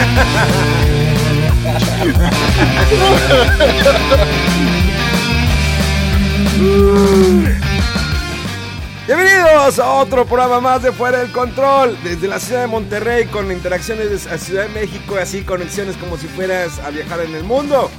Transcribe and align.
Bienvenidos 9.06 9.78
a 9.78 9.90
otro 9.90 10.24
programa 10.24 10.58
más 10.60 10.82
de 10.82 10.90
Fuera 10.92 11.18
del 11.18 11.30
Control, 11.32 11.98
desde 12.02 12.28
la 12.28 12.40
ciudad 12.40 12.62
de 12.62 12.68
Monterrey, 12.68 13.26
con 13.26 13.52
interacciones 13.52 14.26
a 14.26 14.38
Ciudad 14.38 14.68
de 14.68 14.70
México 14.70 15.16
y 15.16 15.18
así 15.18 15.42
conexiones 15.42 15.98
como 15.98 16.16
si 16.16 16.28
fueras 16.28 16.78
a 16.78 16.88
viajar 16.90 17.20
en 17.20 17.34
el 17.34 17.44
mundo. 17.44 17.90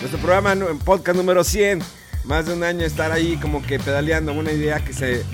Nuestro 0.00 0.20
programa 0.20 0.52
en 0.52 0.78
podcast 0.78 1.16
número 1.16 1.42
100, 1.42 1.82
más 2.24 2.46
de 2.46 2.54
un 2.54 2.62
año 2.62 2.86
estar 2.86 3.10
ahí 3.10 3.36
como 3.36 3.62
que 3.62 3.80
pedaleando 3.80 4.32
una 4.32 4.52
idea 4.52 4.78
que 4.84 4.92
se... 4.92 5.24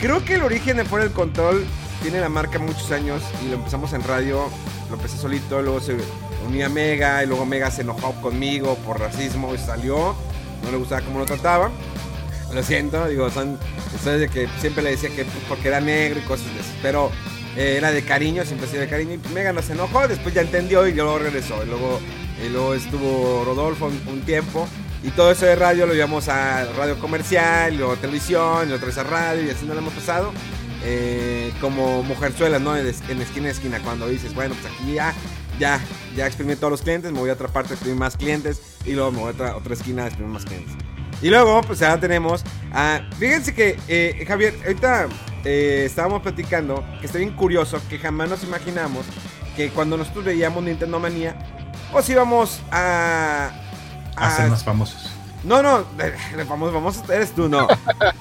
Creo 0.00 0.22
que 0.24 0.34
el 0.34 0.42
origen 0.42 0.76
de 0.76 0.84
Fuera 0.84 1.06
del 1.06 1.14
Control 1.14 1.64
tiene 2.02 2.20
la 2.20 2.28
marca 2.28 2.58
muchos 2.58 2.90
años 2.90 3.22
y 3.44 3.48
lo 3.48 3.54
empezamos 3.54 3.92
en 3.92 4.02
radio, 4.02 4.50
lo 4.90 4.96
empecé 4.96 5.16
solito, 5.16 5.62
luego 5.62 5.80
se 5.80 5.96
unía 6.46 6.66
a 6.66 6.68
Mega 6.68 7.22
y 7.22 7.26
luego 7.26 7.46
Mega 7.46 7.70
se 7.70 7.82
enojó 7.82 8.12
conmigo 8.20 8.74
por 8.86 8.98
racismo 8.98 9.54
y 9.54 9.58
salió, 9.58 10.14
no 10.62 10.70
le 10.70 10.76
gustaba 10.76 11.00
cómo 11.02 11.20
lo 11.20 11.24
trataba. 11.24 11.70
Lo 12.52 12.62
siento, 12.64 13.06
digo, 13.06 13.30
son 13.30 13.58
historias 13.94 14.20
de 14.22 14.28
que 14.28 14.48
siempre 14.60 14.82
le 14.82 14.90
decía 14.90 15.08
que 15.10 15.24
pues, 15.24 15.44
porque 15.48 15.68
era 15.68 15.80
negro 15.80 16.18
y 16.18 16.22
cosas 16.22 16.52
de 16.52 16.60
eso. 16.60 16.70
Pero 16.82 17.10
eh, 17.56 17.76
era 17.76 17.92
de 17.92 18.02
cariño, 18.02 18.44
siempre 18.44 18.68
ha 18.68 18.80
de 18.80 18.88
cariño. 18.88 19.14
Y 19.14 19.18
pues, 19.18 19.32
Mega 19.32 19.52
no 19.52 19.60
enojó, 19.60 20.08
después 20.08 20.34
ya 20.34 20.40
entendió 20.40 20.86
y 20.88 20.92
luego 20.92 21.20
regresó. 21.20 21.62
Y 21.62 21.66
luego, 21.66 22.00
y 22.44 22.48
luego 22.48 22.74
estuvo 22.74 23.44
Rodolfo 23.44 23.86
un, 23.86 24.02
un 24.12 24.22
tiempo. 24.22 24.66
Y 25.02 25.10
todo 25.10 25.30
eso 25.30 25.46
de 25.46 25.54
radio 25.54 25.86
lo 25.86 25.94
llevamos 25.94 26.28
a 26.28 26.64
radio 26.76 26.98
comercial, 26.98 27.76
luego 27.76 27.96
televisión, 27.96 28.68
y 28.68 28.72
otra 28.72 28.86
vez 28.86 28.98
a 28.98 29.04
radio, 29.04 29.44
y 29.44 29.50
así 29.50 29.64
no 29.64 29.74
lo 29.74 29.80
hemos 29.80 29.94
pasado. 29.94 30.32
Eh, 30.82 31.52
como 31.60 32.02
mujerzuelas, 32.02 32.60
¿no? 32.60 32.76
En, 32.76 32.86
es- 32.86 33.02
en 33.08 33.20
esquina 33.20 33.48
a 33.48 33.50
esquina, 33.50 33.78
cuando 33.80 34.08
dices, 34.08 34.34
bueno, 34.34 34.54
pues 34.60 34.72
aquí 34.72 34.94
ya, 34.94 35.12
ya, 35.58 35.80
ya 36.16 36.26
exprimí 36.26 36.56
todos 36.56 36.70
los 36.70 36.82
clientes, 36.82 37.12
me 37.12 37.18
voy 37.18 37.30
a 37.30 37.34
otra 37.34 37.48
parte 37.48 37.72
a 37.72 37.74
exprimir 37.74 37.98
más 37.98 38.16
clientes, 38.16 38.62
y 38.86 38.92
luego 38.92 39.12
me 39.12 39.18
voy 39.18 39.28
a 39.28 39.32
otra, 39.32 39.56
otra 39.56 39.74
esquina 39.74 40.04
a 40.04 40.06
exprimir 40.06 40.32
más 40.32 40.44
clientes. 40.44 40.72
Y 41.22 41.28
luego, 41.28 41.60
pues 41.62 41.80
ya 41.80 42.00
tenemos 42.00 42.42
a... 42.72 43.02
Fíjense 43.18 43.54
que, 43.54 43.78
eh, 43.88 44.24
Javier, 44.26 44.54
ahorita 44.64 45.08
eh, 45.44 45.82
estábamos 45.84 46.22
platicando 46.22 46.82
que 47.00 47.06
está 47.06 47.18
bien 47.18 47.36
curioso 47.36 47.78
que 47.90 47.98
jamás 47.98 48.30
nos 48.30 48.42
imaginamos 48.42 49.04
que 49.54 49.68
cuando 49.68 49.98
nosotros 49.98 50.24
veíamos 50.24 50.64
Nintendo 50.64 50.98
Manía, 50.98 51.36
os 51.92 52.08
íbamos 52.08 52.60
a... 52.70 53.50
A 54.16 54.30
ser 54.36 54.48
más 54.48 54.64
famosos. 54.64 55.10
No, 55.42 55.62
no, 55.62 55.84
de 55.96 56.44
famoso, 56.44 56.72
famoso 56.72 57.12
eres 57.12 57.32
tú, 57.32 57.48
no. 57.48 57.66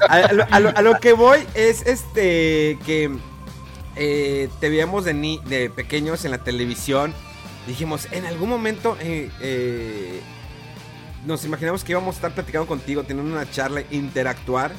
A, 0.08 0.82
lo, 0.82 1.00
que 1.00 1.14
voy 1.14 1.46
es 1.54 1.86
este 1.86 2.78
que 2.86 3.12
eh, 3.96 4.50
te 4.60 4.70
veíamos 4.70 5.04
de, 5.04 5.14
ni, 5.14 5.40
de 5.46 5.70
pequeños 5.70 6.24
en 6.24 6.32
la 6.32 6.44
televisión. 6.44 7.14
Dijimos, 7.68 8.08
en 8.12 8.26
algún 8.26 8.48
momento 8.48 8.98
eh, 9.02 9.30
eh, 9.42 10.22
nos 11.26 11.44
imaginamos 11.44 11.84
que 11.84 11.92
íbamos 11.92 12.16
a 12.16 12.18
estar 12.18 12.32
platicando 12.32 12.68
contigo, 12.68 13.04
teniendo 13.04 13.34
una 13.34 13.50
charla, 13.52 13.84
interactuar. 13.92 14.72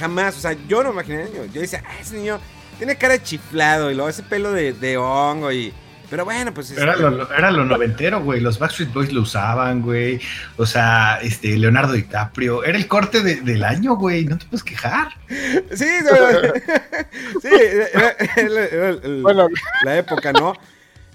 Jamás, 0.00 0.36
o 0.36 0.40
sea, 0.40 0.56
yo 0.66 0.82
no 0.82 0.90
imaginé 0.90 1.24
niño. 1.26 1.44
Yo 1.46 1.60
decía, 1.60 1.84
ah, 1.86 2.00
ese 2.00 2.16
niño 2.16 2.40
tiene 2.78 2.96
cara 2.96 3.14
de 3.14 3.22
chiflado 3.22 3.92
y 3.92 3.94
luego 3.94 4.10
ese 4.10 4.24
pelo 4.24 4.52
de, 4.52 4.72
de 4.72 4.96
hongo 4.96 5.52
y... 5.52 5.72
Pero 6.08 6.24
bueno, 6.24 6.54
pues... 6.54 6.70
Era 6.70 6.92
este, 6.92 7.02
lo, 7.02 7.10
lo- 7.10 7.32
era 7.32 7.50
lo 7.50 7.64
noventero, 7.64 8.22
güey. 8.22 8.40
Los 8.40 8.58
Backstreet 8.58 8.92
Boys 8.92 9.12
lo 9.12 9.22
usaban, 9.22 9.82
güey. 9.82 10.20
O 10.56 10.64
sea, 10.66 11.18
este, 11.22 11.56
Leonardo 11.56 11.92
DiCaprio. 11.92 12.62
Era 12.64 12.78
el 12.78 12.86
corte 12.86 13.22
de- 13.22 13.40
del 13.40 13.64
año, 13.64 13.96
güey. 13.96 14.24
No 14.24 14.38
te 14.38 14.46
puedes 14.46 14.62
quejar. 14.62 15.08
Sí, 15.28 15.86
no, 16.04 17.40
sí, 17.40 17.48
era, 17.50 18.10
era- 18.36 18.64
era 18.66 18.88
el- 18.90 19.22
Bueno. 19.22 19.48
la 19.84 19.96
época, 19.98 20.32
¿no? 20.32 20.54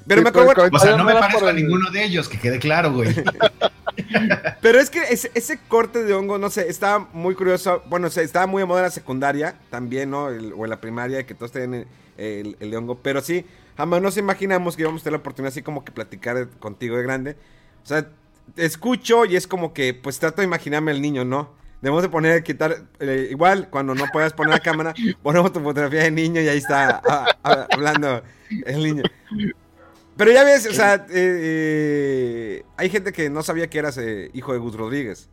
Pero 0.08 0.20
Sí, 0.22 0.24
me 0.24 0.30
acuerdo, 0.30 0.52
pero 0.56 0.70
O 0.76 0.80
sea, 0.80 0.98
no 0.98 1.04
me 1.04 1.14
parezco 1.14 1.48
a 1.48 1.54
ninguno 1.54 1.92
de 1.92 2.04
ellos, 2.04 2.28
que 2.28 2.40
quede 2.40 2.58
claro, 2.60 2.92
güey. 2.92 3.14
pero 4.62 4.80
es 4.80 4.90
que 4.90 5.00
ese, 5.10 5.32
ese 5.36 5.60
corte 5.68 6.04
de 6.04 6.14
hongo, 6.14 6.38
no 6.38 6.50
sé, 6.50 6.68
estaba 6.70 7.08
muy 7.14 7.36
curioso. 7.36 7.84
Bueno, 7.88 8.08
o 8.08 8.10
sea, 8.10 8.24
estaba 8.24 8.48
muy 8.48 8.62
de 8.62 8.66
moda 8.66 8.80
en 8.80 8.86
la 8.86 8.92
secundaria 8.92 9.56
también, 9.70 10.10
¿no? 10.10 10.30
El- 10.30 10.54
o 10.54 10.64
en 10.66 10.70
la 10.70 10.82
primaria, 10.82 11.26
que 11.26 11.34
todos 11.36 11.52
tenían 11.52 11.74
el, 11.76 11.88
el- 12.18 12.58
el 12.60 12.72
de 12.72 12.78
hongo. 12.78 13.00
Pero 13.02 13.22
sí, 13.22 13.46
jamás 13.78 14.02
nos 14.02 14.18
imaginamos 14.18 14.76
que 14.76 14.84
íbamos 14.84 15.02
a 15.02 15.04
tener 15.04 15.14
la 15.14 15.20
oportunidad 15.20 15.52
así 15.52 15.62
como 15.62 15.84
que 15.84 15.92
platicar 15.92 16.48
contigo 16.60 16.98
de 16.98 17.04
grande. 17.04 17.38
O 17.84 17.86
sea, 17.86 18.08
te 18.56 18.66
escucho 18.66 19.26
y 19.26 19.36
es 19.36 19.48
como 19.48 19.74
que, 19.74 19.94
pues 19.94 20.20
trato 20.20 20.42
de 20.42 20.48
imaginarme 20.48 20.92
el 20.92 21.02
niño, 21.02 21.26
¿no? 21.26 21.54
Debemos 21.82 22.04
de 22.04 22.10
poner, 22.10 22.44
quitar, 22.44 22.84
eh, 23.00 23.28
igual, 23.32 23.70
cuando 23.70 23.96
no 23.96 24.06
puedas 24.14 24.34
poner 24.34 24.54
la 24.54 24.60
cámara, 24.60 24.94
ponemos 25.24 25.52
tu 25.52 25.60
fotografía 25.62 26.04
de 26.04 26.12
niño 26.12 26.40
y 26.42 26.48
ahí 26.48 26.58
está 26.60 27.02
ah, 27.08 27.26
ah, 27.44 27.68
hablando 27.72 28.22
el 28.66 28.84
niño. 28.84 29.04
Pero 30.18 30.32
ya 30.32 30.44
ves, 30.44 30.68
o 30.68 30.74
sea, 30.74 30.96
eh, 30.96 31.02
eh, 31.10 32.66
hay 32.78 32.90
gente 32.90 33.12
que 33.12 33.30
no 33.32 33.42
sabía 33.42 33.68
que 33.70 33.80
eras 33.80 33.98
eh, 33.98 34.30
hijo 34.34 34.54
de 34.54 34.60
Gus 34.60 34.76
Rodríguez. 34.76 35.30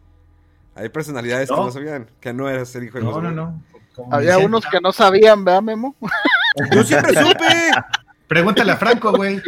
Hay 0.75 0.89
personalidades 0.89 1.49
que 1.51 1.57
No. 1.57 1.67
no 1.67 1.71
sabían 1.73 2.09
que 2.21 2.33
no 2.33 2.49
eras 2.49 2.75
el 2.77 2.85
hijo 2.85 2.99
de 2.99 3.05
No, 3.05 3.13
Gus 3.13 3.23
no, 3.23 3.29
Rodríguez. 3.31 3.55
no. 3.55 3.63
Como 3.95 4.15
Había 4.15 4.35
dicen, 4.37 4.47
unos 4.47 4.65
que 4.67 4.81
no 4.81 4.93
sabían, 4.93 5.45
¿verdad, 5.45 5.61
Memo? 5.63 5.97
Yo 6.73 6.85
siempre 6.85 7.15
supe. 7.15 7.45
Pregúntale 8.29 8.73
a 8.73 8.77
Franco, 8.77 9.13
güey. 9.13 9.41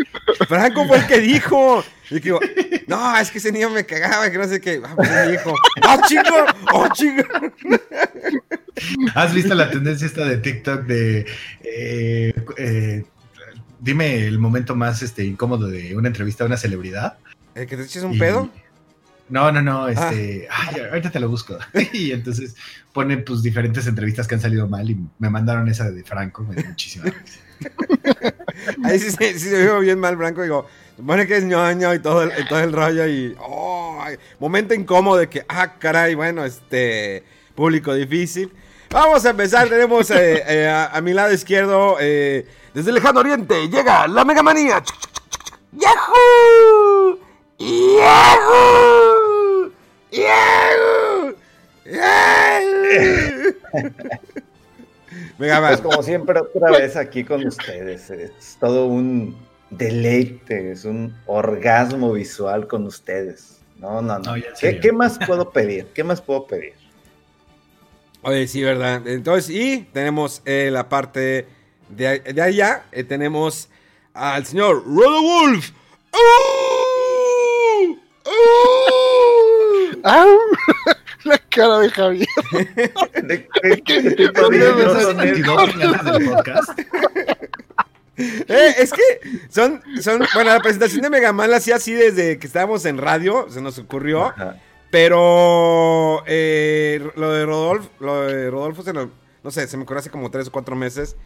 Franco 0.48 0.86
fue 0.86 0.98
el 0.98 1.06
que 1.06 1.18
dijo. 1.20 1.84
Y 2.10 2.18
digo, 2.18 2.40
no, 2.88 3.16
es 3.18 3.30
que 3.30 3.38
ese 3.38 3.52
niño 3.52 3.70
me 3.70 3.84
cagaba, 3.86 4.30
que 4.30 4.38
no 4.38 4.48
sé 4.48 4.60
qué. 4.60 4.80
Ah, 4.84 4.94
pues 4.96 5.08
hijo. 5.34 5.54
¡Oh, 5.86 6.00
chico! 6.08 6.46
¡Oh, 6.72 6.88
chico! 6.92 7.22
¿Has 9.14 9.34
visto 9.34 9.54
la 9.54 9.70
tendencia 9.70 10.06
esta 10.06 10.24
de 10.24 10.38
TikTok 10.38 10.86
de... 10.86 11.26
eh, 11.62 12.34
eh, 12.56 13.04
dime 13.78 14.26
el 14.26 14.38
momento 14.38 14.74
más 14.74 15.02
este, 15.02 15.24
incómodo 15.24 15.68
de 15.68 15.94
una 15.96 16.08
entrevista 16.08 16.44
a 16.44 16.46
una 16.46 16.56
celebridad? 16.56 17.18
¿El 17.54 17.66
que 17.66 17.76
te 17.76 17.84
eches 17.84 18.02
un 18.02 18.14
Y- 18.14 18.18
pedo? 18.18 18.50
No, 19.28 19.52
no, 19.52 19.62
no, 19.62 19.86
este, 19.88 20.48
ay, 20.50 20.80
ahorita 20.80 21.10
te 21.10 21.20
lo 21.20 21.28
busco. 21.28 21.56
y 21.92 22.10
entonces 22.10 22.56
ponen 22.92 23.24
pues 23.24 23.42
diferentes 23.42 23.86
entrevistas 23.86 24.26
que 24.26 24.34
han 24.34 24.40
salido 24.40 24.66
mal 24.66 24.90
y 24.90 24.98
me 25.20 25.30
mandaron 25.30 25.68
esa 25.68 25.88
de 25.88 26.02
Franco, 26.02 26.42
me 26.42 26.56
dio 26.56 26.64
muchísima 26.66 27.04
risa. 27.04 27.38
Ahí 28.84 28.98
sí, 28.98 29.10
se 29.10 29.62
vio 29.62 29.80
bien 29.80 29.98
mal 29.98 30.16
Franco. 30.16 30.42
Digo, 30.42 30.66
supone 30.96 31.26
que 31.26 31.36
es 31.36 31.44
ñoño 31.44 31.94
y 31.94 31.98
todo 31.98 32.22
el, 32.22 32.48
todo 32.48 32.60
el 32.60 32.72
rollo. 32.72 33.06
Y, 33.06 33.36
momento 34.38 34.74
incómodo 34.74 35.18
de 35.18 35.28
que, 35.28 35.44
ah, 35.48 35.78
caray, 35.78 36.14
bueno, 36.14 36.44
este, 36.44 37.24
público 37.54 37.94
difícil. 37.94 38.52
Vamos 38.90 39.24
a 39.24 39.30
empezar. 39.30 39.68
Tenemos 39.68 40.10
eh, 40.10 40.42
eh, 40.46 40.68
a, 40.68 40.86
a 40.86 41.00
mi 41.00 41.12
lado 41.12 41.32
izquierdo, 41.32 41.96
eh, 42.00 42.46
desde 42.74 42.90
el 42.90 42.96
lejano 42.96 43.20
oriente, 43.20 43.68
llega 43.68 44.08
la 44.08 44.24
Mega 44.24 44.42
Manía. 44.42 44.82
¡Yahoo! 45.72 47.18
¡Yahoo! 47.58 48.50
¡Yahoo! 50.10 51.34
¡Yahoo! 51.84 52.70
Man. 55.48 55.68
Pues 55.68 55.80
como 55.80 56.02
siempre, 56.02 56.40
otra 56.40 56.70
vez 56.70 56.96
aquí 56.96 57.24
con 57.24 57.46
ustedes. 57.46 58.10
Es 58.10 58.56
todo 58.60 58.86
un 58.86 59.36
deleite, 59.70 60.72
es 60.72 60.84
un 60.84 61.16
orgasmo 61.26 62.12
visual 62.12 62.66
con 62.66 62.86
ustedes. 62.86 63.60
No, 63.78 64.02
no, 64.02 64.18
no. 64.18 64.34
¿Qué, 64.60 64.92
más 64.92 65.18
puedo 65.26 65.50
pedir? 65.50 65.86
¿Qué 65.94 66.04
más 66.04 66.20
puedo 66.20 66.46
pedir? 66.46 66.74
Oye, 68.22 68.46
sí, 68.46 68.62
¿verdad? 68.62 69.06
Entonces, 69.06 69.48
y 69.48 69.88
tenemos 69.92 70.42
eh, 70.44 70.68
la 70.70 70.90
parte 70.90 71.46
de, 71.88 72.20
de 72.20 72.42
allá, 72.42 72.84
eh, 72.92 73.04
tenemos 73.04 73.70
al 74.12 74.44
señor 74.44 74.84
Rodo 74.84 75.22
Wolf. 75.22 75.70
¡Uh! 76.12 77.96
¡Uh! 78.26 78.40
La 81.24 81.38
cara 81.38 81.78
de 81.80 81.90
Javier. 81.90 82.28
¿De 83.22 83.48
qué, 83.62 83.82
qué 83.82 84.02
tipo 84.12 84.48
de 84.50 84.58
¿Dónde 84.58 84.58
niños 84.58 84.94
me 84.96 85.02
son 85.02 85.16
salió? 85.16 85.34
estos? 85.34 85.66
22 85.66 85.76
ganas 85.78 86.04
del 86.04 86.30
podcast. 86.30 86.80
Eh, 88.22 88.74
es 88.78 88.92
que 88.92 89.02
son, 89.48 89.80
son, 90.02 90.22
bueno, 90.34 90.50
la 90.52 90.60
presentación 90.60 91.00
de 91.00 91.08
Mega 91.08 91.32
Man 91.32 91.50
la 91.50 91.56
hacía 91.56 91.76
así 91.76 91.94
desde 91.94 92.38
que 92.38 92.46
estábamos 92.46 92.84
en 92.84 92.98
radio, 92.98 93.46
se 93.48 93.62
nos 93.62 93.78
ocurrió. 93.78 94.26
Ajá. 94.26 94.56
Pero 94.90 96.22
eh, 96.26 97.00
lo 97.16 97.32
de 97.32 97.46
Rodolfo, 97.46 97.88
lo 97.98 98.26
de 98.26 98.50
Rodolfo 98.50 98.82
se 98.82 98.92
lo- 98.92 99.10
no 99.42 99.50
sé, 99.50 99.66
se 99.66 99.76
me 99.78 99.84
ocurrió 99.84 100.00
hace 100.00 100.10
como 100.10 100.30
tres 100.30 100.48
o 100.48 100.52
cuatro 100.52 100.76
meses. 100.76 101.16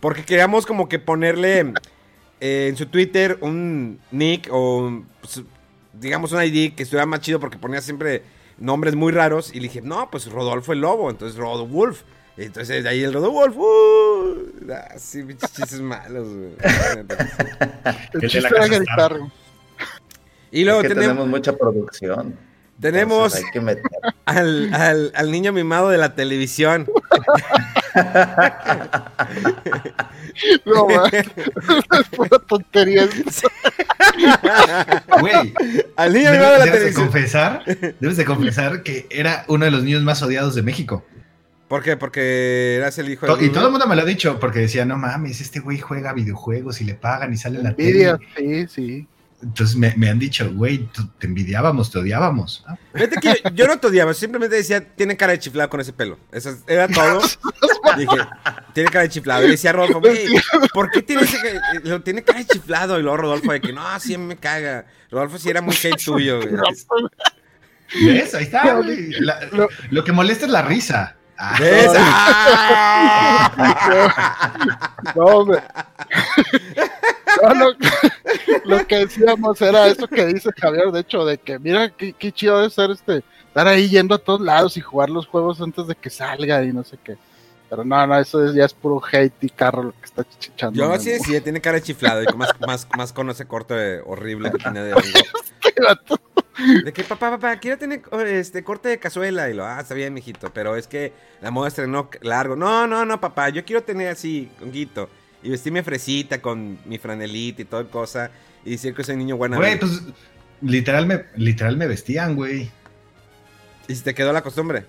Porque 0.00 0.24
queríamos 0.24 0.64
como 0.64 0.88
que 0.88 0.98
ponerle 0.98 1.74
eh, 2.40 2.68
en 2.70 2.76
su 2.78 2.86
Twitter 2.86 3.36
un 3.42 4.00
nick 4.10 4.48
o 4.50 5.02
pues, 5.20 5.42
digamos 5.92 6.32
un 6.32 6.42
ID 6.42 6.72
que 6.74 6.84
estuviera 6.84 7.04
más 7.04 7.20
chido 7.20 7.40
porque 7.40 7.58
ponía 7.58 7.82
siempre 7.82 8.22
nombres 8.58 8.94
muy 8.94 9.12
raros. 9.12 9.50
Y 9.54 9.56
le 9.60 9.64
dije, 9.68 9.80
no, 9.82 10.10
pues 10.10 10.26
Rodolfo 10.30 10.72
el 10.72 10.80
Lobo, 10.80 11.10
entonces 11.10 11.38
Rodolf. 11.38 12.02
Y 12.36 12.44
Entonces 12.44 12.84
de 12.84 12.88
ahí 12.88 13.02
el 13.02 13.12
Rodolf. 13.12 13.56
Uh, 13.56 14.70
ah, 14.72 14.94
sí, 14.96 15.22
pinches 15.24 15.52
chistes 15.52 15.80
malos, 15.80 16.28
güey. 16.28 16.50
El 18.12 18.22
El 18.22 18.30
de 18.30 18.40
la 18.40 18.50
chiste 18.50 18.88
güey. 19.18 19.30
Y 20.50 20.64
luego 20.64 20.80
es 20.80 20.88
que 20.88 20.94
tenemos, 20.94 21.08
tenemos 21.16 21.28
mucha 21.28 21.52
producción. 21.56 22.36
tenemos 22.80 23.34
hay 23.34 23.42
que 23.52 23.60
meter. 23.60 23.82
al, 24.24 24.72
al- 24.72 25.12
al 25.14 25.30
niño 25.32 25.52
mimado 25.52 25.90
de 25.90 25.98
la 25.98 26.14
televisión. 26.14 26.86
No, 30.64 30.86
man. 30.86 31.10
es 31.12 32.08
pura 32.16 32.38
tontería. 32.46 33.08
Güey, 35.20 35.54
Al 35.96 36.12
niño 36.12 36.30
mimado 36.32 36.52
de 36.52 36.58
la 36.58 36.64
debes, 36.66 36.84
de 36.84 36.94
confesar, 36.94 37.62
debes 38.00 38.16
de 38.16 38.24
confesar 38.24 38.82
que 38.82 39.06
era 39.10 39.44
uno 39.48 39.64
de 39.64 39.70
los 39.70 39.82
niños 39.82 40.02
más 40.02 40.22
odiados 40.22 40.54
de 40.54 40.62
México. 40.62 41.04
¿Por 41.68 41.82
qué? 41.82 41.96
Porque 41.96 42.76
eras 42.76 42.98
el 42.98 43.10
hijo 43.10 43.26
de. 43.26 43.44
Y 43.46 43.50
todo 43.50 43.66
el 43.66 43.70
mundo 43.70 43.86
me 43.86 43.94
lo 43.94 44.02
ha 44.02 44.06
dicho 44.06 44.38
porque 44.40 44.60
decía, 44.60 44.84
no 44.84 44.96
mames, 44.96 45.40
este 45.40 45.60
güey 45.60 45.78
juega 45.78 46.12
videojuegos 46.14 46.80
y 46.80 46.84
le 46.84 46.94
pagan 46.94 47.32
y 47.32 47.36
sale 47.36 47.58
en 47.58 47.64
la 47.64 47.70
Envidia, 47.70 48.18
tele. 48.34 48.66
sí, 48.68 48.74
sí. 48.74 49.06
Entonces 49.40 49.76
me, 49.76 49.94
me 49.96 50.10
han 50.10 50.18
dicho, 50.18 50.50
güey, 50.52 50.88
te 51.18 51.26
envidiábamos, 51.28 51.92
te 51.92 51.98
odiábamos. 52.00 52.64
Fíjate 52.92 53.16
que 53.20 53.28
yo, 53.28 53.50
yo 53.54 53.66
no 53.68 53.78
te 53.78 53.86
odiaba, 53.86 54.12
simplemente 54.12 54.56
decía, 54.56 54.84
tiene 54.84 55.16
cara 55.16 55.32
de 55.32 55.38
chiflado 55.38 55.70
con 55.70 55.80
ese 55.80 55.92
pelo. 55.92 56.18
Eso 56.32 56.50
es- 56.50 56.64
era 56.66 56.88
todo. 56.88 57.20
Dije, 57.96 58.16
tiene 58.72 58.90
cara 58.90 59.02
de 59.04 59.08
chiflado. 59.10 59.46
Y 59.46 59.50
decía 59.50 59.70
Rodolfo, 59.72 60.00
güey, 60.00 60.26
¿por 60.74 60.90
qué 60.90 61.02
tiene, 61.02 61.22
ese, 61.22 61.38
lo- 61.84 62.02
tiene 62.02 62.24
cara 62.24 62.40
de 62.40 62.46
chiflado? 62.46 62.98
Y 62.98 63.02
luego 63.02 63.16
Rodolfo 63.18 63.52
de 63.52 63.60
que, 63.60 63.72
no, 63.72 63.82
sí 64.00 64.14
a 64.14 64.18
mí 64.18 64.24
me 64.26 64.36
caga. 64.36 64.86
Rodolfo 65.10 65.38
sí 65.38 65.48
era 65.50 65.60
muy 65.62 65.74
hate 65.76 65.96
tuyo, 66.04 66.40
güey. 66.40 66.54
¿Ves? 68.04 68.34
Ahí 68.34 68.42
está. 68.44 68.74
güey. 68.74 69.10
La- 69.20 69.38
Lo- 69.52 69.68
lo 69.90 70.02
que 70.04 70.10
molesta 70.10 70.46
es 70.46 70.50
la 70.50 70.62
risa. 70.62 71.14
¿Ves? 71.60 71.92
¡Ah! 71.96 73.52
No, 75.14 75.22
hombre. 75.24 75.62
No, 77.42 77.54
lo, 77.54 77.76
lo 78.64 78.86
que 78.86 78.96
decíamos 78.96 79.60
era 79.62 79.86
eso 79.88 80.06
que 80.08 80.26
dice 80.26 80.50
Javier, 80.56 80.90
de 80.92 81.00
hecho, 81.00 81.24
de 81.24 81.38
que 81.38 81.58
mira 81.58 81.90
qué, 81.90 82.12
qué 82.12 82.32
chido 82.32 82.56
debe 82.58 82.70
ser 82.70 82.90
este, 82.90 83.22
estar 83.48 83.66
ahí 83.68 83.88
yendo 83.88 84.14
a 84.14 84.18
todos 84.18 84.40
lados 84.40 84.76
y 84.76 84.80
jugar 84.80 85.10
los 85.10 85.26
juegos 85.26 85.60
antes 85.60 85.86
de 85.86 85.94
que 85.94 86.10
salga 86.10 86.62
y 86.64 86.72
no 86.72 86.84
sé 86.84 86.98
qué. 87.02 87.16
Pero 87.70 87.84
no, 87.84 88.06
no, 88.06 88.18
eso 88.18 88.44
es- 88.46 88.54
ya 88.54 88.64
es 88.64 88.72
puro 88.72 89.00
hate 89.12 89.44
y 89.44 89.50
carro 89.50 89.82
lo 89.82 89.92
que 89.92 90.04
está 90.06 90.24
chichando. 90.38 90.78
Yo 90.78 90.98
sí 90.98 91.10
decía, 91.10 91.42
tiene 91.42 91.60
cara 91.60 91.76
de 91.76 91.82
chiflado. 91.82 92.22
Y 92.22 92.26
más, 92.34 92.58
más, 92.66 92.88
más 92.96 93.12
con 93.12 93.28
ese 93.28 93.44
corte 93.46 94.00
horrible 94.06 94.50
que 94.52 94.58
tiene 94.58 94.82
de 94.82 94.94
hongo. 94.94 95.02
Este. 95.78 96.84
De 96.84 96.92
que, 96.92 97.04
papá, 97.04 97.30
papá, 97.30 97.56
quiero 97.60 97.78
tener 97.78 98.02
este 98.26 98.64
corte 98.64 98.88
de 98.88 98.98
cazuela. 98.98 99.48
Y 99.50 99.54
lo, 99.54 99.64
ah, 99.64 99.78
está 99.80 99.94
bien, 99.94 100.12
mijito. 100.14 100.50
Pero 100.52 100.74
es 100.76 100.88
que 100.88 101.12
la 101.40 101.50
moda 101.52 101.68
estrenó 101.68 102.08
largo. 102.22 102.56
No, 102.56 102.86
no, 102.86 103.04
no, 103.04 103.20
papá. 103.20 103.50
Yo 103.50 103.64
quiero 103.64 103.82
tener 103.84 104.08
así, 104.08 104.50
honguito. 104.62 105.08
Y 105.42 105.50
vestirme 105.50 105.82
fresita 105.82 106.40
con 106.40 106.78
mi 106.84 106.98
franelita 106.98 107.62
y 107.62 107.64
toda 107.64 107.84
cosa. 107.84 108.30
Y 108.64 108.72
decir 108.72 108.94
que 108.94 109.04
soy 109.04 109.16
niño 109.16 109.36
buena. 109.36 109.56
Güey, 109.56 109.78
pues 109.78 110.02
literal 110.62 111.06
me, 111.06 111.24
literal 111.36 111.76
me 111.76 111.86
vestían, 111.86 112.34
güey. 112.34 112.70
Y 113.86 113.94
si 113.94 114.02
te 114.02 114.14
quedó 114.14 114.32
la 114.32 114.42
costumbre. 114.42 114.84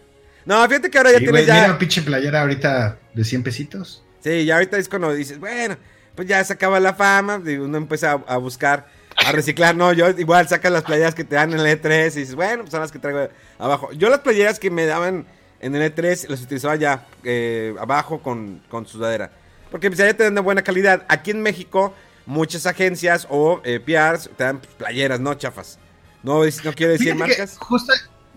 No, 0.46 0.66
fíjate 0.68 0.90
que 0.90 0.98
ahora 0.98 1.12
ya 1.12 1.20
Sí, 1.20 1.26
tienes 1.26 1.46
güey, 1.46 1.58
ya. 1.58 1.64
Mira, 1.64 1.78
pinche 1.78 2.02
playera 2.02 2.42
ahorita 2.42 2.98
de 3.14 3.24
100 3.24 3.44
pesitos. 3.44 4.04
Sí, 4.22 4.46
ya 4.46 4.56
ahorita 4.56 4.78
es 4.78 4.90
cuando 4.90 5.14
dices, 5.14 5.40
bueno, 5.40 5.78
pues 6.16 6.28
ya 6.28 6.44
se 6.44 6.54
acaba 6.54 6.80
la 6.80 6.94
fama. 6.94 7.42
Y 7.46 7.56
uno 7.56 7.78
empieza 7.78 8.12
a, 8.14 8.14
a 8.28 8.38
buscar, 8.38 8.88
a 9.26 9.32
reciclar. 9.32 9.76
No, 9.76 9.94
yo 9.94 10.10
igual 10.10 10.48
sacas 10.48 10.72
las 10.72 10.84
playeras 10.84 11.14
que 11.16 11.24
te 11.24 11.36
dan 11.36 11.54
en 11.54 11.60
el 11.60 11.80
E3 11.80 12.08
y 12.16 12.20
dices, 12.22 12.36
bueno, 12.36 12.64
pues 12.64 12.72
son 12.72 12.82
las 12.82 12.92
que 12.92 13.00
traigo 13.00 13.30
abajo. 13.60 13.92
Yo 13.94 14.10
las 14.10 14.20
playeras 14.20 14.60
que 14.60 14.72
me 14.72 14.86
daban 14.86 15.26
en 15.62 15.76
el 15.76 15.94
E3 15.94 16.28
las 16.28 16.42
utilizaba 16.42 16.76
ya 16.76 17.06
eh, 17.24 17.76
abajo 17.80 18.22
con, 18.22 18.62
con 18.70 18.86
sudadera. 18.86 19.32
Porque 19.72 19.90
pues, 19.90 20.00
ya 20.00 20.14
te 20.14 20.24
dan 20.24 20.36
de 20.36 20.42
buena 20.42 20.62
calidad. 20.62 21.06
Aquí 21.08 21.32
en 21.32 21.42
México, 21.42 21.94
muchas 22.26 22.66
agencias 22.66 23.28
o 23.30 23.62
eh, 23.64 23.80
PRs 23.80 24.30
te 24.36 24.44
dan 24.44 24.62
playeras, 24.78 25.20
no 25.20 25.34
chafas. 25.36 25.80
No, 26.24 26.44
no 26.44 26.74
quiero 26.74 26.92
decir 26.94 27.14
Fíjate 27.14 27.32
que 27.32 27.38
marcas. 27.38 27.58
Justo, 27.58 27.94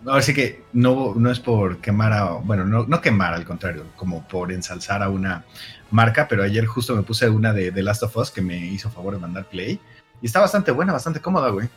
ahora 0.06 0.22
sí 0.22 0.34
que 0.34 0.62
no, 0.72 1.14
no 1.14 1.30
es 1.30 1.40
por 1.40 1.78
quemar 1.78 2.12
a, 2.12 2.32
bueno, 2.32 2.64
no, 2.64 2.86
no 2.86 3.00
quemar, 3.00 3.34
al 3.34 3.44
contrario, 3.44 3.86
como 3.96 4.26
por 4.28 4.52
ensalzar 4.52 5.02
a 5.02 5.08
una 5.08 5.44
marca, 5.90 6.28
pero 6.28 6.42
ayer 6.42 6.66
justo 6.66 6.96
me 6.96 7.02
puse 7.02 7.28
una 7.28 7.52
de 7.52 7.70
The 7.70 7.82
Last 7.82 8.02
of 8.02 8.16
Us 8.16 8.30
que 8.30 8.40
me 8.40 8.56
hizo 8.56 8.90
favor 8.90 9.14
de 9.14 9.20
mandar 9.20 9.48
play. 9.48 9.80
Y 10.20 10.26
está 10.26 10.40
bastante 10.40 10.70
buena, 10.70 10.92
bastante 10.92 11.20
cómoda, 11.20 11.50
güey. 11.50 11.68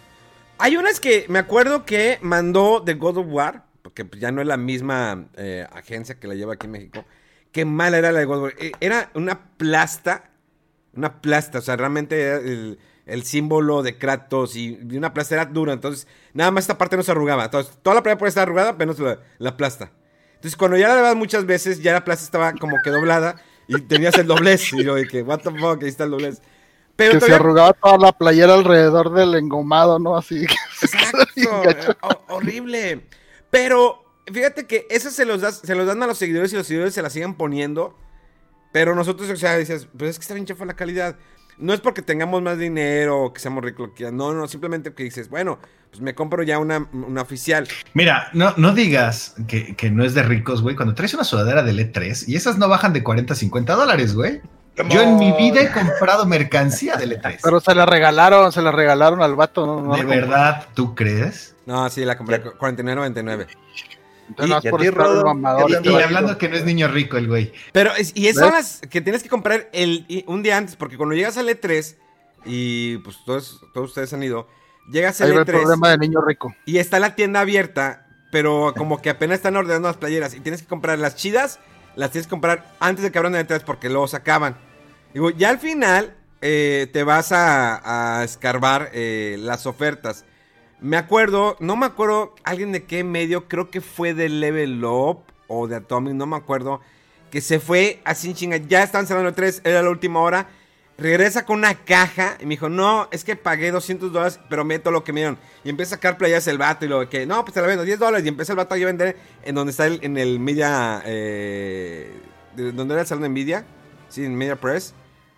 Hay 0.57 0.77
unas 0.77 0.99
que 0.99 1.25
me 1.27 1.39
acuerdo 1.39 1.85
que 1.85 2.19
mandó 2.21 2.79
de 2.79 2.93
God 2.93 3.17
of 3.17 3.27
War, 3.29 3.65
porque 3.81 4.05
pues, 4.05 4.21
ya 4.21 4.31
no 4.31 4.41
es 4.41 4.47
la 4.47 4.57
misma 4.57 5.25
eh, 5.35 5.67
agencia 5.73 6.19
que 6.19 6.27
la 6.27 6.35
lleva 6.35 6.53
aquí 6.53 6.65
en 6.65 6.71
México. 6.71 7.05
Qué 7.55 7.63
mala 7.63 7.97
era 7.97 8.11
la 8.11 8.19
de 8.19 8.25
War. 8.25 8.53
Eh, 8.59 8.73
Era 8.81 9.09
una 9.13 9.39
plasta, 9.55 10.29
una 10.93 11.21
plasta, 11.21 11.59
o 11.59 11.61
sea, 11.61 11.77
realmente 11.77 12.21
era 12.21 12.35
el, 12.35 12.77
el 13.05 13.23
símbolo 13.23 13.81
de 13.81 13.97
Kratos 13.97 14.57
y, 14.57 14.77
una 14.97 15.13
plasta 15.13 15.35
era 15.35 15.45
dura, 15.45 15.71
entonces 15.71 16.05
nada 16.33 16.51
más 16.51 16.65
esta 16.65 16.77
parte 16.77 16.97
no 16.97 17.03
se 17.03 17.11
arrugaba. 17.13 17.45
Entonces, 17.45 17.77
toda 17.81 17.95
la 17.95 18.03
playa 18.03 18.17
puede 18.17 18.27
estar 18.27 18.43
arrugada, 18.43 18.73
menos 18.73 18.99
la, 18.99 19.19
la 19.37 19.55
plasta. 19.55 19.93
Entonces, 20.33 20.57
cuando 20.57 20.75
ya 20.75 20.89
la 20.89 20.95
dabas 20.95 21.15
muchas 21.15 21.45
veces, 21.45 21.81
ya 21.81 21.93
la 21.93 22.03
plasta 22.03 22.25
estaba 22.25 22.51
como 22.51 22.75
que 22.83 22.89
doblada 22.89 23.37
y 23.69 23.79
tenías 23.83 24.15
el 24.17 24.27
doblez. 24.27 24.73
Y 24.73 24.83
yo 24.83 24.95
que, 25.09 25.21
what 25.21 25.39
the 25.39 25.51
fuck, 25.57 25.81
ahí 25.81 25.87
está 25.87 26.03
el 26.03 26.11
doblez. 26.11 26.41
Pero 26.97 27.11
que 27.13 27.19
se 27.21 27.25
todavía- 27.27 27.35
arrugaba 27.37 27.71
toda 27.73 27.97
la 27.97 28.11
playera 28.11 28.53
alrededor 28.53 29.13
del 29.13 29.33
engomado, 29.35 29.97
¿no? 29.97 30.17
Así 30.17 30.43
Exacto, 30.81 31.25
eh, 31.37 31.95
ho- 32.01 32.35
horrible. 32.35 33.07
Pero 33.49 34.04
fíjate 34.31 34.67
que 34.67 34.87
eso 34.89 35.11
se 35.11 35.25
los, 35.25 35.41
das, 35.41 35.61
se 35.63 35.75
los 35.75 35.85
dan 35.85 36.01
a 36.03 36.07
los 36.07 36.17
seguidores 36.17 36.51
y 36.53 36.55
los 36.55 36.67
seguidores 36.67 36.93
se 36.93 37.01
la 37.01 37.09
siguen 37.09 37.35
poniendo. 37.35 37.97
Pero 38.71 38.93
nosotros, 38.93 39.29
o 39.29 39.35
sea, 39.35 39.57
dices, 39.57 39.87
pues 39.97 40.11
es 40.11 40.19
que 40.19 40.23
está 40.23 40.33
bien 40.33 40.45
chafa 40.45 40.65
la 40.65 40.75
calidad. 40.75 41.15
No 41.57 41.73
es 41.73 41.79
porque 41.79 42.01
tengamos 42.01 42.41
más 42.41 42.57
dinero 42.57 43.23
o 43.23 43.33
que 43.33 43.39
seamos 43.39 43.63
ricos. 43.63 43.91
No, 44.11 44.33
no, 44.33 44.47
simplemente 44.47 44.93
que 44.93 45.03
dices, 45.03 45.29
bueno, 45.29 45.59
pues 45.89 46.01
me 46.01 46.13
compro 46.13 46.43
ya 46.43 46.59
una, 46.59 46.89
una 46.91 47.21
oficial. 47.21 47.67
Mira, 47.93 48.29
no, 48.33 48.53
no 48.57 48.73
digas 48.73 49.35
que, 49.47 49.77
que 49.77 49.89
no 49.89 50.03
es 50.03 50.13
de 50.13 50.23
ricos, 50.23 50.61
güey, 50.61 50.75
cuando 50.75 50.93
traes 50.93 51.13
una 51.13 51.23
sudadera 51.23 51.63
del 51.63 51.79
E3 51.79 52.27
y 52.27 52.35
esas 52.35 52.57
no 52.57 52.67
bajan 52.67 52.91
de 52.91 53.03
40 53.03 53.33
a 53.33 53.37
50 53.37 53.75
dólares, 53.75 54.13
güey. 54.13 54.41
Yo 54.89 55.01
en 55.01 55.17
mi 55.17 55.31
vida 55.31 55.61
he 55.61 55.71
comprado 55.71 56.25
mercancía 56.25 56.97
del 56.97 57.17
E3. 57.17 57.39
Pero 57.41 57.61
se 57.61 57.73
la 57.73 57.85
regalaron, 57.85 58.51
se 58.51 58.61
la 58.61 58.71
regalaron 58.71 59.21
al 59.21 59.35
vato, 59.35 59.65
¿no? 59.65 59.81
no 59.81 59.95
¿De 59.95 60.03
verdad 60.03 60.67
tú 60.73 60.93
crees? 60.95 61.55
No, 61.65 61.89
sí, 61.89 62.03
la 62.03 62.17
compré 62.17 62.43
49.99. 62.43 63.47
Entonces, 64.29 64.49
no 64.55 64.61
y 64.63 64.67
a 64.67 64.71
por 64.71 64.79
ti, 64.81 64.87
estar 64.87 65.03
Rodo, 65.03 65.23
mamador, 65.25 65.81
¿qué 65.83 65.89
Y, 65.91 65.95
hablando 66.01 66.37
que 66.37 66.49
no 66.49 66.55
es 66.55 66.65
niño 66.65 66.87
rico 66.87 67.17
el 67.17 67.27
güey. 67.27 67.53
Pero, 67.71 67.93
es- 67.95 68.11
y 68.15 68.27
esas 68.27 68.41
¿Ves? 68.43 68.45
son 68.49 68.53
las 68.53 68.81
que 68.89 69.01
tienes 69.01 69.21
que 69.23 69.29
comprar 69.29 69.69
el, 69.73 70.05
y- 70.07 70.23
un 70.27 70.41
día 70.43 70.57
antes, 70.57 70.75
porque 70.75 70.97
cuando 70.97 71.13
llegas 71.15 71.37
al 71.37 71.47
E3, 71.49 71.95
y 72.45 72.97
pues 72.99 73.17
todos, 73.25 73.61
todos 73.73 73.89
ustedes 73.89 74.13
han 74.13 74.23
ido, 74.23 74.47
llegas 74.91 75.19
al 75.21 75.29
Ahí 75.31 75.35
va 75.35 75.41
el 75.41 75.47
E3 75.47 75.51
problema 75.51 75.89
de 75.89 75.97
niño 75.97 76.21
rico. 76.21 76.55
y 76.65 76.77
está 76.77 76.99
la 76.99 77.15
tienda 77.15 77.39
abierta, 77.41 78.07
pero 78.31 78.73
como 78.75 79.01
que 79.01 79.09
apenas 79.09 79.37
están 79.37 79.55
ordenando 79.55 79.87
las 79.87 79.97
playeras 79.97 80.33
y 80.33 80.39
tienes 80.39 80.61
que 80.61 80.67
comprar 80.67 80.97
las 80.99 81.15
chidas, 81.15 81.59
las 81.95 82.11
tienes 82.11 82.27
que 82.27 82.31
comprar 82.31 82.73
antes 82.79 83.03
de 83.03 83.11
que 83.11 83.17
abran 83.17 83.35
el 83.35 83.47
E3 83.47 83.61
porque 83.63 83.89
luego 83.89 84.07
se 84.07 84.17
acaban. 84.17 84.57
Digo, 85.13 85.29
ya 85.29 85.49
al 85.49 85.59
final 85.59 86.13
eh, 86.41 86.87
te 86.91 87.03
vas 87.03 87.31
a, 87.31 88.19
a 88.19 88.23
escarbar 88.23 88.89
eh, 88.93 89.37
las 89.39 89.65
ofertas. 89.65 90.25
Me 90.81 90.97
acuerdo, 90.97 91.55
no 91.59 91.75
me 91.75 91.85
acuerdo 91.85 92.35
alguien 92.43 92.71
de 92.71 92.83
qué 92.83 93.03
medio, 93.03 93.47
creo 93.47 93.69
que 93.69 93.81
fue 93.81 94.13
de 94.13 94.29
Level 94.29 94.83
Up 94.83 95.19
o 95.47 95.67
de 95.67 95.77
Atomic, 95.77 96.13
no 96.13 96.25
me 96.27 96.35
acuerdo, 96.35 96.81
que 97.31 97.41
se 97.41 97.59
fue 97.59 98.01
así 98.03 98.29
en. 98.41 98.67
Ya 98.67 98.83
están 98.83 99.07
cerrando 99.07 99.29
el 99.29 99.35
3, 99.35 99.61
era 99.63 99.81
la 99.81 99.89
última 99.89 100.19
hora. 100.21 100.47
Regresa 100.97 101.45
con 101.45 101.57
una 101.59 101.73
caja 101.75 102.37
y 102.39 102.45
me 102.45 102.51
dijo, 102.51 102.69
no, 102.69 103.09
es 103.11 103.25
que 103.25 103.35
pagué 103.35 103.69
200 103.71 104.13
dólares, 104.13 104.39
pero 104.49 104.63
meto 104.63 104.91
lo 104.91 105.03
que 105.03 105.11
me 105.11 105.19
dieron. 105.21 105.37
Y 105.65 105.69
empieza 105.69 105.95
a 105.95 105.97
sacar 105.97 106.17
playas 106.17 106.47
el 106.47 106.57
vato 106.57 106.85
y 106.85 106.87
lo 106.87 107.09
que, 107.09 107.25
no, 107.25 107.43
pues 107.43 107.53
te 107.53 107.59
la 107.61 107.67
vendo 107.67 107.83
10 107.83 107.99
dólares. 107.99 108.25
Y 108.25 108.29
empieza 108.29 108.53
el 108.53 108.57
vato 108.57 108.75
a 108.75 108.77
vender 108.77 109.17
en 109.43 109.55
donde 109.55 109.71
está 109.71 109.87
el, 109.87 109.99
en 110.03 110.17
el 110.17 110.39
Media, 110.39 111.01
eh, 111.05 112.13
de- 112.55 112.71
¿dónde 112.71 112.93
era 112.93 113.01
el 113.01 113.07
salón 113.07 113.23
de 113.23 113.29
Nvidia? 113.29 113.65
Sí, 114.07 114.23
en 114.23 114.35
Media 114.35 114.55
Press. 114.55 114.93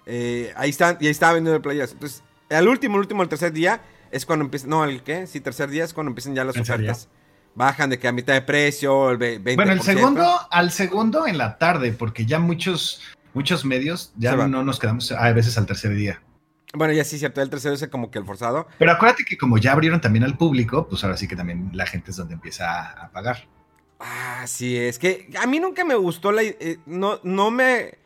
Eh, 0.06 0.54
ahí 0.56 0.70
están, 0.70 0.98
y 1.00 1.06
ahí 1.06 1.12
estaba 1.12 1.34
vendiendo 1.34 1.60
playas. 1.60 1.92
Entonces, 1.94 2.22
al 2.52 2.68
último, 2.68 2.98
el 2.98 3.02
último, 3.02 3.24
el 3.24 3.30
tercer 3.30 3.52
día, 3.52 3.82
es 4.12 4.26
cuando 4.26 4.46
empiezan, 4.46 4.70
no, 4.70 4.84
el 4.86 5.04
qué, 5.04 5.28
sí, 5.28 5.40
tercer 5.42 5.70
día 5.70 5.84
es 5.84 5.94
cuando 5.94 6.10
empiezan 6.12 6.36
ya 6.36 6.44
las 6.44 6.56
¿Tercer 6.56 6.80
día? 6.80 6.92
ofertas. 6.92 7.10
Bajan 7.56 7.90
de 7.90 7.98
que 7.98 8.08
a 8.08 8.12
mitad 8.12 8.34
de 8.34 8.42
precio, 8.42 9.10
el 9.10 9.18
ve- 9.18 9.40
20%. 9.42 9.56
Bueno, 9.56 9.72
el 9.72 9.82
segundo, 9.82 10.40
al 10.52 10.72
segundo 10.72 11.26
en 11.28 11.38
la 11.38 11.58
tarde, 11.58 11.92
porque 11.92 12.26
ya 12.26 12.40
muchos, 12.40 13.02
muchos 13.34 13.66
medios 13.66 14.14
ya 14.16 14.36
no 14.36 14.64
nos 14.64 14.80
quedamos 14.80 15.12
a 15.12 15.32
veces 15.34 15.58
al 15.58 15.66
tercer 15.66 15.94
día. 15.96 16.22
Bueno, 16.74 16.94
ya 16.94 17.04
sí, 17.04 17.18
cierto, 17.18 17.42
el 17.42 17.50
tercero 17.50 17.74
es 17.74 17.88
como 17.88 18.12
que 18.12 18.20
el 18.20 18.26
forzado. 18.26 18.68
Pero 18.78 18.92
acuérdate 18.92 19.24
que 19.26 19.38
como 19.38 19.58
ya 19.58 19.72
abrieron 19.72 20.02
también 20.02 20.24
al 20.24 20.38
público, 20.38 20.88
pues 20.88 21.04
ahora 21.04 21.18
sí 21.18 21.28
que 21.28 21.36
también 21.36 21.72
la 21.74 21.86
gente 21.88 22.12
es 22.12 22.18
donde 22.18 22.34
empieza 22.36 22.70
a, 22.70 23.06
a 23.06 23.12
pagar. 23.12 23.48
Ah, 24.00 24.44
sí, 24.46 24.78
es 24.78 25.00
que 25.00 25.30
a 25.42 25.48
mí 25.48 25.60
nunca 25.60 25.84
me 25.84 25.96
gustó 25.96 26.32
la 26.32 26.44
eh, 26.44 26.78
no, 26.86 27.20
no 27.24 27.50
me 27.50 27.98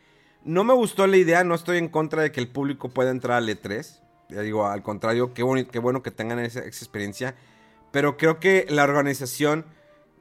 no 0.44 0.64
me 0.64 0.72
gustó 0.72 1.06
la 1.06 1.18
idea, 1.18 1.44
no 1.44 1.54
estoy 1.54 1.76
en 1.78 1.88
contra 1.88 2.22
de 2.22 2.32
que 2.32 2.40
el 2.40 2.48
público 2.48 2.88
pueda 2.88 3.10
entrar 3.10 3.36
al 3.38 3.48
E3. 3.48 4.00
Ya 4.32 4.40
digo, 4.40 4.66
al 4.66 4.82
contrario, 4.82 5.34
qué, 5.34 5.42
boni- 5.42 5.66
qué 5.66 5.78
bueno 5.78 6.02
que 6.02 6.10
tengan 6.10 6.38
esa, 6.38 6.60
esa 6.60 6.84
experiencia. 6.84 7.34
Pero 7.90 8.16
creo 8.16 8.40
que 8.40 8.66
la 8.68 8.84
organización 8.84 9.66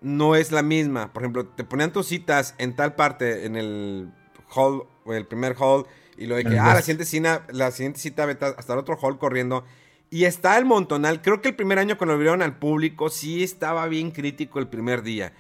no 0.02 0.36
es 0.36 0.52
la 0.52 0.62
misma. 0.62 1.14
Por 1.14 1.24
ejemplo, 1.24 1.46
te 1.48 1.64
ponían 1.64 1.94
tus 1.94 2.08
citas 2.08 2.56
en 2.58 2.76
tal 2.76 2.96
parte, 2.96 3.46
en 3.46 3.56
el 3.56 4.12
hall, 4.54 4.84
o 5.06 5.14
el 5.14 5.26
primer 5.26 5.56
hall, 5.58 5.86
y 6.18 6.26
lo 6.28 6.36
de 6.36 6.44
que, 6.44 6.60
ah, 6.60 6.74
la 6.74 6.82
siguiente, 6.82 7.06
cita, 7.06 7.46
la 7.52 7.72
siguiente 7.72 8.00
cita 8.00 8.26
vete 8.26 8.46
hasta 8.46 8.74
el 8.74 8.80
otro 8.80 8.98
hall 9.02 9.18
corriendo. 9.18 9.64
Y 10.10 10.26
está 10.26 10.58
el 10.58 10.66
montonal. 10.66 11.22
Creo 11.22 11.42
que 11.42 11.50
el 11.50 11.56
primer 11.56 11.80
año 11.80 11.98
cuando 11.98 12.14
lo 12.14 12.16
abrieron 12.18 12.42
al 12.42 12.58
público, 12.58 13.10
sí 13.10 13.44
estaba 13.44 13.88
bien 13.88 14.12
crítico 14.12 14.60
el 14.60 14.68
primer 14.68 15.04
día. 15.04 15.32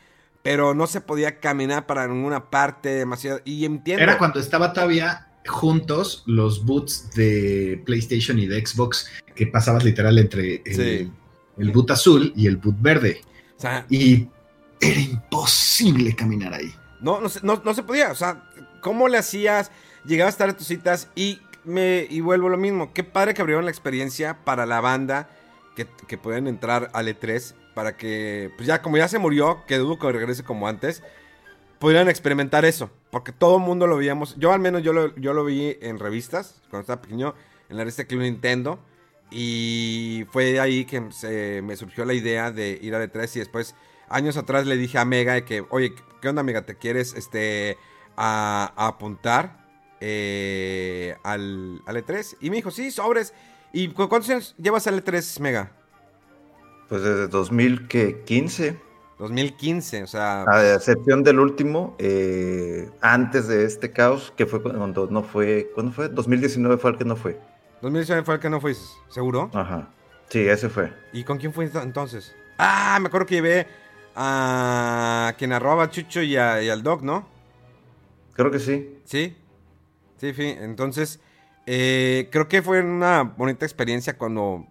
Pero 0.43 0.73
no 0.73 0.87
se 0.87 1.01
podía 1.01 1.39
caminar 1.39 1.85
para 1.85 2.07
ninguna 2.07 2.49
parte 2.49 2.89
demasiado. 2.89 3.41
Y 3.43 3.65
entiendo. 3.65 4.01
Era 4.01 4.17
cuando 4.17 4.39
estaba 4.39 4.71
todavía 4.73 5.27
juntos 5.47 6.23
los 6.27 6.65
boots 6.65 7.11
de 7.15 7.81
PlayStation 7.85 8.37
y 8.39 8.47
de 8.47 8.65
Xbox, 8.65 9.07
que 9.35 9.47
pasabas 9.47 9.83
literal 9.83 10.17
entre 10.17 10.61
el, 10.65 10.75
Sí. 10.75 11.11
el 11.57 11.71
boot 11.71 11.91
azul 11.91 12.33
y 12.35 12.47
el 12.47 12.57
boot 12.57 12.75
verde. 12.79 13.21
O 13.57 13.61
sea, 13.61 13.85
Y 13.89 14.27
era 14.79 14.99
imposible 14.99 16.15
caminar 16.15 16.53
ahí. 16.53 16.73
No, 17.01 17.19
no, 17.21 17.29
se- 17.29 17.39
no, 17.43 17.61
no 17.63 17.73
se 17.73 17.83
podía. 17.83 18.11
O 18.11 18.15
sea, 18.15 18.43
¿cómo 18.81 19.07
le 19.07 19.17
hacías? 19.17 19.71
Llegabas 20.05 20.37
tarde 20.37 20.53
a 20.53 20.57
tus 20.57 20.67
citas 20.67 21.09
y 21.15 21.39
me 21.63 22.07
y 22.09 22.21
vuelvo 22.21 22.49
lo 22.49 22.57
mismo. 22.57 22.91
Qué 22.93 23.03
padre 23.03 23.33
que 23.33 23.41
abrieron 23.41 23.65
la 23.65 23.71
experiencia 23.71 24.43
para 24.43 24.65
la 24.65 24.81
banda 24.81 25.29
que, 25.75 25.87
que 26.07 26.17
pueden 26.17 26.47
entrar 26.47 26.89
al 26.93 27.07
E3 27.07 27.53
para 27.75 27.95
que, 27.95 28.51
pues 28.57 28.67
ya 28.67 28.81
como 28.81 28.97
ya 28.97 29.07
se 29.07 29.19
murió, 29.19 29.63
que 29.67 29.77
dudo 29.77 29.97
que 29.99 30.11
regrese 30.11 30.43
como 30.43 30.67
antes, 30.67 31.03
pudieran 31.81 32.07
experimentar 32.07 32.63
eso. 32.63 32.89
Porque 33.09 33.33
todo 33.33 33.57
el 33.57 33.63
mundo 33.63 33.87
lo 33.87 33.97
veíamos. 33.97 34.35
Yo 34.37 34.53
al 34.53 34.61
menos 34.61 34.83
yo 34.83 34.93
lo, 34.93 35.13
yo 35.17 35.33
lo 35.33 35.43
vi 35.43 35.77
en 35.81 35.99
revistas, 35.99 36.61
cuando 36.69 36.81
estaba 36.81 37.01
pequeño, 37.01 37.35
en 37.67 37.75
la 37.75 37.83
revista 37.83 38.05
Club 38.05 38.21
Nintendo. 38.21 38.79
Y 39.29 40.25
fue 40.31 40.59
ahí 40.59 40.85
que 40.85 41.03
se 41.11 41.61
me 41.63 41.75
surgió 41.75 42.05
la 42.05 42.13
idea 42.13 42.51
de 42.51 42.77
ir 42.81 42.93
al 42.95 43.09
E3 43.11 43.35
y 43.35 43.39
después 43.39 43.75
años 44.09 44.37
atrás 44.37 44.65
le 44.67 44.75
dije 44.77 44.97
a 44.97 45.05
Mega 45.05 45.43
que, 45.45 45.63
oye, 45.69 45.93
¿qué 46.21 46.29
onda, 46.29 46.43
Mega? 46.43 46.65
¿Te 46.65 46.75
quieres 46.75 47.13
este, 47.15 47.77
a, 48.17 48.73
a 48.75 48.87
apuntar 48.87 49.65
eh, 50.01 51.15
al, 51.23 51.81
al 51.85 51.95
E3? 51.97 52.37
Y 52.41 52.49
me 52.49 52.57
dijo, 52.57 52.71
sí, 52.71 52.91
sobres. 52.91 53.33
¿Y 53.73 53.87
cu- 53.87 54.09
cuántos 54.09 54.29
años 54.31 54.53
llevas 54.57 54.85
al 54.87 55.01
E3, 55.03 55.39
Mega? 55.39 55.71
Pues 56.89 57.01
desde 57.01 57.27
2015, 57.29 58.77
2015, 59.21 60.01
o 60.03 60.07
sea... 60.07 60.43
a 60.47 60.73
excepción 60.75 61.21
del 61.23 61.39
último, 61.39 61.95
eh, 61.99 62.89
antes 63.01 63.47
de 63.47 63.65
este 63.65 63.91
caos, 63.91 64.33
que 64.35 64.47
fue 64.47 64.61
cuando 64.63 65.05
no 65.07 65.21
fue, 65.23 65.69
¿cuándo 65.75 65.91
fue? 65.93 66.09
2019 66.09 66.77
fue 66.79 66.91
el 66.91 66.97
que 66.97 67.05
no 67.05 67.15
fue. 67.15 67.39
2019 67.83 68.25
fue 68.25 68.33
el 68.35 68.39
que 68.39 68.49
no 68.49 68.59
fuiste, 68.59 68.83
¿seguro? 69.09 69.51
Ajá. 69.53 69.89
Sí, 70.29 70.39
ese 70.47 70.69
fue. 70.69 70.91
¿Y 71.13 71.23
con 71.23 71.37
quién 71.37 71.53
fue 71.53 71.71
ento- 71.71 71.83
entonces? 71.83 72.35
Ah, 72.57 72.97
me 72.99 73.07
acuerdo 73.07 73.27
que 73.27 73.35
llevé 73.35 73.67
a 74.15 75.33
quien 75.37 75.53
arroba 75.53 75.83
a 75.83 75.89
Chucho 75.89 76.21
y, 76.23 76.35
a- 76.37 76.61
y 76.63 76.69
al 76.69 76.81
Doc, 76.81 77.01
¿no? 77.03 77.27
Creo 78.33 78.49
que 78.49 78.59
sí. 78.59 78.97
Sí. 79.05 79.37
Sí, 80.17 80.33
sí. 80.33 80.55
Entonces, 80.59 81.19
eh, 81.67 82.27
creo 82.31 82.47
que 82.47 82.61
fue 82.63 82.81
una 82.81 83.21
bonita 83.23 83.65
experiencia 83.65 84.17
cuando, 84.17 84.65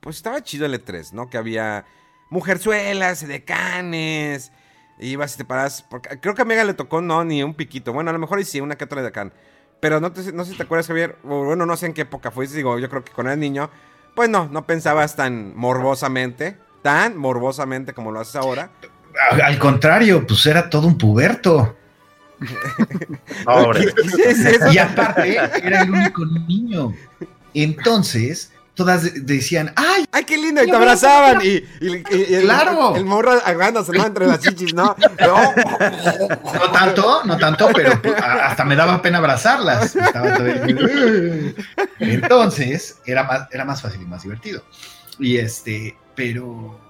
pues 0.00 0.16
estaba 0.16 0.40
chido 0.42 0.66
el 0.66 0.74
E3, 0.74 1.12
¿no? 1.12 1.28
Que 1.30 1.36
había 1.38 1.84
mujerzuelas, 2.30 3.26
decanes, 3.26 4.52
ibas 4.98 5.34
y 5.34 5.38
te 5.38 5.44
paras. 5.44 5.84
Porque 5.88 6.18
creo 6.20 6.34
que 6.34 6.42
a 6.42 6.44
Mega 6.44 6.64
le 6.64 6.74
tocó, 6.74 7.00
no, 7.00 7.24
ni 7.24 7.42
un 7.42 7.54
piquito. 7.54 7.92
Bueno, 7.92 8.10
a 8.10 8.12
lo 8.12 8.18
mejor 8.18 8.40
y 8.40 8.44
sí, 8.44 8.60
una 8.60 8.76
que 8.76 8.84
otra 8.84 9.02
decán. 9.02 9.32
Pero 9.80 10.00
no, 10.00 10.12
te- 10.12 10.32
no 10.32 10.44
sé 10.44 10.52
si 10.52 10.56
te 10.56 10.64
acuerdas, 10.64 10.86
Javier. 10.88 11.16
o 11.24 11.44
Bueno, 11.44 11.64
no 11.66 11.76
sé 11.76 11.86
en 11.86 11.94
qué 11.94 12.02
época 12.02 12.30
fuiste. 12.30 12.56
Digo, 12.56 12.78
yo 12.78 12.88
creo 12.90 13.04
que 13.04 13.12
cuando 13.12 13.30
eras 13.30 13.38
niño, 13.38 13.70
pues 14.14 14.28
no, 14.28 14.48
no 14.48 14.66
pensabas 14.66 15.14
tan 15.14 15.56
morbosamente, 15.56 16.58
tan 16.82 17.16
morbosamente 17.16 17.92
como 17.92 18.10
lo 18.10 18.20
haces 18.20 18.36
ahora. 18.36 18.70
Al 19.42 19.58
contrario, 19.58 20.26
pues 20.26 20.44
era 20.46 20.68
todo 20.68 20.86
un 20.86 20.98
puberto. 20.98 21.76
Ahora, 23.46 23.80
¿Qué 23.80 24.30
es 24.30 24.44
eso? 24.44 24.72
Y 24.72 24.78
aparte, 24.78 25.36
era 25.36 25.82
el 25.82 25.90
único 25.90 26.24
niño. 26.26 26.92
Entonces, 27.54 28.52
todas 28.78 29.02
de- 29.02 29.20
decían, 29.22 29.72
¡ay! 29.74 30.04
¡Ay, 30.12 30.22
qué 30.24 30.38
lindo! 30.38 30.62
Y 30.62 30.70
te 30.70 30.76
abrazaban. 30.76 31.40
Y, 31.42 31.48
y- 31.48 31.64
y- 31.80 32.04
y 32.30 32.34
el, 32.36 32.42
¡Claro! 32.44 32.94
el, 32.94 33.04
morro 33.04 33.32
agarrándose 33.32 33.90
¿no? 33.92 34.06
entre 34.06 34.26
las 34.28 34.38
chichis, 34.38 34.72
¿no? 34.72 34.94
No. 35.20 35.52
No 36.54 36.70
tanto, 36.72 37.24
no 37.24 37.36
tanto, 37.36 37.68
pero 37.74 38.00
pues, 38.00 38.14
hasta 38.22 38.64
me 38.64 38.76
daba 38.76 39.02
pena 39.02 39.18
abrazarlas. 39.18 39.96
Estaba 39.96 40.34
todo 40.36 40.46
el- 40.46 41.56
Entonces, 41.98 42.98
era 43.04 43.24
más, 43.24 43.48
era 43.50 43.64
más 43.64 43.82
fácil 43.82 44.00
y 44.02 44.06
más 44.06 44.22
divertido. 44.22 44.62
Y 45.18 45.38
este, 45.38 45.96
pero 46.14 46.80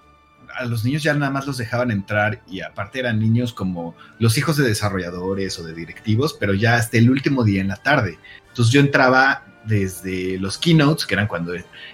a 0.58 0.64
los 0.66 0.84
niños 0.84 1.02
ya 1.02 1.14
nada 1.14 1.30
más 1.30 1.46
los 1.46 1.56
dejaban 1.56 1.90
entrar 1.90 2.42
y 2.46 2.60
aparte 2.60 2.98
eran 2.98 3.18
niños 3.18 3.52
como 3.54 3.94
los 4.18 4.36
hijos 4.36 4.56
de 4.58 4.64
desarrolladores 4.64 5.58
o 5.58 5.62
de 5.62 5.72
directivos, 5.72 6.36
pero 6.38 6.52
ya 6.52 6.74
hasta 6.76 6.98
el 6.98 7.10
último 7.10 7.44
día 7.44 7.60
en 7.62 7.68
la 7.68 7.76
tarde. 7.76 8.18
Entonces 8.48 8.72
yo 8.74 8.80
entraba 8.80 9.44
desde 9.68 10.38
los 10.38 10.58
keynotes, 10.58 11.06
que 11.06 11.14
eran 11.14 11.28
cuando 11.28 11.52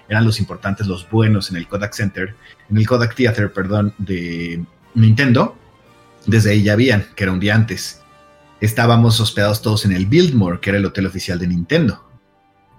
eran 0.09 0.25
los 0.25 0.39
importantes, 0.39 0.87
los 0.87 1.07
buenos 1.09 1.51
en 1.51 1.57
el 1.57 1.67
Kodak 1.67 1.93
Center, 1.93 2.35
en 2.69 2.77
el 2.77 2.87
Kodak 2.87 3.15
Theater, 3.15 3.51
perdón, 3.51 3.93
de 3.97 4.63
Nintendo. 4.95 5.55
Desde 6.25 6.51
ahí 6.51 6.63
ya 6.63 6.73
habían, 6.73 7.05
que 7.15 7.23
era 7.23 7.33
un 7.33 7.39
día 7.39 7.53
antes. 7.53 8.01
Estábamos 8.61 9.19
hospedados 9.19 9.61
todos 9.61 9.85
en 9.85 9.91
el 9.91 10.05
Biltmore, 10.05 10.59
que 10.59 10.71
era 10.71 10.79
el 10.79 10.85
hotel 10.85 11.05
oficial 11.05 11.37
de 11.37 11.47
Nintendo. 11.47 12.01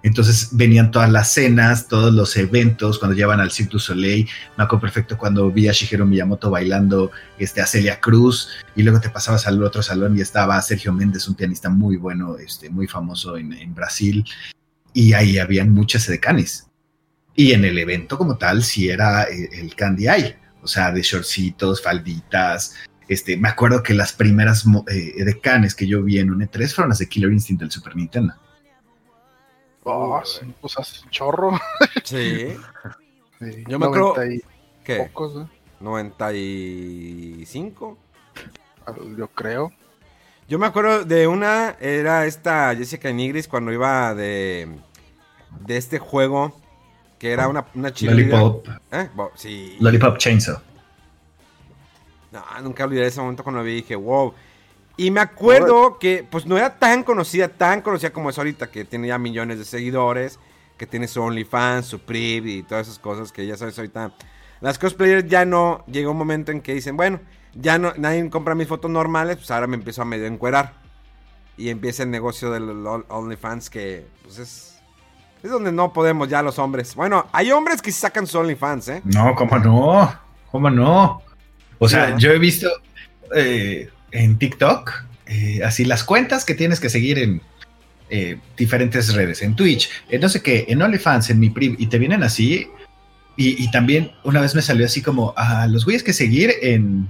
Entonces 0.03 0.49
venían 0.51 0.91
todas 0.91 1.11
las 1.11 1.31
cenas, 1.31 1.87
todos 1.87 2.13
los 2.13 2.35
eventos, 2.37 2.99
cuando 2.99 3.15
llevaban 3.15 3.39
al 3.39 3.51
Cirque 3.51 3.73
du 3.73 3.79
Soleil. 3.79 4.27
Me 4.57 4.63
acuerdo 4.63 4.81
perfecto 4.81 5.17
cuando 5.17 5.51
vi 5.51 5.67
a 5.67 5.71
Shigeru 5.71 6.05
Miyamoto 6.05 6.49
bailando 6.49 7.11
este, 7.37 7.61
a 7.61 7.65
Celia 7.65 7.99
Cruz. 7.99 8.49
Y 8.75 8.83
luego 8.83 8.99
te 8.99 9.09
pasabas 9.09 9.47
al 9.47 9.61
otro 9.63 9.81
salón 9.81 10.17
y 10.17 10.21
estaba 10.21 10.61
Sergio 10.61 10.93
Méndez, 10.93 11.27
un 11.27 11.35
pianista 11.35 11.69
muy 11.69 11.97
bueno, 11.97 12.37
este, 12.37 12.69
muy 12.69 12.87
famoso 12.87 13.37
en 13.37 13.73
Brasil. 13.73 14.25
Y 14.97 15.13
ahí 15.13 15.37
habían 15.37 15.69
muchas 15.69 16.09
edecanes. 16.09 16.67
Y 17.35 17.51
en 17.51 17.63
el 17.65 17.77
evento 17.77 18.17
como 18.17 18.39
tal, 18.39 18.63
sí 18.63 18.89
era 18.89 19.25
eh, 19.25 19.47
el 19.51 19.75
Candy 19.75 20.07
Eye. 20.07 20.35
O 20.63 20.67
sea, 20.67 20.91
de 20.91 21.03
shortcitos, 21.03 21.83
falditas, 21.83 22.73
este, 23.07 23.37
me 23.37 23.47
acuerdo 23.47 23.83
que 23.83 23.93
las 23.93 24.11
primeras 24.11 24.65
eh, 24.87 25.23
decanes 25.23 25.75
que 25.75 25.85
yo 25.85 26.01
vi 26.01 26.17
en 26.17 26.31
un 26.31 26.41
E3 26.41 26.73
fueron 26.73 26.89
las 26.89 26.97
de 26.97 27.07
Killer 27.07 27.31
Instinct 27.31 27.61
del 27.61 27.69
Super 27.69 27.95
Nintendo. 27.95 28.33
Oh, 29.83 30.19
pues 30.59 30.75
chorro. 31.11 31.59
Sí. 32.03 32.55
Sí, 33.39 33.63
Yo 33.67 33.77
me 33.77 33.85
acuerdo- 33.85 34.15
90 34.15 34.33
y 34.33 34.41
¿Qué? 34.83 34.95
pocos, 34.95 35.45
¿eh? 35.45 35.47
¿95? 35.79 37.95
Yo 39.15 39.27
creo. 39.27 39.71
Yo 40.49 40.57
me 40.57 40.65
acuerdo 40.65 41.05
de 41.05 41.27
una, 41.27 41.75
era 41.79 42.25
esta 42.25 42.73
Jessica 42.75 43.11
Nigris 43.11 43.47
cuando 43.47 43.71
iba 43.71 44.15
de, 44.15 44.67
de 45.65 45.77
este 45.77 45.99
juego 45.99 46.59
que 47.19 47.31
era 47.31 47.47
una, 47.47 47.65
una. 47.73 47.91
Lollipop, 47.99 48.67
¿Eh? 48.91 49.09
Bo- 49.15 49.31
Sí. 49.35 49.75
Lollipop 49.79 50.17
Chainsaw. 50.17 50.59
No, 52.31 52.43
nunca 52.61 52.83
olvidaré 52.83 53.07
ese 53.07 53.21
momento 53.21 53.43
cuando 53.43 53.59
lo 53.59 53.65
vi 53.65 53.71
y 53.71 53.75
dije, 53.77 53.95
wow. 53.95 54.33
Y 54.97 55.11
me 55.11 55.19
acuerdo 55.19 55.97
que, 55.99 56.25
pues 56.29 56.45
no 56.45 56.57
era 56.57 56.77
tan 56.77 57.03
conocida, 57.03 57.47
tan 57.49 57.81
conocida 57.81 58.11
como 58.11 58.29
es 58.29 58.37
ahorita, 58.37 58.67
que 58.69 58.83
tiene 58.83 59.07
ya 59.07 59.17
millones 59.17 59.59
de 59.59 59.65
seguidores, 59.65 60.39
que 60.77 60.85
tiene 60.87 61.07
su 61.07 61.21
OnlyFans, 61.21 61.85
su 61.85 61.99
PRIV 61.99 62.45
y 62.47 62.63
todas 62.63 62.87
esas 62.87 62.99
cosas 62.99 63.31
que 63.31 63.45
ya 63.45 63.55
sabes 63.57 63.77
ahorita. 63.77 64.11
Las 64.59 64.77
cosplayers 64.79 65.27
ya 65.29 65.45
no, 65.45 65.83
llega 65.87 66.09
un 66.09 66.17
momento 66.17 66.51
en 66.51 66.61
que 66.61 66.73
dicen, 66.73 66.97
bueno, 66.97 67.19
ya 67.53 67.77
no, 67.77 67.93
nadie 67.97 68.27
compra 68.29 68.55
mis 68.55 68.67
fotos 68.67 68.89
normales, 68.91 69.37
pues 69.37 69.49
ahora 69.51 69.67
me 69.67 69.75
empiezo 69.75 70.01
a 70.01 70.05
medio 70.05 70.25
encuerar. 70.25 70.73
Y 71.57 71.69
empieza 71.69 72.03
el 72.03 72.11
negocio 72.11 72.51
del 72.51 72.85
OnlyFans 73.07 73.69
que, 73.69 74.05
pues 74.23 74.37
es, 74.39 74.76
es 75.43 75.49
donde 75.49 75.71
no 75.71 75.93
podemos 75.93 76.27
ya 76.27 76.41
los 76.41 76.59
hombres. 76.59 76.95
Bueno, 76.95 77.27
hay 77.31 77.51
hombres 77.51 77.81
que 77.81 77.91
sacan 77.91 78.27
su 78.27 78.37
OnlyFans, 78.37 78.87
¿eh? 78.89 79.01
No, 79.05 79.35
¿cómo 79.35 79.57
no? 79.59 80.19
¿Cómo 80.51 80.69
no? 80.69 81.21
O 81.79 81.87
sea, 81.87 82.17
yo 82.17 82.31
he 82.31 82.39
visto 82.39 82.69
eh, 83.35 83.89
en 84.11 84.37
TikTok 84.37 84.91
eh, 85.27 85.61
así 85.63 85.85
las 85.85 86.03
cuentas 86.03 86.45
que 86.45 86.55
tienes 86.55 86.79
que 86.79 86.89
seguir 86.89 87.19
en 87.19 87.41
eh, 88.09 88.39
diferentes 88.55 89.13
redes, 89.13 89.41
en 89.41 89.55
Twitch, 89.55 89.89
en 90.09 90.21
no 90.21 90.29
sé 90.29 90.41
qué, 90.41 90.65
en 90.69 90.81
OnlyFans, 90.81 91.29
en 91.29 91.39
mi 91.39 91.49
priv, 91.49 91.75
y 91.77 91.87
te 91.87 91.99
vienen 91.99 92.23
así. 92.23 92.67
Y, 93.35 93.63
y 93.63 93.69
también 93.69 94.11
una 94.23 94.41
vez 94.41 94.55
me 94.55 94.61
salió 94.63 94.85
así 94.85 95.01
como 95.01 95.33
a 95.37 95.67
los 95.67 95.85
güeyes 95.85 96.01
que 96.01 96.13
seguir 96.13 96.51
en 96.61 97.07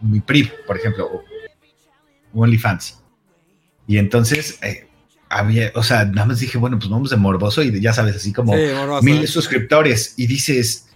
mi 0.00 0.20
priv, 0.20 0.52
por 0.66 0.76
ejemplo, 0.76 1.06
o 1.06 1.22
o 2.34 2.42
OnlyFans. 2.42 3.02
Y 3.86 3.98
entonces, 3.98 4.58
eh, 4.62 4.87
había, 5.28 5.72
o 5.74 5.82
sea, 5.82 6.04
nada 6.04 6.26
más 6.26 6.40
dije, 6.40 6.58
bueno, 6.58 6.78
pues 6.78 6.90
vamos 6.90 7.10
de 7.10 7.16
morboso 7.16 7.62
y 7.62 7.80
ya 7.80 7.92
sabes, 7.92 8.16
así 8.16 8.32
como 8.32 8.54
Sí, 8.54 8.62
mil 9.02 9.26
suscriptores 9.28 10.14
y 10.16 10.26
dices, 10.26 10.86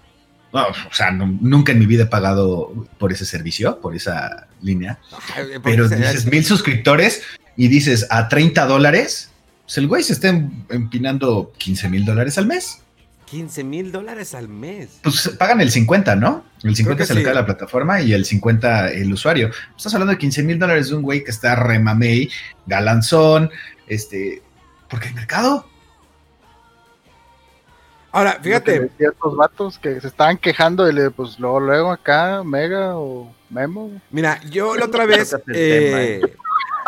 o 0.53 0.73
sea, 0.93 1.11
no- 1.11 1.39
nunca 1.41 1.73
en 1.73 1.79
mi 1.79 1.87
vida 1.87 2.05
he 2.05 2.07
pagado 2.07 2.87
por 2.99 3.13
ese 3.13 3.25
servicio, 3.25 3.81
por 3.81 3.95
esa 3.97 4.47
línea, 4.63 4.99
Ay, 5.37 5.45
pero 5.63 5.89
dices 5.89 6.27
mil 6.27 6.45
suscriptores 6.45 7.23
y 7.57 7.69
dices 7.69 8.07
a 8.11 8.29
30 8.29 8.67
dólares, 8.67 9.31
pues 9.65 9.79
el 9.79 9.87
güey 9.89 10.03
se 10.03 10.13
está 10.15 10.29
em- 10.29 10.51
empinando 10.71 11.53
15 11.59 11.89
mil 11.89 12.05
dólares 12.05 12.39
al 12.39 12.47
mes. 12.47 12.79
15 13.27 13.65
mil 13.65 13.93
dólares 13.93 14.35
al 14.35 14.47
mes. 14.49 14.91
Pues 15.03 15.31
pagan 15.39 15.63
el 15.63 15.71
50, 15.71 16.17
¿no? 16.17 16.45
El 16.63 16.77
50 16.77 17.03
que 17.03 17.07
se 17.07 17.15
le 17.15 17.21
sí. 17.21 17.25
cae 17.25 17.33
a 17.33 17.37
la 17.37 17.47
plataforma 17.47 18.03
y 18.03 18.13
el 18.13 18.27
50 18.27 18.91
el 18.93 19.11
usuario. 19.11 19.51
Estás 19.75 19.95
hablando 19.95 20.13
de 20.13 20.19
15 20.19 20.43
mil 20.43 20.59
dólares 20.59 20.91
de 20.91 20.97
un 20.97 21.03
güey 21.03 21.25
que 21.25 21.31
está 21.31 21.55
remamey, 21.57 22.29
galanzón, 22.67 23.51
este, 23.87 24.43
porque 24.89 25.09
hay 25.09 25.15
mercado. 25.15 25.67
Ahora, 28.15 28.39
fíjate, 28.43 28.79
decía 28.79 29.09
estos 29.11 29.37
vatos 29.37 29.79
que 29.79 29.99
se 30.01 30.07
estaban 30.07 30.37
quejando 30.37 30.89
y 30.89 30.93
le, 30.93 31.11
pues 31.11 31.39
luego, 31.39 31.61
luego 31.61 31.91
acá, 31.91 32.43
Mega 32.45 32.97
o 32.99 33.35
Memo. 33.49 33.91
mira, 34.11 34.39
yo 34.51 34.77
la 34.77 34.85
otra 34.85 35.07
vez, 35.07 35.35
eh, 35.55 36.21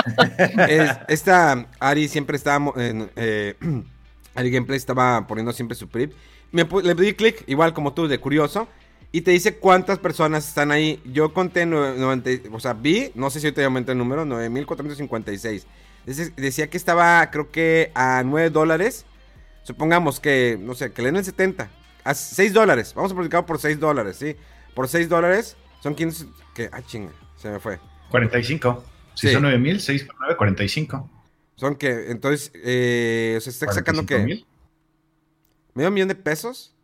es- 0.68 0.96
esta 1.08 1.66
Ari 1.80 2.08
siempre 2.08 2.36
estaba, 2.36 2.72
eh, 2.76 3.54
Ari 4.34 4.50
Gameplay 4.50 4.76
estaba 4.76 5.26
poniendo 5.26 5.52
siempre 5.54 5.74
su 5.76 5.88
prip. 5.88 6.12
Me, 6.52 6.64
le 6.82 6.94
di 6.94 7.14
clic, 7.14 7.42
igual 7.46 7.72
como 7.72 7.94
tú, 7.94 8.06
de 8.06 8.20
curioso, 8.20 8.68
y 9.10 9.22
te 9.22 9.30
dice 9.30 9.56
cuántas 9.56 9.98
personas 9.98 10.46
están 10.46 10.72
ahí. 10.72 11.00
Yo 11.06 11.32
conté, 11.32 11.64
nue- 11.66 11.96
90, 11.96 12.54
o 12.54 12.60
sea, 12.60 12.74
vi, 12.74 13.12
no 13.14 13.30
sé 13.30 13.40
si 13.40 13.46
ahorita 13.46 13.62
ya 13.62 13.66
aumentó 13.66 13.92
el 13.92 13.98
número, 13.98 14.26
9456. 14.26 15.66
Decía 16.06 16.68
que 16.68 16.76
estaba, 16.76 17.30
creo 17.30 17.50
que 17.50 17.90
a 17.94 18.22
9 18.24 18.50
dólares. 18.50 19.06
Supongamos 19.62 20.20
que, 20.20 20.58
no 20.60 20.74
sé, 20.74 20.92
que 20.92 21.00
le 21.02 21.08
den 21.08 21.16
el 21.16 21.24
70. 21.24 21.70
A 22.04 22.14
6 22.14 22.52
dólares. 22.52 22.92
Vamos 22.94 23.12
a 23.12 23.14
publicar 23.14 23.46
por 23.46 23.58
6 23.58 23.80
dólares, 23.80 24.16
¿sí? 24.16 24.36
Por 24.74 24.88
6 24.88 25.08
dólares 25.08 25.56
son 25.82 25.94
15. 25.94 26.26
Que, 26.54 26.68
ah, 26.72 26.82
chinga, 26.82 27.12
se 27.36 27.48
me 27.50 27.58
fue. 27.60 27.80
45. 28.10 28.84
Si 29.14 29.28
Sí. 29.28 29.32
son 29.32 29.42
9 29.42 29.58
mil, 29.58 29.80
6 29.80 30.04
por 30.04 30.16
9, 30.20 30.36
45. 30.36 31.10
Son 31.56 31.76
que, 31.76 32.10
entonces, 32.10 32.52
eh, 32.54 33.38
se 33.40 33.48
está 33.50 33.72
sacando 33.72 34.02
que. 34.02 34.14
45,000. 34.16 34.46
¿Medio 35.74 35.90
millón 35.90 36.08
de 36.08 36.14
pesos? 36.14 36.74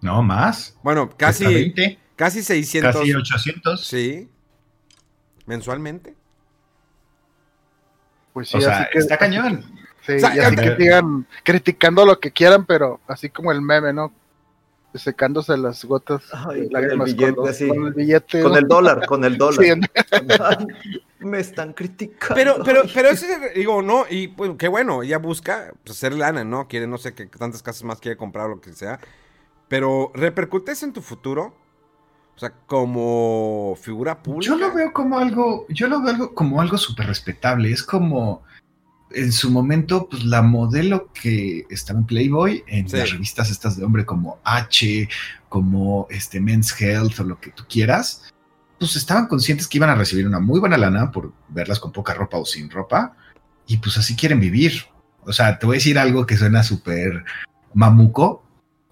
No, 0.00 0.22
más. 0.22 0.76
Bueno, 0.82 1.10
casi, 1.16 1.44
20, 1.46 1.98
casi 2.14 2.42
600. 2.42 2.94
casi 2.94 3.14
800. 3.14 3.84
Sí. 3.86 4.28
¿Mensualmente? 5.46 6.14
Pues 8.34 8.48
sí, 8.50 8.58
O 8.58 8.60
sea, 8.60 8.80
así 8.80 8.90
que, 8.92 8.98
está 8.98 9.16
cañón. 9.16 9.64
Sí, 10.04 10.16
y 10.18 10.38
así 10.38 10.56
que 10.56 10.76
sigan 10.76 11.26
criticando 11.44 12.04
lo 12.04 12.20
que 12.20 12.30
quieran, 12.30 12.66
pero 12.66 13.00
así 13.06 13.30
como 13.30 13.52
el 13.52 13.62
meme, 13.62 13.94
¿no? 13.94 14.12
Secándose 14.92 15.56
las 15.56 15.84
gotas. 15.84 16.22
Ay, 16.32 16.68
de 16.68 16.70
con 16.70 16.84
el 16.84 16.98
billete 17.00 17.32
los-. 17.32 17.58
Con 17.58 17.86
el 17.86 17.94
billete. 17.94 18.42
Con 18.42 18.52
¿no? 18.52 18.58
el 18.58 18.68
dólar, 18.68 19.06
con 19.06 19.24
el 19.24 19.38
dólar. 19.38 19.64
Sí, 19.64 19.72
me 21.20 21.40
están 21.40 21.72
criticando. 21.72 22.34
Pero, 22.34 22.56
pero, 22.64 22.82
pero 22.94 23.08
eso 23.08 23.24
es- 23.26 23.54
digo, 23.54 23.82
no, 23.82 24.04
y 24.10 24.28
pues 24.28 24.52
qué 24.58 24.68
bueno, 24.68 25.02
ella 25.02 25.18
busca 25.18 25.72
pues, 25.84 25.96
hacer 25.96 26.12
lana, 26.12 26.44
¿no? 26.44 26.68
Quiere, 26.68 26.86
no 26.86 26.98
sé 26.98 27.14
qué 27.14 27.26
tantas 27.26 27.62
casas 27.62 27.84
más 27.84 27.98
quiere 28.00 28.16
comprar 28.16 28.46
o 28.46 28.56
lo 28.56 28.60
que 28.60 28.72
sea. 28.72 29.00
Pero, 29.68 30.10
¿repercute 30.14 30.72
eso 30.72 30.84
en 30.86 30.92
tu 30.92 31.02
futuro? 31.02 31.54
O 32.36 32.38
sea, 32.38 32.50
como 32.66 33.76
figura 33.80 34.20
pública. 34.22 34.52
Yo 34.52 34.58
lo 34.58 34.74
veo 34.74 34.92
como 34.92 35.18
algo, 35.18 35.66
yo 35.68 35.86
lo 35.86 36.00
veo 36.02 36.10
algo 36.14 36.34
como 36.34 36.60
algo 36.60 36.76
súper 36.76 37.06
respetable. 37.06 37.70
Es 37.70 37.82
como 37.82 38.42
en 39.12 39.30
su 39.30 39.50
momento, 39.50 40.08
pues 40.08 40.24
la 40.24 40.42
modelo 40.42 41.10
que 41.12 41.64
estaba 41.70 42.00
en 42.00 42.06
Playboy, 42.06 42.64
en 42.66 42.88
Sí. 42.88 42.96
las 42.96 43.12
revistas 43.12 43.50
estas 43.50 43.76
de 43.76 43.84
hombre 43.84 44.04
como 44.04 44.38
H, 44.42 45.08
como 45.48 46.08
este 46.10 46.40
Men's 46.40 46.74
Health 46.80 47.20
o 47.20 47.24
lo 47.24 47.40
que 47.40 47.50
tú 47.50 47.62
quieras, 47.68 48.32
pues 48.80 48.96
estaban 48.96 49.28
conscientes 49.28 49.68
que 49.68 49.78
iban 49.78 49.90
a 49.90 49.94
recibir 49.94 50.26
una 50.26 50.40
muy 50.40 50.58
buena 50.58 50.76
lana 50.76 51.12
por 51.12 51.32
verlas 51.48 51.78
con 51.78 51.92
poca 51.92 52.14
ropa 52.14 52.38
o 52.38 52.44
sin 52.44 52.68
ropa, 52.70 53.16
y 53.68 53.76
pues 53.76 53.96
así 53.96 54.16
quieren 54.16 54.40
vivir. 54.40 54.86
O 55.24 55.32
sea, 55.32 55.58
te 55.58 55.66
voy 55.66 55.76
a 55.76 55.78
decir 55.78 55.98
algo 55.98 56.26
que 56.26 56.36
suena 56.36 56.64
súper 56.64 57.24
mamuco, 57.72 58.43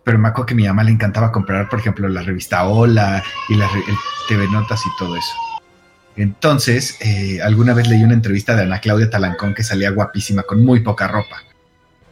pero 0.04 0.18
me 0.18 0.28
acuerdo 0.28 0.46
que 0.46 0.54
a 0.54 0.56
mi 0.56 0.66
mamá 0.66 0.82
le 0.84 0.90
encantaba 0.92 1.30
comprar, 1.32 1.68
por 1.68 1.78
ejemplo, 1.78 2.08
la 2.08 2.22
revista 2.22 2.64
Hola 2.66 3.22
y 3.48 3.54
la 3.54 3.66
el 3.66 3.96
TV 4.28 4.48
Notas 4.48 4.80
y 4.86 4.98
todo 4.98 5.16
eso. 5.16 5.34
Entonces, 6.16 6.96
eh, 7.00 7.40
alguna 7.40 7.72
vez 7.72 7.88
leí 7.88 8.02
una 8.02 8.12
entrevista 8.14 8.54
de 8.54 8.62
Ana 8.62 8.80
Claudia 8.80 9.08
Talancón 9.08 9.54
que 9.54 9.62
salía 9.62 9.90
guapísima 9.90 10.42
con 10.42 10.64
muy 10.64 10.80
poca 10.80 11.08
ropa. 11.08 11.42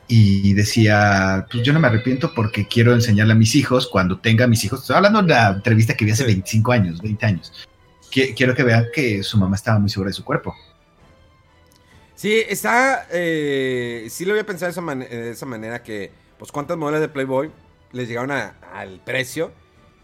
Y 0.09 0.55
decía, 0.55 1.46
pues 1.50 1.62
yo 1.62 1.72
no 1.72 1.79
me 1.81 1.87
arrepiento 1.87 2.33
porque 2.35 2.66
quiero 2.66 2.94
enseñarle 2.94 3.33
a 3.33 3.37
mis 3.37 3.55
hijos, 3.55 3.87
cuando 3.87 4.18
tenga 4.18 4.46
mis 4.46 4.64
hijos, 4.64 4.81
estoy 4.81 4.96
hablando 4.96 5.20
de 5.22 5.26
una 5.26 5.48
entrevista 5.50 5.94
que 5.94 6.05
vi 6.05 6.11
hace 6.12 6.24
Sí. 6.24 6.33
25 6.33 6.72
años, 6.72 7.00
20 7.00 7.26
años. 7.26 7.53
Qui- 8.11 8.35
Quiero 8.37 8.55
que 8.55 8.64
vean 8.64 8.87
que 8.92 9.22
su 9.22 9.38
mamá 9.38 9.55
estaba 9.57 9.79
muy 9.79 9.88
segura 9.90 10.09
de 10.09 10.14
su 10.14 10.24
cuerpo. 10.24 10.57
Sí, 12.16 12.42
está. 12.48 13.07
eh, 13.11 14.07
sí 14.11 14.24
lo 14.24 14.33
había 14.33 14.44
pensado 14.44 14.66
de 14.66 14.72
esa, 14.72 14.81
man- 14.81 14.98
de 15.00 15.31
esa 15.31 15.46
manera 15.46 15.83
que, 15.83 16.11
pues, 16.38 16.50
cuántas 16.50 16.76
modelos 16.76 17.00
de 17.00 17.09
Playboy 17.09 17.50
les 17.92 18.09
llegaron 18.09 18.31
a- 18.31 18.55
al 18.74 19.00
precio. 19.05 19.53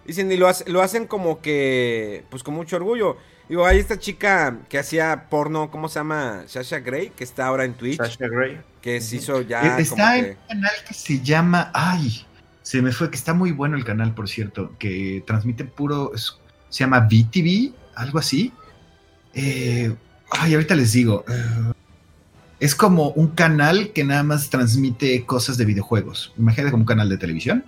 Dicen, 0.07 0.31
y 0.31 0.37
lo, 0.37 0.49
hace- 0.49 0.70
lo 0.70 0.83
hacen 0.83 1.07
como 1.07 1.40
que, 1.40 2.25
pues, 2.31 2.42
con 2.42 2.55
mucho 2.55 2.77
orgullo. 2.77 3.16
Digo, 3.49 3.64
hay 3.66 3.79
esta 3.79 3.99
chica 3.99 4.59
que 4.68 4.79
hacía 4.79 5.27
porno, 5.31 5.70
¿cómo 5.70 5.88
se 5.88 6.01
llama? 6.01 6.44
Sasha 6.46 6.81
Grey, 6.81 7.11
que 7.11 7.22
está 7.25 7.46
ahora 7.46 7.64
en 7.64 7.75
Twitch, 7.75 7.96
Sasha 7.99 8.27
Grey. 8.29 8.61
que 8.81 9.01
se 9.01 9.16
hizo 9.16 9.40
ya 9.42 9.61
como 9.62 9.79
está 9.79 10.18
en 10.18 10.25
que... 10.25 10.31
un 10.33 10.37
canal 10.49 10.72
que 10.87 10.94
se 10.94 11.20
llama, 11.20 11.70
ay, 11.72 12.27
se 12.62 12.83
me 12.83 12.90
fue, 12.90 13.09
que 13.11 13.16
está 13.16 13.35
muy 13.35 13.53
bueno 13.53 13.77
el 13.77 13.85
canal, 13.85 14.14
por 14.14 14.29
cierto, 14.29 14.72
que 14.79 15.22
transmite 15.27 15.64
puro, 15.64 16.12
es- 16.14 16.38
se 16.70 16.81
llama 16.81 17.07
VTV, 17.09 17.72
algo 17.94 18.18
así. 18.18 18.53
Eh, 19.35 19.94
ay, 20.31 20.55
ahorita 20.55 20.75
les 20.75 20.92
digo. 20.92 21.25
eh, 21.29 21.72
es 22.59 22.75
como 22.75 23.11
un 23.11 23.29
canal 23.29 23.92
que 23.92 24.03
nada 24.03 24.22
más 24.22 24.49
transmite 24.51 25.25
cosas 25.27 25.57
de 25.59 25.66
videojuegos. 25.66 26.33
Imagínate 26.38 26.70
como 26.70 26.83
un 26.83 26.87
canal 26.87 27.09
de 27.09 27.18
televisión, 27.18 27.64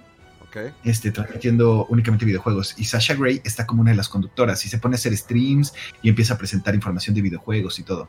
Este, 0.84 1.10
transmitiendo 1.10 1.86
únicamente 1.86 2.24
videojuegos. 2.24 2.74
Y 2.78 2.84
Sasha 2.84 3.14
Gray 3.14 3.40
está 3.44 3.66
como 3.66 3.82
una 3.82 3.90
de 3.90 3.96
las 3.96 4.08
conductoras 4.08 4.64
y 4.64 4.68
se 4.68 4.78
pone 4.78 4.94
a 4.94 4.98
hacer 4.98 5.16
streams 5.16 5.74
y 6.02 6.08
empieza 6.08 6.34
a 6.34 6.38
presentar 6.38 6.74
información 6.74 7.14
de 7.14 7.22
videojuegos 7.22 7.78
y 7.78 7.82
todo. 7.82 8.08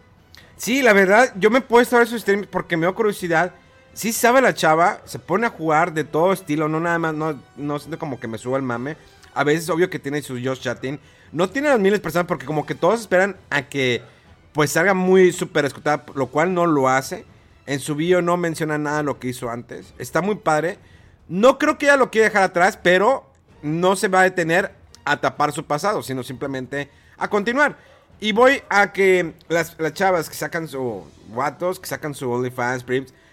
Sí, 0.57 0.81
la 0.81 0.93
verdad, 0.93 1.33
yo 1.37 1.49
me 1.49 1.59
he 1.59 1.61
puesto 1.61 1.95
a 1.95 1.99
ver 1.99 2.07
sus 2.07 2.21
streams 2.21 2.47
porque 2.47 2.75
me 2.75 2.85
dio 2.85 2.95
curiosidad. 2.95 3.53
Sí 3.93 4.13
sabe 4.13 4.41
la 4.41 4.53
chava, 4.53 5.01
se 5.05 5.19
pone 5.19 5.47
a 5.47 5.49
jugar 5.49 5.93
de 5.93 6.03
todo 6.03 6.33
estilo, 6.33 6.67
no 6.69 6.79
nada 6.79 6.99
más, 6.99 7.13
no, 7.13 7.41
no 7.57 7.79
siento 7.79 7.97
como 7.97 8.19
que 8.19 8.27
me 8.27 8.37
suba 8.37 8.57
el 8.57 8.63
mame. 8.63 8.97
A 9.33 9.43
veces 9.43 9.69
obvio 9.69 9.89
que 9.89 9.99
tiene 9.99 10.21
su 10.21 10.33
Josh 10.33 10.59
Chatting. 10.59 10.99
No 11.31 11.49
tiene 11.49 11.69
las 11.69 11.79
miles 11.79 11.99
de 11.99 12.03
personas 12.03 12.27
porque 12.27 12.45
como 12.45 12.65
que 12.65 12.75
todos 12.75 13.01
esperan 13.01 13.37
a 13.49 13.63
que 13.63 14.01
pues 14.53 14.71
salga 14.71 14.93
muy 14.93 15.31
súper 15.31 15.65
escutada, 15.65 16.03
lo 16.15 16.27
cual 16.27 16.53
no 16.53 16.65
lo 16.65 16.89
hace. 16.89 17.25
En 17.65 17.79
su 17.79 17.95
video 17.95 18.21
no 18.21 18.35
menciona 18.35 18.77
nada 18.77 18.97
de 18.97 19.03
lo 19.03 19.19
que 19.19 19.29
hizo 19.29 19.49
antes. 19.49 19.93
Está 19.97 20.21
muy 20.21 20.35
padre. 20.35 20.79
No 21.29 21.57
creo 21.57 21.77
que 21.77 21.85
ella 21.85 21.95
lo 21.95 22.11
quiera 22.11 22.27
dejar 22.27 22.43
atrás, 22.43 22.77
pero 22.81 23.31
no 23.61 23.95
se 23.95 24.07
va 24.07 24.21
a 24.21 24.23
detener 24.23 24.73
a 25.05 25.21
tapar 25.21 25.51
su 25.53 25.63
pasado, 25.63 26.03
sino 26.03 26.23
simplemente 26.23 26.89
a 27.17 27.29
continuar. 27.29 27.77
Y 28.19 28.31
voy 28.31 28.61
a 28.67 28.91
que 28.91 29.33
las, 29.47 29.75
las 29.79 29.93
chavas 29.93 30.27
que 30.27 30.35
sacan 30.35 30.67
su 30.67 31.05
guatos, 31.29 31.79
que 31.79 31.87
sacan 31.87 32.13
su 32.13 32.29
OnlyFans, 32.29 32.83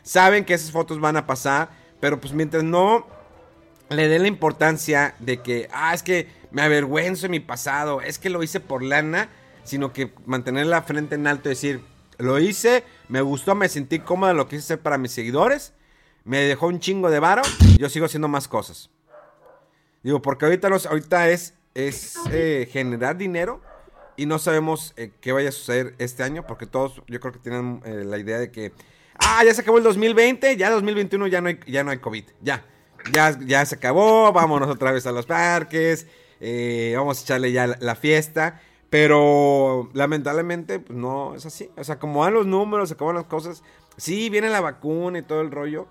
saben 0.03 0.45
que 0.45 0.55
esas 0.55 0.71
fotos 0.71 1.01
van 1.01 1.17
a 1.17 1.27
pasar, 1.27 1.71
pero 1.99 2.21
pues 2.21 2.33
mientras 2.33 2.63
no 2.63 3.07
le 3.89 4.09
den 4.09 4.23
la 4.23 4.29
importancia 4.29 5.15
de 5.19 5.39
que, 5.39 5.69
ah, 5.73 5.95
es 5.95 6.03
que 6.03 6.29
me 6.51 6.63
avergüenzo 6.63 7.23
de 7.23 7.29
mi 7.31 7.41
pasado, 7.41 8.01
es 8.01 8.19
que 8.19 8.31
lo 8.31 8.43
hice 8.43 8.61
por 8.61 8.83
lana, 8.83 9.29
sino 9.65 9.93
que 9.93 10.13
mantener 10.27 10.67
la 10.67 10.83
frente 10.83 11.15
en 11.15 11.27
alto 11.27 11.49
y 11.49 11.51
decir, 11.51 11.81
lo 12.19 12.39
hice, 12.39 12.85
me 13.09 13.21
gustó, 13.21 13.55
me 13.55 13.69
sentí 13.69 13.99
cómodo, 13.99 14.35
lo 14.35 14.49
quise 14.49 14.63
hacer 14.63 14.81
para 14.81 14.99
mis 14.99 15.13
seguidores, 15.13 15.73
me 16.27 16.41
dejó 16.41 16.67
un 16.67 16.81
chingo 16.81 17.09
de 17.09 17.21
varo, 17.21 17.43
yo 17.79 17.89
sigo 17.89 18.05
haciendo 18.05 18.27
más 18.27 18.49
cosas. 18.49 18.91
Digo, 20.03 20.21
porque 20.21 20.45
ahorita, 20.45 20.69
los, 20.69 20.85
ahorita 20.85 21.31
es, 21.31 21.55
es 21.73 22.17
eh, 22.33 22.69
generar 22.71 23.17
dinero 23.17 23.63
y 24.17 24.27
no 24.27 24.41
sabemos 24.41 24.93
eh, 24.97 25.13
qué 25.21 25.31
vaya 25.31 25.51
a 25.51 25.53
suceder 25.53 25.95
este 25.99 26.25
año, 26.25 26.45
porque 26.45 26.67
todos 26.67 27.01
yo 27.07 27.21
creo 27.21 27.33
que 27.33 27.39
tienen 27.39 27.81
eh, 27.85 28.03
la 28.05 28.19
idea 28.19 28.39
de 28.41 28.51
que, 28.51 28.73
ah, 29.21 29.45
ya 29.45 29.55
se 29.55 29.61
acabó 29.61 29.79
el 29.79 29.85
2020, 29.85 30.57
ya 30.57 30.69
2021 30.71 31.29
ya 31.29 31.41
no 31.41 31.49
hay, 31.49 31.61
ya 31.69 31.85
no 31.85 31.93
hay 31.93 31.99
COVID, 31.99 32.25
ya, 32.43 32.67
ya, 33.13 33.39
ya 33.47 33.65
se 33.65 33.77
acabó, 33.77 34.33
vámonos 34.33 34.69
otra 34.69 34.91
vez 34.91 35.07
a 35.07 35.13
los 35.13 35.27
parques, 35.27 36.09
vamos 36.97 37.21
a 37.21 37.23
echarle 37.23 37.53
ya 37.53 37.69
la, 37.69 37.77
la 37.81 37.95
fiesta, 37.95 38.61
pero 38.91 39.91
lamentablemente 39.93 40.81
pues, 40.81 40.99
no 40.99 41.37
es 41.37 41.47
así, 41.47 41.71
o 41.77 41.85
sea, 41.85 42.01
como 42.01 42.21
van 42.21 42.35
los 42.35 42.47
números, 42.47 42.89
se 42.89 42.95
acaban 42.95 43.15
las 43.15 43.27
cosas, 43.27 43.63
sí, 43.97 44.29
viene 44.29 44.51
la 44.51 44.61
vacuna 44.61 45.21
y 45.21 45.23
todo 45.23 45.41
el 45.41 45.53
rollo, 45.53 45.87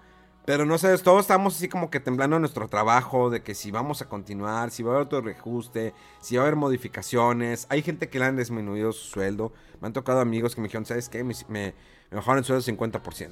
Pero 0.45 0.65
no 0.65 0.77
sé, 0.77 0.95
todos 0.99 1.21
estamos 1.21 1.55
así 1.55 1.67
como 1.67 1.89
que 1.89 1.99
temblando 1.99 2.36
en 2.36 2.43
nuestro 2.43 2.67
trabajo, 2.67 3.31
de 3.31 3.41
que 3.41 3.55
si 3.55 3.71
vamos 3.71 4.01
a 4.03 4.10
continuar, 4.10 4.69
si 4.69 4.84
va 4.84 4.91
a 4.91 4.95
haber 4.95 5.08
otro 5.08 5.21
reajuste, 5.21 5.93
si 6.21 6.36
va 6.36 6.43
a 6.43 6.45
haber 6.45 6.55
modificaciones. 6.55 7.65
Hay 7.69 7.81
gente 7.81 8.10
que 8.10 8.19
le 8.19 8.25
han 8.25 8.38
disminuido 8.38 8.91
su 8.93 9.08
sueldo. 9.08 9.53
Me 9.81 9.88
han 9.88 9.93
tocado 9.93 10.19
amigos 10.19 10.53
que 10.53 10.62
me 10.62 10.67
dijeron, 10.67 10.86
¿sabes 10.86 11.10
qué? 11.10 11.23
Me, 11.23 11.34
me, 11.49 11.73
me 12.12 12.17
bajaron 12.17 12.39
el 12.39 12.45
sueldo 12.45 12.63
50%. 12.63 13.31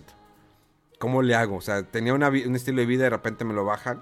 ¿Cómo 0.98 1.22
le 1.22 1.36
hago? 1.36 1.58
O 1.58 1.62
sea, 1.62 1.84
tenía 1.84 2.14
una 2.14 2.30
un 2.30 2.56
estilo 2.56 2.80
de 2.80 2.88
vida 2.88 3.02
y 3.02 3.04
de 3.04 3.10
repente 3.12 3.46
me 3.46 3.54
lo 3.54 3.64
bajan. 3.64 4.02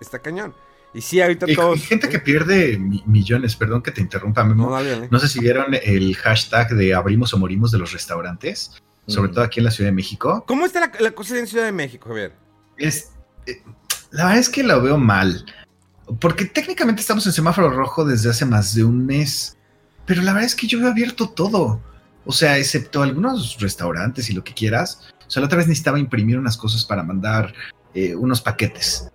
está 0.00 0.20
cañón. 0.20 0.54
Y 0.94 1.02
sí, 1.02 1.20
ahorita 1.20 1.46
y, 1.48 1.54
todos. 1.54 1.78
Y 1.78 1.82
gente 1.82 2.08
que 2.08 2.18
pierde 2.18 2.78
millones, 2.78 3.56
perdón 3.56 3.82
que 3.82 3.90
te 3.90 4.00
interrumpa, 4.00 4.42
Memo. 4.44 4.70
No, 4.70 5.06
no, 5.10 5.18
sé 5.18 5.28
si 5.28 5.40
vieron 5.40 5.74
el 5.82 6.16
hashtag 6.16 6.70
de 6.70 6.94
abrimos 6.94 7.32
o 7.34 7.38
morimos 7.38 7.70
de 7.70 7.78
los 7.78 7.92
restaurantes, 7.92 8.82
sobre 9.10 9.32
todo 9.32 9.44
aquí 9.44 9.60
en 9.60 9.64
la 9.64 9.70
Ciudad 9.70 9.88
de 9.88 9.94
México. 9.94 10.44
¿Cómo 10.46 10.64
está 10.64 10.90
la, 10.98 11.10
cosa 11.12 11.38
en 11.38 11.46
Ciudad 11.46 11.64
de 11.64 11.72
México, 11.72 12.08
Javier? 12.08 12.32
Es, 12.76 13.10
eh, 13.46 13.62
la 14.10 14.24
verdad 14.24 14.40
es 14.40 14.48
que 14.48 14.62
lo 14.62 14.80
veo 14.80 14.98
mal. 14.98 15.44
Porque 16.20 16.44
técnicamente 16.44 17.00
estamos 17.00 17.26
en 17.26 17.32
semáforo 17.32 17.70
rojo 17.70 18.04
desde 18.04 18.30
hace 18.30 18.44
más 18.44 18.74
de 18.74 18.84
un 18.84 19.06
mes. 19.06 19.56
Pero 20.06 20.22
la 20.22 20.32
verdad 20.32 20.46
es 20.46 20.54
que 20.54 20.66
yo 20.66 20.78
veo 20.78 20.88
abierto 20.88 21.28
todo. 21.30 21.80
O 22.24 22.32
sea, 22.32 22.58
excepto 22.58 23.02
algunos 23.02 23.58
restaurantes 23.60 24.28
y 24.30 24.32
lo 24.32 24.42
que 24.42 24.54
quieras. 24.54 25.12
O 25.26 25.30
sea, 25.30 25.40
la 25.40 25.46
otra 25.46 25.58
vez 25.58 25.68
necesitaba 25.68 25.98
imprimir 25.98 26.38
unas 26.38 26.56
cosas 26.56 26.84
para 26.84 27.02
mandar 27.02 27.54
eh, 27.94 28.14
unos 28.14 28.40
paquetes. 28.40 29.08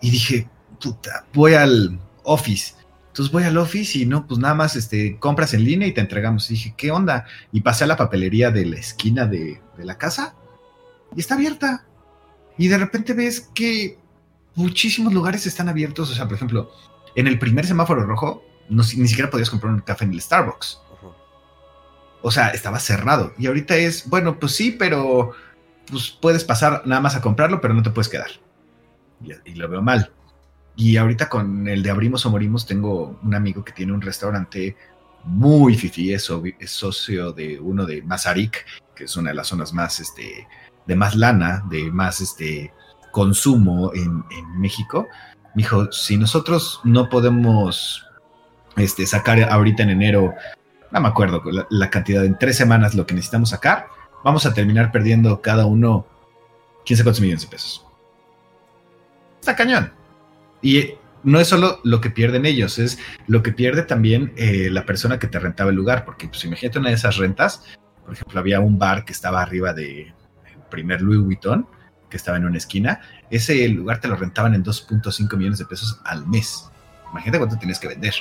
Y 0.00 0.10
dije, 0.10 0.48
puta, 0.80 1.24
voy 1.32 1.54
al 1.54 1.98
office. 2.24 2.74
Entonces 3.12 3.30
voy 3.30 3.44
al 3.44 3.58
office 3.58 3.98
y 3.98 4.06
no, 4.06 4.26
pues 4.26 4.40
nada 4.40 4.54
más 4.54 4.74
este, 4.74 5.18
compras 5.18 5.52
en 5.52 5.64
línea 5.64 5.86
y 5.86 5.92
te 5.92 6.00
entregamos. 6.00 6.50
Y 6.50 6.54
dije, 6.54 6.74
¿qué 6.78 6.90
onda? 6.90 7.26
Y 7.52 7.60
pasé 7.60 7.84
a 7.84 7.86
la 7.86 7.98
papelería 7.98 8.50
de 8.50 8.64
la 8.64 8.78
esquina 8.78 9.26
de, 9.26 9.60
la 9.76 9.98
casa 9.98 10.34
y 11.14 11.20
está 11.20 11.34
abierta. 11.34 11.84
Y 12.56 12.68
de 12.68 12.78
repente 12.78 13.12
ves 13.12 13.50
que 13.54 13.98
muchísimos 14.54 15.12
lugares 15.12 15.46
están 15.46 15.68
abiertos. 15.68 16.10
O 16.10 16.14
sea, 16.14 16.24
por 16.24 16.36
ejemplo, 16.36 16.70
en 17.14 17.26
el 17.26 17.38
primer 17.38 17.66
semáforo 17.66 18.02
rojo, 18.06 18.46
no, 18.70 18.82
ni 18.96 19.06
siquiera 19.06 19.28
podías 19.28 19.50
comprar 19.50 19.74
un 19.74 19.80
café 19.80 20.06
en 20.06 20.12
el 20.12 20.20
Starbucks. 20.22 20.80
O 22.22 22.30
sea, 22.30 22.48
estaba 22.48 22.80
cerrado. 22.80 23.34
Y 23.36 23.46
ahorita 23.46 23.76
es, 23.76 24.08
bueno, 24.08 24.38
pues 24.38 24.52
sí, 24.52 24.70
pero 24.70 25.32
pues 25.90 26.16
puedes 26.18 26.44
pasar 26.44 26.86
nada 26.86 27.02
más 27.02 27.14
a 27.14 27.20
comprarlo, 27.20 27.60
pero 27.60 27.74
no 27.74 27.82
te 27.82 27.90
puedes 27.90 28.08
quedar. 28.08 28.30
y 29.44 29.54
lo 29.54 29.68
veo 29.68 29.82
mal. 29.82 30.10
Y 30.76 30.96
ahorita 30.96 31.28
con 31.28 31.68
el 31.68 31.82
de 31.82 31.90
Abrimos 31.90 32.24
o 32.24 32.30
Morimos 32.30 32.66
tengo 32.66 33.18
un 33.22 33.34
amigo 33.34 33.64
que 33.64 33.72
tiene 33.72 33.92
un 33.92 34.00
restaurante 34.00 34.76
muy 35.24 35.76
fifi, 35.76 36.12
es, 36.12 36.30
socio 36.66 37.32
de 37.32 37.60
uno 37.60 37.86
de 37.86 38.02
Mazarik, 38.02 38.64
que 38.94 39.04
es 39.04 39.16
una 39.16 39.30
de 39.30 39.36
las 39.36 39.48
zonas 39.48 39.72
más, 39.72 40.00
este, 40.00 40.48
de 40.86 40.96
más 40.96 41.14
lana, 41.14 41.62
de 41.68 41.90
más, 41.90 42.20
este, 42.20 42.72
consumo 43.10 43.92
en, 43.94 44.24
México. 44.58 45.06
Me 45.54 45.62
dijo, 45.62 45.92
si 45.92 46.16
nosotros 46.16 46.80
no 46.84 47.08
podemos, 47.08 48.06
este, 48.76 49.06
sacar 49.06 49.42
ahorita 49.42 49.82
en 49.82 49.90
enero, 49.90 50.34
no 50.90 51.00
me 51.00 51.08
acuerdo 51.08 51.42
la, 51.70 51.90
cantidad, 51.90 52.24
en 52.24 52.38
tres 52.38 52.56
semanas 52.56 52.94
lo 52.94 53.06
que 53.06 53.14
necesitamos 53.14 53.50
sacar, 53.50 53.86
vamos 54.24 54.46
a 54.46 54.54
terminar 54.54 54.90
perdiendo 54.90 55.40
cada 55.40 55.66
uno 55.66 56.06
15 56.84 57.02
cuántos 57.04 57.20
millones 57.20 57.42
de 57.42 57.48
pesos. 57.48 57.86
Está 59.40 59.54
cañón. 59.54 60.01
Y 60.62 60.94
no 61.24 61.40
es 61.40 61.48
solo 61.48 61.80
lo 61.84 62.00
que 62.00 62.10
pierden 62.10 62.46
ellos, 62.46 62.78
es 62.78 62.98
lo 63.26 63.42
que 63.42 63.52
pierde 63.52 63.82
también 63.82 64.32
eh, 64.36 64.68
la 64.70 64.86
persona 64.86 65.18
que 65.18 65.26
te 65.26 65.38
rentaba 65.38 65.70
el 65.70 65.76
lugar, 65.76 66.04
porque 66.04 66.28
pues 66.28 66.44
imagínate 66.44 66.78
una 66.78 66.88
de 66.88 66.94
esas 66.94 67.16
rentas, 67.16 67.64
por 68.04 68.14
ejemplo, 68.14 68.40
había 68.40 68.60
un 68.60 68.78
bar 68.78 69.04
que 69.04 69.12
estaba 69.12 69.42
arriba 69.42 69.72
de 69.72 70.12
primer 70.70 71.02
Louis 71.02 71.20
Vuitton, 71.20 71.66
que 72.08 72.16
estaba 72.16 72.36
en 72.36 72.44
una 72.44 72.58
esquina, 72.58 73.00
ese 73.30 73.68
lugar 73.68 74.00
te 74.00 74.08
lo 74.08 74.16
rentaban 74.16 74.54
en 74.54 74.64
2.5 74.64 75.36
millones 75.36 75.58
de 75.58 75.64
pesos 75.64 76.00
al 76.04 76.26
mes. 76.26 76.68
Imagínate 77.10 77.38
cuánto 77.38 77.58
tenías 77.58 77.78
que 77.78 77.88
vender. 77.88 78.14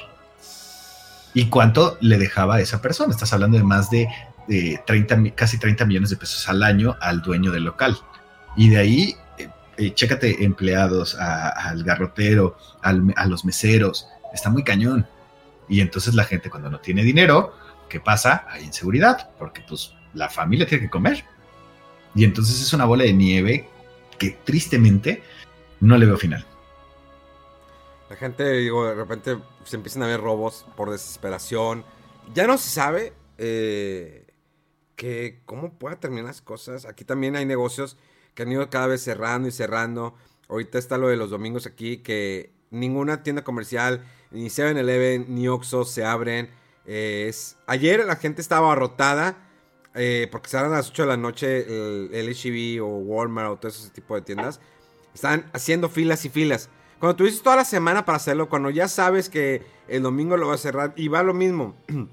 ¿Y 1.34 1.46
cuánto 1.46 1.98
le 2.02 2.18
dejaba 2.18 2.56
a 2.56 2.60
esa 2.62 2.82
persona? 2.82 3.12
Estás 3.12 3.34
hablando 3.34 3.58
de 3.58 3.64
más 3.64 3.90
de, 3.90 4.08
de 4.48 4.82
30, 4.86 5.36
casi 5.36 5.58
30 5.58 5.86
millones 5.86 6.10
de 6.10 6.18
pesos 6.18 6.48
al 6.48 6.62
año 6.64 6.96
al 7.02 7.22
dueño 7.22 7.52
del 7.52 7.64
local. 7.64 7.98
Y 8.56 8.70
de 8.70 8.78
ahí 8.78 9.16
eh, 9.82 9.96
chécate 9.96 10.44
empleados, 10.44 11.16
al 11.16 11.84
garrotero, 11.84 12.56
a 12.84 13.26
los 13.26 13.44
meseros, 13.44 14.08
está 14.32 14.52
muy 14.52 14.64
cañón. 14.64 15.08
Y 15.68 15.82
entonces 15.82 16.14
la 16.14 16.24
gente 16.24 16.52
cuando 16.52 16.70
no 16.70 16.80
tiene 16.80 17.04
dinero, 17.04 17.56
¿qué 17.90 18.00
pasa? 18.00 18.46
Hay 18.50 18.64
inseguridad, 18.64 19.32
porque 19.40 19.64
pues 19.68 19.94
la 20.14 20.30
familia 20.30 20.68
tiene 20.68 20.84
que 20.84 20.90
comer. 20.92 21.26
Y 22.14 22.26
entonces 22.26 22.62
es 22.62 22.74
una 22.74 22.86
bola 22.86 23.06
de 23.06 23.14
nieve 23.14 23.68
que 24.20 24.38
tristemente 24.44 25.24
no 25.80 25.98
le 25.98 26.06
veo 26.06 26.18
final. 26.18 26.46
La 28.08 28.16
gente, 28.18 28.48
digo, 28.52 28.86
de 28.86 28.94
repente 28.94 29.38
se 29.64 29.78
empiezan 29.78 30.04
a 30.04 30.08
ver 30.08 30.22
robos 30.22 30.64
por 30.78 30.92
desesperación. 30.92 31.86
Ya 32.36 32.46
no 32.46 32.60
se 32.60 32.70
sabe 32.70 33.14
eh, 33.40 34.28
que 34.96 35.42
cómo 35.46 35.74
pueda 35.74 36.00
terminar 36.00 36.26
las 36.26 36.42
cosas. 36.42 36.86
Aquí 36.86 37.04
también 37.04 37.36
hay 37.36 37.46
negocios 37.48 37.98
que 38.34 38.44
han 38.44 38.52
ido 38.52 38.70
cada 38.70 38.88
vez 38.88 39.04
cerrando 39.04 39.48
y 39.48 39.52
cerrando. 39.52 40.16
Ahorita 40.50 40.78
está 40.78 40.98
lo 40.98 41.08
de 41.08 41.18
los 41.18 41.30
domingos 41.30 41.66
aquí, 41.66 41.98
que 41.98 42.52
ninguna 42.70 43.24
tienda 43.24 43.44
comercial, 43.44 44.06
ni 44.32 44.48
7-Eleven, 44.48 45.26
ni 45.30 45.48
Oxxo 45.48 45.86
se 45.86 46.06
abren. 46.06 46.50
es... 46.86 47.58
Ayer 47.68 48.06
la 48.06 48.16
gente 48.16 48.42
estaba 48.42 48.72
arrotada 48.72 49.38
eh, 49.94 50.28
porque 50.32 50.48
estaban 50.48 50.72
a 50.72 50.78
las 50.78 50.90
8 50.90 51.04
de 51.04 51.08
la 51.08 51.18
noche 51.18 51.66
el, 52.18 52.30
HEB 52.30 52.84
o 52.84 52.98
Walmart 52.98 53.50
o 53.50 53.58
todo 53.58 53.70
ese 53.70 53.90
tipo 53.90 54.16
de 54.16 54.22
tiendas. 54.22 54.60
Están 55.14 55.50
haciendo 55.54 55.90
filas 55.90 56.24
y 56.26 56.30
filas. 56.30 56.70
Cuando 57.00 57.16
tuviste 57.16 57.44
toda 57.44 57.58
la 57.58 57.66
semana 57.66 58.06
para 58.06 58.18
hacerlo, 58.18 58.48
cuando 58.48 58.70
ya 58.70 58.88
sabes 58.88 59.28
que 59.28 59.64
el 59.88 60.04
domingo 60.04 60.38
lo 60.38 60.48
va 60.48 60.56
a 60.56 60.58
cerrar 60.58 60.94
y 60.96 61.08
va 61.08 61.24
lo 61.24 61.34
mismo. 61.34 61.76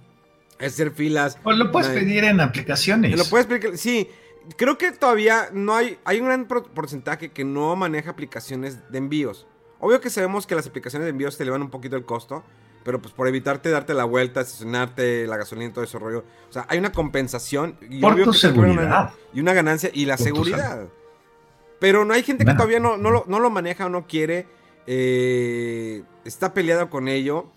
hacer 0.61 0.91
filas. 0.91 1.39
Pues 1.43 1.57
lo 1.57 1.71
puedes 1.71 1.91
pedir 1.91 2.25
en 2.25 2.41
aplicaciones. 2.41 3.17
Lo 3.17 3.25
puedes 3.27 3.47
pedir, 3.47 3.79
sí 3.79 4.09
creo 4.57 4.79
que 4.79 4.93
todavía 4.93 5.49
no 5.53 5.75
hay, 5.75 5.99
hay 6.05 6.21
un 6.21 6.27
gran 6.27 6.47
porcentaje 6.47 7.31
que 7.31 7.45
no 7.45 7.75
maneja 7.77 8.11
aplicaciones 8.11 8.91
de 8.91 8.99
envíos. 8.99 9.47
Obvio 9.81 10.01
que 10.01 10.11
sabemos 10.11 10.47
que 10.47 10.55
las 10.55 10.67
aplicaciones 10.67 11.07
de 11.07 11.11
envíos 11.11 11.37
te 11.37 11.45
elevan 11.45 11.63
un 11.63 11.71
poquito 11.71 11.97
el 11.97 12.05
costo, 12.05 12.43
pero 12.85 13.01
pues 13.01 13.13
por 13.13 13.29
evitarte 13.29 13.71
darte 13.71 13.95
la 13.95 14.05
vuelta, 14.05 14.41
estacionarte, 14.41 15.27
la 15.27 15.37
gasolina 15.37 15.71
y 15.71 15.73
todo 15.73 15.85
ese 15.85 15.99
rollo. 15.99 16.25
O 16.49 16.53
sea, 16.53 16.67
hay 16.69 16.79
una 16.79 16.91
compensación. 16.93 17.77
Y 17.89 18.01
por 18.01 18.21
tu 18.23 18.33
seguridad. 18.33 19.13
y 19.33 19.41
una 19.41 19.53
ganancia 19.53 19.91
y 19.93 20.07
la 20.07 20.17
seguridad. 20.17 20.89
Pero 21.81 22.05
no 22.05 22.15
hay 22.15 22.23
gente 22.23 22.45
que 22.45 22.55
todavía 22.55 22.81
no, 22.81 22.97
no, 22.97 23.11
lo, 23.11 23.51
maneja 23.51 23.87
o 23.87 23.89
no 23.89 24.07
quiere. 24.07 24.47
Eh, 24.87 26.03
está 26.25 26.55
peleado 26.55 26.91
con 26.91 27.09
ello. 27.09 27.53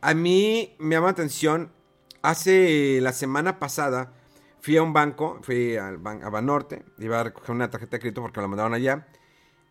A 0.00 0.14
mí 0.14 0.74
me 0.78 0.96
llama 0.96 1.10
atención. 1.10 1.72
Hace 2.20 3.00
la 3.00 3.12
semana 3.12 3.58
pasada 3.58 4.12
Fui 4.62 4.76
a 4.76 4.82
un 4.82 4.92
banco, 4.92 5.40
fui 5.42 5.76
al 5.76 5.98
a 6.06 6.30
Banorte, 6.30 6.84
iba 6.98 7.18
a 7.18 7.24
recoger 7.24 7.50
una 7.50 7.68
tarjeta 7.68 7.96
de 7.96 8.00
crédito 8.00 8.22
porque 8.22 8.40
la 8.40 8.46
mandaron 8.46 8.72
allá. 8.72 9.08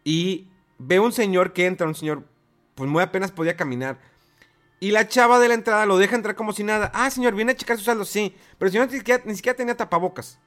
Y 0.04 0.50
veo 0.78 1.02
un 1.02 1.14
señor 1.14 1.54
que 1.54 1.66
entra, 1.66 1.88
un 1.88 1.96
señor, 1.96 2.26
pues 2.76 2.90
muy 2.90 3.02
apenas 3.02 3.32
podía 3.32 3.56
caminar. 3.56 4.00
Y 4.82 4.92
la 4.92 5.08
chava 5.08 5.40
de 5.40 5.48
la 5.48 5.54
entrada 5.54 5.86
lo 5.86 5.98
deja 5.98 6.18
entrar 6.18 6.36
como 6.36 6.52
si 6.52 6.66
nada. 6.66 6.92
Ah, 6.94 7.10
señor, 7.10 7.36
viene 7.36 7.54
a 7.54 7.56
checar 7.56 7.78
su 7.78 7.86
saldo, 7.86 8.04
sí. 8.04 8.36
Pero 8.58 8.68
el 8.68 8.72
señor 8.74 8.90
ni 9.26 9.36
siquiera, 9.36 9.56
tenía 9.56 9.78
tapabocas. 9.78 10.38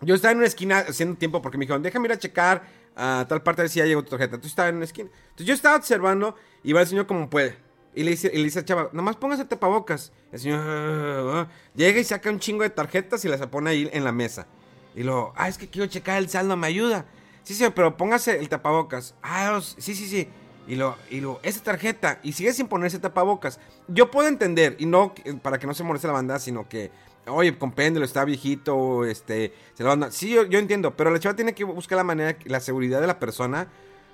Yo 0.00 0.16
estaba 0.16 0.32
en 0.32 0.38
una 0.38 0.46
esquina 0.48 0.78
haciendo 0.78 1.16
tiempo 1.16 1.40
porque 1.40 1.58
me 1.58 1.62
dijeron, 1.62 1.80
déjame 1.80 2.08
ir 2.08 2.12
a 2.12 2.18
checar 2.18 2.66
a 2.96 3.24
tal 3.28 3.40
parte 3.44 3.62
a 3.62 3.66
ver 3.66 3.72
llegó 3.72 4.02
tu 4.02 4.10
tarjeta. 4.10 4.34
Entonces 4.34 4.50
estaba 4.50 4.68
en 4.68 4.76
una 4.76 4.84
esquina. 4.84 5.10
Entonces 5.24 5.46
yo 5.46 5.54
estaba 5.54 5.76
observando 5.76 6.34
y 6.64 6.72
va 6.72 6.80
el 6.80 6.88
señor 6.88 7.06
como 7.06 7.30
puede. 7.30 7.56
Y 7.94 8.04
le 8.04 8.12
dice, 8.12 8.30
y 8.32 8.38
le 8.38 8.44
dice 8.44 8.64
Chava, 8.64 8.88
nomás 8.92 9.16
póngase 9.16 9.44
tapabocas. 9.44 10.12
El 10.32 10.40
señor 10.40 10.60
ah, 10.64 11.42
ah". 11.42 11.48
llega 11.74 12.00
y 12.00 12.04
saca 12.04 12.30
un 12.30 12.38
chingo 12.38 12.62
de 12.62 12.70
tarjetas 12.70 13.24
y 13.24 13.28
las 13.28 13.44
pone 13.46 13.70
ahí 13.70 13.90
en 13.92 14.04
la 14.04 14.12
mesa. 14.12 14.46
Y 14.94 15.02
luego, 15.02 15.32
ah, 15.36 15.48
es 15.48 15.58
que 15.58 15.68
quiero 15.68 15.86
checar 15.88 16.18
el 16.18 16.28
saldo, 16.28 16.56
¿me 16.56 16.66
ayuda? 16.66 17.06
Sí, 17.42 17.54
sí, 17.54 17.64
pero 17.74 17.96
póngase 17.96 18.38
el 18.38 18.48
tapabocas. 18.48 19.14
Ah, 19.22 19.60
sí, 19.62 19.94
sí, 19.94 20.06
sí. 20.06 20.28
Y 20.66 20.76
lo, 20.76 20.96
y 21.10 21.20
lo, 21.20 21.40
esa 21.42 21.62
tarjeta, 21.62 22.20
y 22.22 22.32
sigue 22.32 22.52
sin 22.52 22.68
ponerse 22.68 22.98
tapabocas. 22.98 23.58
Yo 23.88 24.10
puedo 24.10 24.28
entender, 24.28 24.76
y 24.78 24.86
no 24.86 25.12
para 25.42 25.58
que 25.58 25.66
no 25.66 25.74
se 25.74 25.82
moleste 25.82 26.06
la 26.06 26.12
banda, 26.12 26.38
sino 26.38 26.68
que, 26.68 26.90
oye, 27.26 27.58
compréndelo, 27.58 28.04
está 28.04 28.24
viejito, 28.24 29.04
este, 29.04 29.52
se 29.74 29.82
lo 29.82 30.10
Sí, 30.12 30.30
yo, 30.30 30.44
yo 30.44 30.58
entiendo, 30.60 30.96
pero 30.96 31.10
la 31.10 31.18
chava 31.18 31.34
tiene 31.34 31.54
que 31.54 31.64
buscar 31.64 31.96
la 31.96 32.04
manera, 32.04 32.38
la 32.44 32.60
seguridad 32.60 33.00
de 33.00 33.08
la 33.08 33.18
persona, 33.18 33.68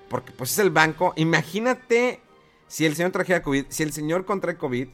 porque 0.09 0.33
pues 0.33 0.53
es 0.53 0.59
el 0.59 0.71
banco. 0.71 1.13
Imagínate 1.17 2.23
si 2.69 2.87
el 2.87 2.95
señor 2.95 3.11
trajera 3.11 3.43
COVID, 3.43 3.67
si 3.69 3.83
el 3.83 3.93
señor 3.93 4.25
contrae 4.25 4.57
COVID 4.57 4.89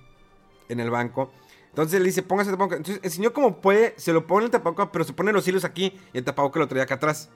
en 0.68 0.80
el 0.80 0.90
banco, 0.90 1.30
entonces 1.68 2.00
le 2.00 2.06
dice, 2.06 2.22
póngase 2.22 2.50
el 2.50 2.56
tapabocas. 2.56 2.78
Entonces 2.78 3.00
el 3.04 3.10
señor 3.10 3.32
como 3.32 3.60
puede, 3.60 3.94
se 3.96 4.12
lo 4.12 4.26
pone 4.26 4.46
el 4.46 4.50
tapabocas, 4.50 4.88
pero 4.92 5.04
se 5.04 5.12
pone 5.12 5.32
los 5.32 5.46
hilos 5.46 5.64
aquí 5.64 5.98
y 6.12 6.18
el 6.18 6.24
tapabocas 6.24 6.60
lo 6.60 6.68
traía 6.68 6.84
acá 6.84 6.94
atrás. 6.94 7.30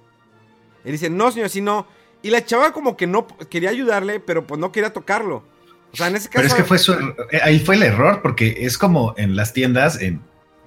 Y 0.84 0.92
dice, 0.92 1.10
no 1.10 1.30
señor, 1.30 1.46
así 1.46 1.60
no. 1.60 1.86
Y 2.22 2.30
la 2.30 2.44
chava 2.44 2.72
como 2.72 2.96
que 2.96 3.06
no 3.06 3.26
quería 3.50 3.70
ayudarle, 3.70 4.20
pero 4.20 4.46
pues 4.46 4.60
no 4.60 4.72
quería 4.72 4.92
tocarlo. 4.92 5.44
O 5.92 5.96
sea, 5.96 6.08
en 6.08 6.16
ese 6.16 6.28
caso... 6.28 6.36
Pero 6.36 6.48
es 6.48 6.54
que 6.54 6.64
fue 6.64 6.78
su, 6.78 6.92
eh, 6.92 7.40
ahí 7.42 7.58
fue 7.60 7.74
el 7.76 7.82
error, 7.82 8.20
porque 8.22 8.58
es 8.60 8.78
como 8.78 9.14
en 9.16 9.36
las 9.36 9.52
tiendas, 9.52 10.00
en 10.00 10.20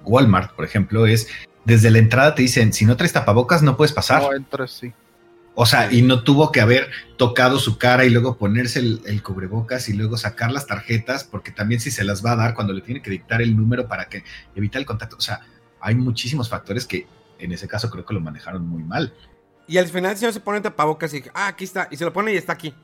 Walmart, 0.04 0.52
por 0.54 0.64
ejemplo, 0.64 1.06
es 1.06 1.28
desde 1.64 1.90
la 1.90 1.98
entrada 1.98 2.34
te 2.34 2.42
dicen, 2.42 2.72
si 2.72 2.84
no 2.84 2.96
traes 2.96 3.12
tapabocas 3.12 3.62
no 3.62 3.76
puedes 3.76 3.92
pasar. 3.92 4.22
No 4.22 4.32
entras, 4.34 4.72
sí. 4.72 4.92
O 5.54 5.66
sea, 5.66 5.92
y 5.92 6.00
no 6.02 6.22
tuvo 6.24 6.50
que 6.50 6.60
haber 6.62 6.90
tocado 7.18 7.58
su 7.58 7.76
cara 7.76 8.04
y 8.06 8.10
luego 8.10 8.38
ponerse 8.38 8.78
el, 8.78 9.02
el 9.04 9.22
cubrebocas 9.22 9.88
y 9.90 9.92
luego 9.92 10.16
sacar 10.16 10.50
las 10.50 10.66
tarjetas, 10.66 11.24
porque 11.24 11.50
también 11.52 11.80
si 11.80 11.90
se 11.90 12.04
las 12.04 12.24
va 12.24 12.32
a 12.32 12.36
dar 12.36 12.54
cuando 12.54 12.72
le 12.72 12.80
tiene 12.80 13.02
que 13.02 13.10
dictar 13.10 13.42
el 13.42 13.54
número 13.56 13.86
para 13.86 14.06
que 14.08 14.24
evitar 14.54 14.80
el 14.80 14.86
contacto. 14.86 15.16
O 15.16 15.20
sea, 15.20 15.40
hay 15.80 15.94
muchísimos 15.94 16.48
factores 16.48 16.86
que 16.86 17.06
en 17.38 17.52
ese 17.52 17.68
caso 17.68 17.90
creo 17.90 18.06
que 18.06 18.14
lo 18.14 18.20
manejaron 18.20 18.66
muy 18.66 18.82
mal. 18.82 19.12
Y 19.66 19.76
al 19.76 19.88
final 19.88 20.12
el 20.12 20.16
señor 20.16 20.32
se 20.32 20.40
pone 20.40 20.60
tapabocas 20.60 21.12
y 21.12 21.18
dice, 21.18 21.30
ah, 21.34 21.48
aquí 21.48 21.64
está. 21.64 21.86
Y 21.90 21.96
se 21.96 22.04
lo 22.04 22.12
pone 22.12 22.32
y 22.32 22.36
está 22.36 22.52
aquí. 22.54 22.74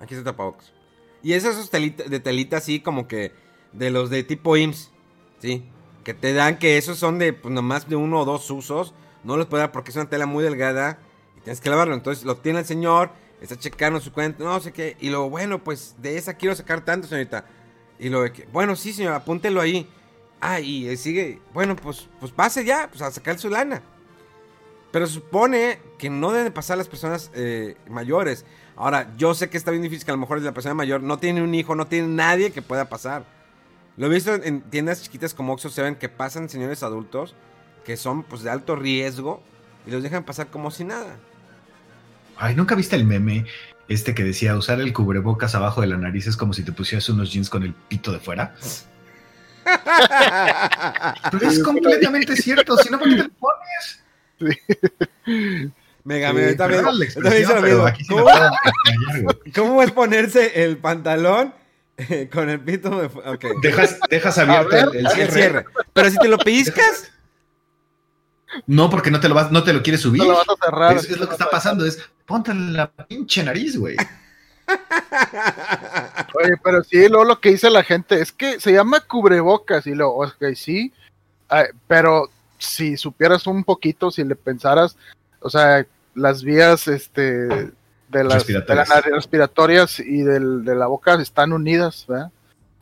Aquí 0.00 0.14
está 0.14 0.24
tapabocas. 0.32 0.72
Y 1.22 1.32
es 1.34 1.44
esos 1.44 1.70
telita- 1.70 2.04
de 2.04 2.20
telita 2.20 2.56
así 2.56 2.80
como 2.80 3.06
que 3.06 3.32
de 3.72 3.90
los 3.90 4.10
de 4.10 4.24
tipo 4.24 4.56
IMSS. 4.56 4.90
Sí. 5.38 5.64
Que 6.02 6.12
te 6.12 6.32
dan 6.34 6.58
que 6.58 6.76
esos 6.76 6.98
son 6.98 7.18
de 7.18 7.32
pues 7.32 7.54
nomás 7.54 7.88
de 7.88 7.96
uno 7.96 8.20
o 8.20 8.24
dos 8.24 8.50
usos. 8.50 8.94
No 9.22 9.36
los 9.36 9.46
puede 9.46 9.62
dar 9.62 9.72
porque 9.72 9.90
es 9.90 9.96
una 9.96 10.08
tela 10.10 10.26
muy 10.26 10.42
delgada. 10.44 10.98
Tienes 11.44 11.60
que 11.60 11.70
lavarlo. 11.70 11.94
Entonces 11.94 12.24
lo 12.24 12.36
tiene 12.36 12.60
el 12.60 12.64
señor. 12.64 13.10
Está 13.40 13.56
checando 13.56 14.00
su 14.00 14.12
cuenta. 14.12 14.42
No 14.42 14.58
sé 14.60 14.72
qué. 14.72 14.96
Y 15.00 15.10
luego, 15.10 15.30
bueno, 15.30 15.62
pues 15.62 15.94
de 15.98 16.16
esa 16.16 16.34
quiero 16.34 16.56
sacar 16.56 16.84
tanto, 16.84 17.06
señorita. 17.06 17.44
Y 17.98 18.08
lo 18.08 18.22
de 18.22 18.32
que, 18.32 18.48
bueno, 18.52 18.74
sí, 18.74 18.92
señor, 18.92 19.14
apúntelo 19.14 19.60
ahí. 19.60 19.88
Ah, 20.40 20.60
y 20.60 20.96
sigue. 20.96 21.40
Bueno, 21.52 21.76
pues, 21.76 22.08
pues 22.18 22.32
pase 22.32 22.64
ya, 22.64 22.88
pues 22.88 23.02
a 23.02 23.10
sacar 23.10 23.38
su 23.38 23.48
lana. 23.48 23.82
Pero 24.90 25.06
supone 25.06 25.78
que 25.98 26.10
no 26.10 26.32
deben 26.32 26.52
pasar 26.52 26.78
las 26.78 26.88
personas 26.88 27.30
eh, 27.34 27.76
mayores. 27.88 28.44
Ahora, 28.76 29.12
yo 29.16 29.34
sé 29.34 29.50
que 29.50 29.56
está 29.56 29.70
bien 29.70 29.82
difícil 29.82 30.04
que 30.04 30.10
a 30.10 30.14
lo 30.14 30.20
mejor 30.20 30.40
la 30.40 30.52
persona 30.52 30.74
mayor 30.74 31.02
no 31.02 31.18
tiene 31.18 31.42
un 31.42 31.54
hijo, 31.54 31.74
no 31.74 31.86
tiene 31.86 32.08
nadie 32.08 32.52
que 32.52 32.62
pueda 32.62 32.88
pasar. 32.88 33.24
Lo 33.96 34.06
he 34.06 34.08
visto 34.08 34.34
en 34.34 34.62
tiendas 34.62 35.02
chiquitas 35.02 35.34
como 35.34 35.52
Oxxo, 35.52 35.70
se 35.70 35.82
ven 35.82 35.96
que 35.96 36.08
pasan 36.08 36.48
señores 36.48 36.82
adultos 36.82 37.34
que 37.84 37.96
son 37.96 38.22
pues 38.24 38.42
de 38.42 38.50
alto 38.50 38.74
riesgo 38.74 39.42
y 39.86 39.90
los 39.90 40.02
dejan 40.02 40.24
pasar 40.24 40.48
como 40.48 40.70
si 40.70 40.84
nada. 40.84 41.18
Ay, 42.36 42.54
¿nunca 42.54 42.74
viste 42.74 42.96
el 42.96 43.04
meme 43.04 43.46
este 43.88 44.14
que 44.14 44.24
decía 44.24 44.56
usar 44.56 44.80
el 44.80 44.92
cubrebocas 44.92 45.54
abajo 45.54 45.80
de 45.80 45.86
la 45.88 45.96
nariz 45.96 46.26
es 46.26 46.36
como 46.36 46.52
si 46.54 46.62
te 46.62 46.72
pusieras 46.72 47.08
unos 47.08 47.32
jeans 47.32 47.50
con 47.50 47.62
el 47.62 47.72
pito 47.74 48.12
de 48.12 48.18
fuera? 48.18 48.54
Pero 51.30 51.48
es 51.48 51.62
completamente 51.62 52.36
cierto, 52.36 52.76
si 52.78 52.90
no, 52.90 52.98
¿por 52.98 53.08
qué 53.08 53.16
te 53.16 53.22
lo 53.22 53.30
pones? 53.30 54.02
Mega, 56.04 56.28
Sí, 56.30 56.34
mega, 56.34 56.56
también, 56.56 56.56
también 56.56 57.54
lo 57.54 57.62
mismo. 57.62 57.86
¿Cómo, 58.08 58.26
cómo 59.54 59.82
es 59.82 59.90
ponerse 59.92 60.64
el 60.64 60.76
pantalón 60.78 61.54
eh, 61.96 62.28
con 62.30 62.50
el 62.50 62.60
pito 62.60 63.00
de 63.00 63.08
fu- 63.08 63.20
Ok. 63.20 63.44
Dejas, 63.62 63.98
dejas 64.10 64.36
abierto 64.38 64.76
el, 64.76 64.96
el 64.98 65.06
El 65.06 65.12
cierre. 65.12 65.32
cierre. 65.32 65.64
Pero 65.94 66.10
si 66.10 66.18
te 66.18 66.28
lo 66.28 66.36
pellizcas, 66.38 67.10
No, 68.66 68.90
porque 68.90 69.10
no 69.10 69.20
te 69.20 69.28
lo 69.28 69.34
vas, 69.34 69.50
no 69.50 69.62
te 69.62 69.72
lo 69.72 69.82
quieres 69.82 70.00
subir. 70.00 70.22
No 70.22 70.28
lo 70.28 70.36
vas 70.36 70.48
a 70.48 70.64
cerrar. 70.64 70.96
Es, 70.96 71.10
es 71.10 71.18
lo 71.18 71.26
que 71.26 71.32
está 71.32 71.50
pasando, 71.50 71.84
es 71.84 71.98
ponte 72.26 72.54
la 72.54 72.90
pinche 72.90 73.42
nariz, 73.42 73.76
güey. 73.76 73.96
Oye, 76.34 76.54
pero 76.62 76.82
sí, 76.82 77.08
luego 77.08 77.24
lo 77.24 77.40
que 77.40 77.50
dice 77.50 77.70
la 77.70 77.84
gente 77.84 78.20
es 78.20 78.32
que 78.32 78.60
se 78.60 78.72
llama 78.72 79.00
cubrebocas 79.00 79.86
y 79.86 79.94
lo, 79.94 80.10
ok, 80.10 80.54
sí, 80.54 80.92
pero 81.86 82.30
si 82.58 82.96
supieras 82.96 83.46
un 83.46 83.64
poquito, 83.64 84.10
si 84.10 84.24
le 84.24 84.36
pensaras, 84.36 84.96
o 85.40 85.50
sea, 85.50 85.86
las 86.14 86.42
vías 86.42 86.88
este, 86.88 87.46
de, 87.48 88.24
las, 88.24 88.46
de 88.46 88.54
Respiratorias. 88.54 88.88
las 88.88 89.04
respiratorias 89.04 90.00
y 90.00 90.22
del, 90.22 90.64
de 90.64 90.74
la 90.74 90.86
boca 90.86 91.14
están 91.14 91.52
unidas, 91.52 92.06
¿verdad? 92.08 92.30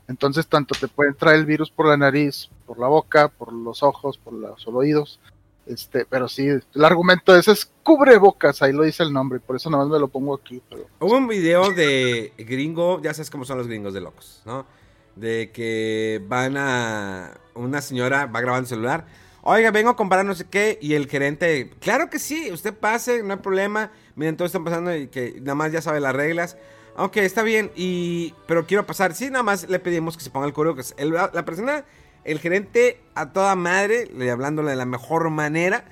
Entonces, 0.08 0.46
tanto 0.46 0.74
te 0.78 0.88
puede 0.88 1.10
entrar 1.10 1.34
el 1.34 1.46
virus 1.46 1.70
por 1.70 1.86
la 1.86 1.96
nariz, 1.96 2.50
por 2.66 2.78
la 2.78 2.86
boca, 2.86 3.28
por 3.28 3.52
los 3.52 3.82
ojos, 3.82 4.18
por 4.18 4.34
los 4.34 4.66
oídos. 4.66 5.18
Este, 5.66 6.04
pero 6.06 6.28
sí, 6.28 6.46
el 6.48 6.84
argumento 6.84 7.36
ese 7.36 7.52
es 7.52 7.70
cubrebocas, 7.84 8.62
ahí 8.62 8.72
lo 8.72 8.82
dice 8.82 9.02
el 9.04 9.12
nombre, 9.12 9.38
por 9.38 9.54
eso 9.56 9.70
nada 9.70 9.84
más 9.84 9.92
me 9.92 9.98
lo 10.00 10.08
pongo 10.08 10.34
aquí. 10.34 10.60
Pero, 10.68 10.86
Hubo 10.98 11.16
un 11.16 11.28
video 11.28 11.70
de 11.70 12.32
gringo, 12.38 13.00
ya 13.00 13.14
sabes 13.14 13.30
cómo 13.30 13.44
son 13.44 13.58
los 13.58 13.68
gringos 13.68 13.94
de 13.94 14.00
locos, 14.00 14.42
¿no? 14.44 14.66
De 15.14 15.50
que 15.52 16.20
van 16.26 16.56
a. 16.56 17.38
Una 17.54 17.80
señora 17.82 18.26
va 18.26 18.40
grabando 18.40 18.64
el 18.64 18.68
celular. 18.68 19.06
Oiga, 19.42 19.70
vengo 19.70 19.90
a 19.90 19.96
comprar 19.96 20.24
no 20.24 20.34
sé 20.34 20.46
qué. 20.48 20.78
Y 20.80 20.94
el 20.94 21.06
gerente, 21.08 21.70
claro 21.80 22.08
que 22.10 22.18
sí, 22.18 22.50
usted 22.50 22.74
pase, 22.74 23.22
no 23.22 23.34
hay 23.34 23.38
problema. 23.40 23.92
Miren, 24.16 24.36
todo 24.36 24.46
está 24.46 24.58
pasando 24.62 24.94
y 24.96 25.08
que 25.08 25.34
nada 25.40 25.54
más 25.54 25.70
ya 25.70 25.82
sabe 25.82 26.00
las 26.00 26.14
reglas. 26.14 26.56
Ok, 26.96 27.18
está 27.18 27.42
bien, 27.42 27.70
y 27.74 28.34
pero 28.46 28.66
quiero 28.66 28.84
pasar. 28.86 29.14
Sí, 29.14 29.30
nada 29.30 29.42
más 29.42 29.68
le 29.68 29.78
pedimos 29.78 30.16
que 30.16 30.24
se 30.24 30.30
ponga 30.30 30.46
el 30.46 30.52
cubrebocas. 30.52 30.94
El- 30.96 31.12
la 31.12 31.44
persona, 31.44 31.84
el 32.24 32.38
gerente 32.38 33.00
a 33.14 33.32
toda 33.32 33.54
madre, 33.56 34.08
le 34.14 34.30
hablándole 34.30 34.70
de 34.70 34.76
la 34.76 34.86
mejor 34.86 35.28
manera. 35.30 35.84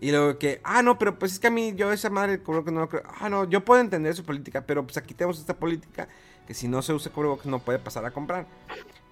Y 0.00 0.10
luego 0.10 0.38
que, 0.38 0.60
ah, 0.62 0.82
no, 0.82 0.98
pero 0.98 1.18
pues 1.18 1.32
es 1.32 1.38
que 1.40 1.46
a 1.46 1.50
mí, 1.50 1.74
yo 1.74 1.90
esa 1.90 2.10
madre, 2.10 2.38
cubrebocas 2.40 2.72
no 2.74 2.80
lo 2.80 2.88
creo. 2.88 3.02
Ah, 3.18 3.28
no, 3.30 3.44
yo 3.48 3.64
puedo 3.64 3.80
entender 3.80 4.14
su 4.14 4.24
política, 4.24 4.60
pero 4.66 4.84
pues 4.84 4.96
aquí 4.98 5.14
tenemos 5.14 5.38
esta 5.38 5.54
política 5.54 6.06
que 6.46 6.54
si 6.54 6.68
no 6.68 6.82
se 6.82 6.92
usa 6.92 7.10
cubrebocas 7.10 7.46
no 7.46 7.58
puede 7.60 7.78
pasar 7.78 8.04
a 8.04 8.10
comprar. 8.10 8.46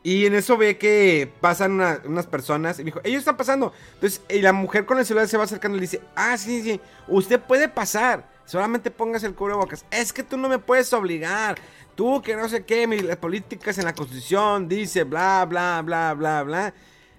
Y 0.03 0.27
en 0.27 0.35
eso 0.35 0.59
ve 0.59 0.77
que 0.77 1.33
pasan 1.41 1.73
una- 1.73 2.01
unas 2.05 2.27
personas 2.27 2.79
y 2.79 2.85
dijo, 2.85 3.01
ellos 3.05 3.21
están 3.21 3.39
pasando. 3.39 3.73
Entonces, 3.95 4.21
y 4.29 4.43
la 4.43 4.53
mujer 4.53 4.85
con 4.85 4.99
el 4.99 5.07
celular 5.07 5.27
se 5.27 5.39
va 5.39 5.45
acercando 5.45 5.77
y 5.77 5.81
le 5.81 5.87
dice, 5.87 6.03
ah, 6.15 6.37
sí, 6.37 6.63
sí, 6.63 6.81
usted 7.09 7.41
puede 7.41 7.69
pasar. 7.71 8.29
Solamente 8.45 8.91
póngase 8.91 9.27
el 9.27 9.35
cubrebocas. 9.35 9.87
Es 9.91 10.13
que 10.13 10.23
tú 10.23 10.37
no 10.37 10.51
me 10.51 10.59
puedes 10.59 10.93
obligar. 10.93 11.57
Tú 11.95 12.23
que 12.23 12.37
no 12.37 12.49
sé 12.49 12.65
qué, 12.65 12.87
las 12.87 13.17
políticas 13.17 13.79
en 13.79 13.85
la 13.85 13.95
constitución 13.95 14.69
dice 14.69 15.05
bla, 15.05 15.45
bla, 15.49 15.83
bla, 15.83 16.15
bla, 16.15 16.43
bla. 16.43 16.75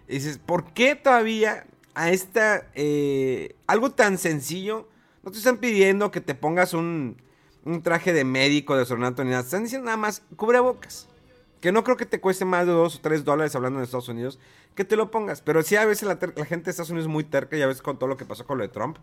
Dices, 0.07 0.37
¿por 0.37 0.73
qué 0.73 0.95
todavía 0.95 1.65
a 1.95 2.11
esta, 2.11 2.67
eh, 2.75 3.55
algo 3.67 3.89
tan 3.91 4.17
sencillo, 4.17 4.87
no 5.23 5.31
te 5.31 5.37
están 5.37 5.57
pidiendo 5.57 6.11
que 6.11 6.21
te 6.21 6.35
pongas 6.35 6.73
un, 6.73 7.17
un 7.63 7.81
traje 7.81 8.13
de 8.13 8.23
médico, 8.23 8.75
de 8.75 8.83
ornato 8.83 9.23
ni 9.23 9.31
nada. 9.31 9.41
Te 9.41 9.47
están 9.47 9.63
diciendo 9.63 9.85
nada 9.85 9.97
más, 9.97 10.21
cubrebocas. 10.35 11.07
Que 11.61 11.71
no 11.71 11.83
creo 11.83 11.97
que 11.97 12.05
te 12.05 12.21
cueste 12.21 12.45
más 12.45 12.67
de 12.67 12.73
2 12.73 12.95
o 12.95 13.01
3 13.01 13.23
dólares 13.23 13.55
hablando 13.55 13.79
en 13.79 13.85
Estados 13.85 14.09
Unidos. 14.09 14.39
Que 14.75 14.85
te 14.85 14.95
lo 14.95 15.09
pongas. 15.09 15.41
Pero 15.41 15.63
sí, 15.63 15.75
a 15.77 15.85
veces 15.85 16.07
la, 16.07 16.19
la 16.35 16.45
gente 16.45 16.65
de 16.65 16.71
Estados 16.71 16.91
Unidos 16.91 17.07
es 17.07 17.11
muy 17.11 17.23
terca. 17.23 17.57
Ya 17.57 17.65
ves 17.65 17.81
con 17.81 17.97
todo 17.97 18.07
lo 18.07 18.17
que 18.17 18.25
pasó 18.25 18.45
con 18.45 18.59
lo 18.59 18.63
de 18.63 18.69
Trump. 18.69 18.97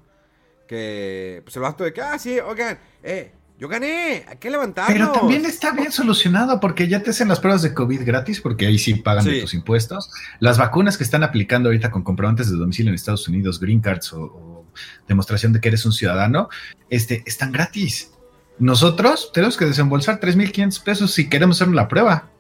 Que 0.69 1.41
pues 1.45 1.57
el 1.57 1.63
vato 1.63 1.83
de 1.83 1.93
que, 1.93 2.03
ah, 2.03 2.19
sí, 2.19 2.39
oigan, 2.39 2.79
eh, 3.03 3.33
yo 3.63 3.69
gané. 3.69 4.25
Hay 4.29 4.39
que 4.39 4.51
levantarnos. 4.51 4.93
Pero 4.93 5.13
también 5.13 5.47
está 5.47 5.71
bien 5.71 5.93
solucionado 5.93 6.59
porque 6.59 6.89
ya 6.89 7.01
te 7.01 7.11
hacen 7.11 7.29
las 7.29 7.39
pruebas 7.39 7.63
de 7.63 7.73
COVID 7.73 8.05
gratis 8.05 8.41
porque 8.41 8.67
ahí 8.67 8.77
sí 8.77 8.95
pagan 8.97 9.25
de 9.25 9.35
Sí. 9.37 9.41
tus 9.43 9.55
impuestos. 9.55 10.11
Las 10.41 10.59
vacunas 10.59 10.99
que 10.99 11.05
están 11.05 11.23
aplicando 11.23 11.69
ahorita 11.69 11.93
con 11.93 12.03
comprobantes 12.03 12.51
de 12.51 12.57
domicilio 12.57 12.91
en 12.91 12.97
Estados 12.97 13.29
Unidos, 13.29 13.61
green 13.61 13.81
cards 13.81 14.13
o, 14.13 14.21
o 14.21 14.67
demostración 15.07 15.53
de 15.53 15.61
que 15.61 15.69
eres 15.69 15.87
un 15.87 15.93
ciudadano, 15.93 16.49
este, 16.91 17.23
están 17.25 17.53
gratis. 17.53 18.11
Nosotros 18.59 19.31
tenemos 19.33 19.57
que 19.57 19.65
desembolsar 19.67 20.19
3.500 20.19 20.83
pesos 20.83 21.13
si 21.13 21.29
queremos 21.29 21.63
hacer 21.63 21.73
la 21.73 21.87
prueba. 21.87 22.31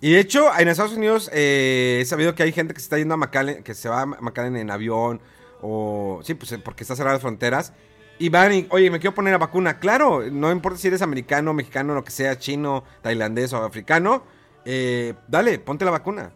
Y 0.00 0.12
de 0.12 0.20
hecho, 0.20 0.48
en 0.58 0.68
Estados 0.68 0.92
Unidos 0.94 1.28
eh, 1.34 1.98
he 2.00 2.04
sabido 2.06 2.34
que 2.34 2.44
hay 2.44 2.52
gente 2.52 2.72
que 2.72 2.80
se 2.80 2.84
está 2.84 2.96
yendo 2.96 3.12
a 3.12 3.18
McAllen, 3.18 3.62
que 3.62 3.74
se 3.74 3.90
va 3.90 4.00
a 4.00 4.06
McAllen 4.06 4.56
en 4.56 4.70
avión, 4.70 5.20
o 5.60 6.20
sí, 6.24 6.32
pues 6.32 6.50
eh, 6.52 6.58
porque 6.58 6.82
está 6.84 6.96
cerrada 6.96 7.16
las 7.16 7.20
fronteras, 7.20 7.74
y 8.20 8.28
van 8.28 8.52
y, 8.52 8.66
oye, 8.68 8.90
me 8.90 9.00
quiero 9.00 9.14
poner 9.14 9.32
la 9.32 9.38
vacuna. 9.38 9.78
Claro, 9.78 10.22
no 10.30 10.52
importa 10.52 10.78
si 10.78 10.88
eres 10.88 11.00
americano, 11.00 11.54
mexicano, 11.54 11.94
lo 11.94 12.04
que 12.04 12.10
sea, 12.10 12.38
chino, 12.38 12.84
tailandés 13.00 13.54
o 13.54 13.64
africano, 13.64 14.22
eh, 14.66 15.14
dale, 15.26 15.58
ponte 15.58 15.86
la 15.86 15.90
vacuna. 15.90 16.30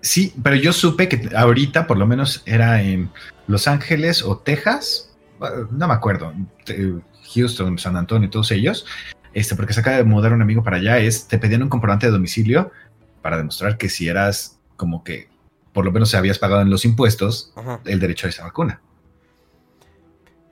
Sí, 0.00 0.32
pero 0.42 0.56
yo 0.56 0.72
supe 0.72 1.10
que 1.10 1.28
ahorita 1.36 1.86
por 1.86 1.98
lo 1.98 2.06
menos 2.06 2.42
era 2.46 2.80
en 2.80 3.10
Los 3.46 3.68
Ángeles 3.68 4.22
o 4.22 4.38
Texas, 4.38 5.14
eh, 5.42 5.66
no 5.70 5.88
me 5.88 5.94
acuerdo, 5.94 6.32
Houston, 7.34 7.78
San 7.78 7.96
Antonio, 7.96 8.30
todos 8.30 8.50
ellos, 8.50 8.86
este, 9.34 9.56
porque 9.56 9.74
se 9.74 9.80
acaba 9.80 9.98
de 9.98 10.04
mudar 10.04 10.32
un 10.32 10.40
amigo 10.40 10.64
para 10.64 10.78
allá, 10.78 10.98
es, 10.98 11.28
te 11.28 11.38
pedían 11.38 11.64
un 11.64 11.68
comprobante 11.68 12.06
de 12.06 12.12
domicilio 12.12 12.72
para 13.20 13.36
demostrar 13.36 13.76
que 13.76 13.90
si 13.90 14.08
eras 14.08 14.58
como 14.76 15.04
que 15.04 15.28
por 15.74 15.84
lo 15.84 15.92
menos 15.92 16.08
se 16.08 16.16
habías 16.16 16.38
pagado 16.38 16.62
en 16.62 16.70
los 16.70 16.86
impuestos 16.86 17.52
Ajá. 17.56 17.80
el 17.84 18.00
derecho 18.00 18.26
a 18.26 18.30
esa 18.30 18.44
vacuna. 18.44 18.80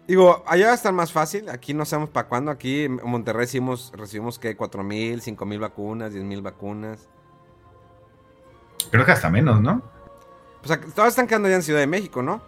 Digo, 0.06 0.44
allá 0.46 0.66
va 0.66 0.72
a 0.72 0.74
estar 0.74 0.92
más 0.92 1.12
fácil, 1.12 1.48
aquí 1.48 1.72
no 1.72 1.86
sabemos 1.86 2.10
para 2.10 2.28
cuándo, 2.28 2.50
aquí 2.50 2.84
en 2.84 3.00
Monterrey 3.04 3.46
recibimos, 3.46 3.90
recibimos 3.94 4.38
que 4.38 4.54
4 4.54 4.82
mil, 4.82 5.22
5 5.22 5.46
mil 5.46 5.58
vacunas, 5.58 6.12
10 6.12 6.24
mil 6.24 6.42
vacunas. 6.42 7.08
Creo 8.90 9.06
que 9.06 9.12
hasta 9.12 9.30
menos, 9.30 9.62
¿no? 9.62 9.82
Pues 10.62 10.78
todas 10.94 11.10
están 11.10 11.26
quedando 11.26 11.48
ya 11.48 11.56
en 11.56 11.62
Ciudad 11.62 11.80
de 11.80 11.86
México, 11.86 12.22
¿no? 12.22 12.42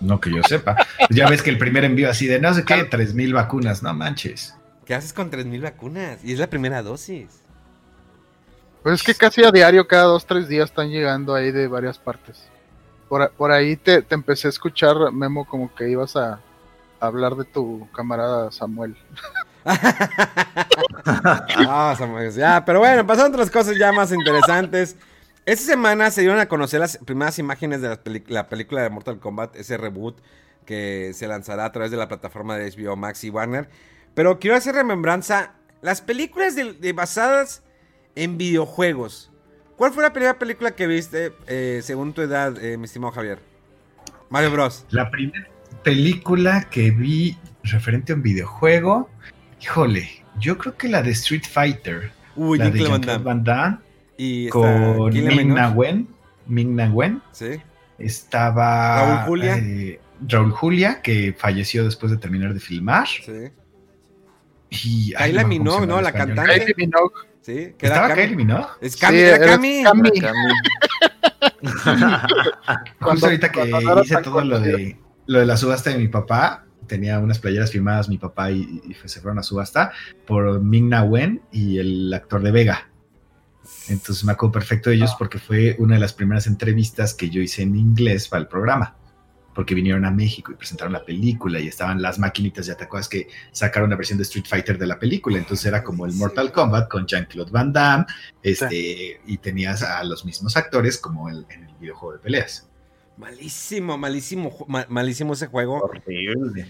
No 0.00 0.20
que 0.20 0.34
yo 0.34 0.42
sepa. 0.42 0.76
ya 1.10 1.28
ves 1.28 1.42
que 1.42 1.50
el 1.50 1.58
primer 1.58 1.84
envío 1.84 2.10
así 2.10 2.26
de 2.26 2.40
no 2.40 2.52
sé 2.52 2.64
qué, 2.64 2.82
tres 2.84 3.14
mil 3.14 3.32
vacunas, 3.32 3.84
no 3.84 3.94
manches. 3.94 4.56
¿Qué 4.84 4.94
haces 4.94 5.12
con 5.12 5.30
3 5.30 5.46
mil 5.46 5.62
vacunas? 5.62 6.18
Y 6.24 6.32
es 6.32 6.40
la 6.40 6.48
primera 6.48 6.82
dosis. 6.82 7.28
Pues 8.82 8.96
es 8.96 9.02
que 9.04 9.14
casi 9.14 9.44
a 9.44 9.52
diario, 9.52 9.86
cada 9.86 10.04
dos, 10.04 10.26
tres 10.26 10.48
días 10.48 10.70
están 10.70 10.90
llegando 10.90 11.34
ahí 11.34 11.52
de 11.52 11.68
varias 11.68 11.98
partes. 11.98 12.50
Por, 13.36 13.52
ahí 13.52 13.76
te, 13.76 14.06
empecé 14.08 14.46
a 14.46 14.50
escuchar, 14.50 14.96
Memo, 15.12 15.46
como 15.46 15.74
que 15.74 15.86
ibas 15.86 16.16
a, 16.16 16.40
hablar 16.98 17.36
de 17.36 17.44
tu 17.44 17.86
camarada 17.94 18.50
Samuel. 18.50 18.96
Ah, 21.04 21.94
Samuel, 21.98 22.32
ya, 22.32 22.64
pero 22.64 22.78
bueno, 22.78 23.06
pasaron 23.06 23.32
otras 23.32 23.50
cosas 23.50 23.76
ya 23.76 23.92
más 23.92 24.12
interesantes. 24.12 24.96
Esta 25.44 25.72
semana 25.72 26.10
se 26.10 26.22
dieron 26.22 26.38
a 26.38 26.48
conocer 26.48 26.80
las 26.80 26.96
primeras 26.96 27.38
imágenes 27.38 27.82
de 27.82 28.22
la, 28.28 28.48
película 28.48 28.82
de 28.82 28.88
Mortal 28.88 29.18
Kombat, 29.18 29.56
ese 29.56 29.76
reboot 29.76 30.16
que 30.64 31.12
se 31.12 31.28
lanzará 31.28 31.66
a 31.66 31.72
través 31.72 31.90
de 31.90 31.98
la 31.98 32.08
plataforma 32.08 32.56
de 32.56 32.70
HBO 32.70 32.96
Max 32.96 33.24
y 33.24 33.30
Warner. 33.30 33.68
Pero 34.14 34.38
quiero 34.38 34.56
hacer 34.56 34.74
remembranza, 34.74 35.52
las 35.82 36.00
películas 36.00 36.54
de 36.54 36.92
basadas 36.94 37.62
en 38.14 38.38
videojuegos. 38.38 39.31
¿Cuál 39.82 39.92
fue 39.92 40.04
la 40.04 40.12
primera 40.12 40.38
película 40.38 40.76
que 40.76 40.86
viste 40.86 41.32
eh, 41.48 41.80
según 41.82 42.12
tu 42.12 42.22
edad, 42.22 42.56
eh, 42.62 42.76
mi 42.76 42.84
estimado 42.84 43.12
Javier? 43.12 43.40
Mario 44.30 44.52
Bros. 44.52 44.86
La 44.90 45.10
primera 45.10 45.48
película 45.82 46.68
que 46.70 46.92
vi 46.92 47.36
referente 47.64 48.12
a 48.12 48.14
un 48.14 48.22
videojuego, 48.22 49.10
híjole, 49.60 50.08
yo 50.38 50.56
creo 50.56 50.76
que 50.76 50.86
la 50.88 51.02
de 51.02 51.10
Street 51.10 51.42
Fighter, 51.50 52.12
Uy, 52.36 52.58
la 52.58 52.70
de 52.70 52.80
Van 52.86 53.00
Damme. 53.00 53.24
Van 53.24 53.42
Damme, 53.42 53.78
Y 54.18 54.48
con 54.50 55.12
Ming 55.12 55.52
Na. 55.52 55.70
Wen, 55.70 56.06
Ming 56.46 56.76
Na 56.76 56.88
Wen, 56.88 57.20
Sí. 57.32 57.60
estaba 57.98 59.16
Raúl 59.16 59.26
Julia. 59.26 59.56
eh, 59.56 60.00
Raúl 60.28 60.52
Julia, 60.52 61.02
que 61.02 61.34
falleció 61.36 61.84
después 61.84 62.12
de 62.12 62.18
terminar 62.18 62.54
de 62.54 62.60
filmar. 62.60 63.08
Sí. 63.08 63.50
Y, 64.70 65.12
Kyla 65.14 65.42
Minogue, 65.42 65.88
¿no? 65.88 66.00
La 66.00 66.10
español. 66.10 66.36
cantante. 66.36 66.60
Kylie 66.60 66.74
Minogue. 66.76 67.31
Sí. 67.42 67.74
Que 67.76 67.86
¿Estaba 67.86 68.06
era 68.06 68.14
Cami. 68.14 68.22
Kylie 68.22 68.36
Minogue? 68.36 68.66
Es 68.80 68.96
Cami, 68.96 69.18
Sí, 69.18 69.22
era 69.22 69.36
era 69.36 69.46
Cami. 69.46 69.82
Cami. 69.82 70.10
Justo 73.00 73.26
ahorita 73.26 73.52
que 73.52 73.70
hice 74.02 74.16
todo 74.22 74.42
lo 74.42 74.60
de, 74.60 74.96
lo 75.26 75.40
de 75.40 75.46
la 75.46 75.56
subasta 75.56 75.90
de 75.90 75.98
mi 75.98 76.08
papá, 76.08 76.64
tenía 76.86 77.18
unas 77.18 77.38
playeras 77.38 77.70
firmadas 77.72 78.08
mi 78.08 78.18
papá 78.18 78.50
y, 78.50 78.80
y 78.84 78.94
se 79.08 79.20
fueron 79.20 79.38
a 79.38 79.42
subasta 79.42 79.92
por 80.26 80.60
Ming 80.60 80.88
Na 80.88 81.02
Wen 81.02 81.42
y 81.52 81.78
el 81.78 82.12
actor 82.14 82.42
de 82.42 82.52
Vega. 82.52 82.88
Entonces 83.88 84.24
me 84.24 84.32
acuerdo 84.32 84.52
perfecto 84.52 84.90
de 84.90 84.96
ellos 84.96 85.14
porque 85.18 85.38
fue 85.38 85.76
una 85.78 85.94
de 85.94 86.00
las 86.00 86.12
primeras 86.12 86.46
entrevistas 86.46 87.14
que 87.14 87.30
yo 87.30 87.40
hice 87.40 87.62
en 87.62 87.76
inglés 87.76 88.28
para 88.28 88.42
el 88.42 88.48
programa. 88.48 88.96
Porque 89.54 89.74
vinieron 89.74 90.04
a 90.06 90.10
México 90.10 90.50
y 90.50 90.54
presentaron 90.54 90.92
la 90.94 91.04
película 91.04 91.60
y 91.60 91.68
estaban 91.68 92.00
las 92.00 92.18
maquinitas, 92.18 92.64
ya 92.66 92.74
te 92.74 92.84
acuerdas 92.84 93.08
que 93.08 93.28
sacaron 93.50 93.90
la 93.90 93.96
versión 93.96 94.16
de 94.18 94.22
Street 94.22 94.46
Fighter 94.48 94.78
de 94.78 94.86
la 94.86 94.98
película. 94.98 95.36
Entonces 95.38 95.66
era 95.66 95.84
como 95.84 96.06
el 96.06 96.12
Sí. 96.12 96.18
Mortal 96.18 96.50
Kombat 96.52 96.88
con 96.88 97.06
Jean-Claude 97.06 97.50
Van 97.50 97.72
Damme 97.72 98.06
este, 98.42 99.20
y 99.26 99.36
tenías 99.38 99.82
a 99.82 100.02
los 100.04 100.24
mismos 100.24 100.56
actores 100.56 100.96
como 100.98 101.28
el- 101.28 101.44
en 101.50 101.64
el 101.64 101.74
videojuego 101.76 102.14
de 102.14 102.18
peleas. 102.20 102.66
Malísimo, 103.18 103.98
malísimo, 103.98 104.66
malísimo 104.88 105.34
ese 105.34 105.46
juego. 105.48 105.80
Horrible. 105.80 106.66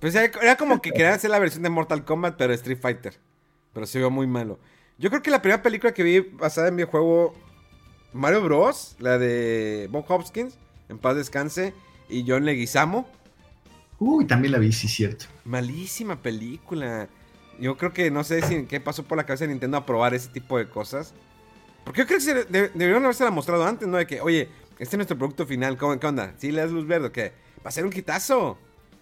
Pues 0.00 0.14
era, 0.14 0.24
era 0.42 0.56
como 0.56 0.80
que 0.80 0.90
querían 0.90 1.12
hacer 1.12 1.30
la 1.30 1.38
versión 1.38 1.62
de 1.62 1.68
Mortal 1.70 2.04
Kombat, 2.04 2.36
pero 2.36 2.52
Street 2.54 2.78
Fighter. 2.80 3.18
Pero 3.74 3.86
se 3.86 3.98
vio 3.98 4.10
muy 4.10 4.26
malo. 4.26 4.58
Yo 4.98 5.10
creo 5.10 5.22
que 5.22 5.30
la 5.30 5.42
primera 5.42 5.62
película 5.62 5.92
que 5.92 6.02
vi 6.02 6.20
basada 6.20 6.68
en 6.68 6.76
videojuego, 6.76 7.34
Mario 8.14 8.42
Bros, 8.42 8.96
la 8.98 9.18
de 9.18 9.86
Bob 9.90 10.06
Hopkins, 10.08 10.56
en 10.88 10.98
paz 10.98 11.16
descanse, 11.16 11.74
y 12.08 12.24
John 12.26 12.44
Leguizamo. 12.44 13.08
Uy, 13.98 14.26
también 14.26 14.52
la 14.52 14.58
vi, 14.58 14.72
sí, 14.72 14.88
cierto. 14.88 15.26
Malísima 15.44 16.16
película. 16.16 17.08
Yo 17.58 17.76
creo 17.78 17.92
que 17.92 18.10
no 18.10 18.22
sé 18.24 18.42
si 18.42 18.64
qué 18.66 18.80
pasó 18.80 19.02
por 19.04 19.16
la 19.16 19.24
cabeza 19.24 19.44
de 19.44 19.50
Nintendo 19.52 19.78
a 19.78 19.86
probar 19.86 20.12
ese 20.14 20.28
tipo 20.28 20.58
de 20.58 20.68
cosas. 20.68 21.14
Porque 21.84 22.00
yo 22.02 22.06
creo 22.06 22.18
que 22.18 22.24
se 22.24 22.34
de- 22.44 22.68
deberían 22.74 23.02
haberse 23.04 23.28
mostrado 23.30 23.64
antes, 23.64 23.88
¿no? 23.88 23.96
De 23.96 24.06
que, 24.06 24.20
oye, 24.20 24.48
este 24.78 24.96
es 24.96 24.98
nuestro 24.98 25.16
producto 25.16 25.46
final, 25.46 25.76
¿cómo, 25.78 25.98
¿qué 25.98 26.06
onda? 26.06 26.34
¿Sí 26.36 26.52
le 26.52 26.60
das 26.60 26.70
luz 26.70 26.86
verde 26.86 27.06
o 27.06 27.12
qué? 27.12 27.32
Va 27.64 27.68
a 27.68 27.70
ser 27.70 27.84
un 27.84 27.90
quitazo. 27.90 28.58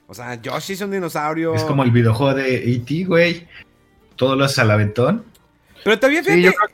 O 0.06 0.14
sea, 0.14 0.34
Yoshi 0.40 0.74
es 0.74 0.80
un 0.82 0.90
dinosaurio. 0.92 1.54
Es 1.54 1.64
como 1.64 1.82
el 1.82 1.90
videojuego 1.90 2.34
de 2.34 2.56
E.T., 2.74 3.04
güey. 3.06 3.48
Todo 4.16 4.36
lo 4.36 4.44
haces 4.44 4.58
al 4.60 4.70
aventón. 4.70 5.24
Pero 5.82 5.98
todavía 5.98 6.22
Sí, 6.22 6.30
fíjate. 6.30 6.42
yo 6.42 6.52
creo 6.52 6.68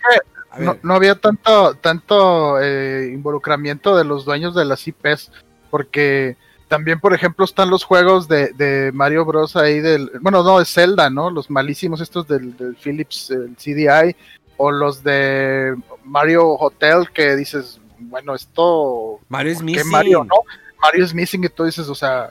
que 0.57 0.65
no, 0.65 0.77
no 0.83 0.95
había 0.95 1.15
tanto, 1.15 1.75
tanto 1.77 2.61
eh, 2.61 3.09
involucramiento 3.15 3.97
de 3.97 4.05
los 4.05 4.25
dueños 4.25 4.55
de 4.55 4.65
las 4.65 4.87
IPs, 4.87 5.31
porque 5.71 6.37
también, 6.69 7.01
por 7.01 7.15
ejemplo, 7.15 7.45
están 7.45 7.71
los 7.71 7.85
juegos 7.85 8.29
de, 8.29 8.53
de 8.53 8.93
Mario 8.93 9.25
Bros. 9.25 9.57
ahí 9.57 9.81
del, 9.81 10.11
bueno, 10.21 10.43
no, 10.43 10.59
de 10.59 10.65
Zelda, 10.65 11.11
¿no? 11.11 11.31
Los 11.31 11.51
malísimos 11.51 12.01
estos 12.01 12.29
del, 12.29 12.57
del 12.57 12.77
Philips, 12.77 13.31
el 13.31 13.57
CDI, 13.57 14.15
o 14.57 14.71
los 14.71 15.03
de 15.03 15.75
Mario 16.05 16.49
Hotel, 16.51 17.11
que 17.13 17.35
dices, 17.35 17.81
bueno, 17.99 18.35
esto, 18.35 19.19
Mario 19.29 19.53
es 19.53 19.59
¿por 19.59 19.67
qué 19.67 19.73
missing. 19.73 19.91
Mario, 19.91 20.25
no? 20.25 20.37
Mario 20.81 21.05
es 21.05 21.15
missing 21.15 21.45
y 21.45 21.49
tú 21.49 21.65
dices, 21.65 21.89
o 21.89 21.95
sea, 21.95 22.31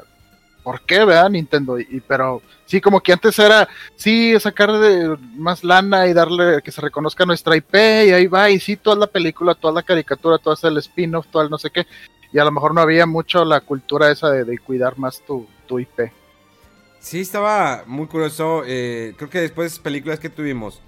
¿por 0.69 0.81
qué, 0.85 0.99
verdad, 1.03 1.29
Nintendo? 1.31 1.79
Y, 1.79 1.87
y- 1.89 1.99
pero 2.01 2.43
sí, 2.65 2.79
como 2.79 3.01
que 3.01 3.11
antes 3.13 3.39
era, 3.39 3.67
sí, 3.95 4.39
sacar 4.39 4.71
de 4.71 5.17
más 5.35 5.63
lana 5.63 6.05
y 6.07 6.13
darle 6.13 6.61
que 6.61 6.71
se 6.71 6.81
reconozca 6.81 7.25
nuestra 7.25 7.55
IP 7.55 7.73
y 8.07 8.11
ahí 8.11 8.27
va, 8.27 8.49
y 8.51 8.59
sí, 8.59 8.75
toda 8.77 8.95
la 8.95 9.07
película, 9.07 9.55
toda 9.55 9.73
la 9.73 9.81
caricatura, 9.83 10.37
todo 10.37 10.55
el 10.69 10.77
spin-off, 10.77 11.25
todo 11.31 11.41
el 11.41 11.49
no 11.49 11.57
sé 11.57 11.71
qué, 11.71 11.87
y 12.31 12.37
a 12.37 12.43
lo 12.43 12.51
mejor 12.51 12.75
no 12.75 12.81
había 12.81 13.07
mucho 13.07 13.43
la 13.43 13.61
cultura 13.61 14.11
esa 14.11 14.29
de, 14.29 14.43
de 14.43 14.57
cuidar 14.59 14.97
más 14.99 15.21
tu, 15.25 15.47
tu 15.67 15.79
IP. 15.79 16.11
Sí, 16.99 17.21
estaba 17.21 17.83
muy 17.87 18.05
curioso. 18.07 18.63
eh, 18.65 19.15
creo 19.17 19.29
que 19.29 19.41
después 19.41 19.79
películas 19.79 20.19
que 20.19 20.29
tuvimos, 20.29 20.81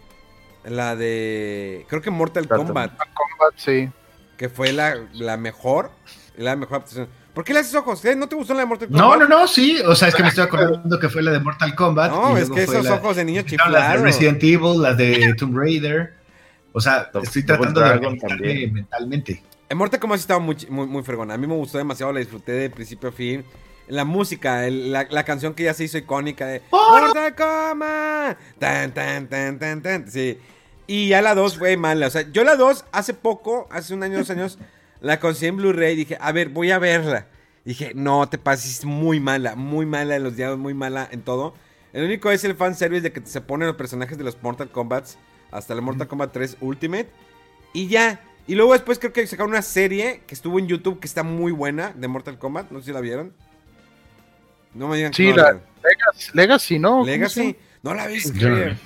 la 0.64 0.96
de. 0.96 1.86
Creo 1.90 2.02
que 2.02 2.12
Mortal 2.12 2.46
Mortal 2.48 2.68
Kombat, 2.68 3.54
sí. 3.56 3.90
que 4.38 4.50
fue 4.50 4.74
la, 4.74 4.96
la 5.14 5.38
mejor. 5.38 5.90
La 6.38 6.56
mejor 6.56 6.76
adaptación. 6.78 7.08
¿Por 7.34 7.44
qué 7.44 7.54
le 7.54 7.60
haces 7.60 7.74
ojos? 7.76 8.02
¿Qué? 8.02 8.16
¿No 8.16 8.28
te 8.28 8.36
gustó 8.36 8.54
la 8.54 8.60
de 8.62 8.66
Mortal 8.66 8.90
No, 8.92 9.10
Kombat? 9.12 9.30
no, 9.30 9.40
no, 9.40 9.48
sí. 9.48 9.80
O 9.86 9.96
sea, 9.96 10.10
es 10.10 10.16
que 10.16 10.22
me 10.24 10.30
estoy 10.30 10.44
acordando 10.44 11.00
que 11.00 11.08
fue 11.10 11.22
la 11.22 11.32
de 11.32 11.40
Mortal 11.40 11.74
Kombat. 11.76 12.12
No, 12.12 12.38
y 12.38 12.42
es 12.42 12.50
que 12.50 12.66
fue 12.66 12.76
esos 12.76 12.86
la- 12.86 12.96
ojos 12.96 13.16
de 13.16 13.24
niño 13.26 13.42
Estaban 13.42 13.72
Las 13.72 13.92
de. 13.94 13.98
Resident 14.04 14.44
Evil, 14.44 14.82
las 14.82 14.98
de 14.98 15.34
Tomb 15.38 15.58
Raider. 15.58 16.14
O 16.74 16.82
sea, 16.82 17.10
estoy 17.24 17.42
Double 17.44 17.72
tratando 17.74 18.12
de 18.12 18.18
también. 18.18 18.74
mentalmente. 18.74 19.44
En 19.70 19.78
Mortal 19.78 20.00
Kombat 20.02 20.20
sí 20.20 20.24
estaba 20.24 20.40
muy, 20.42 20.58
muy, 20.70 20.86
muy 20.88 21.04
fregona. 21.04 21.34
A 21.34 21.38
mí 21.38 21.48
me 21.48 21.54
gustó 21.56 21.78
demasiado, 21.78 22.12
la 22.12 22.20
disfruté 22.20 22.52
de 22.52 22.70
principio 22.70 23.10
a 23.10 23.12
fin. 23.14 23.46
La 23.88 24.04
música, 24.06 24.66
el- 24.68 24.92
la, 24.92 25.08
la 25.10 25.24
canción 25.24 25.54
que 25.54 25.64
ya 25.64 25.74
se 25.74 25.86
hizo 25.86 25.98
icónica 25.98 26.46
de 26.46 26.62
Mortal 26.72 27.36
Kombat. 27.36 28.38
Tan, 28.60 28.94
tan, 28.94 29.28
tan, 29.28 29.58
tan, 29.60 29.82
tan. 29.82 30.12
Sí. 30.12 30.38
Y 30.88 31.08
ya 31.10 31.22
la 31.22 31.36
2 31.36 31.58
fue 31.58 31.78
mala. 31.78 32.08
O 32.08 32.10
sea, 32.10 32.30
yo 32.32 32.44
la 32.44 32.56
2 32.58 32.84
hace 32.92 33.14
poco, 33.14 33.68
hace 33.72 33.94
un 33.94 34.04
año, 34.04 34.18
dos 34.18 34.30
años, 34.30 34.58
la 35.02 35.20
conseguí 35.20 35.50
en 35.50 35.58
Blu-ray. 35.58 35.96
Dije, 35.96 36.18
a 36.20 36.32
ver, 36.32 36.50
voy 36.50 36.72
a 36.72 36.80
verla. 36.80 37.28
Dije, 37.66 37.92
no, 37.94 38.28
te 38.30 38.38
pases, 38.38 38.80
es 38.80 38.86
muy 38.86 39.20
mala, 39.20 39.56
muy 39.56 39.86
mala 39.86 40.16
en 40.16 40.24
los 40.24 40.36
diálogos, 40.36 40.60
muy 40.60 40.74
mala 40.74 41.08
en 41.12 41.22
todo. 41.22 41.54
El 41.94 42.06
único 42.06 42.32
es 42.32 42.44
el 42.44 42.56
fanservice 42.56 43.02
de 43.02 43.12
que 43.12 43.22
se 43.26 43.42
ponen 43.42 43.68
los 43.68 43.76
personajes 43.76 44.18
de 44.18 44.24
los 44.24 44.42
Mortal 44.42 44.70
Kombat 44.72 45.06
hasta 45.52 45.74
el 45.74 45.82
Mortal 45.82 46.08
Kombat 46.08 46.32
3 46.32 46.58
Ultimate. 46.62 47.10
Y 47.74 47.88
ya. 47.88 48.22
Y 48.48 48.56
luego 48.56 48.74
después 48.74 48.98
creo 48.98 49.14
que 49.14 49.28
sacaron 49.28 49.52
una 49.52 49.62
serie 49.62 50.22
que 50.26 50.34
estuvo 50.34 50.58
en 50.58 50.68
YouTube 50.68 51.00
que 51.00 51.08
está 51.08 51.24
muy 51.24 51.52
buena 51.52 51.94
de 51.96 52.08
Mortal 52.08 52.40
Kombat. 52.40 52.72
No 52.72 52.80
sé 52.80 52.88
si 52.88 52.94
la 52.94 53.02
vieron. 53.02 53.34
No 54.74 54.88
me 54.88 54.96
digan 54.96 55.12
que 55.12 55.18
Sí, 55.18 55.30
no 55.30 55.36
la-. 55.36 55.54
Legacy, 55.84 56.32
Legacy, 56.34 56.80
¿no? 56.80 56.90
¿Cómo 56.92 57.06
se 57.06 57.12
Legacy. 57.12 57.58
No 57.84 57.94
la 57.94 58.08
viste. 58.08 58.50
Vi. 58.50 58.78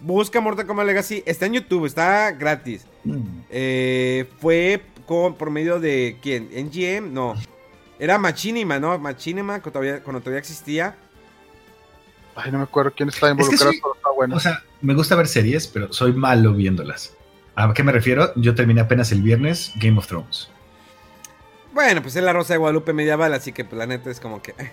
Busca 0.00 0.40
Mortal 0.40 0.66
Kombat 0.66 0.86
Legacy. 0.86 1.22
Está 1.26 1.46
en 1.46 1.54
YouTube, 1.54 1.86
está 1.86 2.32
gratis. 2.32 2.86
Eh, 3.50 4.26
fue 4.40 4.82
con- 5.06 5.34
por 5.34 5.50
medio 5.50 5.80
de 5.80 6.18
quién? 6.20 6.48
NGM, 6.52 7.12
no. 7.12 7.34
Era 7.98 8.18
Machinima, 8.18 8.78
¿no? 8.78 8.98
Machinima 8.98 9.60
cuando 9.60 9.70
todavía, 9.72 10.02
cuando 10.02 10.20
todavía 10.20 10.40
existía. 10.40 10.96
Ay, 12.34 12.52
no 12.52 12.58
me 12.58 12.64
acuerdo 12.64 12.92
quién 12.94 13.08
que 13.08 13.26
involucrado, 13.26 13.72
sí. 13.72 13.78
pero 13.80 13.94
está 13.94 14.10
bueno. 14.10 14.36
O 14.36 14.40
sea, 14.40 14.62
me 14.82 14.94
gusta 14.94 15.14
ver 15.16 15.26
series, 15.26 15.66
pero 15.66 15.90
soy 15.92 16.12
malo 16.12 16.52
viéndolas. 16.52 17.14
¿A 17.54 17.72
qué 17.72 17.82
me 17.82 17.92
refiero? 17.92 18.32
Yo 18.36 18.54
terminé 18.54 18.82
apenas 18.82 19.10
el 19.12 19.22
viernes 19.22 19.72
Game 19.76 19.96
of 19.98 20.06
Thrones. 20.06 20.50
Bueno, 21.72 22.02
pues 22.02 22.14
es 22.16 22.22
la 22.22 22.34
Rosa 22.34 22.54
de 22.54 22.58
Guadalupe 22.58 22.92
medieval, 22.92 23.32
así 23.32 23.52
que 23.52 23.64
pues, 23.64 23.78
la 23.78 23.86
neta 23.86 24.10
es 24.10 24.20
como 24.20 24.42
que. 24.42 24.54
eh. 24.58 24.70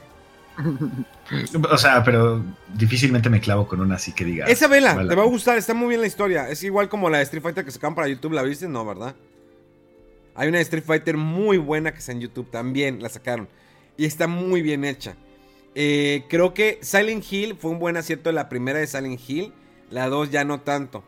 O 1.71 1.77
sea, 1.77 2.03
pero 2.03 2.43
difícilmente 2.73 3.29
me 3.29 3.39
clavo 3.39 3.67
con 3.67 3.79
una 3.81 3.95
así 3.95 4.11
que 4.11 4.25
diga. 4.25 4.45
Esa 4.45 4.67
vela, 4.67 4.95
te 5.07 5.15
va 5.15 5.23
a 5.23 5.27
gustar, 5.27 5.57
está 5.57 5.73
muy 5.73 5.89
bien 5.89 6.01
la 6.01 6.07
historia. 6.07 6.49
Es 6.49 6.63
igual 6.63 6.89
como 6.89 7.09
la 7.09 7.17
de 7.17 7.23
Street 7.23 7.41
Fighter 7.41 7.65
que 7.65 7.71
sacaron 7.71 7.95
para 7.95 8.07
YouTube, 8.07 8.33
¿la 8.33 8.43
viste? 8.43 8.67
No, 8.67 8.85
¿verdad? 8.85 9.15
Hay 10.35 10.49
una 10.49 10.59
Street 10.61 10.83
Fighter 10.83 11.17
muy 11.17 11.57
buena 11.57 11.91
que 11.91 11.99
está 11.99 12.11
en 12.11 12.21
YouTube, 12.21 12.49
también 12.49 13.01
la 13.01 13.09
sacaron. 13.09 13.47
Y 13.97 14.05
está 14.05 14.27
muy 14.27 14.61
bien 14.61 14.83
hecha. 14.85 15.15
Eh, 15.75 16.25
creo 16.29 16.53
que 16.53 16.79
Silent 16.81 17.23
Hill 17.31 17.55
fue 17.55 17.71
un 17.71 17.79
buen 17.79 17.97
acierto 17.97 18.31
la 18.31 18.49
primera 18.49 18.79
de 18.79 18.87
Silent 18.87 19.19
Hill. 19.27 19.53
La 19.89 20.09
2 20.09 20.31
ya 20.31 20.43
no 20.43 20.61
tanto. 20.61 21.03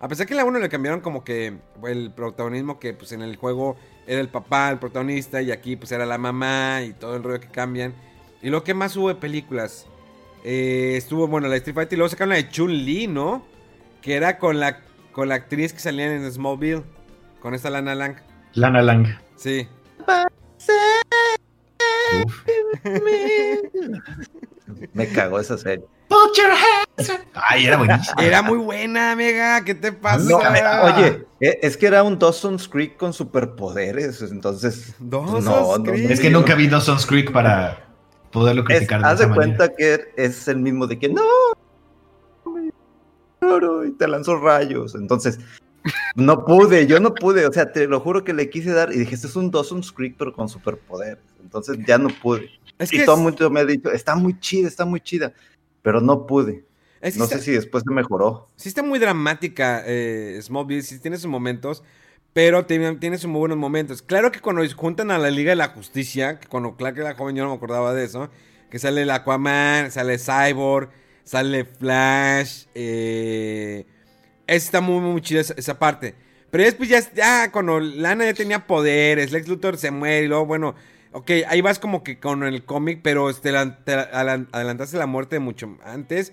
A 0.00 0.08
pesar 0.08 0.26
que 0.26 0.34
la 0.34 0.44
1 0.44 0.58
le 0.58 0.68
cambiaron 0.68 1.00
como 1.00 1.24
que 1.24 1.58
el 1.86 2.10
protagonismo 2.12 2.80
que 2.80 2.94
pues 2.94 3.12
en 3.12 3.22
el 3.22 3.36
juego 3.36 3.76
era 4.06 4.20
el 4.20 4.28
papá, 4.28 4.70
el 4.70 4.78
protagonista, 4.78 5.42
y 5.42 5.52
aquí 5.52 5.76
pues 5.76 5.92
era 5.92 6.06
la 6.06 6.18
mamá 6.18 6.82
y 6.82 6.92
todo 6.92 7.16
el 7.16 7.22
rollo 7.22 7.38
que 7.38 7.48
cambian. 7.48 7.94
Y 8.42 8.48
lo 8.48 8.64
que 8.64 8.74
más 8.74 8.96
hubo 8.96 9.08
de 9.08 9.14
películas. 9.16 9.86
Eh, 10.42 10.94
estuvo, 10.96 11.28
bueno, 11.28 11.48
la 11.48 11.56
Street 11.56 11.74
Fighter 11.74 11.94
y 11.94 11.98
luego 11.98 12.08
sacaron 12.08 12.30
la 12.30 12.36
de 12.36 12.48
Chun-Li, 12.48 13.06
¿no? 13.06 13.44
Que 14.00 14.14
era 14.14 14.38
con 14.38 14.58
la, 14.58 14.80
con 15.12 15.28
la 15.28 15.34
actriz 15.34 15.74
que 15.74 15.80
salía 15.80 16.12
en 16.12 16.30
Smallville. 16.32 16.82
Con 17.40 17.54
esta 17.54 17.70
Lana 17.70 17.94
Lang. 17.94 18.29
Lana 18.54 18.82
Lang. 18.82 19.06
Sí. 19.36 19.66
Uf. 22.24 22.44
Me 24.94 25.08
cagó 25.08 25.38
esa 25.40 25.56
serie. 25.58 25.84
Put 26.08 26.36
your 26.36 26.50
hands 26.50 27.12
Ay, 27.34 27.66
era 27.66 27.76
buenísimo. 27.76 28.20
Era 28.20 28.42
muy 28.42 28.58
buena, 28.58 29.14
Mega. 29.14 29.62
¿Qué 29.64 29.74
te 29.74 29.92
pasa? 29.92 30.24
No, 30.28 30.38
oye, 30.38 31.24
e- 31.40 31.58
es 31.62 31.76
que 31.76 31.86
era 31.86 32.02
un 32.02 32.18
Dawson's 32.18 32.66
Creek 32.68 32.96
con 32.96 33.12
superpoderes, 33.12 34.20
entonces. 34.22 34.94
Dawson's 34.98 35.44
no, 35.44 35.76
no, 35.78 35.84
Creek. 35.84 36.10
Es 36.10 36.18
que 36.20 36.30
nunca 36.30 36.54
vi 36.56 36.66
Dawson's 36.68 37.06
Creek 37.06 37.30
para 37.32 37.86
poderlo 38.32 38.62
Es, 38.62 38.66
criticar 38.66 39.00
de 39.02 39.06
haz 39.06 39.18
de 39.18 39.24
esa 39.26 39.34
cuenta 39.34 39.58
manera. 39.68 39.76
que 39.76 40.12
es 40.16 40.48
el 40.48 40.56
mismo 40.58 40.86
de 40.88 40.98
que 40.98 41.08
no, 41.08 41.22
me 42.46 42.70
lloro", 43.40 43.84
y 43.86 43.92
te 43.92 44.08
lanzó 44.08 44.36
rayos. 44.36 44.94
Entonces, 44.96 45.38
no 46.14 46.44
pude, 46.44 46.86
yo 46.86 47.00
no 47.00 47.14
pude. 47.14 47.46
O 47.46 47.52
sea, 47.52 47.72
te 47.72 47.86
lo 47.86 48.00
juro 48.00 48.24
que 48.24 48.32
le 48.32 48.50
quise 48.50 48.70
dar 48.72 48.92
y 48.92 48.98
dije, 48.98 49.14
este 49.14 49.26
es 49.26 49.36
un 49.36 49.50
Dawson's 49.50 49.92
Creek, 49.92 50.14
pero 50.18 50.32
con 50.32 50.48
superpoderes. 50.48 51.18
Entonces 51.42 51.78
ya 51.86 51.98
no 51.98 52.08
pude. 52.08 52.50
Es 52.78 52.92
y 52.92 52.98
que 52.98 53.04
todo 53.04 53.16
el 53.16 53.20
es- 53.20 53.24
mundo 53.24 53.50
me 53.50 53.60
ha 53.60 53.64
dicho, 53.64 53.90
está 53.92 54.14
muy 54.14 54.38
chida, 54.40 54.68
está 54.68 54.84
muy 54.84 55.00
chida, 55.00 55.32
pero 55.82 56.00
no 56.00 56.26
pude. 56.26 56.64
es 57.00 57.14
que 57.14 57.18
No 57.18 57.24
está- 57.24 57.38
sé 57.38 57.44
si 57.44 57.52
después 57.52 57.82
se 57.86 57.92
mejoró. 57.94 58.48
Sí 58.56 58.68
está 58.68 58.82
muy 58.82 58.98
dramática 58.98 59.82
eh, 59.86 60.38
Smallville, 60.42 60.82
sí 60.82 60.98
tiene 61.00 61.16
sus 61.16 61.30
momentos, 61.30 61.82
pero 62.34 62.66
tiene, 62.66 62.94
tiene 62.96 63.16
sus 63.18 63.30
muy 63.30 63.38
buenos 63.40 63.56
momentos. 63.58 64.02
Claro 64.02 64.30
que 64.30 64.40
cuando 64.40 64.62
juntan 64.76 65.10
a 65.10 65.18
la 65.18 65.30
Liga 65.30 65.50
de 65.50 65.56
la 65.56 65.68
Justicia, 65.68 66.38
que 66.38 66.46
cuando 66.48 66.76
Clark 66.76 66.98
era 66.98 67.14
joven 67.14 67.36
yo 67.36 67.42
no 67.44 67.50
me 67.50 67.56
acordaba 67.56 67.94
de 67.94 68.04
eso, 68.04 68.28
que 68.70 68.78
sale 68.78 69.02
el 69.02 69.10
Aquaman, 69.10 69.90
sale 69.90 70.18
Cyborg, 70.18 70.90
sale 71.24 71.64
Flash, 71.64 72.66
eh, 72.74 73.86
está 74.56 74.80
muy, 74.80 75.00
muy 75.00 75.20
chida 75.20 75.40
esa, 75.40 75.54
esa 75.56 75.78
parte. 75.78 76.14
Pero 76.50 76.64
después 76.64 76.88
ya, 76.88 77.00
ya 77.14 77.52
cuando 77.52 77.78
Lana 77.80 78.24
ya 78.26 78.34
tenía 78.34 78.66
poderes, 78.66 79.30
Lex 79.32 79.48
Luthor 79.48 79.76
se 79.76 79.90
muere 79.90 80.24
y 80.24 80.28
luego, 80.28 80.46
bueno, 80.46 80.74
ok, 81.12 81.30
ahí 81.48 81.60
vas 81.60 81.78
como 81.78 82.02
que 82.02 82.18
con 82.18 82.42
el 82.44 82.64
cómic, 82.64 83.00
pero 83.02 83.32
te, 83.34 83.52
la- 83.52 83.82
te 83.84 83.92
adelan- 83.94 84.48
adelantaste 84.52 84.96
la 84.96 85.06
muerte 85.06 85.38
mucho 85.38 85.76
antes. 85.84 86.32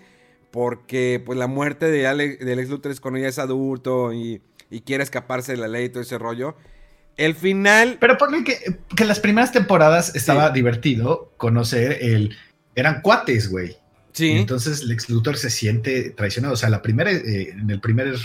Porque 0.52 1.22
pues 1.26 1.38
la 1.38 1.48
muerte 1.48 1.92
de, 1.92 2.08
Ale- 2.08 2.38
de 2.38 2.56
Lex 2.56 2.70
Luthor 2.70 2.92
es 2.92 3.00
cuando 3.02 3.20
ya 3.20 3.28
es 3.28 3.38
adulto 3.38 4.14
y, 4.14 4.42
y 4.72 4.82
quiere 4.82 5.04
escaparse 5.04 5.52
de 5.52 5.58
la 5.60 5.68
ley 5.68 5.86
y 5.86 5.90
todo 5.90 6.02
ese 6.02 6.18
rollo. 6.18 6.56
El 7.18 7.36
final... 7.36 7.98
Pero 8.00 8.18
ponle 8.18 8.44
que, 8.44 8.58
que 8.96 9.06
las 9.06 9.20
primeras 9.20 9.52
temporadas 9.52 10.16
estaba 10.16 10.48
Sí. 10.48 10.54
divertido 10.54 11.34
conocer 11.38 11.98
el. 12.02 12.36
Eran 12.76 13.02
cuates, 13.02 13.50
güey. 13.52 13.76
Sí. 14.18 14.32
Y 14.32 14.38
entonces 14.38 14.84
Lex 14.84 15.10
Luthor 15.10 15.38
se 15.38 15.50
siente 15.50 16.10
traicionado. 16.12 16.54
O 16.56 16.58
sea, 16.58 16.70
la 16.70 16.82
primera, 16.82 17.12
eh, 17.12 17.50
en 17.52 17.70
el 17.70 17.80
primer 17.80 18.16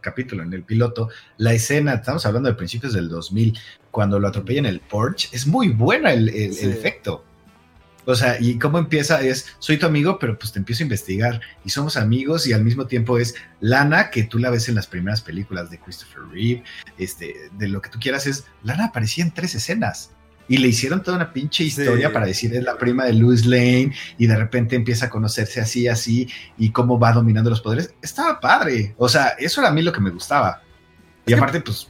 capítulo, 0.00 0.42
en 0.42 0.52
el 0.52 0.62
piloto, 0.62 1.08
la 1.38 1.52
escena, 1.54 1.94
estamos 1.94 2.24
hablando 2.26 2.48
de 2.48 2.54
principios 2.54 2.92
del 2.92 3.08
2000, 3.08 3.58
cuando 3.90 4.18
lo 4.20 4.28
atropella 4.28 4.60
en 4.60 4.66
el 4.66 4.80
Porsche, 4.80 5.28
es 5.32 5.46
muy 5.46 5.68
buena 5.70 6.12
el, 6.12 6.28
el- 6.28 6.52
Sí. 6.54 6.66
el 6.66 6.72
efecto. 6.72 7.24
O 8.06 8.14
sea, 8.14 8.36
y 8.38 8.58
cómo 8.58 8.78
empieza 8.78 9.22
es, 9.22 9.46
soy 9.58 9.78
tu 9.78 9.86
amigo, 9.86 10.18
pero 10.18 10.38
pues 10.38 10.52
te 10.52 10.58
empiezo 10.58 10.82
a 10.82 10.84
investigar 10.84 11.40
y 11.64 11.70
somos 11.70 11.96
amigos 11.96 12.46
y 12.46 12.52
al 12.52 12.62
mismo 12.62 12.86
tiempo 12.86 13.18
es 13.18 13.34
Lana, 13.60 14.10
que 14.10 14.24
tú 14.24 14.38
la 14.38 14.50
ves 14.50 14.68
en 14.68 14.74
las 14.74 14.86
primeras 14.86 15.22
películas 15.22 15.70
de 15.70 15.78
Christopher 15.80 16.20
Reeve, 16.30 16.62
este, 16.98 17.34
de 17.56 17.68
lo 17.68 17.80
que 17.80 17.88
tú 17.88 17.98
quieras 17.98 18.26
es, 18.26 18.44
Lana 18.62 18.84
aparecía 18.86 19.24
en 19.24 19.32
tres 19.32 19.54
escenas. 19.54 20.10
Y 20.48 20.58
le 20.58 20.68
hicieron 20.68 21.02
toda 21.02 21.16
una 21.16 21.32
pinche 21.32 21.64
historia 21.64 22.08
Sí. 22.08 22.12
para 22.14 22.26
decir 22.26 22.54
es 22.54 22.62
la 22.62 22.76
prima 22.76 23.04
de 23.04 23.14
Louis 23.14 23.46
Lane 23.46 23.92
y 24.18 24.26
de 24.26 24.36
repente 24.36 24.76
empieza 24.76 25.06
a 25.06 25.10
conocerse 25.10 25.60
así, 25.60 25.88
así 25.88 26.28
y 26.58 26.70
cómo 26.70 26.98
va 26.98 27.12
dominando 27.12 27.48
los 27.50 27.60
poderes. 27.62 27.94
Estaba 28.02 28.40
padre. 28.40 28.94
O 28.98 29.08
sea, 29.08 29.28
eso 29.38 29.60
era 29.60 29.70
a 29.70 29.72
mí 29.72 29.80
lo 29.82 29.92
que 29.92 30.00
me 30.00 30.10
gustaba. 30.10 30.60
Y 31.26 31.32
aparte, 31.32 31.60
pues, 31.62 31.88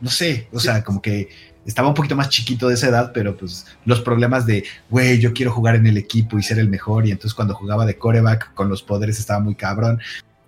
no 0.00 0.10
sé, 0.10 0.48
o 0.52 0.60
sea, 0.60 0.84
como 0.84 1.00
que 1.00 1.30
estaba 1.64 1.88
un 1.88 1.94
poquito 1.94 2.16
más 2.16 2.28
chiquito 2.28 2.68
de 2.68 2.74
esa 2.74 2.88
edad, 2.88 3.12
pero 3.14 3.36
pues 3.36 3.66
los 3.84 4.00
problemas 4.00 4.44
de, 4.46 4.64
güey, 4.90 5.18
yo 5.20 5.32
quiero 5.32 5.52
jugar 5.52 5.76
en 5.76 5.86
el 5.86 5.96
equipo 5.96 6.38
y 6.38 6.42
ser 6.42 6.58
el 6.58 6.68
mejor. 6.68 7.06
Y 7.06 7.12
entonces 7.12 7.34
cuando 7.34 7.54
jugaba 7.54 7.86
de 7.86 7.96
coreback 7.96 8.52
con 8.54 8.68
los 8.68 8.82
poderes 8.82 9.18
estaba 9.18 9.40
muy 9.40 9.54
cabrón. 9.54 10.00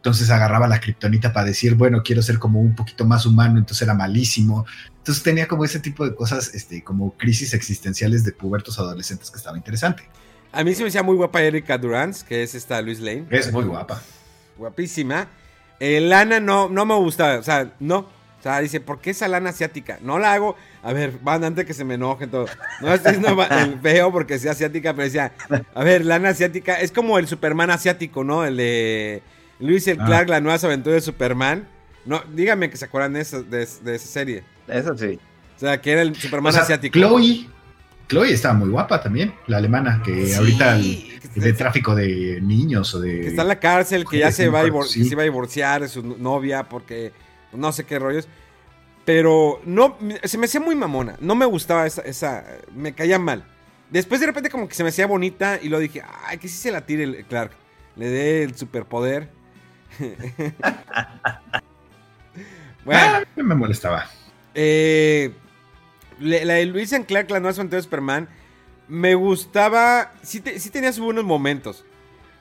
Entonces 0.05 0.29
agarraba 0.29 0.69
la 0.69 0.81
kriptonita 0.81 1.33
para 1.33 1.47
decir, 1.47 1.77
bueno, 1.77 2.03
quiero 2.03 2.21
ser 2.21 2.39
como 2.39 2.61
un 2.61 2.75
poquito 2.75 3.07
más 3.07 3.25
humano, 3.25 3.59
entonces 3.59 3.81
era 3.81 3.95
malísimo. 3.95 4.67
Entonces 4.99 5.23
tenía 5.23 5.49
como 5.49 5.65
ese 5.65 5.81
tipo 5.81 6.05
de 6.05 6.15
cosas, 6.15 6.55
este, 6.55 6.85
como 6.85 7.13
crisis 7.17 7.55
existenciales 7.55 8.23
de 8.23 8.33
pubertos 8.33 8.79
adolescentes 8.79 9.31
que 9.31 9.39
estaba 9.39 9.57
interesante. 9.57 10.03
A 10.53 10.63
mí 10.63 10.75
se 10.75 10.83
me 10.83 10.91
hacía 10.91 11.03
muy 11.03 11.17
guapa 11.17 11.41
Erika 11.41 11.79
Durance, 11.79 12.23
que 12.29 12.43
es 12.43 12.55
esta 12.55 12.83
Luis 12.83 13.01
Lane. 13.01 13.25
Es 13.31 13.51
muy 13.51 13.65
guapa. 13.65 14.03
Guapísima. 14.59 15.27
Eh, 15.81 16.03
lana 16.03 16.39
no, 16.39 16.69
no 16.69 16.85
me 16.85 16.97
gusta, 16.97 17.39
o 17.39 17.43
sea, 17.43 17.73
no. 17.81 18.01
O 18.01 18.43
sea, 18.43 18.61
dice, 18.61 18.81
¿por 18.81 19.01
qué 19.01 19.09
esa 19.09 19.27
lana 19.27 19.49
asiática? 19.49 19.99
No 20.03 20.19
la 20.19 20.35
hago. 20.35 20.55
A 20.83 20.93
ver, 20.93 21.19
van 21.23 21.45
antes 21.45 21.65
que 21.65 21.73
se 21.73 21.83
me 21.83 21.95
enojen 21.95 22.31
todo. 22.31 22.45
No 22.83 22.93
estoy 22.93 23.15
el 23.15 23.81
feo 23.81 24.13
porque 24.13 24.39
sea 24.39 24.53
asiática, 24.53 24.93
pero 24.93 25.05
decía, 25.05 25.33
a 25.75 25.83
ver, 25.83 26.05
lana 26.05 26.29
asiática 26.29 26.75
es 26.75 26.93
como 26.93 27.19
el 27.19 27.27
Superman 27.27 27.71
asiático, 27.71 28.23
¿no? 28.23 28.45
El 28.45 28.59
de 28.59 29.23
Luis 29.65 29.87
el 29.89 30.01
Ah. 30.01 30.05
Clark, 30.07 30.29
la 30.29 30.41
nueva 30.41 30.59
aventura 30.63 30.95
de 30.95 31.01
Superman. 31.01 31.69
No, 32.05 32.23
díganme 32.35 32.69
que 32.71 32.77
se 32.77 32.85
acuerdan 32.85 33.15
de 33.15 33.21
esa, 33.23 33.43
de, 33.43 33.67
de 33.83 33.95
esa 33.95 34.07
serie. 34.07 34.45
Eso 34.69 34.97
sí. 34.97 35.19
O 35.57 35.59
sea, 35.59 35.81
que 35.81 35.93
era 35.93 36.03
el 36.03 36.15
Superman 36.15 36.51
O 36.51 36.53
sea, 36.53 36.63
asiático. 36.63 36.99
Chloe, 36.99 37.49
Chloe 38.09 38.33
estaba 38.33 38.55
muy 38.55 38.69
guapa 38.69 39.01
también, 39.03 39.33
la 39.47 39.57
alemana, 39.57 40.03
que 40.05 40.27
Sí, 40.27 40.35
ahorita 40.35 40.77
el- 40.77 41.21
que 41.35 41.41
de 41.41 41.49
está- 41.51 41.65
tráfico 41.65 41.95
de 41.95 42.41
niños 42.43 42.95
o 42.95 43.01
de... 43.01 43.21
que 43.23 43.27
está 43.29 43.43
en 43.43 43.49
la 43.49 43.59
cárcel, 43.61 44.05
que 44.09 44.19
ya 44.19 44.31
se, 44.31 44.49
va 44.49 44.61
a 44.61 44.65
Sí. 44.87 45.05
se 45.09 45.17
divorciar 45.23 45.81
de 45.83 45.89
su 45.89 46.03
novia 46.03 46.65
porque 46.65 47.13
no 47.53 47.73
sé 47.73 47.85
qué 47.85 47.99
rollos. 47.99 48.29
Pero 49.05 49.61
no, 49.67 49.99
se 50.25 50.39
me 50.39 50.47
hacía 50.47 50.61
muy 50.61 50.75
mamona. 50.75 51.17
No 51.21 51.35
me 51.35 51.45
gustaba 51.45 51.87
esa, 51.87 52.03
esa, 52.03 52.45
me 52.75 52.95
caía 52.95 53.19
mal. 53.19 53.45
Después 53.91 54.21
de 54.21 54.27
repente 54.27 54.49
como 54.51 54.67
que 54.69 54.75
se 54.75 54.83
me 54.83 54.89
hacía 54.89 55.07
bonita 55.07 55.59
y 55.63 55.69
lo 55.69 55.79
dije, 55.79 56.03
ay, 56.27 56.39
que 56.39 56.49
sí 56.49 56.57
se 56.57 56.71
la 56.71 56.87
tire 56.87 57.05
el 57.05 57.25
Clark. 57.27 57.53
Le 57.97 58.09
dé 58.09 58.43
el 58.43 58.55
superpoder. 58.57 59.29
Bueno, 62.85 63.01
Ah, 63.03 63.23
me 63.37 63.55
molestaba. 63.55 64.07
eh, 64.55 65.33
la 66.21 66.55
de 66.55 66.67
Luis 66.67 66.93
en 66.93 67.05
Clark, 67.05 67.31
la 67.31 67.41
nueva 67.41 67.65
de 67.65 67.83
Superman, 67.83 68.29
me 68.89 69.15
gustaba. 69.15 70.13
Sí, 70.23 70.41
te- 70.41 70.59
sí 70.61 70.71
tenía 70.71 70.93
sus 70.93 71.05
buenos 71.05 71.25
momentos. 71.25 71.85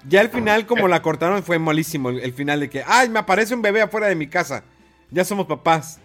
Ya 0.07 0.19
al 0.21 0.29
final, 0.29 0.65
como 0.65 0.87
la 0.89 1.01
cortaron, 1.01 1.43
fue 1.43 1.59
malísimo. 1.59 2.09
El, 2.09 2.19
el 2.19 2.33
final 2.33 2.59
de 2.59 2.69
que, 2.69 2.83
ay, 2.85 3.07
me 3.09 3.19
aparece 3.19 3.55
un 3.55 3.61
bebé 3.61 3.81
afuera 3.81 4.07
de 4.07 4.15
mi 4.15 4.27
casa. 4.27 4.63
Ya 5.09 5.23
somos 5.23 5.45
papás. 5.47 5.99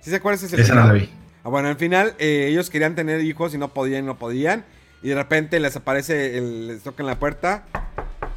¿Sí 0.00 0.08
se 0.10 0.16
acuerdan? 0.16 0.42
Ese 0.44 0.60
Esa 0.60 0.74
no 0.74 0.86
la 0.86 0.92
vi. 0.94 1.10
Ah, 1.44 1.50
bueno, 1.50 1.68
al 1.68 1.76
final 1.76 2.14
eh, 2.18 2.46
ellos 2.48 2.70
querían 2.70 2.94
tener 2.94 3.20
hijos 3.20 3.52
y 3.54 3.58
no 3.58 3.68
podían, 3.68 4.06
no 4.06 4.16
podían. 4.18 4.64
Y 5.02 5.08
de 5.10 5.14
repente 5.16 5.60
les 5.60 5.76
aparece, 5.76 6.38
el- 6.38 6.68
les 6.68 6.82
tocan 6.82 7.04
la 7.06 7.18
puerta. 7.18 7.64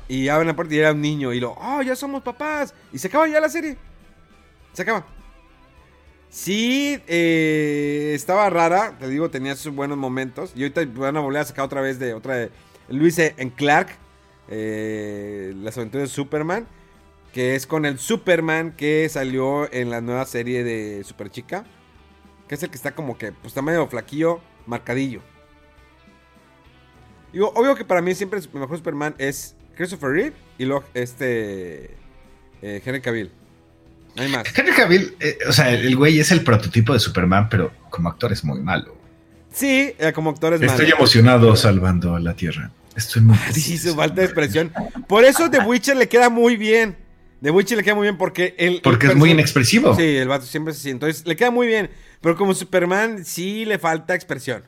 Y 0.08 0.28
abren 0.28 0.48
la 0.48 0.56
puerta 0.56 0.74
y 0.76 0.80
era 0.80 0.92
un 0.92 1.02
niño. 1.02 1.34
Y 1.34 1.40
lo, 1.40 1.54
oh, 1.54 1.82
ya 1.82 1.96
somos 1.96 2.24
papás. 2.24 2.74
Y 2.94 2.98
se 2.98 3.08
acaba 3.08 3.28
ya 3.28 3.40
la 3.40 3.50
serie. 3.50 3.78
Se 4.74 4.82
acaba. 4.82 5.06
Sí, 6.30 7.00
eh, 7.08 8.12
estaba 8.14 8.50
rara. 8.50 8.98
Te 9.00 9.08
digo, 9.08 9.30
tenía 9.30 9.56
sus 9.56 9.74
buenos 9.74 9.98
momentos. 9.98 10.52
Y 10.56 10.64
ahorita 10.64 10.86
van 10.96 11.18
a 11.18 11.22
volver 11.22 11.42
a 11.42 11.46
sacar 11.46 11.66
otra 11.66 11.82
vez 11.82 11.98
de 11.98 12.14
otra 12.14 12.36
de 12.36 12.52
Luis 12.90 13.18
en 13.20 13.50
Clark. 13.50 13.90
eh, 14.48 15.54
las 15.58 15.78
aventuras 15.78 16.10
de 16.10 16.14
Superman. 16.14 16.68
Que 17.34 17.56
es 17.56 17.68
con 17.68 17.86
el 17.86 18.00
Superman 18.00 18.74
que 18.78 19.10
salió 19.10 19.72
en 19.74 19.90
la 19.90 20.02
nueva 20.02 20.26
serie 20.26 20.64
de 20.64 21.04
Super 21.04 21.30
Chica. 21.30 21.66
Que 22.48 22.56
es 22.56 22.64
el 22.64 22.70
que 22.70 22.76
está 22.76 22.94
como 22.94 23.18
que, 23.18 23.32
pues 23.32 23.48
está 23.48 23.62
medio 23.62 23.88
flaquillo, 23.88 24.40
marcadillo. 24.68 25.22
Digo, 27.34 27.52
obvio 27.56 27.76
que 27.76 27.84
para 27.84 28.02
mí 28.02 28.16
siempre 28.16 28.40
el 28.40 28.50
mejor 28.54 28.78
Superman 28.78 29.16
es 29.18 29.56
Christopher 29.76 30.10
Reeve 30.10 30.34
y 30.58 30.66
luego 30.66 30.84
este 30.94 31.92
eh, 32.62 32.82
Henry 32.86 33.02
Cavill. 33.02 33.30
No 34.16 34.24
hay 34.24 34.30
más. 34.30 34.44
Henry 34.58 34.72
Cavill, 34.74 35.16
eh, 35.20 35.38
o 35.48 35.52
sea, 35.52 35.72
el 35.72 35.96
güey 35.96 36.20
es 36.20 36.32
el 36.32 36.42
prototipo 36.44 36.94
de 36.94 37.00
Superman, 37.00 37.50
pero 37.50 37.72
como 37.90 38.10
actor 38.10 38.32
es 38.32 38.44
muy 38.44 38.62
malo. 38.62 38.96
Sí, 39.54 39.94
eh, 40.00 40.12
como 40.14 40.30
actor 40.32 40.54
es 40.54 40.62
Estoy 40.62 40.86
malo. 40.86 40.98
emocionado 40.98 41.56
salvando 41.56 42.16
a 42.16 42.20
la 42.20 42.34
Tierra. 42.36 42.72
Estoy 42.96 43.22
muy 43.24 43.38
Sí, 43.52 43.62
triste. 43.62 43.90
su 43.90 43.96
falta 43.96 44.22
de 44.22 44.26
expresión. 44.26 44.72
Por 45.08 45.26
eso 45.26 45.50
The 45.50 45.60
Witcher 45.60 45.98
le 45.98 46.08
queda 46.08 46.30
muy 46.30 46.56
bien. 46.56 46.96
The 47.42 47.52
Witcher 47.52 47.78
le 47.78 47.84
queda 47.84 47.96
muy 47.96 48.04
bien 48.04 48.18
porque 48.18 48.56
el. 48.58 48.80
Porque 48.82 49.06
el 49.08 49.12
es 49.14 49.18
muy 49.18 49.32
inexpresivo. 49.32 49.96
Sí, 49.96 50.16
el 50.16 50.28
vato 50.30 50.46
siempre 50.46 50.72
es 50.74 50.80
así. 50.80 50.90
Entonces 50.90 51.26
le 51.28 51.36
queda 51.36 51.52
muy 51.52 51.68
bien. 51.68 51.90
Pero 52.22 52.36
como 52.38 52.54
Superman 52.54 53.24
sí 53.26 53.66
le 53.66 53.78
falta 53.78 54.16
expresión. 54.16 54.64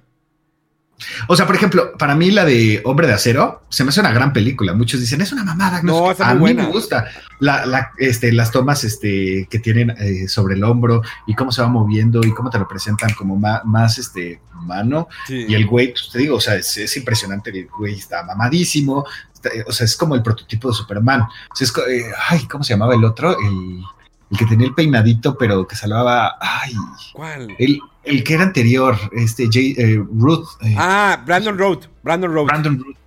O 1.27 1.35
sea, 1.35 1.45
por 1.45 1.55
ejemplo, 1.55 1.93
para 1.97 2.15
mí 2.15 2.31
la 2.31 2.43
de 2.43 2.81
Hombre 2.83 3.05
de 3.07 3.13
Acero 3.13 3.63
se 3.69 3.83
me 3.83 3.89
hace 3.89 3.99
una 3.99 4.11
gran 4.11 4.33
película. 4.33 4.73
Muchos 4.73 4.99
dicen, 4.99 5.21
es 5.21 5.31
una 5.31 5.43
mamada. 5.43 5.81
No, 5.83 5.97
sé 5.99 6.03
qué". 6.05 6.11
está 6.13 6.29
a 6.29 6.33
mí 6.33 6.39
buena. 6.39 6.63
me 6.63 6.69
gusta. 6.69 7.05
La, 7.39 7.65
la- 7.67 7.91
este, 7.97 8.31
las 8.33 8.51
tomas 8.51 8.83
este, 8.83 9.47
que 9.49 9.59
tienen 9.59 9.91
eh, 9.99 10.27
sobre 10.27 10.55
el 10.55 10.63
hombro 10.63 11.03
y 11.27 11.35
cómo 11.35 11.51
se 11.51 11.61
va 11.61 11.67
moviendo 11.67 12.21
y 12.25 12.33
cómo 12.33 12.49
te 12.49 12.57
lo 12.57 12.67
presentan 12.67 13.13
como 13.13 13.35
ma- 13.35 13.61
más, 13.63 13.99
este, 13.99 14.41
humano. 14.59 15.07
Sí. 15.27 15.45
Y 15.47 15.53
el 15.53 15.67
güey, 15.67 15.91
pues 15.91 16.09
te 16.11 16.17
digo, 16.17 16.37
o 16.37 16.41
sea, 16.41 16.55
es, 16.55 16.75
es 16.77 16.97
impresionante. 16.97 17.51
El 17.51 17.67
güey 17.67 17.93
está 17.95 18.23
mamadísimo. 18.23 19.05
está- 19.33 19.49
o 19.67 19.71
sea, 19.71 19.85
es 19.85 19.95
como 19.95 20.15
el 20.15 20.23
prototipo 20.23 20.69
de 20.69 20.73
Superman. 20.73 21.21
O 21.21 21.55
sea, 21.55 21.65
es 21.65 21.71
co- 21.71 21.85
eh, 21.87 22.05
ay, 22.29 22.47
¿cómo 22.47 22.63
se 22.63 22.73
llamaba 22.73 22.95
el 22.95 23.03
otro? 23.05 23.37
El, 23.39 23.83
el 24.31 24.37
que 24.37 24.45
tenía 24.45 24.67
el 24.67 24.73
peinadito, 24.73 25.37
pero 25.37 25.65
que 25.67 25.75
salvaba. 25.75 26.37
Ay, 26.39 26.73
¿Cuál? 27.13 27.55
el, 27.59 27.79
el 28.03 28.23
que 28.23 28.33
era 28.33 28.43
anterior, 28.43 28.97
este, 29.13 29.47
Jay, 29.51 29.73
eh, 29.77 29.95
Ruth. 30.13 30.47
eh, 30.61 30.75
Ah, 30.77 31.21
Brandon 31.25 31.57
Road. 31.57 31.85
Brandon 32.03 32.33
Road. 32.33 32.45
Brandon 32.47 32.77
Root. 32.83 32.97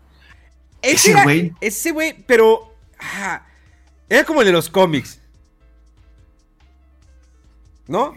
Ese 0.82 1.12
güey. 1.22 1.52
Ese 1.60 1.90
güey, 1.92 2.14
pero. 2.26 2.74
ah, 3.00 3.42
era 4.08 4.24
como 4.24 4.40
el 4.40 4.46
de 4.46 4.52
los 4.52 4.68
cómics. 4.70 5.20
¿No? 7.86 8.14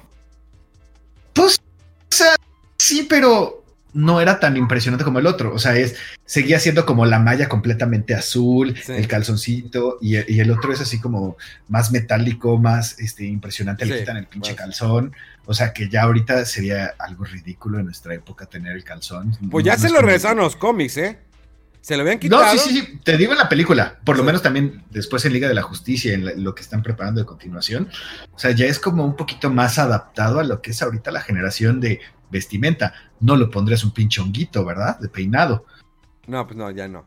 Pues, 1.33 1.59
o 1.59 2.15
sea, 2.15 2.35
sí, 2.77 3.05
pero 3.09 3.62
no 3.93 4.19
era 4.21 4.39
tan 4.39 4.57
impresionante 4.57 5.03
como 5.05 5.19
el 5.19 5.27
otro. 5.27 5.53
O 5.53 5.59
sea, 5.59 5.75
es 5.77 5.95
seguía 6.25 6.59
siendo 6.59 6.85
como 6.85 7.05
la 7.05 7.19
malla 7.19 7.47
completamente 7.47 8.15
azul, 8.15 8.75
Sí. 8.83 8.93
el 8.93 9.07
calzoncito, 9.07 9.97
y, 10.01 10.15
y 10.33 10.39
el 10.39 10.51
otro 10.51 10.73
es 10.73 10.81
así 10.81 10.99
como 10.99 11.37
más 11.67 11.91
metálico, 11.91 12.57
más 12.57 12.99
este, 12.99 13.25
impresionante. 13.25 13.85
Le 13.85 13.93
Sí, 13.95 13.99
quitan 14.01 14.17
el 14.17 14.25
pinche 14.27 14.51
más. 14.53 14.59
calzón. 14.61 15.13
O 15.45 15.53
sea, 15.53 15.73
que 15.73 15.89
ya 15.89 16.03
ahorita 16.03 16.45
sería 16.45 16.93
algo 16.99 17.25
ridículo 17.25 17.77
en 17.79 17.85
nuestra 17.85 18.13
época 18.15 18.45
tener 18.45 18.75
el 18.75 18.83
calzón. 18.83 19.37
Pues 19.51 19.65
ya 19.65 19.75
no 19.75 19.81
se 19.81 19.89
lo 19.89 19.99
regresaron 20.01 20.37
los 20.39 20.55
cómics, 20.55 20.97
¿eh? 20.97 21.19
Se 21.81 21.97
lo 21.97 22.03
habían 22.03 22.17
quitado. 22.17 22.41
No, 22.45 22.49
sí, 22.53 22.57
sí, 22.59 22.79
sí, 22.79 22.99
te 23.03 23.17
digo 23.17 23.33
en 23.33 23.39
la 23.39 23.49
película, 23.49 23.99
por 24.05 24.15
lo 24.17 24.23
menos 24.23 24.41
también 24.41 24.83
después 24.89 25.25
en 25.25 25.33
Liga 25.33 25.49
de 25.49 25.53
la 25.53 25.63
Justicia, 25.63 26.13
en 26.13 26.23
la- 26.23 26.31
lo 26.33 26.55
que 26.55 26.61
están 26.61 26.81
preparando 26.81 27.19
de 27.19 27.25
continuación, 27.27 27.89
o 28.31 28.39
sea, 28.39 28.51
ya 28.51 28.65
es 28.67 28.79
como 28.79 29.03
un 29.05 29.17
poquito 29.17 29.49
más 29.49 29.77
adaptado 29.77 30.39
a 30.39 30.43
lo 30.45 30.61
que 30.61 30.71
es 30.71 30.81
ahorita 30.81 31.11
la 31.11 31.19
generación 31.19 31.81
de 31.81 31.99
vestimenta. 32.33 32.93
No 33.21 33.37
lo 33.37 33.49
pondrías 33.49 33.85
un 33.85 33.91
pinche 33.93 34.19
honguito, 34.19 34.65
¿verdad? 34.65 34.99
De 34.99 35.07
peinado. 35.07 35.65
No, 36.27 36.45
pues 36.45 36.57
no, 36.57 36.69
ya 36.71 36.89
no. 36.89 37.05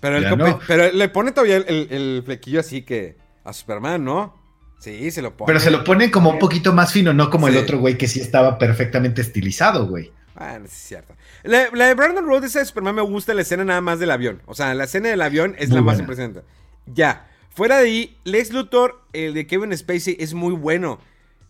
Pero, 0.00 0.16
el 0.16 0.36
no. 0.36 0.58
pero 0.66 0.90
le 0.90 1.08
pone 1.10 1.30
todavía 1.32 1.58
el, 1.58 1.64
el- 1.68 1.88
el 1.92 2.22
flequillo 2.24 2.60
así 2.60 2.82
que 2.82 3.16
a 3.44 3.52
Superman, 3.52 4.04
¿no? 4.04 4.34
Sí, 4.78 5.10
se 5.10 5.20
lo 5.20 5.36
pone. 5.36 5.46
Pero 5.46 5.60
se 5.60 5.70
lo 5.70 5.84
ponen 5.84 6.10
como 6.10 6.30
un 6.30 6.38
poquito 6.38 6.72
más 6.72 6.90
fino, 6.92 7.12
no 7.12 7.28
como 7.28 7.46
Sí. 7.48 7.52
el 7.56 7.62
otro 7.62 7.78
güey 7.78 7.98
que 7.98 8.08
sí 8.08 8.18
estaba 8.18 8.56
perfectamente 8.58 9.20
estilizado, 9.20 9.86
güey. 9.86 10.10
Ah, 10.36 10.58
no, 10.58 10.66
sí 10.66 10.72
es 10.74 10.82
cierto. 10.88 11.14
La, 11.42 11.68
la 11.74 11.88
de 11.88 11.94
Brandon 11.94 12.24
Road, 12.24 12.44
esa 12.44 12.60
de 12.60 12.64
Superman, 12.64 12.94
me 12.94 13.02
gusta 13.02 13.34
la 13.34 13.42
escena 13.42 13.62
nada 13.64 13.82
más 13.82 13.98
del 13.98 14.10
avión. 14.10 14.40
O 14.46 14.54
sea, 14.54 14.72
la 14.74 14.84
escena 14.84 15.10
del 15.10 15.20
avión 15.20 15.54
es 15.58 15.68
Muy 15.68 15.76
la 15.76 15.82
más 15.82 15.98
impresionante. 16.00 16.42
Ya. 16.86 17.26
Fuera 17.50 17.76
de 17.76 17.84
ahí, 17.86 18.16
Lex 18.24 18.52
Luthor, 18.54 19.02
el 19.12 19.34
de 19.34 19.46
Kevin 19.46 19.76
Spacey, 19.76 20.16
es 20.18 20.32
muy 20.32 20.54
bueno. 20.54 20.98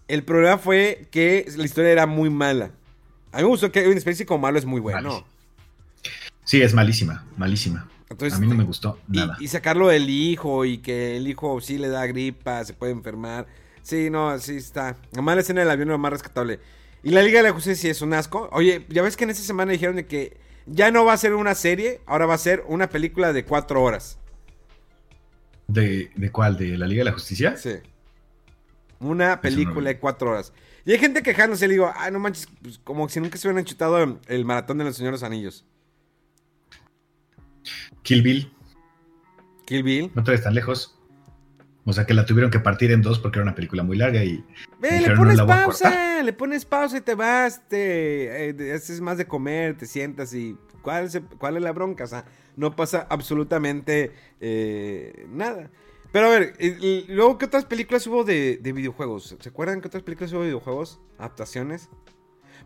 El 0.09 0.25
problema 0.25 0.59
fue 0.59 1.07
que 1.13 1.47
la 1.57 1.65
historia 1.65 1.93
era 1.93 2.07
muy 2.07 2.31
mala. 2.31 2.73
A 3.33 3.39
mí 3.39 3.43
me 3.45 3.49
gustó 3.49 3.71
que 3.71 3.83
Kevin 3.83 4.01
Spacey 4.01 4.27
como 4.27 4.41
malo 4.41 4.59
es 4.59 4.65
muy 4.65 4.81
bueno. 4.81 5.03
Malísimo. 5.03 5.27
Sí, 6.45 6.63
es 6.63 6.75
malísima, 6.75 7.27
malísima. 7.37 7.89
Entonces, 8.09 8.37
a 8.37 8.41
mí 8.41 8.49
no 8.49 8.57
me 8.57 8.65
gustó 8.65 8.99
y, 9.09 9.19
nada. 9.19 9.37
y 9.39 9.47
sacarlo 9.47 9.87
del 9.87 10.11
hijo 10.11 10.65
y 10.65 10.79
que 10.79 11.17
el 11.17 11.29
hijo 11.29 11.61
sí 11.61 11.79
le 11.79 11.89
da 11.89 12.07
gripa, 12.07 12.65
se 12.65 12.75
puede 12.75 12.91
enfermar. 12.91 13.47
Sí, 13.83 14.11
no, 14.11 14.37
sí 14.39 14.57
está. 14.57 14.97
Nomás 15.13 15.37
la 15.37 15.41
escena 15.43 15.61
del 15.61 15.71
avión 15.71 15.89
es 15.89 15.93
lo 15.93 15.99
más 15.99 16.13
rescatable. 16.13 16.59
Y 17.03 17.11
la 17.11 17.23
Liga 17.23 17.39
de 17.39 17.49
la 17.49 17.55
Justicia 17.55 17.81
sí 17.81 17.89
es 17.89 18.03
un 18.03 18.13
asco. 18.13 18.49
Oye, 18.53 18.85
ya 18.89 19.03
ves 19.03 19.17
que 19.17 19.25
en 19.25 19.31
esta 19.31 19.45
semana 19.45 19.73
dijeron 19.73 19.97
de 19.97 20.07
que 20.07 20.37
ya 20.67 20.91
no 20.91 21.05
va 21.05 21.13
a 21.13 21.17
ser 21.17 21.35
una 21.35 21.55
serie, 21.55 22.01
ahora 22.07 22.27
va 22.27 22.35
a 22.35 22.39
ser 22.39 22.65
una 22.67 22.89
película 22.89 23.33
de 23.33 23.45
cuatro 23.45 23.83
horas. 23.83 24.19
¿De, 25.69 26.11
¿De 26.17 26.31
cuál? 26.31 26.57
¿De 26.57 26.77
la 26.77 26.87
Liga 26.87 27.01
de 27.01 27.05
la 27.05 27.13
Justicia? 27.13 27.57
Sí. 27.57 27.75
Una 28.99 29.41
película 29.41 29.89
de 29.89 29.99
cuatro 29.99 30.31
horas. 30.31 30.53
Y 30.85 30.93
hay 30.93 30.99
gente 30.99 31.23
quejándose, 31.23 31.67
le 31.69 31.75
digo, 31.75 31.93
ay, 31.95 32.11
no 32.13 32.19
manches, 32.19 32.49
pues, 32.63 32.79
como 32.79 33.09
si 33.09 33.21
nunca 33.21 33.37
se 33.39 33.49
hubieran 33.49 33.65
chutado 33.65 34.21
el 34.27 34.45
maratón 34.45 34.79
de 34.79 34.85
los 34.85 34.97
señores 34.97 35.23
anillos. 35.23 35.65
Kill 38.03 38.23
Bill, 38.23 38.53
Kill 39.67 39.83
Bill. 39.83 40.11
no 40.15 40.25
te 40.25 40.31
ves 40.33 40.43
tan 40.43 40.55
lejos. 40.55 40.97
O 41.85 41.93
sea 41.93 42.05
que 42.05 42.15
la 42.15 42.27
tuvieron 42.27 42.51
que 42.51 42.61
partir 42.61 42.93
en 42.93 43.03
dos 43.03 43.19
porque 43.19 43.39
era 43.39 43.45
una 43.45 43.55
película 43.55 43.83
muy 43.83 43.97
larga 43.97 44.23
y 44.23 44.45
Ve, 44.81 45.01
le 45.01 45.17
pones 45.17 45.39
"No 45.39 45.45
la 45.47 45.55
voy 45.55 45.55
a 45.55 45.65
pausa, 45.65 46.23
le 46.23 46.33
pones 46.33 46.65
pausa 46.65 46.99
y 46.99 47.01
te 47.01 47.15
vas, 47.15 47.67
te 47.69 48.49
eh, 48.49 48.55
te 48.55 48.73
haces 48.73 49.01
más 49.01 49.17
de 49.17 49.27
comer, 49.27 49.77
te 49.77 49.87
sientas 49.87 50.35
y 50.35 50.57
¿cuál 50.83 51.07
es, 51.07 51.21
cuál 51.39 51.57
es 51.57 51.63
la 51.63 51.73
bronca? 51.73 52.05
O 52.05 52.07
sea, 52.07 52.25
no 52.57 52.77
pasa 52.77 53.07
absolutamente 53.09 54.13
eh, 54.41 55.27
nada. 55.31 55.71
Pero 56.13 56.27
a 56.27 56.31
ver, 56.31 56.55
y- 56.59 56.67
y 56.87 57.07
luego, 57.09 57.39
¿qué 57.39 57.45
otras 57.47 57.65
películas 57.65 58.07
hubo 58.07 58.25
de, 58.25 58.59
de 58.61 58.73
videojuegos? 58.73 59.37
¿Se 59.39 59.49
acuerdan 59.49 59.81
qué 59.81 59.89
otras 59.89 60.03
películas 60.03 60.33
hubo 60.33 60.41
de 60.41 60.47
videojuegos? 60.47 60.99
¿Adaptaciones? 61.19 61.89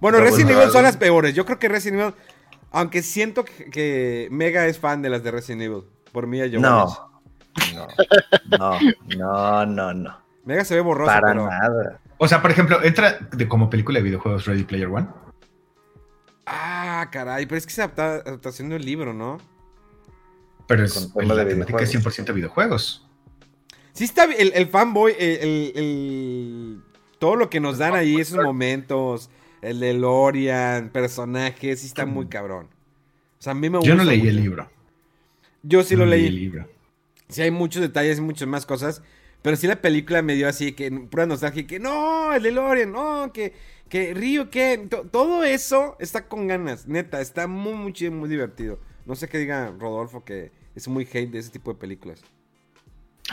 Bueno, 0.01 0.19
Double 0.19 0.31
Resident 0.31 0.51
Evil 0.59 0.71
son 0.71 0.83
las 0.83 0.97
peores. 0.97 1.35
Yo 1.35 1.45
creo 1.45 1.59
que 1.59 1.69
Resident 1.69 2.01
Evil, 2.03 2.15
aunque 2.71 3.03
siento 3.03 3.45
que, 3.45 3.71
que 3.71 4.29
Mega 4.31 4.67
es 4.67 4.79
fan 4.79 5.03
de 5.03 5.11
las 5.11 5.23
de 5.23 5.31
Resident 5.31 5.63
Evil, 5.63 5.85
por 6.13 6.27
mí 6.27 6.39
yo 6.51 6.59
No. 6.61 6.87
No, 7.75 7.87
no, 8.59 8.79
no, 9.17 9.67
no, 9.67 9.95
no. 9.95 10.19
Mega 10.45 10.65
se 10.65 10.75
ve 10.75 10.81
borroso, 10.81 11.07
Para 11.13 11.29
pero... 11.29 11.47
nada. 11.49 12.01
O 12.19 12.27
sea, 12.29 12.43
por 12.43 12.51
ejemplo, 12.51 12.83
entra 12.83 13.19
de, 13.33 13.47
como 13.49 13.69
película 13.71 13.99
de 13.99 14.03
videojuegos 14.05 14.47
Ready 14.47 14.65
Player 14.65 14.89
One. 14.89 15.07
Ah, 16.47 17.09
caray, 17.11 17.47
pero 17.47 17.59
es 17.59 17.67
que 17.67 17.73
es 17.73 17.79
adapta- 17.79 18.23
adaptación 18.27 18.69
de 18.69 18.77
un 18.77 18.85
libro, 18.85 19.13
¿no? 19.15 19.39
Pero 20.67 20.85
es, 20.85 21.11
la 21.15 21.35
de 21.37 21.47
temática 21.47 21.83
es 21.83 21.91
videojuegos. 21.91 22.19
100% 22.19 22.35
videojuegos. 22.35 23.09
Sí 23.95 24.05
está 24.05 24.25
el, 24.25 24.53
el 24.55 24.67
fanboy, 24.67 25.15
el, 25.19 25.39
el- 25.39 25.73
el- 25.77 26.83
todo 27.19 27.37
lo 27.37 27.49
que 27.49 27.61
nos 27.61 27.79
dan 27.79 27.95
ahí, 27.95 28.17
esos 28.21 28.45
momentos, 28.45 29.31
el 29.63 29.81
de 29.81 29.95
Lorian, 29.95 30.91
personajes, 30.91 31.81
sí 31.81 31.87
está 31.87 32.05
muy 32.05 32.27
cabrón. 32.27 32.67
O 33.39 33.43
sea, 33.43 33.53
a 33.53 33.55
mí 33.55 33.71
me 33.71 33.79
gusta 33.79 33.89
Yo 33.89 33.97
no 33.97 34.05
leí 34.05 34.19
mucho. 34.19 34.31
el 34.31 34.37
libro. 34.37 34.71
Yo 35.63 35.83
sí 35.83 35.97
lo 35.97 36.05
leí. 36.05 36.27
el 36.27 36.35
libro. 36.35 36.69
Sí 37.29 37.41
hay 37.41 37.51
muchos 37.51 37.81
detalles 37.81 38.19
y 38.19 38.21
muchas 38.21 38.47
más 38.49 38.67
cosas, 38.67 39.01
pero 39.41 39.57
sí 39.57 39.67
la 39.67 39.81
película 39.81 40.21
me 40.23 40.35
dio 40.35 40.49
así 40.49 40.73
que 40.73 40.91
pura 40.91 41.25
nostalgia, 41.25 41.67
que 41.67 41.79
no, 41.79 42.35
el 42.35 42.43
de 42.43 42.51
Lorian, 42.53 42.93
no, 42.93 43.33
que, 43.33 43.55
que 43.89 44.13
Río, 44.13 44.51
que 44.51 44.87
to- 44.91 45.05
todo 45.05 45.45
eso 45.45 45.97
está 46.01 46.27
con 46.29 46.47
ganas, 46.49 46.87
neta, 46.87 47.21
está 47.23 47.47
muy, 47.47 47.73
muy 47.75 47.93
chido, 47.95 48.13
muy 48.13 48.29
divertido. 48.29 48.79
No 49.07 49.15
sé 49.15 49.29
qué 49.29 49.39
diga 49.39 49.73
Rodolfo 49.79 50.25
que 50.25 50.51
es 50.75 50.89
muy 50.89 51.05
hate 51.11 51.31
de 51.31 51.39
ese 51.39 51.51
tipo 51.51 51.73
de 51.73 51.79
películas. 51.79 52.21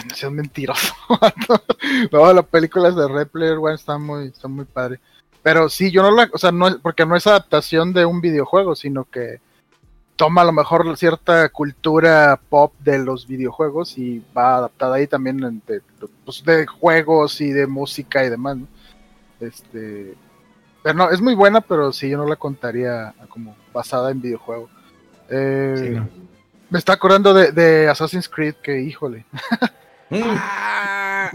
No 0.08 0.16
seas 0.16 0.32
mentiroso. 0.32 0.94
no, 2.12 2.34
las 2.34 2.46
películas 2.46 2.96
de 2.96 3.08
Red 3.08 3.28
Player 3.28 3.58
One 3.58 3.76
están 3.76 4.02
muy, 4.02 4.28
están 4.28 4.52
muy 4.52 4.66
padres. 4.66 5.00
Pero 5.44 5.70
sí, 5.70 5.92
yo 5.92 6.02
no 6.02 6.12
la, 6.12 6.30
o 6.34 6.38
sea, 6.38 6.52
no 6.52 6.68
es, 6.68 6.76
porque 6.76 7.06
no 7.06 7.16
es 7.16 7.28
adaptación 7.28 7.94
de 7.94 8.06
un 8.06 8.22
videojuego, 8.22 8.76
sino 8.76 9.06
que 9.06 9.40
toma 10.16 10.42
a 10.42 10.46
lo 10.46 10.52
mejor 10.52 10.96
cierta 10.98 11.50
cultura 11.50 12.40
pop 12.50 12.74
de 12.80 13.00
los 13.00 13.28
videojuegos 13.28 13.98
y 13.98 14.24
va 14.38 14.58
adaptada 14.58 14.98
ahí 14.98 15.08
también 15.08 15.62
de, 15.66 15.82
pues, 16.24 16.44
de 16.46 16.68
juegos 16.68 17.42
y 17.42 17.52
de 17.52 17.66
música 17.66 18.24
y 18.24 18.30
demás, 18.30 18.58
¿no? 18.58 18.68
Este, 19.40 20.16
pero 20.84 20.96
no, 20.96 21.10
es 21.10 21.22
muy 21.22 21.34
buena, 21.34 21.60
pero 21.60 21.92
sí, 21.92 22.08
yo 22.08 22.18
no 22.18 22.28
la 22.28 22.36
contaría 22.36 23.16
como 23.30 23.56
basada 23.74 24.12
en 24.12 24.22
videojuego. 24.22 24.70
Eh, 25.30 25.76
Sí, 25.78 25.90
no. 25.90 26.08
Me 26.70 26.80
está 26.80 26.94
acordando 26.94 27.34
de, 27.34 27.52
de 27.52 27.90
Assassin's 27.90 28.30
Creed, 28.30 28.56
que 28.64 28.80
híjole. 28.80 29.26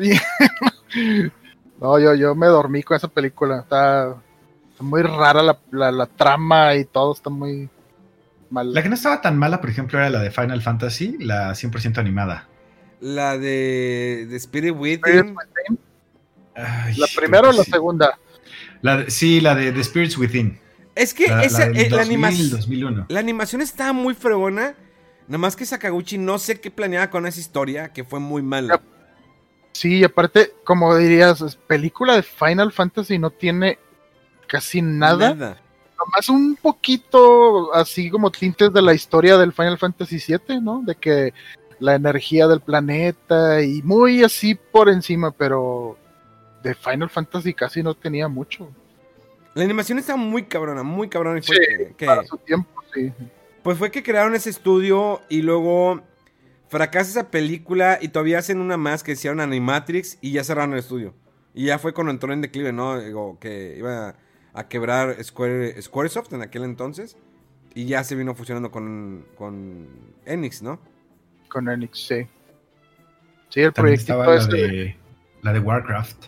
No, 1.80 1.98
yo, 1.98 2.14
yo 2.14 2.34
me 2.34 2.46
dormí 2.46 2.82
con 2.82 2.96
esa 2.96 3.08
película. 3.08 3.58
Está, 3.60 4.16
está 4.70 4.82
muy 4.82 5.02
rara 5.02 5.42
la, 5.42 5.58
la- 5.70 5.92
la 5.92 6.06
trama 6.06 6.74
y 6.74 6.84
todo 6.86 7.12
está 7.12 7.28
muy 7.28 7.68
mal. 8.50 8.72
La 8.72 8.82
que 8.82 8.88
no 8.88 8.94
estaba 8.94 9.20
tan 9.20 9.38
mala, 9.38 9.60
por 9.60 9.68
ejemplo, 9.70 9.98
era 9.98 10.08
la 10.08 10.20
de 10.22 10.30
Final 10.30 10.62
Fantasy, 10.62 11.16
la 11.20 11.50
100% 11.50 11.98
animada. 11.98 12.48
La 13.00 13.36
de, 13.36 14.26
de 14.28 14.36
Spirit 14.36 14.74
Within. 14.74 15.36
Ay, 16.54 16.94
¿La 16.96 17.06
primera 17.14 17.50
o 17.50 17.52
la 17.52 17.62
sí. 17.64 17.70
segunda? 17.70 18.18
La 18.80 18.96
de- 18.98 19.10
sí, 19.10 19.40
la 19.42 19.54
de 19.54 19.72
The 19.72 19.84
Spirits 19.84 20.16
Within. 20.16 20.58
Es 20.94 21.12
que 21.12 21.26
La, 21.28 21.42
esa, 21.44 21.68
la 21.68 21.78
eh, 21.78 21.90
la 21.90 21.98
2000, 21.98 22.00
animación. 22.24 22.50
2001. 22.50 23.06
La 23.10 23.20
animación 23.20 23.60
estaba 23.60 23.92
muy 23.92 24.14
fregona. 24.14 24.74
Nada 25.28 25.38
más 25.38 25.56
que 25.56 25.66
Sakaguchi 25.66 26.18
no 26.18 26.38
sé 26.38 26.60
qué 26.60 26.70
planeaba 26.70 27.10
con 27.10 27.26
esa 27.26 27.40
historia, 27.40 27.92
que 27.92 28.04
fue 28.04 28.20
muy 28.20 28.42
mala. 28.42 28.80
Sí, 29.72 29.98
y 29.98 30.04
aparte, 30.04 30.52
como 30.64 30.96
dirías, 30.96 31.40
es 31.40 31.56
película 31.56 32.14
de 32.14 32.22
Final 32.22 32.72
Fantasy 32.72 33.18
no 33.18 33.30
tiene 33.30 33.78
casi 34.46 34.80
nada. 34.82 35.34
Nomás 35.98 36.28
un 36.28 36.56
poquito 36.56 37.74
así 37.74 38.10
como 38.10 38.30
tintes 38.30 38.72
de 38.72 38.82
la 38.82 38.94
historia 38.94 39.36
del 39.36 39.52
Final 39.52 39.78
Fantasy 39.78 40.18
VII, 40.18 40.60
¿no? 40.60 40.82
De 40.84 40.94
que 40.94 41.34
la 41.78 41.94
energía 41.94 42.46
del 42.46 42.60
planeta 42.60 43.60
y 43.62 43.82
muy 43.82 44.22
así 44.24 44.54
por 44.54 44.88
encima, 44.88 45.30
pero 45.32 45.98
de 46.62 46.74
Final 46.74 47.10
Fantasy 47.10 47.52
casi 47.52 47.82
no 47.82 47.94
tenía 47.94 48.28
mucho. 48.28 48.68
La 49.54 49.64
animación 49.64 49.98
estaba 49.98 50.18
muy 50.18 50.44
cabrona, 50.44 50.82
muy 50.82 51.08
cabrona. 51.08 51.38
Y 51.38 51.42
Sí, 51.42 51.54
que- 51.96 52.06
Para 52.06 52.24
su 52.24 52.36
tiempo, 52.38 52.70
sí. 52.94 53.12
Pues 53.66 53.78
fue 53.78 53.90
que 53.90 54.04
crearon 54.04 54.36
ese 54.36 54.48
estudio 54.48 55.22
y 55.28 55.42
luego 55.42 56.00
fracasa 56.68 57.10
esa 57.10 57.30
película 57.32 57.98
y 58.00 58.10
todavía 58.10 58.38
hacen 58.38 58.60
una 58.60 58.76
más 58.76 59.02
que 59.02 59.10
hicieron 59.10 59.40
Animatrix 59.40 60.18
y 60.20 60.30
ya 60.30 60.44
cerraron 60.44 60.74
el 60.74 60.78
estudio. 60.78 61.14
Y 61.52 61.64
ya 61.64 61.80
fue 61.80 61.92
cuando 61.92 62.12
entró 62.12 62.32
en 62.32 62.42
declive, 62.42 62.72
¿no? 62.72 63.00
Digo, 63.00 63.40
que 63.40 63.74
iba 63.76 64.14
a 64.52 64.68
quebrar 64.68 65.16
Square, 65.24 65.82
Squaresoft 65.82 66.32
en 66.32 66.42
aquel 66.42 66.62
entonces. 66.62 67.16
Y 67.74 67.86
ya 67.86 68.04
se 68.04 68.14
vino 68.14 68.36
fusionando 68.36 68.70
con, 68.70 69.26
con 69.36 69.88
Enix, 70.26 70.62
¿no? 70.62 70.78
Con 71.48 71.68
Enix, 71.68 72.06
sí. 72.06 72.28
Sí, 73.48 73.62
el 73.62 73.72
estaba 73.88 74.28
la 74.28 74.36
este. 74.36 74.56
de, 74.56 74.96
la 75.42 75.52
de 75.52 75.58
Warcraft. 75.58 76.26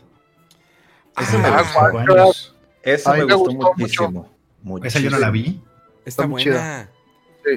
Esa 1.20 1.38
me 1.38 1.46
Ah. 1.46 1.90
Warcraft. 1.92 2.38
Esa 2.82 3.12
me 3.12 3.22
gustó, 3.22 3.38
gustó 3.38 3.74
muchísimo. 3.76 4.28
Esa 4.82 4.98
yo 4.98 5.10
no 5.10 5.20
la 5.20 5.30
vi. 5.30 5.62
Está 6.04 6.26
muy 6.26 6.42
buena. 6.42 6.90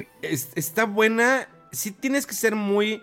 Sí. 0.00 0.08
Es- 0.22 0.50
está 0.54 0.84
buena. 0.84 1.48
sí 1.72 1.90
tienes 1.90 2.26
que 2.26 2.34
ser 2.34 2.54
muy. 2.54 3.02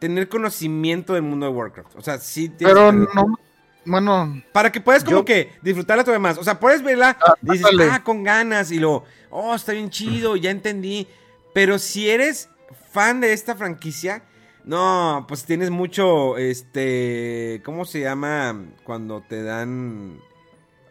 tener 0.00 0.28
conocimiento 0.28 1.14
del 1.14 1.22
mundo 1.22 1.46
de 1.46 1.52
Warcraft. 1.52 1.96
O 1.96 2.02
sea, 2.02 2.18
sí 2.18 2.48
tienes 2.50 2.74
Pero 2.76 2.90
que 2.90 2.96
no, 3.14 3.38
bueno, 3.86 4.42
Para 4.52 4.70
que 4.70 4.80
puedas 4.80 5.02
como 5.02 5.18
Yo- 5.18 5.24
que 5.24 5.52
disfrutarla 5.62 6.04
todo 6.04 6.12
demás. 6.12 6.36
O 6.36 6.44
sea, 6.44 6.60
puedes 6.60 6.82
verla 6.82 7.16
Ah, 7.26 7.34
y 7.42 7.52
dices, 7.52 7.66
ah, 7.90 8.02
con 8.04 8.22
ganas. 8.22 8.70
Y 8.70 8.78
lo, 8.80 9.04
oh, 9.30 9.54
está 9.54 9.72
bien 9.72 9.88
chido, 9.90 10.36
ya 10.36 10.50
entendí. 10.50 11.06
Pero 11.54 11.78
si 11.78 12.10
eres 12.10 12.48
fan 12.92 13.20
de 13.20 13.32
esta 13.32 13.54
franquicia, 13.56 14.22
no, 14.64 15.24
pues 15.28 15.44
tienes 15.44 15.70
mucho, 15.70 16.36
este, 16.38 17.62
¿cómo 17.64 17.84
se 17.84 18.00
llama 18.00 18.62
cuando 18.84 19.22
te 19.22 19.42
dan... 19.42 20.18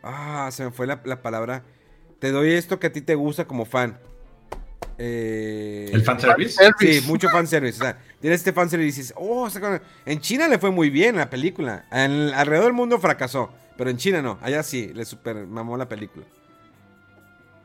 Ah, 0.01 0.49
se 0.51 0.65
me 0.65 0.71
fue 0.71 0.87
la, 0.87 1.01
la 1.05 1.21
palabra. 1.21 1.63
Te 2.19 2.31
doy 2.31 2.53
esto 2.53 2.79
que 2.79 2.87
a 2.87 2.91
ti 2.91 3.01
te 3.01 3.15
gusta 3.15 3.45
como 3.45 3.65
fan. 3.65 3.99
Eh, 4.97 5.89
¿El 5.91 6.03
fanservice? 6.03 6.51
Service. 6.53 7.01
Sí, 7.01 7.07
mucho 7.07 7.27
fanservice. 7.29 7.79
O 7.81 7.83
sea, 7.83 7.97
tienes 8.19 8.39
este 8.41 8.53
fanservice 8.53 8.87
y 8.87 9.01
dices, 9.01 9.13
oh, 9.17 9.47
en 10.05 10.19
China 10.21 10.47
le 10.47 10.59
fue 10.59 10.71
muy 10.71 10.89
bien 10.89 11.15
la 11.15 11.29
película. 11.29 11.85
En- 11.91 12.33
alrededor 12.33 12.65
del 12.65 12.73
mundo 12.73 12.99
fracasó. 12.99 13.51
Pero 13.77 13.89
en 13.89 13.97
China 13.97 14.21
no. 14.21 14.37
Allá 14.41 14.61
sí, 14.61 14.91
le 14.93 15.03
super 15.03 15.47
mamó 15.47 15.75
la 15.77 15.89
película. 15.89 16.25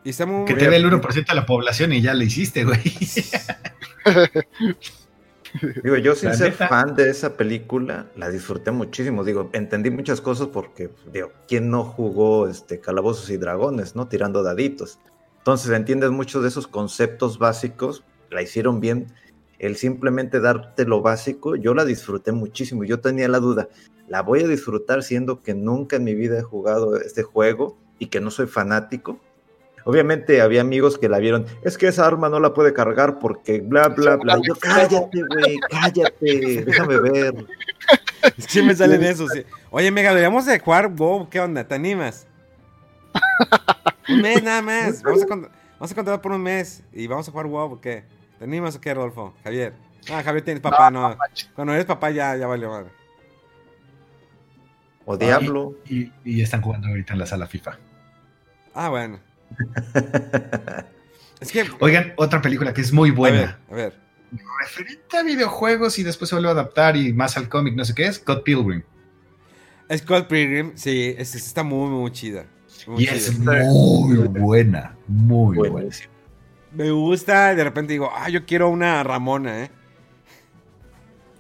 Y 0.05 0.11
está 0.11 0.24
muy 0.24 0.47
Que 0.47 0.55
te 0.55 0.68
ve 0.68 0.76
el 0.76 0.87
1% 0.91 1.26
de 1.26 1.35
la 1.35 1.45
población 1.45 1.93
y 1.93 2.01
ya 2.01 2.14
lo 2.14 2.22
hiciste, 2.24 2.64
güey. 2.64 2.81
Digo, 5.83 5.97
yo 5.97 6.14
sin 6.14 6.29
La 6.31 6.35
ser 6.37 6.51
neta. 6.53 6.68
fan 6.68 6.95
de 6.95 7.09
esa 7.11 7.35
película, 7.37 8.07
la 8.16 8.29
disfruté 8.31 8.70
muchísimo. 8.70 9.24
Digo, 9.24 9.49
entendí 9.55 9.91
muchas 9.91 10.20
cosas 10.20 10.49
porque, 10.49 10.91
digo, 11.12 11.33
¿quién 11.49 11.70
no 11.70 11.85
jugó 11.85 12.49
este 12.49 12.81
Calabozos 12.81 13.31
y 13.31 13.39
Dragones, 13.39 13.97
no? 13.97 14.09
Tirando 14.09 14.43
daditos. 14.43 14.99
Entonces 15.49 15.71
entiendes 15.71 16.11
muchos 16.11 16.43
de 16.43 16.49
esos 16.49 16.67
conceptos 16.69 17.39
básicos, 17.39 18.05
la 18.29 18.43
hicieron 18.43 18.81
bien. 18.81 19.07
El 19.59 19.77
simplemente 19.77 20.41
darte 20.41 20.85
lo 20.85 21.01
básico, 21.01 21.57
yo 21.57 21.73
la 21.73 21.87
disfruté 21.87 22.33
muchísimo. 22.33 22.85
Yo 22.85 23.01
tenía 23.01 23.29
la 23.29 23.39
duda, 23.39 23.71
¿la 24.09 24.21
voy 24.21 24.43
a 24.43 24.47
disfrutar 24.47 25.03
siendo 25.03 25.41
que 25.41 25.55
nunca 25.55 25.97
en 25.97 26.05
mi 26.05 26.15
vida 26.15 26.39
he 26.39 26.43
jugado 26.43 26.99
este 27.01 27.23
juego 27.23 27.79
y 27.99 28.09
que 28.09 28.21
no 28.21 28.31
soy 28.31 28.47
fanático? 28.47 29.21
Obviamente 29.87 30.43
había 30.43 30.61
amigos 30.61 30.99
que 30.99 31.09
la 31.09 31.19
vieron, 31.19 31.47
es 31.63 31.79
que 31.79 31.89
esa 31.89 32.07
arma 32.07 32.29
no 32.29 32.41
la 32.41 32.53
puede 32.53 32.75
cargar 32.75 33.19
porque 33.19 33.63
bla, 33.63 33.89
bla, 33.89 34.17
bla. 34.17 34.39
Yo, 34.47 34.55
cállate, 34.55 35.23
güey, 35.31 35.57
cállate, 35.71 36.63
déjame 36.67 37.01
ver. 37.01 37.47
Sí 38.37 38.61
me 38.61 38.77
salen 38.77 39.03
esos. 39.03 39.31
sí. 39.31 39.45
Oye, 39.71 39.91
Mega, 39.91 40.11
deberíamos 40.11 40.45
de 40.45 40.59
jugar 40.59 40.89
WoW. 40.89 41.31
¿Qué 41.31 41.41
onda? 41.41 41.65
¿Te 41.67 41.75
animas? 41.75 42.27
Un 44.09 44.21
mes 44.23 44.43
nada 44.43 44.63
más. 44.63 45.03
Vamos 45.03 45.23
a, 45.23 45.27
vamos 45.27 45.51
a 45.93 45.95
contratar 45.95 46.21
por 46.21 46.33
un 46.33 46.43
mes 46.43 46.83
y 46.93 47.07
vamos 47.07 47.29
a 47.29 47.31
jugar 47.31 47.47
WoW. 47.47 47.73
¿o 47.73 47.81
¿Qué? 47.81 48.05
¿Te 48.39 48.45
animas 48.45 48.77
o 48.77 48.81
qué, 48.81 48.95
Rodolfo? 48.95 49.35
Javier. 49.45 49.75
Ah, 50.11 50.23
Javier 50.23 50.45
tienes 50.45 50.63
papá, 50.63 50.91
no. 50.91 51.17
Cuando 51.55 51.73
eres 51.75 51.85
papá 51.85 52.11
ya, 52.11 52.37
ya 52.37 52.47
valió 52.47 52.71
madre. 52.71 52.91
O 55.05 55.17
Diablo. 55.17 55.75
Y, 55.87 56.13
y 56.25 56.43
están 56.43 56.61
jugando 56.63 56.89
ahorita 56.89 57.15
en 57.15 57.19
la 57.19 57.27
sala 57.27 57.47
FIFA. 57.47 57.79
Ah, 58.75 58.89
bueno. 58.91 59.19
Es 61.41 61.53
que. 61.53 61.65
Oigan, 61.81 62.15
otra 62.17 62.43
película 62.43 62.75
que 62.75 62.81
es 62.81 62.93
muy 62.93 63.11
A 63.11 63.13
ver, 63.13 63.19
buena. 63.19 63.59
a 63.71 63.75
ver. 63.75 63.95
Referente 64.61 65.17
a 65.17 65.23
videojuegos 65.23 65.99
y 66.01 66.03
después 66.03 66.29
se 66.29 66.35
vuelve 66.35 66.49
a 66.49 66.53
adaptar 66.53 66.97
y 66.97 67.13
más 67.13 67.37
al 67.37 67.49
cómic, 67.49 67.75
no 67.77 67.85
sé 67.85 67.95
qué 67.95 68.07
es, 68.07 68.17
Scott 68.17 68.43
Pilgrim. 68.43 68.83
Skull 69.97 70.27
Pilgrim, 70.27 70.73
sí, 70.75 71.15
es- 71.17 71.35
está 71.37 71.63
muy, 71.63 71.89
muy 71.91 72.11
chida. 72.11 72.45
Muy 72.87 73.05
Y 73.05 73.07
es 73.07 73.39
muy 73.39 74.16
buena, 74.29 74.97
muy 75.07 75.57
buena. 75.57 75.95
Me 76.72 76.91
gusta, 76.91 77.55
de 77.55 77.64
repente 77.64 77.95
digo, 77.95 78.11
ah, 78.14 78.29
yo 78.29 78.45
quiero 78.45 78.68
una 78.68 79.03
Ramona, 79.03 79.64
¿eh? 79.64 79.70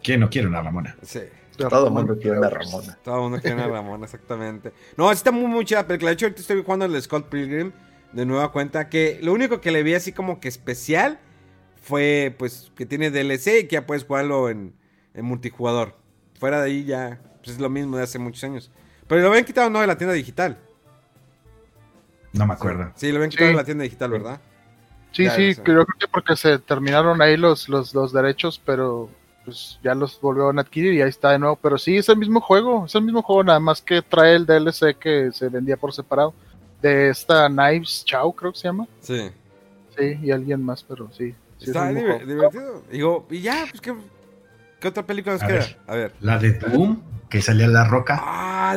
¿Quién 0.02 0.20
no 0.20 0.30
quiere 0.30 0.48
una 0.48 0.62
Ramona? 0.62 0.96
Sí. 1.02 1.20
Todo 1.56 1.88
el 1.88 1.92
mundo 1.92 2.16
quiere 2.18 2.38
una 2.38 2.48
Ramona. 2.48 2.98
Todo 3.02 3.16
el 3.16 3.22
mundo 3.22 3.40
quiere 3.40 3.56
una 3.56 3.66
Ramona, 3.68 4.04
exactamente. 4.04 4.72
No, 4.96 5.10
está 5.10 5.32
muy, 5.32 5.46
muy 5.46 5.64
chida 5.64 5.82
la 5.82 5.86
película. 5.86 6.10
De 6.10 6.14
hecho, 6.14 6.26
ahorita 6.26 6.40
estoy 6.40 6.62
jugando 6.62 6.84
el 6.84 7.02
Skull 7.02 7.24
Pilgrim 7.24 7.72
de 8.12 8.24
nueva 8.24 8.52
cuenta. 8.52 8.88
Que 8.88 9.18
lo 9.22 9.32
único 9.32 9.60
que 9.60 9.70
le 9.70 9.82
vi 9.82 9.94
así 9.94 10.12
como 10.12 10.40
que 10.40 10.48
especial 10.48 11.18
fue, 11.76 12.34
pues, 12.38 12.70
que 12.76 12.86
tiene 12.86 13.10
DLC 13.10 13.62
y 13.62 13.66
que 13.66 13.74
ya 13.74 13.86
puedes 13.86 14.04
jugarlo 14.04 14.48
en, 14.48 14.74
en 15.14 15.24
multijugador. 15.24 15.96
Fuera 16.38 16.62
de 16.62 16.70
ahí 16.70 16.84
ya, 16.84 17.20
pues 17.42 17.56
es 17.56 17.60
lo 17.60 17.68
mismo 17.68 17.96
de 17.96 18.04
hace 18.04 18.18
muchos 18.18 18.44
años. 18.44 18.70
Pero 19.08 19.22
lo 19.22 19.28
habían 19.28 19.44
quitado, 19.44 19.68
no, 19.68 19.80
de 19.80 19.86
la 19.86 19.98
tienda 19.98 20.14
digital. 20.14 20.58
No 22.38 22.46
me 22.46 22.54
acuerdo. 22.54 22.92
Sí, 22.94 23.10
lo 23.10 23.16
habían 23.16 23.30
quitado 23.30 23.48
Sí. 23.48 23.52
de 23.52 23.56
la 23.60 23.64
tienda 23.64 23.84
digital, 23.84 24.10
¿verdad? 24.10 24.40
Sí, 25.12 25.24
Ya, 25.24 25.34
sí, 25.34 25.54
creo 25.56 25.84
que 25.86 26.06
porque 26.08 26.36
se 26.36 26.58
terminaron 26.58 27.20
ahí 27.22 27.36
los, 27.36 27.68
los, 27.68 27.94
los 27.94 28.12
derechos, 28.12 28.60
pero 28.64 29.08
pues 29.44 29.78
ya 29.82 29.94
los 29.94 30.20
volvieron 30.20 30.58
a 30.58 30.62
adquirir 30.62 30.92
y 30.94 31.00
ahí 31.02 31.08
está 31.08 31.30
de 31.32 31.38
nuevo. 31.38 31.56
Pero 31.56 31.78
sí, 31.78 31.96
es 31.96 32.08
el 32.10 32.18
mismo 32.18 32.40
juego, 32.40 32.84
es 32.86 32.94
el 32.94 33.02
mismo 33.02 33.22
juego, 33.22 33.42
nada 33.44 33.58
más 33.60 33.80
que 33.82 34.02
trae 34.02 34.36
el 34.36 34.44
DLC 34.46 34.94
que 34.98 35.30
se 35.32 35.48
vendía 35.48 35.76
por 35.76 35.92
separado. 35.92 36.34
De 36.82 37.08
esta 37.08 37.48
Knives 37.48 38.04
Chow, 38.04 38.32
creo 38.34 38.52
que 38.52 38.58
se 38.58 38.68
llama. 38.68 38.86
Sí. 39.00 39.30
Sí, 39.96 40.18
y 40.22 40.30
alguien 40.30 40.62
más, 40.62 40.84
pero 40.84 41.08
sí. 41.12 41.34
sí 41.58 41.62
es 41.62 41.68
Está 41.68 41.88
divertido. 41.88 42.82
Digo, 42.92 43.26
y 43.30 43.40
ya, 43.40 43.64
pues, 43.68 43.80
¿qué, 43.80 43.94
qué 44.78 44.88
otra 44.88 45.04
película 45.04 45.32
nos 45.34 45.42
A 45.42 45.46
queda? 45.48 45.58
ver. 45.58 45.78
A 45.88 45.94
ver. 45.96 46.12
La 46.20 46.38
de 46.38 46.52
Doom, 46.52 47.00
que 47.28 47.42
salía 47.42 47.68
La 47.68 47.84
Roca. 47.84 48.20
Ah, 48.22 48.76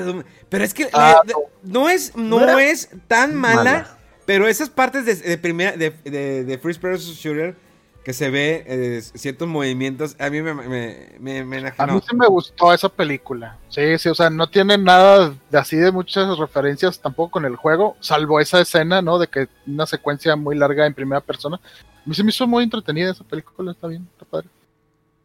pero 0.49 0.63
es 0.63 0.73
que 0.73 0.89
Ah, 0.93 1.21
no 1.63 1.89
es, 1.89 2.15
no, 2.15 2.59
es 2.59 2.89
tan 3.07 3.35
mala, 3.35 3.63
Mala. 3.63 3.97
pero 4.25 4.47
esas 4.47 4.69
partes 4.69 5.05
de, 5.05 5.15
de 5.15 5.37
primera, 5.37 5.75
de, 5.77 5.91
de, 6.03 6.43
de 6.43 6.57
First 6.57 6.81
Person 6.81 7.13
Shooter 7.13 7.55
que 8.03 8.13
se 8.13 8.31
ve 8.31 8.63
eh, 8.65 9.01
ciertos 9.13 9.47
movimientos, 9.47 10.15
a 10.19 10.29
mí 10.31 10.41
me, 10.41 10.53
me, 10.55 11.07
me, 11.19 11.43
me 11.45 11.73
A 11.77 11.85
mí 11.87 12.01
sí 12.09 12.15
me 12.15 12.25
gustó 12.27 12.73
esa 12.73 12.89
película. 12.89 13.57
Sí, 13.69 13.97
sí, 13.99 14.09
o 14.09 14.15
sea, 14.15 14.29
no 14.31 14.49
tiene 14.49 14.75
nada 14.77 15.35
de 15.51 15.57
así 15.59 15.77
de 15.77 15.91
muchas 15.91 16.35
referencias 16.39 16.99
tampoco 16.99 17.31
con 17.33 17.45
el 17.45 17.55
juego, 17.55 17.95
salvo 17.99 18.39
esa 18.39 18.59
escena, 18.59 19.03
¿no? 19.03 19.19
De 19.19 19.27
que 19.27 19.47
una 19.67 19.85
secuencia 19.85 20.35
muy 20.35 20.55
larga 20.57 20.87
en 20.87 20.95
primera 20.95 21.21
persona. 21.21 21.57
A 21.57 22.01
mí 22.09 22.15
se 22.15 22.23
me 22.23 22.31
hizo 22.31 22.47
muy 22.47 22.63
entretenida 22.63 23.11
esa 23.11 23.23
película, 23.23 23.71
está 23.71 23.85
bien, 23.85 24.07
está 24.13 24.25
padre. 24.25 24.47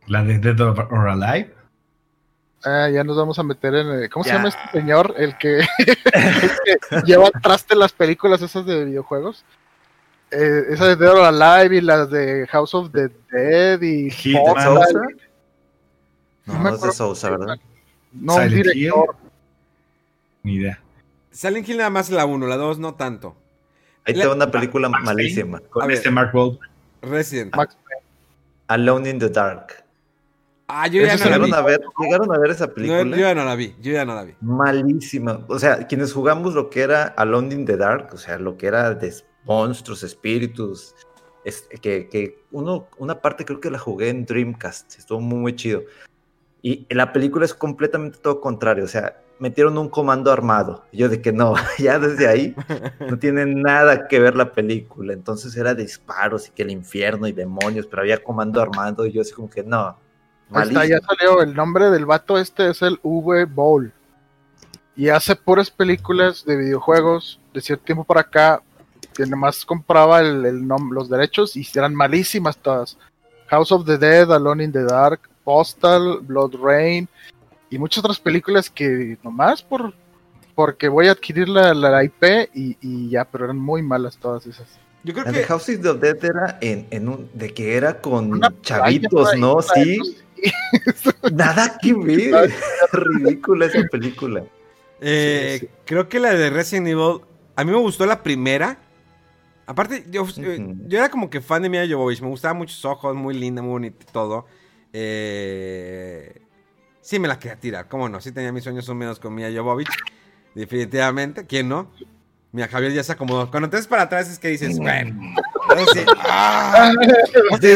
La 0.07 0.22
de 0.22 0.39
Dead 0.39 0.61
or 0.61 1.09
Alive. 1.09 1.56
Ah, 2.69 2.89
ya 2.91 3.05
nos 3.05 3.17
vamos 3.17 3.39
a 3.39 3.43
meter 3.45 3.75
en. 3.77 4.03
eh, 4.05 4.09
¿Cómo 4.09 4.25
se 4.25 4.33
llama 4.33 4.49
este 4.49 4.81
señor? 4.81 5.14
El 5.17 5.39
que, 5.39 5.59
el 5.79 6.51
que 6.64 7.01
lleva 7.05 7.27
al 7.33 7.41
traste 7.41 7.77
las 7.77 7.93
películas 7.93 8.43
esas 8.43 8.67
de 8.67 8.85
videojuegos. 8.85 9.45
Eh, 10.33 10.62
esa 10.71 10.87
de 10.89 10.97
Dead 10.97 11.12
or 11.12 11.25
Alive 11.25 11.77
y 11.77 11.81
las 11.81 12.11
de 12.11 12.45
House 12.49 12.75
of 12.75 12.91
the 12.91 13.09
Dead 13.31 13.81
y 13.81 14.11
Hitman. 14.11 14.45
Portal. 14.45 14.85
No, 16.47 16.55
me 16.55 16.71
no 16.71 16.75
es 16.77 16.81
de. 16.83 16.91
Sousa, 16.93 17.31
¿verdad? 17.31 17.57
No, 18.12 18.35
un 18.35 18.49
director. 18.49 19.14
Ni 20.43 20.55
idea. 20.57 20.81
Silent 21.31 21.69
Hill 21.69 21.77
nada 21.79 21.91
más 21.91 22.11
la 22.11 22.25
1, 22.25 22.47
la 22.47 22.57
2 22.57 22.79
no 22.81 22.95
tanto. 22.95 23.37
Ahí 24.05 24.14
La- 24.14 24.23
te 24.23 24.29
va 24.29 24.35
una 24.35 24.51
película 24.51 24.89
Max 24.89 25.05
Payne, 25.05 25.14
malísima. 25.14 25.61
Con 25.71 25.83
A 25.83 25.87
ver. 25.87 25.97
este 25.97 26.11
Mark 26.11 26.35
Wahlberg. 26.35 26.69
Resident. 27.03 27.55
Max 27.55 27.77
Alone 28.69 29.09
in 29.11 29.19
the 29.21 29.29
Dark. 29.29 29.85
Ah, 30.69 30.89
yo 30.89 31.03
ya 31.03 31.14
¿Eso 31.14 31.25
no 31.25 31.31
la 31.31 31.39
vi. 31.39 31.45
llegaron, 31.45 31.64
a 31.64 31.67
ver, 31.67 31.81
¿Llegaron 32.01 32.35
a 32.35 32.39
ver 32.39 32.51
esa 32.51 32.67
No, 32.67 32.75
película? 32.75 33.05
yo 33.05 33.17
ya 33.17 33.35
no 33.35 33.45
la 33.45 33.55
vi, 33.55 33.75
yo 33.81 33.93
ya 33.93 34.05
no 34.05 34.14
la 34.14 34.25
vi. 34.25 34.35
Malísima. 34.41 35.45
O 35.49 35.59
sea, 35.59 35.87
quienes 35.87 36.12
jugamos 36.12 36.55
lo 36.55 36.71
que 36.71 36.81
era 36.83 37.05
Alone 37.05 37.55
in 37.55 37.64
the 37.67 37.77
Dark, 37.77 38.11
o 38.12 38.17
sea, 38.17 38.39
lo 38.39 38.57
que 38.57 38.67
era 38.67 38.95
de 38.95 39.14
monstruos, 39.45 40.03
espíritus, 40.03 40.95
es, 41.45 41.69
que, 41.81 42.09
que 42.09 42.43
uno, 42.51 42.89
una 42.99 43.21
parte 43.21 43.45
creo 43.45 43.61
que 43.61 43.71
la 43.71 43.79
jugué 43.79 44.09
en 44.09 44.25
Dreamcast, 44.27 44.99
estuvo 44.99 45.21
muy, 45.21 45.39
muy 45.39 45.55
chido. 45.55 45.83
Y 46.62 46.85
la 46.93 47.12
película 47.12 47.45
es 47.45 47.55
completamente 47.55 48.19
todo 48.19 48.41
contrario, 48.41 48.85
o 48.85 48.89
sea, 48.89 49.23
metieron 49.39 49.79
un 49.79 49.89
comando 49.89 50.33
armado. 50.33 50.85
Yo 50.93 51.09
de 51.09 51.23
que 51.23 51.33
no, 51.33 51.55
ya 51.79 52.01
desde 52.01 52.27
ahí 52.27 52.57
no 53.09 53.19
tiene 53.21 53.47
nada 53.47 54.09
que 54.09 54.19
ver 54.19 54.35
la 54.35 54.51
película. 54.51 55.12
Entonces 55.12 55.57
era 55.57 55.75
disparos 55.75 56.49
y 56.49 56.51
que 56.51 56.62
el 56.62 56.73
infierno 56.73 57.29
y 57.29 57.33
demonios, 57.33 57.87
pero 57.87 58.03
había 58.03 58.21
comando 58.21 58.61
armado 58.61 59.07
y 59.07 59.12
yo 59.12 59.21
así 59.21 59.33
como 59.33 59.49
que 59.49 59.62
no. 59.62 59.97
Ahí 60.53 60.68
está, 60.68 60.84
ya 60.86 61.01
salió. 61.01 61.42
El 61.42 61.55
nombre 61.55 61.90
del 61.90 62.07
vato 62.07 62.38
este 62.38 62.70
es 62.70 62.82
el 62.82 62.99
V 63.03 63.44
Bowl. 63.47 63.92
Y 64.94 65.09
hace 65.09 65.36
puras 65.36 65.70
películas 65.70 66.44
de 66.44 66.57
videojuegos 66.57 67.40
de 67.53 67.61
cierto 67.61 67.84
tiempo 67.84 68.05
para 68.05 68.20
acá. 68.22 68.62
Que 69.14 69.26
nomás 69.26 69.64
compraba 69.64 70.20
el, 70.20 70.44
el 70.44 70.62
nom- 70.64 70.92
los 70.92 71.09
derechos 71.09 71.57
y 71.57 71.66
eran 71.74 71.94
malísimas 71.94 72.57
todas. 72.59 72.99
House 73.47 73.72
of 73.72 73.86
the 73.86 73.97
Dead, 73.97 74.30
Alone 74.30 74.64
in 74.64 74.72
the 74.72 74.82
Dark, 74.82 75.20
Postal, 75.42 76.18
Blood 76.20 76.57
Rain 76.61 77.09
y 77.70 77.78
muchas 77.78 78.05
otras 78.05 78.20
películas 78.20 78.68
que 78.68 79.16
nomás 79.22 79.62
por 79.62 79.94
porque 80.55 80.88
voy 80.88 81.09
a 81.09 81.12
adquirir 81.12 81.49
la, 81.49 81.74
la 81.74 82.03
IP 82.03 82.51
y, 82.55 82.76
y 82.80 83.11
ya, 83.11 83.24
pero 83.24 83.44
eran 83.44 83.59
muy 83.59 83.82
malas 83.82 84.16
todas 84.16 84.47
esas. 84.47 84.66
Yo 85.05 85.12
creo 85.12 85.26
La 85.26 85.32
que 85.32 85.38
de 85.38 85.44
House 85.44 85.68
of 85.68 85.80
the 85.82 85.94
Dead 85.94 86.24
era 86.24 86.59
en, 86.61 86.86
en 86.90 87.09
un, 87.09 87.30
de 87.34 87.55
que 87.55 87.76
era 87.76 88.01
con 88.01 88.40
chavitos, 88.62 89.30
playa, 89.30 89.38
¿no? 89.38 89.62
Sí, 89.62 90.16
nada 91.32 91.78
que 91.80 91.95
ver. 91.95 92.51
Ridícula 92.93 93.66
esa 93.66 93.82
película. 93.91 94.45
Eh, 95.01 95.59
Sí, 95.61 95.66
sí. 95.66 95.72
Creo 95.84 96.09
que 96.09 96.20
la 96.20 96.34
de 96.34 96.51
Resident 96.51 96.89
Evil. 96.89 97.20
A 97.55 97.64
mí 97.64 97.70
me 97.70 97.78
gustó 97.78 98.07
la 98.07 98.22
primera. 98.22 98.78
Aparte, 99.66 100.05
yo, 100.11 100.26
era 100.89 101.11
como 101.11 101.28
que 101.28 101.41
fan 101.41 101.62
de 101.62 101.68
Mia 101.68 101.87
Jovovich. 101.89 102.20
Me 102.20 102.28
gustaba 102.28 102.55
mucho 102.55 102.74
sus 102.74 102.84
ojos, 102.84 103.16
muy 103.16 103.34
linda, 103.34 103.62
muy 103.62 103.72
bonita 103.72 104.05
y 104.09 104.12
todo. 104.12 104.47
Eh, 104.93 106.41
sí 107.01 107.18
me 107.18 107.28
la 107.28 107.39
quería 107.39 107.59
tirar, 107.59 107.89
cómo 107.89 108.09
no. 108.09 108.20
Sí 108.20 108.32
tenía 108.32 108.53
mis 108.53 108.64
sueños 108.64 108.89
húmedos 108.89 109.18
con 109.18 109.34
Mia 109.34 109.51
Jovovich. 109.53 109.91
Definitivamente, 110.55 111.47
¿quién 111.47 111.68
no? 111.68 111.91
Mira, 112.53 112.68
Javier 112.68 112.92
ya 112.92 113.03
se 113.03 113.12
acomodó. 113.12 113.51
Cuando 113.51 113.68
te 113.68 113.76
ves 113.76 113.86
para 113.86 114.03
atrás 114.03 114.30
es 114.30 114.38
que 114.38 114.49
dices, 114.49 114.78
bueno. 114.78 115.34
Ahora 115.68 115.82
sí. 115.92 116.01
¡Ah! 116.20 116.92
Te 117.61 117.74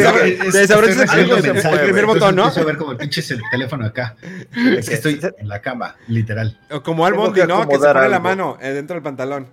desabrochas 0.52 1.12
el- 1.14 1.30
el- 1.30 1.44
el 1.56 1.80
primer 1.80 2.06
botón, 2.06 2.36
¿no? 2.36 2.44
Empiezo 2.44 2.60
a 2.60 2.64
ver 2.64 2.76
como 2.78 2.96
pinches 2.96 3.30
el 3.30 3.42
teléfono 3.50 3.84
acá. 3.86 4.16
Es 4.78 4.88
que 4.88 4.94
estoy 4.94 5.20
en 5.38 5.48
la 5.48 5.60
cama, 5.60 5.96
literal. 6.08 6.58
O 6.70 6.82
Como 6.82 7.04
Al 7.04 7.14
Bondi, 7.14 7.40
¿no? 7.46 7.68
Que 7.68 7.74
se 7.78 7.80
pone 7.92 8.08
la 8.08 8.20
mano 8.20 8.56
eh, 8.60 8.70
dentro 8.70 8.94
del 8.94 9.02
pantalón. 9.02 9.48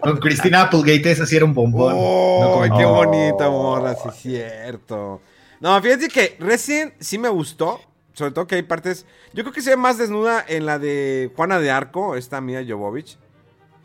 Con 0.00 0.16
Cristina 0.18 0.62
Applegate, 0.62 1.10
esa 1.10 1.26
sí 1.26 1.36
era 1.36 1.44
un 1.44 1.54
bombón. 1.54 1.94
¡Oh, 1.96 2.64
No 2.66 2.78
qué 2.78 2.84
bonita 2.84 3.48
morra! 3.50 3.94
Sí, 3.94 4.08
es 4.08 4.14
cierto. 4.16 5.20
No, 5.60 5.80
fíjate 5.82 6.08
que 6.08 6.36
Resident 6.40 6.94
sí 6.98 7.18
me 7.18 7.28
gustó. 7.28 7.80
Sobre 8.14 8.32
todo 8.32 8.46
que 8.46 8.56
hay 8.56 8.62
partes. 8.62 9.06
Yo 9.32 9.42
creo 9.42 9.52
que 9.52 9.62
se 9.62 9.70
ve 9.70 9.76
más 9.76 9.98
desnuda 9.98 10.44
en 10.46 10.66
la 10.66 10.78
de 10.78 11.30
Juana 11.34 11.58
de 11.58 11.70
Arco, 11.70 12.16
esta 12.16 12.40
Mia 12.40 12.64
Jovovich. 12.66 13.18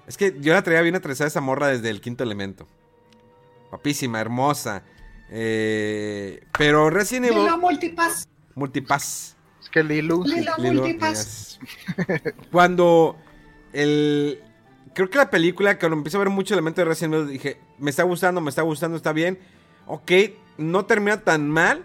Es 0.08 0.18
que 0.18 0.36
yo 0.40 0.54
la 0.54 0.64
traía 0.64 0.82
bien 0.82 0.96
atravesada 0.96 1.28
esa 1.28 1.42
morra 1.42 1.68
desde 1.68 1.90
el 1.90 2.02
quinto 2.02 2.24
elemento. 2.24 2.68
Guapísima, 3.70 4.20
hermosa. 4.20 4.84
Eh, 5.30 6.42
pero 6.58 6.90
Resident 6.90 7.28
Evil. 7.28 7.58
multipass. 7.60 8.28
Multipass. 8.56 9.36
Es 9.62 9.70
que 9.70 9.84
Lilu. 9.84 10.26
sí. 10.26 10.46
Lilo, 10.60 10.88
yes. 10.88 11.60
Cuando 12.52 13.18
el. 13.74 14.42
Creo 14.94 15.10
que 15.10 15.18
la 15.18 15.30
película, 15.30 15.78
cuando 15.78 15.98
empiezo 15.98 16.18
a 16.18 16.22
ver 16.24 16.30
mucho 16.30 16.54
elemento 16.54 16.82
de 16.82 16.86
Resident 16.86 17.14
Evil, 17.14 17.28
dije, 17.28 17.60
me 17.78 17.90
está 17.92 18.04
gustando, 18.04 18.42
me 18.42 18.50
está 18.50 18.64
gustando, 18.64 18.98
está 18.98 19.14
bien. 19.14 19.38
Ok, 19.86 20.12
no 20.58 20.86
termina 20.86 21.22
tan 21.22 21.50
mal. 21.50 21.84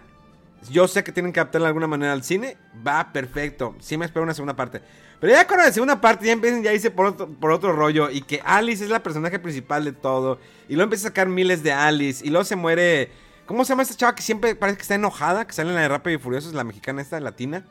Yo 0.69 0.87
sé 0.87 1.03
que 1.03 1.11
tienen 1.11 1.31
que 1.31 1.39
adaptarla 1.39 1.67
de 1.67 1.69
alguna 1.69 1.87
manera 1.87 2.13
al 2.13 2.23
cine. 2.23 2.57
Va 2.85 3.11
perfecto. 3.11 3.75
Sí 3.79 3.97
me 3.97 4.05
espero 4.05 4.23
una 4.23 4.33
segunda 4.33 4.55
parte. 4.55 4.81
Pero 5.19 5.33
ya 5.33 5.47
con 5.47 5.57
la 5.57 5.71
segunda 5.71 6.01
parte 6.01 6.25
ya 6.25 6.33
empiezan 6.33 6.63
ya 6.63 6.73
irse 6.73 6.91
por 6.91 7.05
otro, 7.05 7.29
por 7.29 7.51
otro 7.51 7.73
rollo. 7.73 8.09
Y 8.09 8.21
que 8.21 8.41
Alice 8.43 8.83
es 8.83 8.89
la 8.89 9.03
personaje 9.03 9.39
principal 9.39 9.85
de 9.85 9.93
todo. 9.93 10.39
Y 10.67 10.73
luego 10.73 10.83
empieza 10.83 11.07
a 11.07 11.09
sacar 11.09 11.27
miles 11.27 11.63
de 11.63 11.71
Alice. 11.71 12.25
Y 12.25 12.29
luego 12.29 12.43
se 12.43 12.55
muere. 12.55 13.09
¿Cómo 13.45 13.65
se 13.65 13.69
llama 13.69 13.83
esta 13.83 13.95
chava 13.95 14.15
que 14.15 14.21
siempre 14.21 14.55
parece 14.55 14.77
que 14.77 14.81
está 14.83 14.95
enojada? 14.95 15.45
Que 15.45 15.53
sale 15.53 15.69
en 15.69 15.75
la 15.75 15.81
de 15.81 15.89
Rápido 15.89 16.15
y 16.15 16.19
Furiosos, 16.19 16.53
la 16.53 16.63
mexicana 16.63 17.01
esta, 17.01 17.19
latina. 17.19 17.65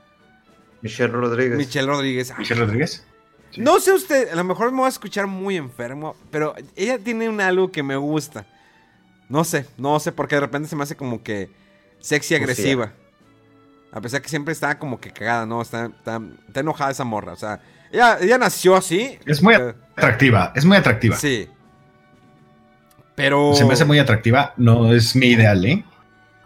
Michelle 0.83 1.13
Rodríguez. 1.13 1.57
Michelle 1.57 1.87
Rodríguez. 1.87 2.31
Ah, 2.31 2.37
Michelle 2.39 2.61
Rodríguez. 2.61 3.07
No 3.57 3.81
sé 3.81 3.93
usted, 3.93 4.31
a 4.31 4.35
lo 4.35 4.45
mejor 4.45 4.71
me 4.71 4.79
voy 4.79 4.87
a 4.87 4.89
escuchar 4.89 5.27
muy 5.27 5.57
enfermo, 5.57 6.17
pero 6.31 6.55
ella 6.75 6.99
tiene 6.99 7.29
un 7.29 7.41
algo 7.41 7.71
que 7.71 7.83
me 7.83 7.97
gusta. 7.97 8.47
No 9.29 9.45
sé, 9.45 9.67
no 9.77 9.99
sé, 10.01 10.13
porque 10.13 10.37
de 10.37 10.41
repente 10.41 10.69
se 10.69 10.77
me 10.77 10.83
hace 10.83 10.97
como 10.97 11.23
que 11.23 11.51
sexy 12.03 12.35
agresiva. 12.35 12.93
A 13.91 14.01
pesar 14.01 14.21
que 14.21 14.29
siempre 14.29 14.53
está 14.53 14.79
como 14.79 15.01
que 15.01 15.11
cagada, 15.11 15.47
¿no? 15.47 15.63
Está, 15.63 15.87
está, 15.87 16.21
está 16.47 16.61
enojada 16.61 16.91
esa 16.91 17.05
morra. 17.05 17.33
O 17.33 17.37
sea, 17.37 17.61
ella, 17.91 18.19
ella 18.21 18.39
nació 18.39 18.77
así. 18.77 19.19
Es 19.25 19.43
muy 19.43 19.55
eh, 19.55 19.75
atractiva, 19.97 20.53
es 20.55 20.65
muy 20.65 20.77
atractiva. 20.77 21.17
Sí. 21.17 21.49
Pero. 23.15 23.55
Se 23.55 23.65
me 23.65 23.75
hace 23.75 23.85
muy 23.85 23.99
atractiva. 23.99 24.55
No 24.57 24.93
es 24.95 25.15
mi 25.15 25.27
ideal, 25.29 25.65
¿eh? 25.65 25.85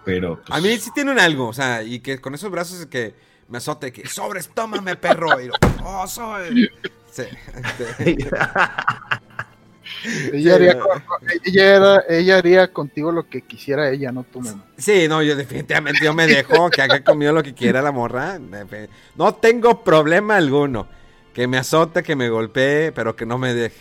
Pero. 0.04 0.42
pues, 0.44 0.58
A 0.58 0.60
mí 0.60 0.76
sí 0.78 0.90
tiene 0.94 1.12
un 1.12 1.20
algo, 1.20 1.48
o 1.48 1.52
sea, 1.52 1.82
y 1.82 2.00
que 2.00 2.20
con 2.20 2.34
esos 2.34 2.50
brazos 2.50 2.86
que 2.86 3.14
me 3.48 3.58
azote, 3.58 3.92
que 3.92 4.08
sobres, 4.08 4.50
tómame, 4.52 4.96
perro. 4.96 5.40
Y 5.40 5.46
lo, 5.46 5.54
oh, 5.84 6.06
soy. 6.06 6.68
Sí, 7.10 7.22
Ella, 10.32 10.54
haría, 10.54 10.78
ella, 11.44 11.76
era- 11.76 12.04
ella 12.08 12.38
haría 12.38 12.72
contigo 12.72 13.12
lo 13.12 13.28
que 13.28 13.42
quisiera 13.42 13.90
ella, 13.90 14.12
no 14.12 14.24
tú 14.24 14.40
mismo. 14.40 14.64
Sí, 14.76 15.06
no, 15.08 15.22
yo 15.22 15.36
definitivamente 15.36 16.04
yo 16.04 16.12
me 16.14 16.26
dejo 16.26 16.70
que 16.70 16.82
haga 16.82 17.02
conmigo 17.02 17.32
lo 17.32 17.42
que 17.42 17.54
quiera 17.54 17.82
la 17.82 17.92
morra. 17.92 18.38
No 19.16 19.34
tengo 19.34 19.82
problema 19.84 20.36
alguno. 20.36 20.88
Que 21.32 21.46
me 21.46 21.58
azote, 21.58 22.02
que 22.02 22.16
me 22.16 22.30
golpee, 22.30 22.92
pero 22.92 23.14
que 23.14 23.26
no 23.26 23.36
me 23.36 23.52
deje. 23.52 23.76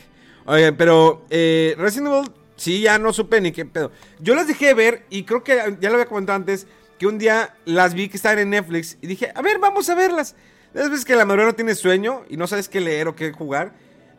Oigan, 0.46 0.76
pero 0.76 1.26
eh, 1.30 1.74
Resident 1.78 2.14
Evil, 2.14 2.32
sí, 2.58 2.82
ya 2.82 3.00
no 3.00 3.14
supe 3.14 3.40
ni 3.40 3.52
qué 3.54 3.66
pedo. 3.66 3.92
Yo 4.20 4.36
las 4.36 4.48
dejé 4.48 4.68
de 4.68 4.74
ver 4.74 5.06
y 5.10 5.24
creo 5.24 5.42
que 5.44 5.78
ya 5.80 5.90
lo 5.90 5.96
había 5.96 6.06
comentado 6.06 6.36
antes, 6.36 6.68
que 7.00 7.08
un 7.08 7.18
día 7.18 7.56
las 7.64 7.94
vi 7.94 8.10
que 8.10 8.18
estaban 8.18 8.40
en 8.40 8.50
Netflix 8.50 8.98
y 9.02 9.08
dije, 9.08 9.32
a 9.34 9.42
ver, 9.42 9.58
vamos 9.60 9.90
a 9.90 9.96
verlas. 9.96 10.36
Esas 10.74 10.90
veces 10.90 11.06
que 11.06 11.16
la 11.16 11.24
madura 11.24 11.46
no 11.46 11.56
tiene 11.56 11.76
sueño 11.76 12.24
y 12.30 12.36
no 12.36 12.46
sabes 12.46 12.68
qué 12.68 12.82
leer 12.82 13.08
o 13.08 13.16
qué 13.16 13.32
jugar. 13.32 13.72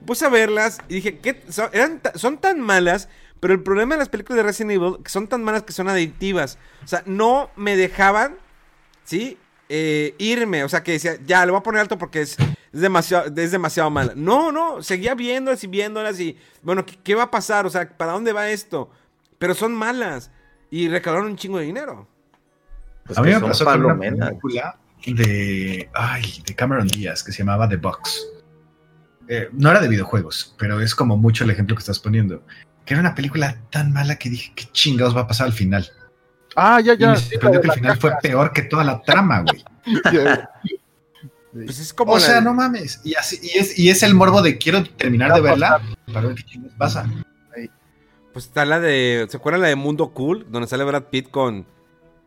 Puse 0.04 0.26
a 0.26 0.28
verlas 0.28 0.78
y 0.88 0.94
dije, 0.96 1.18
¿qué? 1.18 1.42
Son, 1.48 1.68
eran 1.72 2.00
son 2.14 2.38
tan 2.38 2.60
malas, 2.60 3.08
pero 3.40 3.54
el 3.54 3.62
problema 3.62 3.94
de 3.94 4.00
las 4.00 4.08
películas 4.08 4.36
de 4.36 4.42
Resident 4.42 4.72
Evil 4.72 4.96
que 5.02 5.10
son 5.10 5.28
tan 5.28 5.42
malas 5.42 5.62
que 5.62 5.72
son 5.72 5.88
adictivas. 5.88 6.58
O 6.84 6.88
sea, 6.88 7.02
no 7.06 7.50
me 7.56 7.76
dejaban, 7.76 8.36
¿sí? 9.04 9.38
Eh, 9.68 10.14
irme, 10.18 10.62
o 10.62 10.68
sea, 10.68 10.82
que 10.82 10.92
decía, 10.92 11.16
ya, 11.24 11.44
le 11.44 11.50
voy 11.50 11.58
a 11.58 11.62
poner 11.62 11.80
alto 11.80 11.98
porque 11.98 12.22
es, 12.22 12.36
es 12.72 12.80
demasiado, 12.80 13.32
es 13.34 13.50
demasiado 13.50 13.90
mala. 13.90 14.12
No, 14.14 14.52
no, 14.52 14.82
seguía 14.82 15.14
viéndolas 15.14 15.64
y 15.64 15.66
viéndolas 15.66 16.20
y, 16.20 16.38
bueno, 16.62 16.86
¿qué, 16.86 16.96
qué 17.02 17.14
va 17.16 17.24
a 17.24 17.30
pasar? 17.30 17.66
O 17.66 17.70
sea, 17.70 17.88
¿para 17.88 18.12
dónde 18.12 18.32
va 18.32 18.48
esto? 18.48 18.90
Pero 19.38 19.54
son 19.54 19.74
malas 19.74 20.30
y 20.70 20.88
recaudaron 20.88 21.30
un 21.30 21.36
chingo 21.36 21.58
de 21.58 21.64
dinero. 21.64 22.06
Pues 23.04 23.18
a 23.18 23.22
mí 23.22 23.28
me 23.28 23.40
son 23.40 23.48
pasó 23.48 23.64
con 23.64 23.84
una 23.84 23.98
película 23.98 24.78
de, 25.06 25.88
ay, 25.94 26.42
de 26.44 26.54
Cameron 26.54 26.88
Díaz 26.88 27.22
que 27.22 27.32
se 27.32 27.38
llamaba 27.38 27.68
The 27.68 27.76
Box. 27.76 28.26
Eh, 29.28 29.48
no 29.52 29.70
era 29.70 29.80
de 29.80 29.88
videojuegos, 29.88 30.54
pero 30.58 30.80
es 30.80 30.94
como 30.94 31.16
mucho 31.16 31.44
el 31.44 31.50
ejemplo 31.50 31.74
que 31.76 31.80
estás 31.80 31.98
poniendo. 31.98 32.42
Que 32.84 32.94
era 32.94 33.00
una 33.00 33.14
película 33.14 33.58
tan 33.70 33.92
mala 33.92 34.16
que 34.16 34.30
dije, 34.30 34.52
¿qué 34.54 34.64
chingados 34.72 35.16
va 35.16 35.22
a 35.22 35.26
pasar 35.26 35.46
al 35.46 35.52
final? 35.52 35.90
Ah, 36.54 36.80
ya, 36.80 36.94
Y 36.94 36.98
ya. 36.98 37.10
me 37.10 37.16
sí, 37.16 37.30
sorprendió 37.30 37.60
que 37.60 37.66
el 37.68 37.72
final 37.74 37.98
fue 37.98 38.12
peor 38.22 38.52
que 38.52 38.62
toda 38.62 38.84
la 38.84 39.02
trama, 39.02 39.42
güey. 39.42 39.64
Pues 41.52 41.78
es 41.78 41.94
como 41.94 42.12
O 42.12 42.20
sea, 42.20 42.34
de- 42.36 42.42
no 42.42 42.52
mames. 42.52 43.00
Y, 43.02 43.14
así, 43.14 43.38
y, 43.42 43.56
es, 43.58 43.78
y 43.78 43.88
es 43.88 44.02
el 44.02 44.14
morbo 44.14 44.42
de 44.42 44.58
quiero 44.58 44.84
terminar 44.84 45.32
de 45.32 45.40
verla 45.40 45.80
para 46.12 46.26
ver 46.28 46.36
qué 46.36 46.42
chingados 46.42 46.76
pasa. 46.76 47.10
Pues 48.34 48.44
está 48.44 48.66
la 48.66 48.78
de. 48.78 49.26
¿Se 49.30 49.38
acuerdan 49.38 49.62
la 49.62 49.68
de 49.68 49.76
Mundo 49.76 50.10
Cool? 50.12 50.46
Donde 50.50 50.68
sale 50.68 50.84
Brad 50.84 51.04
Pitt 51.04 51.30
con. 51.30 51.66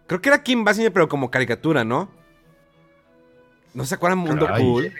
Creo 0.08 0.20
que 0.20 0.30
era 0.30 0.42
Kim 0.42 0.64
Basinger, 0.64 0.92
pero 0.92 1.08
como 1.08 1.30
caricatura, 1.30 1.84
¿no? 1.84 2.10
¿No 3.76 3.86
se 3.86 3.94
acuerdan 3.94 4.18
Mundo. 4.18 4.48
Cool? 4.58 4.92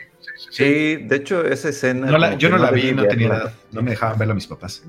Sí, 0.50 0.96
de 0.96 1.16
hecho, 1.16 1.44
esa 1.44 1.68
escena. 1.68 2.06
No 2.06 2.18
la- 2.18 2.28
como 2.28 2.38
yo 2.38 2.48
no 2.50 2.58
la 2.58 2.70
vi, 2.70 2.92
no 2.92 3.04
tenía 3.06 3.28
edad. 3.28 3.54
No 3.72 3.82
me 3.82 3.90
dejaban 3.90 4.18
verla 4.18 4.34
mis 4.34 4.46
papás. 4.46 4.82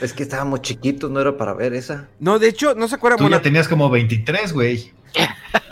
Es 0.00 0.12
que 0.12 0.22
estábamos 0.24 0.62
chiquitos, 0.62 1.10
no 1.10 1.20
era 1.20 1.36
para 1.36 1.52
ver 1.54 1.74
esa. 1.74 2.08
No, 2.18 2.38
de 2.38 2.48
hecho, 2.48 2.74
no 2.74 2.88
se 2.88 2.94
acuerdan. 2.96 3.18
Tú 3.18 3.28
ya 3.28 3.40
tenías 3.42 3.68
como 3.68 3.88
23, 3.90 4.52
güey. 4.52 4.92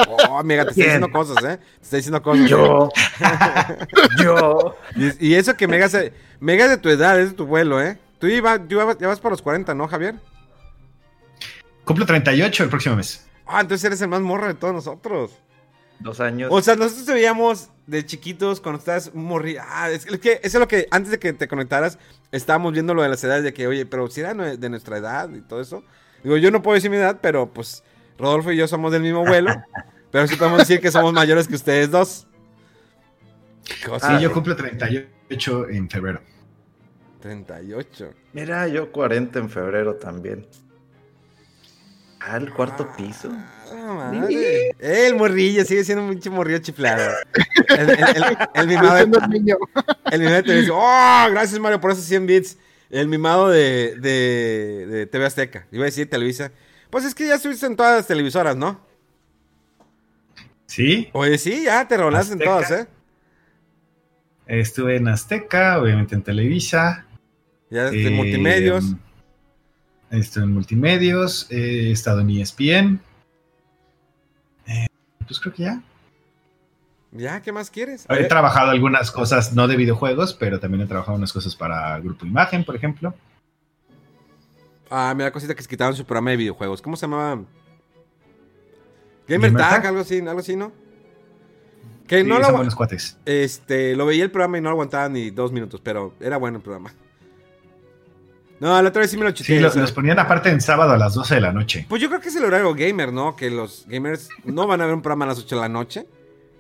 Oh, 0.07 0.39
amiga, 0.39 0.65
te 0.65 0.71
está 0.71 0.83
diciendo 0.85 1.11
cosas, 1.11 1.37
¿eh? 1.45 1.57
Te 1.59 1.83
está 1.83 1.97
diciendo 1.97 2.23
cosas. 2.23 2.49
Yo. 2.49 2.89
Yo. 4.23 4.77
Y, 4.95 5.29
y 5.31 5.35
eso 5.35 5.57
que 5.57 5.67
Mega 5.67 5.87
es, 5.87 6.13
Mega 6.39 6.65
es 6.65 6.71
de 6.71 6.77
tu 6.79 6.89
edad, 6.89 7.19
es 7.21 7.31
de 7.31 7.35
tu 7.35 7.47
vuelo, 7.47 7.83
¿eh? 7.83 7.99
Tú 8.21 8.29
iba- 8.29 8.59
tú 8.59 8.77
ibas- 8.77 8.99
ya 8.99 9.09
vas 9.09 9.19
para 9.19 9.33
los 9.33 9.43
40, 9.43 9.75
¿no, 9.75 9.89
Javier? 9.89 10.15
Cumplo 11.85 12.07
38 12.07 12.63
el 12.65 12.69
próximo 12.69 12.97
mes. 12.97 13.27
Ah, 13.47 13.61
entonces 13.61 13.85
eres 13.85 14.01
el 14.03 14.09
más 14.09 14.21
morro 14.21 14.47
de 14.47 14.55
todos 14.55 14.73
nosotros. 14.73 15.33
Dos 15.99 16.21
años. 16.21 16.49
O 16.53 16.63
sea, 16.63 16.77
nosotros 16.77 17.05
te 17.07 17.13
veíamos 17.15 17.69
de 17.87 18.07
chiquitos 18.07 18.61
cuando 18.61 18.79
estás 18.79 19.15
morri. 19.15 19.57
Ah, 19.61 19.91
es, 19.91 20.07
es 20.07 20.19
que 20.21 20.35
eso 20.43 20.59
es 20.59 20.61
lo 20.61 20.69
que 20.69 20.87
antes 20.91 21.11
de 21.11 21.19
que 21.19 21.33
te 21.33 21.49
conectaras 21.49 21.99
estábamos 22.31 22.73
viendo 22.73 22.95
lo 22.95 23.03
de 23.03 23.09
las 23.09 23.23
edades 23.25 23.43
de 23.45 23.53
que, 23.53 23.67
oye, 23.67 23.87
pero 23.87 24.09
si 24.09 24.21
era 24.21 24.35
de 24.35 24.69
nuestra 24.71 24.99
edad 24.99 25.29
y 25.31 25.41
todo 25.41 25.61
eso. 25.61 25.83
Digo, 26.23 26.37
yo 26.37 26.51
no 26.51 26.63
puedo 26.63 26.75
decir 26.77 26.91
mi 26.91 26.97
edad, 26.97 27.19
pero 27.21 27.53
pues 27.53 27.83
Rodolfo 28.19 28.53
y 28.53 28.57
yo 28.57 28.69
somos 28.69 28.93
del 28.93 29.03
mismo 29.03 29.25
vuelo. 29.27 29.51
pero 30.13 30.27
sí 30.29 30.37
podemos 30.37 30.59
decir 30.61 30.81
que 30.81 30.91
somos 30.93 31.13
mayores 31.13 31.49
que 31.49 31.55
ustedes 31.57 31.91
dos. 31.91 32.27
Cosa- 33.87 34.09
Sí, 34.09 34.15
Ah, 34.17 34.21
yo 34.21 34.33
cumplo 34.33 34.55
38 34.57 35.69
en 35.71 35.89
febrero. 35.91 36.21
38. 37.21 38.13
Mira, 38.33 38.67
yo 38.69 38.91
40 38.93 39.39
en 39.39 39.49
febrero 39.51 39.95
también. 39.97 40.47
Ah, 42.21 42.37
el 42.37 42.53
cuarto 42.53 42.89
piso. 42.97 43.31
Ah, 43.75 43.95
madre. 44.13 44.35
Eh, 44.79 45.07
el 45.07 45.17
morrillo, 45.17 45.65
sigue 45.65 45.85
siendo 45.85 46.05
un 46.05 46.11
pinche 46.11 46.31
morrillo 46.31 46.59
chiflado. 46.59 47.11
El, 47.69 47.91
el, 47.91 47.99
el- 48.01 48.37
el 48.55 48.67
mimado 48.69 48.95
de, 48.95 49.03
el 50.11 50.21
mimado 50.21 50.37
de 50.37 50.43
Televisa. 50.43 50.73
¡Oh! 50.75 51.31
Gracias, 51.31 51.59
Mario, 51.61 51.81
por 51.81 51.91
esos 51.93 52.05
100 52.05 52.27
bits. 52.27 52.59
El 52.91 53.09
mimado 53.09 53.49
de, 53.49 53.97
de, 54.01 54.87
de 54.87 55.07
TV 55.07 55.25
Azteca. 55.25 55.67
Iba 55.73 55.85
a 55.85 55.87
decir 55.87 56.11
Televisa. 56.11 56.53
Pues 56.91 57.05
es 57.07 57.15
que 57.15 57.27
ya 57.27 57.37
estuviste 57.37 57.65
en 57.67 57.75
todas 57.77 57.97
las 57.97 58.07
televisoras, 58.07 58.55
¿no? 58.57 58.81
Sí, 60.67 61.09
Oye, 61.13 61.39
sí, 61.39 61.65
ya 61.65 61.87
te 61.87 61.97
rolaste 61.97 62.35
en 62.35 62.39
todas, 62.41 62.71
¿eh? 62.71 62.87
estuve 64.47 64.97
en 64.97 65.09
Azteca, 65.09 65.79
obviamente 65.81 66.15
en 66.15 66.23
Televisa. 66.23 67.07
Ya 67.71 67.91
de 67.91 68.07
eh, 68.07 68.11
multimedios. 68.11 68.95
Estuve 70.11 70.45
en 70.45 70.53
multimedios, 70.53 71.47
he 71.51 71.91
estado 71.91 72.21
en 72.21 72.31
ESPN. 72.31 73.01
Pues 75.33 75.41
creo 75.41 75.55
que 75.55 75.63
ya. 75.63 75.81
Ya, 77.13 77.41
¿qué 77.41 77.53
más 77.53 77.71
quieres? 77.71 78.05
He 78.11 78.25
trabajado 78.25 78.71
algunas 78.71 79.11
cosas, 79.11 79.55
no 79.55 79.67
de 79.67 79.77
videojuegos, 79.77 80.35
pero 80.35 80.61
también 80.61 80.83
he 80.83 80.87
trabajado 80.87 81.17
unas 81.17 81.33
cosas 81.33 81.57
para 81.57 81.99
Grupo 82.01 82.27
Imagen, 82.27 82.65
por 82.65 82.77
ejemplo. 82.77 83.15
Ah, 84.91 85.15
me 85.17 85.25
da 85.25 85.33
cosita 85.33 85.55
que 85.55 85.63
se 85.63 85.69
quitaron 85.71 85.97
su 85.97 86.05
programa 86.05 86.33
de 86.33 86.37
videojuegos. 86.37 86.83
¿Cómo 86.83 86.97
se 86.97 87.07
llamaba? 87.07 87.43
Gamer, 89.27 89.53
¿Gamer 89.53 89.57
Tag, 89.57 89.87
algo 89.87 90.01
así, 90.03 90.19
algo 90.19 90.41
así, 90.41 90.55
¿no? 90.55 90.71
Que 92.07 92.21
Sí, 92.21 92.29
no 92.29 92.39
lo, 92.39 92.77
cuates. 92.77 93.17
este, 93.25 93.97
lo 93.97 94.05
veía 94.05 94.25
el 94.25 94.31
programa 94.31 94.59
y 94.59 94.61
no 94.61 94.69
aguantaba 94.69 95.09
ni 95.09 95.31
dos 95.31 95.51
minutos, 95.51 95.81
pero 95.83 96.13
era 96.21 96.37
bueno 96.37 96.59
el 96.59 96.63
programa. 96.63 96.93
No, 98.63 98.81
la 98.81 98.91
otra 98.91 99.01
vez 99.01 99.11
sí 99.11 99.17
me 99.17 99.25
lo 99.25 99.33
chuté. 99.33 99.57
Sí, 99.57 99.59
los, 99.59 99.91
ponían 99.91 100.21
aparte 100.21 100.49
en 100.49 100.61
sábado 100.61 100.93
a 100.93 100.97
las 100.97 101.15
12 101.15 101.35
de 101.35 101.41
la 101.41 101.53
noche. 101.53 101.85
Pues 101.89 102.01
yo 102.01 102.09
creo 102.09 102.21
que 102.21 102.29
es 102.29 102.37
el 102.37 102.45
horario 102.45 102.73
gamer, 102.77 103.13
¿no? 103.13 103.35
Que 103.35 103.51
los 103.51 103.85
gamers 103.89 104.29
no 104.45 104.69
van 104.69 104.81
a 104.81 104.87
ver 104.87 104.95
un 104.95 105.03
programa 105.03 105.25
a 105.25 105.29
las 105.29 105.41
8 105.41 105.57
de 105.57 105.61
la 105.63 105.69
noche. 105.69 106.07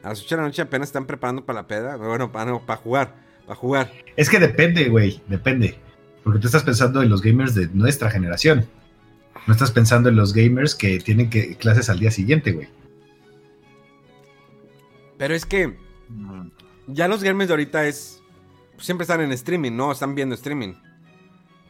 A 0.03 0.09
las 0.09 0.21
8 0.21 0.35
de 0.35 0.43
la 0.43 0.49
noche 0.49 0.63
apenas 0.63 0.89
están 0.89 1.07
preparando 1.07 1.45
para 1.45 1.61
la 1.61 1.69
peda. 1.69 1.95
Bueno, 1.95 2.33
para, 2.33 2.51
no, 2.51 2.67
para 2.67 2.81
jugar. 2.81 3.15
Para 3.47 3.55
jugar. 3.55 3.93
Es 4.17 4.29
que 4.29 4.41
depende, 4.41 4.89
güey, 4.89 5.23
depende. 5.29 5.79
Porque 6.25 6.41
tú 6.41 6.49
estás 6.49 6.65
pensando 6.65 7.03
en 7.03 7.09
los 7.09 7.23
gamers 7.23 7.55
de 7.55 7.69
nuestra 7.69 8.11
generación. 8.11 8.67
No 9.47 9.53
estás 9.53 9.71
pensando 9.71 10.09
en 10.09 10.17
los 10.17 10.33
gamers 10.33 10.75
que 10.75 10.99
tienen 10.99 11.31
que 11.31 11.55
clases 11.55 11.89
al 11.89 12.01
día 12.01 12.11
siguiente, 12.11 12.51
güey. 12.51 12.67
Pero 15.19 15.37
es 15.37 15.47
que 15.47 15.77
ya 16.89 17.07
los 17.07 17.23
gamers 17.23 17.47
de 17.47 17.53
ahorita 17.53 17.87
es. 17.87 18.21
pues, 18.75 18.87
siempre 18.87 19.05
están 19.05 19.21
en 19.21 19.31
streaming, 19.31 19.77
¿no? 19.77 19.93
Están 19.93 20.17
viendo 20.17 20.35
streaming. 20.35 20.75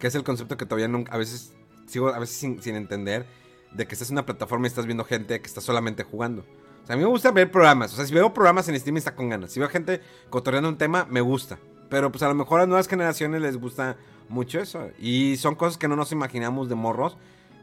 Que 0.03 0.09
es 0.09 0.17
el 0.17 0.25
concepto 0.25 0.57
que 0.57 0.67
todavía 0.67 0.89
nunca. 0.89 1.13
A 1.13 1.17
veces 1.17 1.53
sigo 1.87 2.09
a 2.09 2.19
veces 2.19 2.35
sin, 2.35 2.75
entender. 2.75 3.25
De 3.71 3.87
que 3.87 3.95
estás 3.95 4.11
en 4.11 4.15
una 4.15 4.27
plataforma 4.27 4.67
y 4.67 4.69
estás 4.69 4.85
viendo 4.85 5.05
gente 5.05 5.41
que 5.41 5.47
está 5.47 5.61
solamente 5.61 6.03
jugando. 6.03 6.43
O 6.83 6.87
sea, 6.89 6.95
a 6.95 6.97
mí 6.97 7.05
me 7.05 7.09
gusta 7.09 7.31
ver 7.31 7.53
programas. 7.53 7.93
O 7.93 7.97
sea, 7.97 8.05
si 8.05 8.13
veo 8.13 8.35
programas 8.35 8.69
en 8.69 8.75
streaming 8.75 8.99
está 8.99 9.15
con 9.15 9.29
ganas. 9.29 9.53
Si 9.53 9.61
veo 9.61 9.69
gente 9.69 10.01
cotorreando 10.29 10.69
un 10.69 10.77
tema, 10.77 11.07
me 11.09 11.21
gusta. 11.21 11.61
Pero 11.89 12.11
pues 12.11 12.25
a 12.25 12.29
lo 12.29 12.35
mejor 12.35 12.59
a 12.59 12.63
las 12.63 12.69
nuevas 12.69 12.89
generaciones 12.89 13.43
les 13.43 13.57
gusta 13.57 13.97
mucho 14.29 14.59
eso. 14.59 14.91
Y 14.99 15.37
son 15.37 15.55
cosas 15.55 15.79
que 15.79 15.87
no 15.87 15.95
nos 15.95 16.11
imaginamos 16.11 16.69
de 16.69 16.75
morros. 16.75 17.17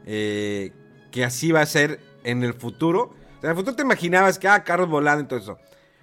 eh, 0.06 0.72
que 1.10 1.24
así 1.24 1.52
va 1.52 1.60
a 1.60 1.66
ser 1.66 2.00
en 2.24 2.42
el 2.42 2.54
futuro. 2.54 3.02
O 3.36 3.40
sea, 3.42 3.50
en 3.50 3.50
el 3.50 3.56
futuro 3.56 3.76
te 3.76 3.82
imaginabas 3.82 4.38
que, 4.38 4.48
ah, 4.48 4.64
carros 4.64 4.88
volando 4.88 5.24
y 5.24 5.26
todo 5.26 5.38
eso. 5.38 5.58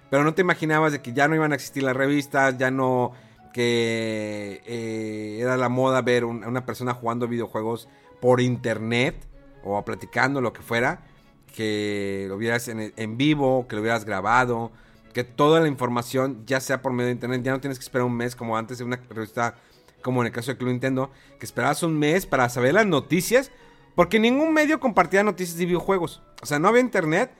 Pero 0.08 0.22
no 0.22 0.34
te 0.34 0.42
imaginabas 0.42 0.92
de 0.92 1.02
que 1.02 1.12
ya 1.12 1.26
no 1.26 1.34
iban 1.34 1.50
a 1.50 1.56
existir 1.56 1.82
las 1.82 1.96
revistas, 1.96 2.56
ya 2.58 2.70
no 2.70 3.12
que 3.52 4.62
eh, 4.66 5.38
era 5.40 5.56
la 5.56 5.68
moda 5.68 6.02
ver 6.02 6.22
a 6.22 6.26
una 6.26 6.66
persona 6.66 6.94
jugando 6.94 7.28
videojuegos 7.28 7.88
por 8.20 8.40
internet 8.40 9.16
o 9.64 9.82
platicando 9.84 10.40
lo 10.40 10.52
que 10.52 10.62
fuera, 10.62 11.06
que 11.54 12.26
lo 12.28 12.36
vieras 12.36 12.68
en, 12.68 12.92
en 12.96 13.16
vivo, 13.16 13.66
que 13.68 13.76
lo 13.76 13.82
hubieras 13.82 14.04
grabado, 14.04 14.72
que 15.12 15.24
toda 15.24 15.60
la 15.60 15.68
información 15.68 16.44
ya 16.46 16.60
sea 16.60 16.82
por 16.82 16.92
medio 16.92 17.06
de 17.06 17.12
internet, 17.12 17.42
ya 17.42 17.52
no 17.52 17.60
tienes 17.60 17.78
que 17.78 17.82
esperar 17.82 18.06
un 18.06 18.16
mes 18.16 18.36
como 18.36 18.56
antes 18.56 18.78
de 18.78 18.84
una 18.84 19.00
revista, 19.10 19.56
como 20.02 20.20
en 20.22 20.28
el 20.28 20.32
caso 20.32 20.52
de 20.52 20.58
Club 20.58 20.70
Nintendo, 20.70 21.10
que 21.38 21.46
esperabas 21.46 21.82
un 21.82 21.98
mes 21.98 22.26
para 22.26 22.48
saber 22.48 22.74
las 22.74 22.86
noticias, 22.86 23.50
porque 23.94 24.20
ningún 24.20 24.52
medio 24.52 24.78
compartía 24.78 25.22
noticias 25.24 25.58
de 25.58 25.66
videojuegos, 25.66 26.22
o 26.40 26.46
sea, 26.46 26.58
no 26.58 26.68
había 26.68 26.80
internet, 26.80 27.32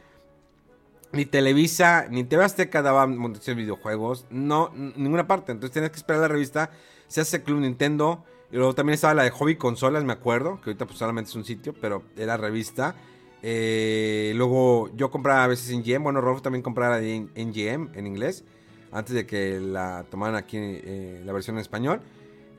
ni 1.12 1.24
Televisa, 1.24 2.06
ni 2.10 2.24
TV 2.24 2.44
Azteca 2.44 2.82
daba 2.82 3.06
noticias 3.06 3.56
de 3.56 3.62
videojuegos. 3.62 4.26
No, 4.30 4.70
ninguna 4.74 5.26
parte. 5.26 5.52
Entonces 5.52 5.72
tenías 5.74 5.90
que 5.90 5.96
esperar 5.96 6.20
la 6.22 6.28
revista. 6.28 6.70
Se 7.06 7.20
hace 7.20 7.42
Club 7.42 7.60
Nintendo. 7.60 8.24
Y 8.50 8.56
luego 8.56 8.74
también 8.74 8.94
estaba 8.94 9.14
la 9.14 9.22
de 9.24 9.30
Hobby 9.30 9.56
Consolas, 9.56 10.04
me 10.04 10.12
acuerdo. 10.12 10.60
Que 10.60 10.70
ahorita 10.70 10.86
pues 10.86 10.98
solamente 10.98 11.30
es 11.30 11.36
un 11.36 11.44
sitio, 11.44 11.74
pero 11.80 12.02
era 12.16 12.36
revista. 12.36 12.94
Eh, 13.42 14.32
luego 14.36 14.90
yo 14.96 15.10
compraba 15.10 15.44
a 15.44 15.46
veces 15.46 15.70
en 15.70 15.82
GM. 15.82 16.02
Bueno, 16.04 16.20
Rolf 16.20 16.42
también 16.42 16.62
compraba 16.62 16.98
de 16.98 17.14
en- 17.14 17.30
NGM 17.36 17.90
en 17.94 18.06
inglés. 18.06 18.44
Antes 18.90 19.14
de 19.14 19.26
que 19.26 19.60
la 19.60 20.04
tomaran 20.10 20.34
aquí 20.36 20.56
eh, 20.58 21.22
la 21.24 21.32
versión 21.32 21.56
en 21.56 21.60
español. 21.60 22.00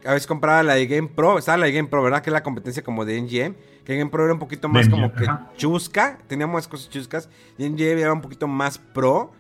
A 0.06 0.14
veces 0.14 0.28
compraba 0.28 0.64
la 0.64 0.76
de 0.76 0.88
Game 0.88 1.10
Pro. 1.10 1.38
Estaba 1.38 1.58
la 1.58 1.66
de 1.66 1.74
Game 1.74 1.90
Pro, 1.90 2.02
¿verdad? 2.02 2.22
Que 2.22 2.30
es 2.30 2.34
la 2.34 2.44
competencia 2.44 2.84
como 2.84 3.04
de 3.06 3.22
NGM. 3.22 3.56
Que 3.84 3.98
Game 3.98 4.10
Pro 4.10 4.24
era 4.24 4.34
un 4.34 4.40
poquito 4.40 4.70
más 4.70 4.88
como 4.88 5.12
que 5.14 5.26
chusca. 5.58 6.20
Tenía 6.28 6.48
más 6.48 6.68
cosas 6.68 6.90
chuscas. 6.90 7.30
Y 7.58 7.68
NGM 7.70 7.98
era 8.00 8.14
un 8.14 8.22
poquito 8.22 8.48
más 8.48 8.78
pro. 8.78 9.32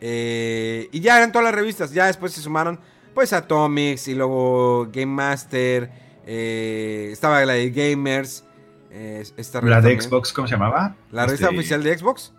Eh, 0.00 0.88
y 0.92 1.00
ya 1.00 1.16
eran 1.18 1.30
todas 1.32 1.44
las 1.44 1.54
revistas. 1.54 1.92
Ya 1.92 2.06
después 2.06 2.32
se 2.32 2.40
sumaron 2.40 2.80
pues 3.14 3.32
Atomics 3.32 4.08
y 4.08 4.14
luego 4.14 4.86
Game 4.92 5.06
Master. 5.06 5.90
eh, 6.26 7.08
estaba 7.12 7.44
la 7.44 7.54
de 7.54 7.70
Gamers. 7.70 8.44
eh, 8.90 9.24
esta 9.36 9.60
La 9.62 9.80
de. 9.80 10.00
Xbox, 10.00 10.32
¿cómo 10.32 10.48
se 10.48 10.52
llamaba? 10.54 10.96
La 11.12 11.26
revista 11.26 11.46
Este, 11.46 11.56
oficial 11.58 11.82
de 11.82 11.98
Xbox. 11.98 12.32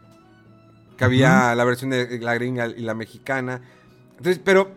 Que 0.97 1.05
había 1.05 1.55
la 1.55 1.63
versión 1.63 1.89
de 1.89 2.19
la 2.19 2.33
gringa 2.35 2.67
y 2.67 2.81
la 2.81 2.93
mexicana. 2.93 3.61
Entonces, 4.17 4.39
pero 4.43 4.71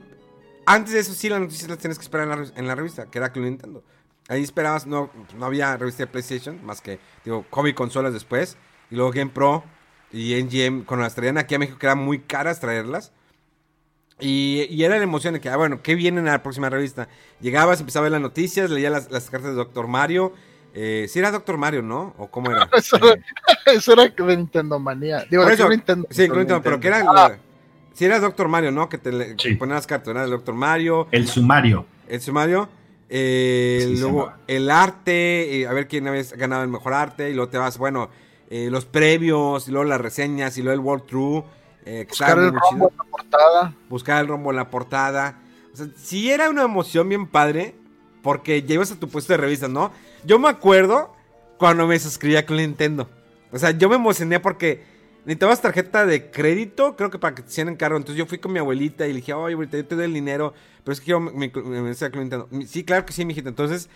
antes 0.66 0.92
de 0.94 1.00
eso 1.00 1.12
sí 1.14 1.28
las 1.28 1.40
noticias 1.40 1.68
las 1.68 1.78
tienes 1.78 1.98
que 1.98 2.02
esperar 2.02 2.24
en 2.24 2.30
la, 2.30 2.36
re- 2.36 2.52
en 2.56 2.66
la 2.66 2.74
revista, 2.74 3.06
que 3.06 3.18
era 3.18 3.32
Club 3.32 3.44
Nintendo. 3.46 3.82
Ahí 4.28 4.42
esperabas, 4.42 4.86
no, 4.86 5.10
no 5.36 5.46
había 5.46 5.76
revista 5.76 6.04
de 6.04 6.06
PlayStation, 6.06 6.64
más 6.64 6.80
que, 6.80 6.98
digo, 7.24 7.44
hobby 7.50 7.74
consolas 7.74 8.12
después. 8.12 8.56
Y 8.90 8.96
luego 8.96 9.10
Game 9.12 9.30
Pro 9.30 9.64
y 10.12 10.34
NGM, 10.42 10.84
cuando 10.84 11.02
las 11.04 11.14
traían 11.14 11.36
aquí 11.38 11.54
a 11.54 11.58
México, 11.58 11.78
que 11.78 11.86
eran 11.86 11.98
muy 11.98 12.20
caras 12.20 12.60
traerlas. 12.60 13.12
Y, 14.20 14.66
y 14.70 14.84
era 14.84 14.96
la 14.96 15.02
emoción 15.02 15.34
de 15.34 15.40
que, 15.40 15.48
ah, 15.48 15.56
bueno, 15.56 15.82
¿qué 15.82 15.94
viene 15.96 16.20
en 16.20 16.26
la 16.26 16.42
próxima 16.42 16.70
revista? 16.70 17.08
Llegabas, 17.40 17.80
empezaba 17.80 18.02
a 18.02 18.04
ver 18.04 18.12
las 18.12 18.20
noticias, 18.20 18.70
leía 18.70 18.88
las, 18.88 19.10
las 19.10 19.28
cartas 19.28 19.50
de 19.50 19.56
Doctor 19.56 19.88
Mario. 19.88 20.32
Eh, 20.72 21.06
sí 21.08 21.18
era 21.18 21.30
Doctor 21.30 21.56
Mario, 21.56 21.82
¿no? 21.82 22.14
¿O 22.16 22.28
cómo 22.30 22.50
era? 22.50 22.68
Eso 22.76 22.96
era, 22.96 23.20
eso 23.66 23.92
era 23.92 24.12
Nintendo 24.36 24.78
Manía. 24.78 25.24
Digo, 25.30 25.48
eso, 25.48 25.68
Nintendo. 25.68 26.06
Sí, 26.10 26.26
Club 26.26 26.38
Nintendo, 26.38 26.62
pero 26.62 26.80
que 26.80 26.88
era. 26.88 27.04
Ah, 27.08 27.36
Si 27.94 28.04
era 28.04 28.20
Doctor 28.20 28.48
Mario, 28.48 28.70
¿no? 28.72 28.88
Que 28.88 28.98
te 28.98 29.10
le, 29.12 29.34
Sí. 29.38 29.54
ponían 29.54 29.76
las 29.76 29.86
cartas, 29.86 30.08
¿verdad? 30.08 30.24
El 30.24 30.30
Doctor 30.32 30.54
Mario, 30.54 31.08
El 31.10 31.26
sumario. 31.28 31.86
el 32.08 32.20
sumario, 32.20 32.68
eh, 33.08 33.84
Sí, 33.88 33.96
luego 34.00 34.32
el 34.46 34.70
arte, 34.70 35.60
eh, 35.60 35.66
a 35.66 35.72
ver 35.72 35.86
quién 35.88 36.06
había 36.08 36.22
ganado 36.36 36.62
el 36.62 36.68
mejor 36.68 36.92
arte, 36.94 37.30
y 37.30 37.34
luego 37.34 37.50
te 37.50 37.58
vas, 37.58 37.78
bueno, 37.78 38.10
eh, 38.50 38.68
los 38.70 38.84
previos, 38.84 39.68
y 39.68 39.70
luego 39.70 39.84
las 39.84 40.00
reseñas, 40.00 40.58
y 40.58 40.62
luego 40.62 40.74
el 40.80 40.84
walkthrough, 40.86 41.44
eh, 41.86 42.00
que 42.04 42.10
buscar 42.10 42.38
el 42.38 42.52
rombo 42.52 42.90
en 42.90 42.96
la 42.96 43.04
portada. 43.10 43.74
buscar 43.88 44.20
el 44.22 44.28
rombo 44.28 44.50
en 44.50 44.56
la 44.56 44.70
portada. 44.70 45.38
O 45.72 45.76
sea, 45.76 45.86
sí 45.96 46.30
era 46.30 46.50
una 46.50 46.62
emoción 46.64 47.08
bien 47.08 47.26
padre, 47.26 47.74
porque 48.22 48.64
ibas 48.66 48.90
a 48.90 48.98
tu 48.98 49.08
puesto 49.08 49.32
de 49.32 49.36
revistas, 49.36 49.70
¿no? 49.70 49.92
Yo 50.24 50.38
me 50.38 50.48
acuerdo 50.48 51.14
cuando 51.58 51.86
me 51.86 51.98
suscribí 51.98 52.36
a 52.36 52.46
Club 52.46 52.58
Nintendo. 52.60 53.08
O 53.52 53.58
sea, 53.58 53.70
yo 53.70 53.88
me 53.88 53.96
emocioné 53.96 54.40
porque 54.40 54.82
necesitabas 55.24 55.60
tarjeta 55.60 56.06
de 56.06 56.30
crédito, 56.30 56.96
creo 56.96 57.10
que 57.10 57.18
para 57.18 57.34
que 57.34 57.42
te 57.42 57.48
hicieran 57.48 57.76
cargo. 57.76 57.96
Entonces 57.96 58.18
yo 58.18 58.26
fui 58.26 58.38
con 58.38 58.52
mi 58.52 58.58
abuelita 58.58 59.06
y 59.06 59.10
le 59.10 59.16
dije, 59.16 59.32
oye, 59.32 59.54
abuelita, 59.54 59.76
yo 59.76 59.86
te 59.86 59.94
doy 59.94 60.04
el 60.04 60.14
dinero, 60.14 60.54
pero 60.82 60.92
es 60.92 61.00
que 61.00 61.10
yo 61.10 61.20
me, 61.20 61.32
me, 61.32 61.50
me 61.62 61.82
metí 61.82 62.04
a 62.04 62.10
Club 62.10 62.22
Nintendo. 62.22 62.48
Sí, 62.66 62.84
claro 62.84 63.06
que 63.06 63.12
sí, 63.12 63.24
mijita. 63.24 63.48
Entonces 63.48 63.88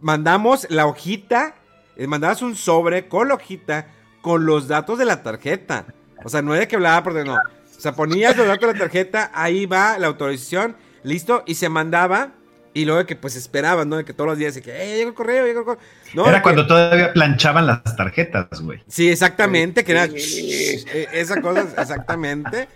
mandamos 0.00 0.66
la 0.70 0.86
hojita, 0.86 1.56
eh, 1.96 2.06
mandabas 2.06 2.42
un 2.42 2.56
sobre 2.56 3.08
con 3.08 3.28
la 3.28 3.34
hojita, 3.34 3.88
con 4.20 4.46
los 4.46 4.68
datos 4.68 4.98
de 4.98 5.04
la 5.04 5.22
tarjeta. 5.22 5.86
O 6.24 6.28
sea, 6.28 6.42
no 6.42 6.54
era 6.54 6.66
que 6.66 6.76
hablaba 6.76 7.02
por 7.02 7.14
no. 7.26 7.34
O 7.34 7.80
sea, 7.80 7.92
ponías 7.92 8.36
los 8.36 8.46
datos 8.46 8.68
de 8.68 8.74
la 8.74 8.78
tarjeta, 8.78 9.30
ahí 9.34 9.66
va 9.66 9.98
la 9.98 10.06
autorización, 10.06 10.76
listo, 11.02 11.42
y 11.46 11.56
se 11.56 11.68
mandaba. 11.68 12.32
Y 12.74 12.84
luego 12.86 13.00
de 13.00 13.06
que 13.06 13.16
pues 13.16 13.36
esperaban, 13.36 13.88
¿no? 13.88 13.96
De 13.98 14.04
que 14.04 14.14
todos 14.14 14.28
los 14.30 14.38
días, 14.38 14.54
de 14.54 14.62
que, 14.62 14.70
eh, 14.70 14.96
llegó 14.96 15.10
el 15.10 15.14
correo, 15.14 15.44
llegó 15.46 15.60
el 15.60 15.64
correo. 15.66 15.82
No, 16.14 16.26
Era 16.26 16.38
que- 16.38 16.42
cuando 16.42 16.66
todavía 16.66 17.12
planchaban 17.12 17.66
las 17.66 17.82
tarjetas, 17.96 18.48
güey. 18.62 18.80
Sí, 18.88 19.10
exactamente, 19.10 19.84
que 19.84 19.92
era 19.92 20.06
eh, 20.06 21.06
esa 21.12 21.40
cosa, 21.42 21.66
exactamente. 21.78 22.68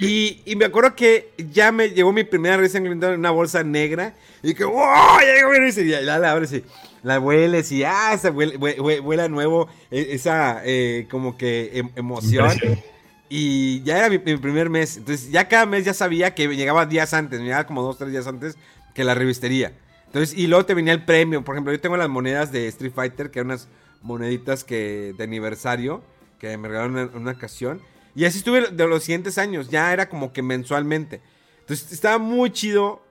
Y, 0.00 0.40
y 0.44 0.56
me 0.56 0.64
acuerdo 0.64 0.94
que 0.96 1.30
ya 1.52 1.70
me 1.72 1.90
llegó 1.90 2.12
mi 2.12 2.24
primera 2.24 2.56
revista 2.56 2.78
en 2.78 2.88
una 3.04 3.30
bolsa 3.30 3.62
negra. 3.62 4.14
Y 4.42 4.54
que, 4.54 4.64
¡wow! 4.64 5.20
Ya 5.20 5.34
llegó. 5.34 5.54
Y 5.54 5.88
ya, 5.88 6.00
ya 6.00 6.18
la 6.18 6.32
abres 6.32 6.52
y 6.52 6.64
la 7.02 7.20
hueles 7.20 7.70
y, 7.72 7.84
¡ah! 7.84 8.12
Esa 8.12 8.30
huele, 8.30 8.58
hue- 8.58 8.76
hue- 8.78 9.00
huele 9.00 9.22
a 9.22 9.28
nuevo. 9.28 9.68
e- 9.90 10.08
Esa, 10.10 10.62
eh, 10.64 11.06
como 11.10 11.36
que 11.36 11.70
em- 11.74 11.90
emoción. 11.96 12.52
Impresión. 12.52 12.80
Y 13.28 13.82
ya 13.84 13.98
era 13.98 14.08
mi, 14.10 14.18
mi 14.18 14.36
primer 14.36 14.68
mes. 14.68 14.96
Entonces, 14.96 15.30
ya 15.30 15.48
cada 15.48 15.64
mes 15.66 15.84
ya 15.84 15.94
sabía 15.94 16.34
que 16.34 16.48
llegaba 16.48 16.86
días 16.86 17.14
antes. 17.14 17.38
Me 17.38 17.46
llegaba 17.46 17.66
como 17.66 17.82
dos, 17.82 17.96
tres 17.96 18.10
días 18.10 18.26
antes 18.26 18.56
que 18.94 19.04
la 19.04 19.14
revistería. 19.14 19.72
Entonces, 20.06 20.38
y 20.38 20.46
luego 20.46 20.64
te 20.64 20.74
venía 20.74 20.92
el 20.92 21.04
premio. 21.04 21.44
Por 21.44 21.56
ejemplo, 21.56 21.72
yo 21.72 21.80
tengo 21.80 21.96
las 21.96 22.08
monedas 22.08 22.52
de 22.52 22.68
Street 22.68 22.92
Fighter, 22.94 23.30
que 23.30 23.40
eran 23.40 23.48
unas 23.48 23.68
moneditas 24.00 24.62
que 24.62 25.14
de 25.16 25.24
aniversario 25.24 26.02
que 26.38 26.56
me 26.56 26.68
regalaron 26.68 26.98
en 26.98 27.16
una 27.16 27.32
ocasión. 27.32 27.80
Y 28.14 28.24
así 28.24 28.38
estuve 28.38 28.70
de 28.70 28.86
los 28.86 29.02
siguientes 29.02 29.38
años. 29.38 29.70
Ya 29.70 29.92
era 29.92 30.08
como 30.08 30.32
que 30.32 30.42
mensualmente. 30.42 31.20
Entonces, 31.60 31.90
estaba 31.92 32.18
muy 32.18 32.50
chido. 32.50 33.02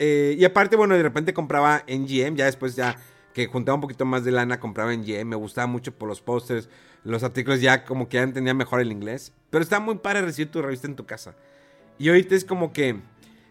eh, 0.00 0.36
y 0.38 0.44
aparte, 0.44 0.74
bueno, 0.76 0.96
de 0.96 1.02
repente 1.02 1.32
compraba 1.32 1.84
en 1.86 2.06
GM. 2.06 2.36
Ya 2.36 2.46
después, 2.46 2.74
ya 2.74 2.96
que 3.34 3.46
juntaba 3.46 3.76
un 3.76 3.80
poquito 3.82 4.04
más 4.04 4.24
de 4.24 4.32
lana, 4.32 4.58
compraba 4.58 4.92
en 4.92 5.04
GM. 5.04 5.26
Me 5.26 5.36
gustaba 5.36 5.68
mucho 5.68 5.92
por 5.92 6.08
los 6.08 6.20
pósters. 6.20 6.68
Los 7.04 7.22
artículos 7.22 7.60
ya 7.60 7.84
como 7.84 8.08
que 8.08 8.16
ya 8.16 8.24
entendía 8.24 8.54
mejor 8.54 8.80
el 8.80 8.90
inglés. 8.90 9.32
Pero 9.50 9.62
está 9.62 9.78
muy 9.78 9.98
para 9.98 10.22
recibir 10.22 10.50
tu 10.50 10.60
revista 10.60 10.88
en 10.88 10.96
tu 10.96 11.06
casa. 11.06 11.36
Y 11.98 12.08
ahorita 12.08 12.34
es 12.34 12.44
como 12.44 12.72
que 12.72 12.96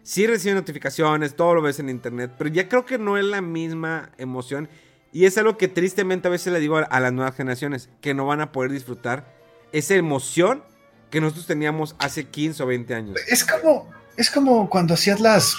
sí 0.02 0.26
recibe 0.26 0.54
notificaciones, 0.54 1.36
todo 1.36 1.54
lo 1.54 1.62
ves 1.62 1.80
en 1.80 1.88
internet, 1.88 2.32
pero 2.38 2.50
ya 2.50 2.68
creo 2.68 2.84
que 2.84 2.98
no 2.98 3.18
es 3.18 3.24
la 3.24 3.40
misma 3.40 4.10
emoción. 4.18 4.68
Y 5.12 5.24
es 5.24 5.38
algo 5.38 5.56
que 5.56 5.68
tristemente 5.68 6.28
a 6.28 6.30
veces 6.30 6.52
le 6.52 6.60
digo 6.60 6.76
a, 6.76 6.82
a 6.82 7.00
las 7.00 7.12
nuevas 7.12 7.34
generaciones, 7.34 7.88
que 8.00 8.14
no 8.14 8.26
van 8.26 8.40
a 8.40 8.52
poder 8.52 8.70
disfrutar 8.70 9.34
esa 9.72 9.94
emoción 9.94 10.62
que 11.10 11.20
nosotros 11.20 11.46
teníamos 11.46 11.96
hace 11.98 12.24
15 12.24 12.62
o 12.62 12.66
20 12.66 12.94
años. 12.94 13.16
Es 13.28 13.44
como, 13.44 13.90
es 14.16 14.30
como 14.30 14.68
cuando 14.68 14.94
hacías 14.94 15.20
las 15.20 15.56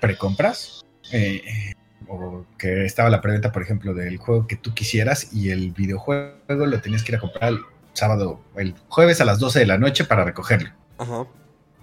precompras. 0.00 0.84
eh, 1.12 1.42
eh, 1.44 1.74
o 2.08 2.44
que 2.58 2.84
estaba 2.84 3.10
la 3.10 3.20
preventa, 3.20 3.52
por 3.52 3.62
ejemplo, 3.62 3.94
del 3.94 4.18
juego 4.18 4.46
que 4.46 4.56
tú 4.56 4.74
quisieras 4.74 5.32
y 5.32 5.50
el 5.50 5.72
videojuego 5.72 6.36
lo 6.66 6.80
tenías 6.80 7.02
que 7.02 7.12
ir 7.12 7.16
a 7.16 7.20
comprar 7.20 7.52
el 7.52 7.60
sábado, 7.92 8.40
el 8.56 8.74
jueves 8.88 9.20
a 9.20 9.24
las 9.24 9.38
12 9.38 9.60
de 9.60 9.66
la 9.66 9.78
noche 9.78 10.04
para 10.04 10.24
recogerlo. 10.24 10.70
Ajá. 10.98 11.26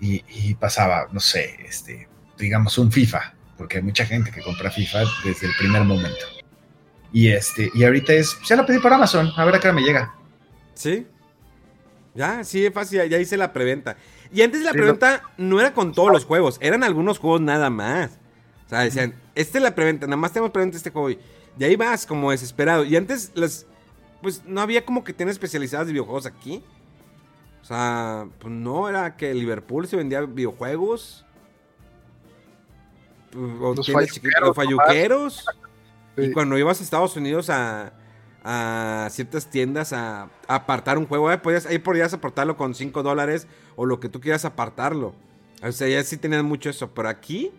Y, 0.01 0.23
y 0.27 0.55
pasaba, 0.55 1.07
no 1.13 1.21
sé, 1.21 1.57
este, 1.65 2.09
digamos 2.37 2.77
un 2.77 2.91
FIFA, 2.91 3.33
porque 3.57 3.77
hay 3.77 3.83
mucha 3.83 4.05
gente 4.05 4.31
que 4.31 4.41
compra 4.41 4.69
FIFA 4.69 5.03
desde 5.23 5.47
el 5.47 5.53
primer 5.57 5.83
momento. 5.83 6.25
Y 7.13 7.29
este, 7.29 7.69
y 7.73 7.83
ahorita 7.83 8.11
es, 8.13 8.37
ya 8.45 8.57
lo 8.57 8.65
pedí 8.65 8.79
por 8.79 8.91
Amazon, 8.91 9.31
a 9.37 9.45
ver 9.45 9.55
a 9.55 9.59
qué 9.59 9.67
hora 9.69 9.75
me 9.75 9.83
llega. 9.83 10.13
¿Sí? 10.73 11.07
Ya, 12.13 12.43
sí, 12.43 12.65
es 12.65 12.73
fácil, 12.73 13.07
ya, 13.07 13.17
hice 13.19 13.37
la 13.37 13.53
preventa. 13.53 13.95
Y 14.33 14.41
antes 14.41 14.61
la 14.63 14.71
Sí, 14.71 14.77
preventa 14.77 15.21
no 15.37 15.59
era 15.61 15.73
con 15.73 15.93
todos 15.93 16.11
los 16.11 16.25
juegos, 16.25 16.57
eran 16.61 16.83
algunos 16.83 17.19
juegos 17.19 17.41
nada 17.41 17.69
más. 17.69 18.19
O 18.65 18.69
sea, 18.69 18.79
decían, 18.79 19.15
esta 19.35 19.59
es 19.59 19.63
la 19.63 19.75
preventa, 19.75 20.07
nada 20.07 20.17
más 20.17 20.33
tenemos 20.33 20.51
preventa 20.51 20.77
este 20.77 20.89
juego. 20.89 21.11
Y 21.11 21.19
y 21.59 21.63
ahí 21.63 21.75
vas 21.75 22.05
como 22.05 22.31
desesperado. 22.31 22.85
Y 22.85 22.95
antes 22.95 23.31
las, 23.35 23.65
pues 24.21 24.43
no 24.45 24.61
había 24.61 24.85
como 24.85 25.03
que 25.03 25.13
tiendas 25.13 25.35
especializadas 25.35 25.87
de 25.87 25.93
videojuegos 25.93 26.25
aquí. 26.25 26.63
O 27.61 27.65
sea, 27.65 28.27
pues 28.39 28.53
no, 28.53 28.89
era 28.89 29.15
que 29.15 29.33
Liverpool 29.33 29.87
se 29.87 29.95
vendía 29.95 30.21
videojuegos. 30.21 31.25
O 33.35 33.73
Los 33.75 33.89
falluqueros, 33.91 34.55
falluqueros. 34.55 35.45
Y 36.17 36.25
Sí. 36.25 36.31
cuando 36.33 36.57
ibas 36.57 36.81
a 36.81 36.83
Estados 36.83 37.15
Unidos 37.15 37.49
a, 37.49 37.93
a 38.43 39.07
ciertas 39.11 39.47
tiendas 39.49 39.93
a, 39.93 40.23
a 40.47 40.55
apartar 40.55 40.97
un 40.97 41.05
juego, 41.07 41.31
eh, 41.31 41.37
podías, 41.37 41.65
ahí 41.65 41.79
podías 41.79 42.13
apartarlo 42.13 42.57
con 42.57 42.75
5 42.75 43.01
dólares 43.03 43.47
o 43.77 43.85
lo 43.85 43.99
que 44.01 44.09
tú 44.09 44.19
quieras 44.19 44.43
apartarlo. 44.43 45.13
O 45.63 45.71
sea, 45.71 45.87
ya 45.87 46.03
sí 46.03 46.17
tenían 46.17 46.45
mucho 46.45 46.69
eso. 46.69 46.89
Pero 46.93 47.07
aquí. 47.07 47.51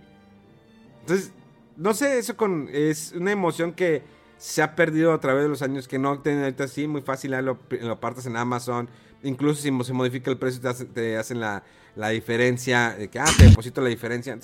Entonces, 1.00 1.32
no 1.76 1.94
sé, 1.94 2.18
eso 2.18 2.36
con, 2.36 2.68
es 2.70 3.12
una 3.12 3.32
emoción 3.32 3.72
que 3.72 4.03
se 4.36 4.61
ha 4.61 4.74
perdido 4.74 5.12
a 5.14 5.20
través 5.20 5.44
de 5.44 5.48
los 5.48 5.62
años. 5.62 5.88
Que 5.88 5.98
no 5.98 6.18
tienen 6.20 6.42
ahorita 6.42 6.64
así, 6.64 6.86
muy 6.86 7.00
fácil. 7.00 7.32
ahí 7.32 7.42
Lo, 7.42 7.59
lo 7.80 7.92
apartas 7.92 8.26
en 8.26 8.36
Amazon. 8.36 8.90
Incluso 9.22 9.62
si 9.62 9.70
se 9.84 9.92
modifica 9.92 10.30
el 10.30 10.36
precio, 10.38 10.60
te 10.60 10.68
hacen, 10.68 10.88
te 10.88 11.16
hacen 11.16 11.40
la, 11.40 11.62
la 11.96 12.08
diferencia. 12.08 12.94
De 12.98 13.08
que, 13.08 13.18
ah, 13.18 13.24
te 13.36 13.44
deposito 13.48 13.80
la 13.80 13.88
diferencia. 13.88 14.38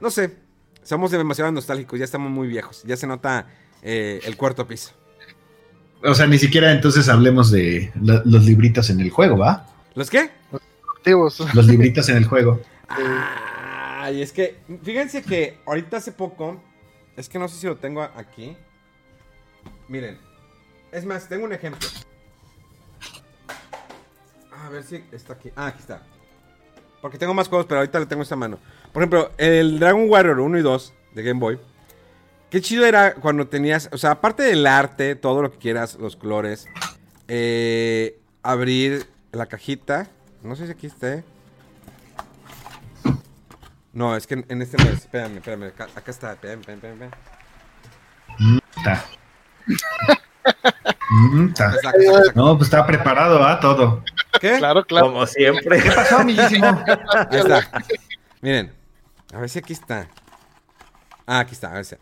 No 0.00 0.10
sé. 0.10 0.36
Somos 0.82 1.10
demasiado 1.10 1.52
nostálgicos, 1.52 1.98
ya 1.98 2.04
estamos 2.04 2.30
muy 2.30 2.48
viejos. 2.48 2.82
Ya 2.84 2.96
se 2.96 3.06
nota 3.06 3.46
eh, 3.82 4.20
el 4.24 4.36
cuarto 4.36 4.66
piso. 4.66 4.92
O 6.02 6.14
sea, 6.14 6.26
ni 6.26 6.38
siquiera 6.38 6.70
entonces 6.72 7.08
hablemos 7.08 7.50
de 7.50 7.92
lo- 8.00 8.22
los 8.24 8.44
libritos 8.44 8.88
en 8.88 9.00
el 9.00 9.10
juego, 9.10 9.36
¿va? 9.36 9.66
¿Los 9.94 10.08
qué? 10.08 10.30
Activos. 10.96 11.40
Los 11.54 11.66
libritos 11.66 12.08
en 12.08 12.16
el 12.18 12.24
juego. 12.24 12.60
Ay, 14.00 14.22
es 14.22 14.32
que, 14.32 14.58
fíjense 14.82 15.22
que 15.22 15.58
ahorita 15.66 15.96
hace 15.98 16.12
poco, 16.12 16.62
es 17.16 17.28
que 17.28 17.38
no 17.38 17.48
sé 17.48 17.56
si 17.58 17.66
lo 17.66 17.76
tengo 17.76 18.02
aquí. 18.02 18.56
Miren, 19.88 20.18
es 20.92 21.04
más, 21.04 21.28
tengo 21.28 21.44
un 21.44 21.52
ejemplo. 21.52 21.86
A 24.68 24.70
ver 24.70 24.84
si 24.84 25.02
está 25.12 25.32
aquí. 25.32 25.50
Ah, 25.56 25.68
aquí 25.68 25.78
está. 25.80 26.02
Porque 27.00 27.16
tengo 27.16 27.32
más 27.32 27.48
juegos, 27.48 27.64
pero 27.66 27.80
ahorita 27.80 28.00
le 28.00 28.04
tengo 28.04 28.22
esta 28.22 28.36
mano. 28.36 28.58
Por 28.92 29.02
ejemplo, 29.02 29.32
el 29.38 29.78
Dragon 29.80 30.10
Warrior 30.10 30.40
1 30.40 30.58
y 30.58 30.60
2 30.60 30.94
de 31.14 31.22
Game 31.22 31.40
Boy. 31.40 31.58
Qué 32.50 32.60
chido 32.60 32.84
era 32.84 33.14
cuando 33.14 33.46
tenías, 33.46 33.88
o 33.92 33.96
sea, 33.96 34.10
aparte 34.10 34.42
del 34.42 34.66
arte, 34.66 35.14
todo 35.14 35.40
lo 35.40 35.50
que 35.50 35.56
quieras, 35.56 35.94
los 35.94 36.16
colores, 36.16 36.66
eh, 37.28 38.20
abrir 38.42 39.06
la 39.32 39.46
cajita. 39.46 40.06
No 40.42 40.54
sé 40.54 40.66
si 40.66 40.72
aquí 40.72 40.86
esté. 40.86 41.24
No, 43.94 44.16
es 44.16 44.26
que 44.26 44.34
en, 44.34 44.44
en 44.50 44.60
este 44.60 44.76
no 44.76 44.90
es. 44.90 44.98
Espérame, 44.98 45.38
espérame. 45.38 45.68
Acá, 45.68 45.88
acá 45.94 46.10
está. 46.10 46.32
Espérame, 46.32 46.60
espérame, 46.60 47.04
espérame. 47.04 48.60
Está. 48.76 49.04
No, 52.34 52.56
pues 52.56 52.68
está 52.68 52.86
preparado, 52.86 53.42
¿ah? 53.42 53.58
Todo. 53.60 54.02
¿Qué? 54.40 54.58
Claro, 54.58 54.84
claro. 54.84 55.06
Como 55.08 55.26
siempre. 55.26 55.82
¿Qué 55.82 55.90
pasó, 55.90 56.18
amiguísimo? 56.18 56.66
Ahí 57.30 57.38
está. 57.40 57.70
Miren. 58.40 58.72
A 59.32 59.40
ver 59.40 59.48
si 59.48 59.58
aquí 59.58 59.72
está. 59.72 60.08
Ah, 61.26 61.40
aquí 61.40 61.54
está. 61.54 61.70
A 61.70 61.74
ver 61.74 61.84
si. 61.84 61.96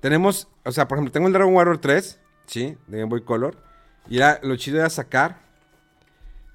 Tenemos, 0.00 0.48
o 0.64 0.72
sea, 0.72 0.86
por 0.88 0.96
ejemplo, 0.98 1.12
tengo 1.12 1.26
el 1.26 1.32
Dragon 1.32 1.54
Warrior 1.54 1.78
3, 1.78 2.20
¿sí? 2.46 2.76
De 2.86 2.98
Game 2.98 3.10
Boy 3.10 3.22
Color. 3.22 3.56
Y 4.08 4.16
era, 4.18 4.38
lo 4.42 4.56
chido 4.56 4.78
era 4.78 4.88
sacar 4.90 5.38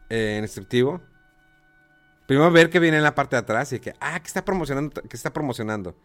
eh, 0.10 0.36
en 0.38 0.44
instructivo. 0.44 1.02
Primero 2.28 2.50
ver 2.52 2.70
qué 2.70 2.80
viene 2.80 2.98
en 2.98 3.04
la 3.04 3.14
parte 3.14 3.36
de 3.36 3.42
atrás 3.42 3.72
y 3.74 3.80
que, 3.80 3.94
ah, 4.00 4.20
que 4.20 4.28
está 4.28 4.44
promocionando, 4.44 5.02
que 5.02 5.16
está 5.16 5.32
promocionando. 5.32 5.96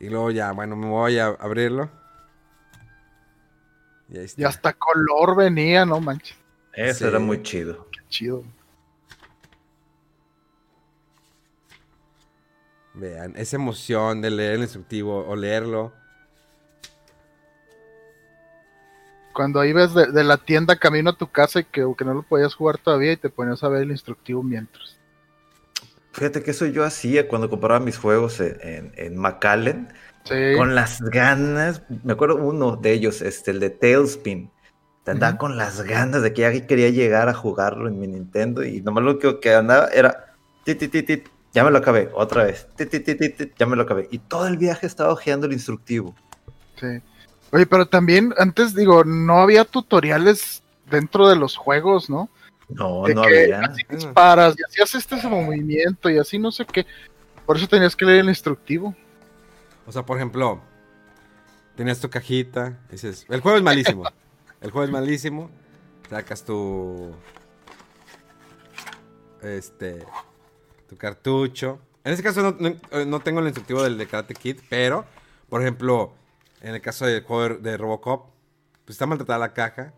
Y 0.00 0.08
luego 0.08 0.30
ya, 0.30 0.52
bueno, 0.52 0.74
me 0.74 0.86
voy 0.88 1.18
a 1.18 1.26
abrirlo. 1.26 1.90
Y 4.08 4.18
ahí 4.18 4.24
está. 4.24 4.40
Y 4.40 4.44
hasta 4.44 4.72
color 4.72 5.36
venía, 5.36 5.84
no 5.84 6.00
manches. 6.00 6.36
Eso 6.72 7.00
Sí. 7.00 7.04
era 7.04 7.18
muy 7.18 7.42
chido. 7.42 7.88
Chido. 8.12 8.44
Vean, 12.92 13.32
esa 13.36 13.56
emoción 13.56 14.20
de 14.20 14.30
leer 14.30 14.52
el 14.56 14.60
instructivo 14.60 15.26
o 15.26 15.34
leerlo. 15.34 15.94
Cuando 19.32 19.64
ibas 19.64 19.94
de, 19.94 20.12
de 20.12 20.24
la 20.24 20.36
tienda 20.36 20.76
camino 20.76 21.08
a 21.08 21.16
tu 21.16 21.26
casa 21.26 21.60
y 21.60 21.64
que, 21.64 21.86
que 21.96 22.04
no 22.04 22.12
lo 22.12 22.22
podías 22.22 22.54
jugar 22.54 22.76
todavía 22.76 23.12
y 23.12 23.16
te 23.16 23.30
ponías 23.30 23.64
a 23.64 23.70
ver 23.70 23.82
el 23.82 23.90
instructivo 23.90 24.42
mientras. 24.42 24.98
Fíjate 26.12 26.42
que 26.42 26.50
eso 26.50 26.66
yo 26.66 26.84
hacía 26.84 27.26
cuando 27.28 27.48
compraba 27.48 27.80
mis 27.80 27.96
juegos 27.96 28.40
en, 28.40 28.58
en, 28.60 28.92
en 28.96 29.16
McAllen. 29.16 29.88
Sí. 30.24 30.54
Con 30.58 30.74
las 30.74 31.00
ganas. 31.00 31.82
Me 32.04 32.12
acuerdo 32.12 32.36
uno 32.36 32.76
de 32.76 32.92
ellos, 32.92 33.22
este, 33.22 33.52
el 33.52 33.60
de 33.60 33.70
Tailspin. 33.70 34.51
Andaba 35.06 35.32
Ujú. 35.32 35.38
con 35.40 35.56
las 35.56 35.82
ganas 35.82 36.22
de 36.22 36.32
que 36.32 36.42
ya 36.42 36.66
quería 36.66 36.88
llegar 36.90 37.28
a 37.28 37.34
jugarlo 37.34 37.88
en 37.88 37.98
mi 37.98 38.06
Nintendo. 38.06 38.64
Y 38.64 38.80
nomás 38.82 39.02
lo 39.04 39.18
que, 39.18 39.40
que 39.40 39.54
andaba 39.54 39.88
era. 39.88 40.34
tit, 40.64 40.78
tit, 40.78 40.92
tit, 40.92 41.06
tit, 41.06 41.28
ya 41.52 41.64
me 41.64 41.70
lo 41.72 41.78
acabé. 41.78 42.08
Otra 42.14 42.44
vez. 42.44 42.68
tit, 42.76 42.88
tit, 42.90 43.04
tit, 43.04 43.18
tit, 43.18 43.36
tit, 43.36 43.52
ya 43.58 43.66
me 43.66 43.74
lo 43.76 43.82
acabé. 43.82 44.06
Y 44.12 44.18
todo 44.18 44.46
el 44.46 44.56
viaje 44.58 44.86
estaba 44.86 45.12
hojeando 45.12 45.46
el 45.46 45.52
instructivo. 45.52 46.14
Sí. 46.78 47.00
Oye, 47.50 47.66
pero 47.66 47.86
también 47.86 48.32
antes 48.38 48.74
digo, 48.74 49.04
no 49.04 49.38
había 49.40 49.64
tutoriales 49.64 50.62
dentro 50.88 51.28
de 51.28 51.36
los 51.36 51.56
juegos, 51.56 52.08
¿no? 52.08 52.30
No, 52.68 53.02
De 53.04 53.14
no 53.14 53.22
que 53.22 53.42
había. 53.42 53.60
así 53.60 53.82
disparas 53.90 54.54
y 54.58 54.62
hacías 54.64 54.94
este 54.94 55.16
movimiento 55.28 56.08
y 56.08 56.18
así 56.18 56.38
no 56.38 56.50
sé 56.52 56.64
qué. 56.64 56.86
Por 57.44 57.56
eso 57.58 57.66
tenías 57.68 57.94
que 57.96 58.06
leer 58.06 58.20
el 58.20 58.28
instructivo. 58.30 58.94
O 59.84 59.92
sea, 59.92 60.06
por 60.06 60.16
ejemplo, 60.16 60.60
tenías 61.76 61.98
tu 62.00 62.08
cajita. 62.08 62.78
Dices, 62.90 63.26
el 63.28 63.40
juego 63.40 63.58
es 63.58 63.64
malísimo. 63.64 64.04
El 64.62 64.70
juego 64.70 64.84
es 64.84 64.90
malísimo. 64.90 65.50
Sacas 66.08 66.44
tu. 66.44 67.12
Este. 69.42 70.04
Tu 70.88 70.96
cartucho. 70.96 71.80
En 72.04 72.12
este 72.12 72.22
caso 72.22 72.42
no, 72.42 72.56
no- 72.58 73.04
no 73.06 73.20
tengo 73.20 73.40
el 73.40 73.46
instructivo 73.46 73.82
del 73.82 73.96
de 73.96 74.06
Karate 74.06 74.34
Kid, 74.34 74.58
pero, 74.68 75.04
por 75.48 75.62
ejemplo, 75.62 76.12
en 76.60 76.74
el 76.74 76.80
caso 76.80 77.06
del 77.06 77.22
juego 77.22 77.56
de 77.60 77.76
Robocop, 77.76 78.26
pues 78.84 78.94
está 78.96 79.06
maltratada 79.06 79.38
la 79.38 79.52
caja. 79.54 79.92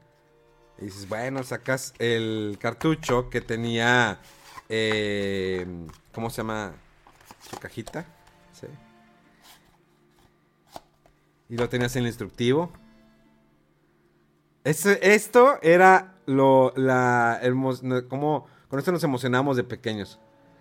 Y 0.78 0.86
dices, 0.86 1.08
bueno, 1.08 1.42
sacas 1.44 1.94
el 1.98 2.58
cartucho 2.60 3.30
que 3.30 3.40
tenía. 3.40 4.20
eh, 4.68 5.66
¿Cómo 6.12 6.30
se 6.30 6.38
llama? 6.38 6.72
Su 7.50 7.56
cajita. 7.58 8.04
Sí. 8.52 8.66
Y 11.48 11.56
lo 11.56 11.68
tenías 11.68 11.94
en 11.96 12.02
el 12.02 12.08
instructivo. 12.08 12.72
Esto 14.64 15.58
era 15.62 16.14
lo, 16.26 16.72
la, 16.76 17.40
como, 18.08 18.46
con 18.68 18.78
esto 18.78 18.92
nos 18.92 19.04
emocionamos 19.04 19.56
de 19.56 19.64
pequeños. 19.64 20.18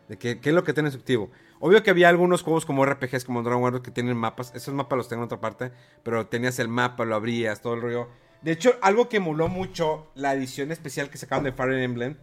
De 0.10 0.18
que, 0.18 0.40
¿Qué 0.40 0.50
es 0.50 0.56
lo 0.56 0.64
que 0.66 0.74
tiene 0.74 0.88
instructivo? 0.90 1.32
Obvio 1.62 1.82
que 1.82 1.90
había 1.90 2.10
algunos 2.10 2.42
juegos 2.44 2.66
como 2.66 2.86
RPGs, 2.86 3.24
como 3.24 3.42
Dragon 3.42 3.64
Warrior, 3.64 3.82
que 3.82 3.92
tienen 3.92 4.18
mapas. 4.18 4.52
Esos 4.54 4.74
mapas 4.74 4.98
los 4.98 5.08
tengo 5.08 5.22
en 5.24 5.28
otra 5.28 5.40
parte. 5.40 5.72
Pero 6.04 6.28
tenías 6.28 6.60
el 6.60 6.68
mapa, 6.68 7.06
lo 7.06 7.16
abrías, 7.16 7.62
todo 7.62 7.76
el 7.76 7.82
rollo. 7.82 8.10
De 8.42 8.52
hecho, 8.52 8.74
algo 8.82 9.08
que 9.08 9.18
emuló 9.18 9.48
mucho 9.48 10.12
la 10.16 10.34
edición 10.34 10.74
especial 10.74 11.10
que 11.10 11.18
sacaron 11.18 11.46
de 11.46 11.54
Fire 11.54 11.72
Emblem. 11.80 12.18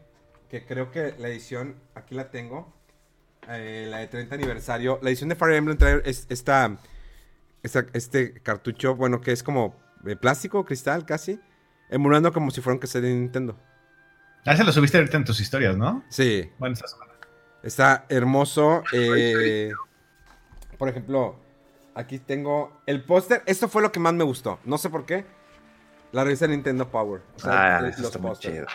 Que 0.51 0.67
creo 0.67 0.91
que 0.91 1.15
la 1.19 1.29
edición, 1.29 1.77
aquí 1.95 2.15
la 2.15 2.31
tengo. 2.31 2.71
eh, 3.49 3.87
la 3.89 3.99
de 3.99 4.07
30 4.09 4.35
aniversario. 4.35 4.99
La 5.03 5.09
edición 5.09 5.31
de 5.31 5.35
Fire 5.35 5.55
Emblem 5.55 5.79
trae 5.79 6.03
es- 6.05 6.27
esta, 6.29 6.77
esta- 7.63 7.87
este 7.95 8.35
cartucho, 8.43 8.95
bueno, 8.95 9.23
que 9.23 9.33
es 9.33 9.43
como 9.43 9.75
de 10.03 10.15
plástico, 10.15 10.67
cristal 10.67 11.07
casi. 11.07 11.41
Emulando 11.91 12.33
como 12.33 12.51
si 12.51 12.61
fuera 12.61 12.75
un 12.75 12.81
cassette 12.81 13.03
de 13.03 13.15
Nintendo. 13.15 13.57
Ah, 14.47 14.57
se 14.57 14.65
lo 14.65 14.73
subiste 14.73 14.97
ahorita 14.97 15.17
en 15.19 15.25
tus 15.25 15.41
historias, 15.41 15.77
¿no? 15.77 16.03
Sí. 16.09 16.51
Bueno, 16.59 16.73
esta 16.75 16.87
semana. 16.89 17.13
Está 17.63 18.07
hermoso. 18.09 18.83
eh, 18.93 19.71
por 20.79 20.89
ejemplo, 20.89 21.39
aquí 21.95 22.19
tengo 22.19 22.81
el 22.87 23.05
póster. 23.05 23.43
Esto 23.47 23.69
fue 23.69 23.83
lo 23.83 23.93
que 23.93 24.01
más 24.01 24.15
me 24.15 24.25
gustó. 24.25 24.59
No 24.65 24.79
sé 24.79 24.89
por 24.89 25.05
qué. 25.05 25.27
La 26.13 26.25
revista 26.25 26.47
Nintendo 26.47 26.89
Power. 26.91 27.21
O 27.37 27.39
sea, 27.39 27.79
Ah, 27.79 27.89
eso 27.89 27.99
los 28.03 28.07
está 28.15 28.19
muy 28.19 28.37
chido. 28.37 28.67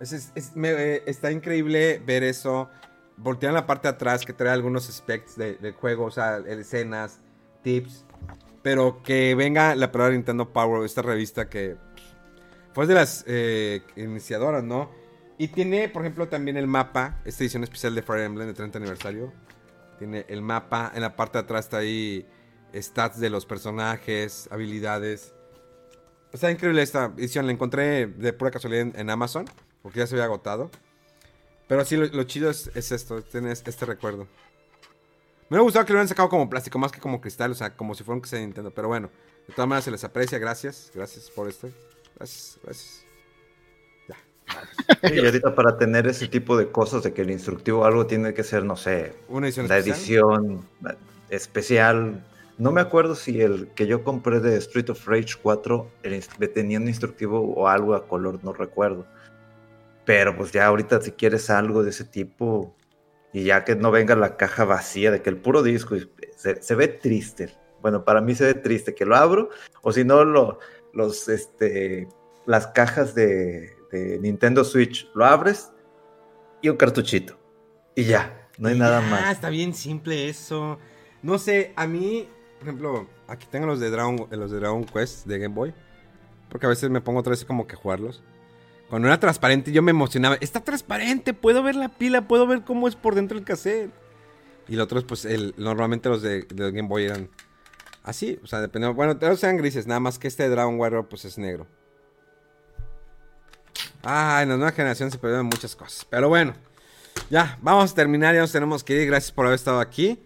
Es- 0.00 0.12
es- 0.12 0.32
es- 0.34 0.56
me- 0.56 0.70
eh, 0.72 1.02
está 1.06 1.30
increíble 1.32 2.02
ver 2.04 2.22
eso. 2.24 2.68
Voltean 3.16 3.54
la 3.54 3.66
parte 3.66 3.88
de 3.88 3.94
atrás 3.94 4.24
que 4.24 4.32
trae 4.32 4.52
algunos 4.52 4.84
specs 4.84 5.36
de- 5.36 5.54
del 5.56 5.72
juego, 5.72 6.06
o 6.06 6.10
sea, 6.10 6.38
escenas, 6.38 7.20
tips. 7.62 8.04
Pero 8.62 9.02
que 9.02 9.34
venga 9.34 9.74
la 9.74 9.90
palabra 9.92 10.14
Nintendo 10.14 10.52
Power, 10.52 10.84
esta 10.84 11.02
revista 11.02 11.48
que 11.48 11.76
fue 12.74 12.86
de 12.86 12.94
las 12.94 13.24
eh, 13.26 13.82
iniciadoras, 13.96 14.64
¿no? 14.64 14.90
Y 15.38 15.48
tiene, 15.48 15.88
por 15.88 16.02
ejemplo, 16.02 16.28
también 16.28 16.56
el 16.56 16.66
mapa, 16.66 17.20
esta 17.24 17.42
edición 17.42 17.64
especial 17.64 17.94
de 17.94 18.02
Fire 18.02 18.22
Emblem 18.22 18.46
de 18.46 18.54
30 18.54 18.78
aniversario. 18.78 19.32
Tiene 19.98 20.24
el 20.28 20.42
mapa, 20.42 20.92
en 20.94 21.02
la 21.02 21.16
parte 21.16 21.38
de 21.38 21.44
atrás 21.44 21.66
está 21.66 21.78
ahí 21.78 22.26
stats 22.74 23.18
de 23.20 23.30
los 23.30 23.46
personajes, 23.46 24.48
habilidades. 24.50 25.34
Está 26.32 26.50
increíble 26.50 26.82
esta 26.82 27.12
edición, 27.16 27.46
la 27.46 27.52
encontré 27.52 28.06
de 28.06 28.32
pura 28.32 28.50
casualidad 28.50 28.98
en, 28.98 29.10
Amazon, 29.10 29.44
porque 29.82 29.98
ya 29.98 30.06
se 30.06 30.14
había 30.14 30.24
agotado. 30.24 30.70
Pero 31.68 31.84
sí, 31.84 31.96
lo, 31.96 32.22
chido 32.24 32.50
es, 32.50 32.70
es 32.74 32.92
esto, 32.92 33.22
tienes 33.22 33.62
este 33.66 33.84
recuerdo. 33.84 34.26
Me 35.48 35.56
hubiera 35.56 35.62
gustado 35.64 35.84
que 35.84 35.92
lo 35.92 35.96
hubieran 35.96 36.08
sacado 36.08 36.28
como 36.28 36.48
plástico, 36.48 36.78
más 36.78 36.92
que 36.92 37.00
como 37.00 37.20
cristal, 37.20 37.50
o 37.50 37.54
sea, 37.54 37.76
como 37.76 37.94
si 37.94 38.04
fuera 38.04 38.16
un 38.16 38.22
que 38.22 38.30
de 38.34 38.42
Nintendo. 38.42 38.70
Pero 38.70 38.88
bueno, 38.88 39.10
de 39.46 39.54
todas 39.54 39.68
maneras 39.68 39.84
se 39.84 39.90
les 39.90 40.04
aprecia, 40.04 40.38
gracias, 40.38 40.90
gracias 40.94 41.30
por 41.30 41.48
esto. 41.48 41.68
Gracias, 42.22 42.60
gracias. 42.62 43.06
Y 45.12 45.24
ahorita 45.24 45.54
para 45.56 45.76
tener 45.76 46.06
ese 46.06 46.28
tipo 46.28 46.56
de 46.56 46.70
cosas, 46.70 47.02
de 47.02 47.12
que 47.12 47.22
el 47.22 47.30
instructivo 47.30 47.84
algo 47.84 48.06
tiene 48.06 48.32
que 48.32 48.44
ser, 48.44 48.64
no 48.64 48.76
sé, 48.76 49.14
Una 49.28 49.46
edición 49.48 49.66
la 49.66 49.78
especial. 49.78 49.98
edición 49.98 50.68
eh, 50.88 50.94
especial. 51.30 52.24
No 52.58 52.70
me 52.70 52.80
acuerdo 52.80 53.16
si 53.16 53.40
el 53.40 53.68
que 53.68 53.88
yo 53.88 54.04
compré 54.04 54.38
de 54.38 54.56
Street 54.58 54.90
of 54.90 55.04
Rage 55.08 55.34
4 55.42 55.90
el 56.04 56.22
tenía 56.52 56.78
un 56.78 56.86
instructivo 56.86 57.40
o 57.40 57.66
algo 57.66 57.94
a 57.94 58.06
color, 58.06 58.38
no 58.44 58.52
recuerdo. 58.52 59.04
Pero 60.04 60.36
pues 60.36 60.52
ya 60.52 60.66
ahorita 60.66 61.00
si 61.00 61.12
quieres 61.12 61.50
algo 61.50 61.82
de 61.82 61.90
ese 61.90 62.04
tipo 62.04 62.76
y 63.32 63.44
ya 63.44 63.64
que 63.64 63.74
no 63.74 63.90
venga 63.90 64.14
la 64.14 64.36
caja 64.36 64.64
vacía 64.64 65.10
de 65.10 65.22
que 65.22 65.30
el 65.30 65.38
puro 65.38 65.62
disco 65.62 65.96
se, 66.36 66.62
se 66.62 66.74
ve 66.76 66.86
triste. 66.86 67.52
Bueno, 67.80 68.04
para 68.04 68.20
mí 68.20 68.34
se 68.36 68.44
ve 68.44 68.54
triste 68.54 68.94
que 68.94 69.06
lo 69.06 69.16
abro 69.16 69.48
o 69.80 69.92
si 69.92 70.04
no 70.04 70.24
lo, 70.24 70.60
los 70.92 71.28
este 71.28 72.08
las 72.46 72.68
cajas 72.68 73.14
de, 73.14 73.76
de 73.90 74.18
Nintendo 74.20 74.64
Switch 74.64 75.08
lo 75.14 75.24
abres 75.24 75.70
y 76.60 76.68
un 76.68 76.76
cartuchito 76.76 77.42
y 77.94 78.04
ya, 78.04 78.48
no 78.58 78.68
hay 78.68 78.78
nada 78.78 79.00
más. 79.00 79.32
está 79.32 79.50
bien 79.50 79.74
simple 79.74 80.28
eso. 80.28 80.78
No 81.22 81.38
sé, 81.38 81.72
a 81.76 81.86
mí, 81.86 82.28
por 82.58 82.68
ejemplo, 82.68 83.08
aquí 83.28 83.46
tengo 83.50 83.66
los 83.66 83.80
de 83.80 83.90
Dragon, 83.90 84.28
los 84.30 84.50
de 84.50 84.58
Dragon 84.58 84.84
Quest 84.84 85.26
de 85.26 85.38
Game 85.38 85.54
Boy. 85.54 85.74
Porque 86.48 86.66
a 86.66 86.68
veces 86.68 86.90
me 86.90 87.00
pongo 87.00 87.20
otra 87.20 87.30
vez 87.30 87.44
como 87.44 87.66
que 87.66 87.76
jugarlos. 87.76 88.22
Cuando 88.88 89.08
era 89.08 89.18
transparente 89.18 89.72
yo 89.72 89.82
me 89.82 89.90
emocionaba. 89.90 90.36
Está 90.40 90.60
transparente, 90.60 91.32
puedo 91.32 91.62
ver 91.62 91.76
la 91.76 91.88
pila, 91.88 92.28
puedo 92.28 92.46
ver 92.46 92.62
cómo 92.62 92.88
es 92.88 92.96
por 92.96 93.14
dentro 93.14 93.38
el 93.38 93.44
cassette. 93.44 93.90
Y 94.68 94.76
los 94.76 94.84
otros, 94.84 95.04
pues, 95.04 95.24
el, 95.24 95.54
normalmente 95.56 96.08
los 96.08 96.22
de, 96.22 96.42
de 96.42 96.70
Game 96.70 96.88
Boy 96.88 97.04
eran 97.04 97.28
así. 98.02 98.38
O 98.42 98.46
sea, 98.46 98.60
dependiendo. 98.60 98.94
Bueno, 98.94 99.16
todos 99.18 99.40
sean 99.40 99.56
grises, 99.56 99.86
nada 99.86 100.00
más 100.00 100.18
que 100.18 100.28
este 100.28 100.48
Dragon 100.48 100.78
Warrior, 100.78 101.08
pues 101.08 101.24
es 101.24 101.38
negro. 101.38 101.66
Ah, 104.02 104.40
en 104.42 104.48
la 104.48 104.56
nueva 104.56 104.72
generación 104.72 105.10
se 105.10 105.18
perdieron 105.18 105.46
muchas 105.46 105.76
cosas. 105.76 106.06
Pero 106.10 106.28
bueno, 106.28 106.54
ya, 107.30 107.58
vamos 107.62 107.92
a 107.92 107.94
terminar, 107.94 108.34
ya 108.34 108.40
nos 108.40 108.52
tenemos 108.52 108.82
que 108.82 109.00
ir. 109.00 109.06
Gracias 109.06 109.32
por 109.32 109.46
haber 109.46 109.56
estado 109.56 109.80
aquí. 109.80 110.18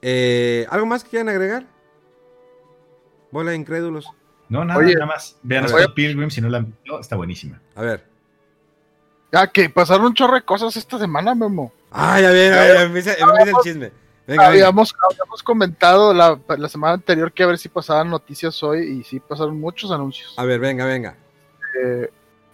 Eh, 0.00 0.66
¿Algo 0.70 0.86
más 0.86 1.04
que 1.04 1.10
quieran 1.10 1.28
agregar? 1.28 1.66
Bola 3.30 3.50
de 3.50 3.56
incrédulos. 3.56 4.06
No, 4.48 4.64
nada, 4.64 4.80
Oye, 4.80 4.94
nada 4.94 5.06
más. 5.06 5.38
Vean 5.42 5.66
a. 5.66 5.94
Pilgrim 5.94 6.30
si 6.30 6.40
no 6.40 6.48
la 6.48 6.58
han 6.58 6.66
visto, 6.66 7.00
está 7.00 7.16
buenísima. 7.16 7.60
A 7.74 7.82
ver. 7.82 8.04
Ya 9.30 9.46
que 9.46 9.68
pasaron 9.68 10.06
un 10.06 10.14
chorro 10.14 10.36
de 10.36 10.42
cosas 10.42 10.74
esta 10.76 10.98
semana, 10.98 11.34
Memo. 11.34 11.72
Ay, 11.90 12.24
a 12.24 12.30
ver, 12.30 12.52
a 12.54 12.62
ver, 12.62 12.76
empieza, 12.86 13.12
empieza 13.12 13.50
el 13.50 13.56
chisme. 13.62 13.92
Venga, 14.28 14.42
venga. 14.42 14.46
habíamos, 14.48 14.94
habíamos 15.10 15.42
comentado 15.42 16.14
la, 16.14 16.38
la 16.56 16.68
semana 16.68 16.94
anterior 16.94 17.32
que 17.32 17.42
a 17.42 17.46
ver 17.46 17.58
si 17.58 17.68
pasaban 17.68 18.10
noticias 18.10 18.62
hoy 18.62 18.86
y 18.86 19.02
sí 19.02 19.18
pasaron 19.18 19.58
muchos 19.58 19.90
anuncios. 19.90 20.34
A 20.36 20.44
ver, 20.44 20.60
venga, 20.60 20.84
venga. 20.84 21.16
Eh, 21.82 22.10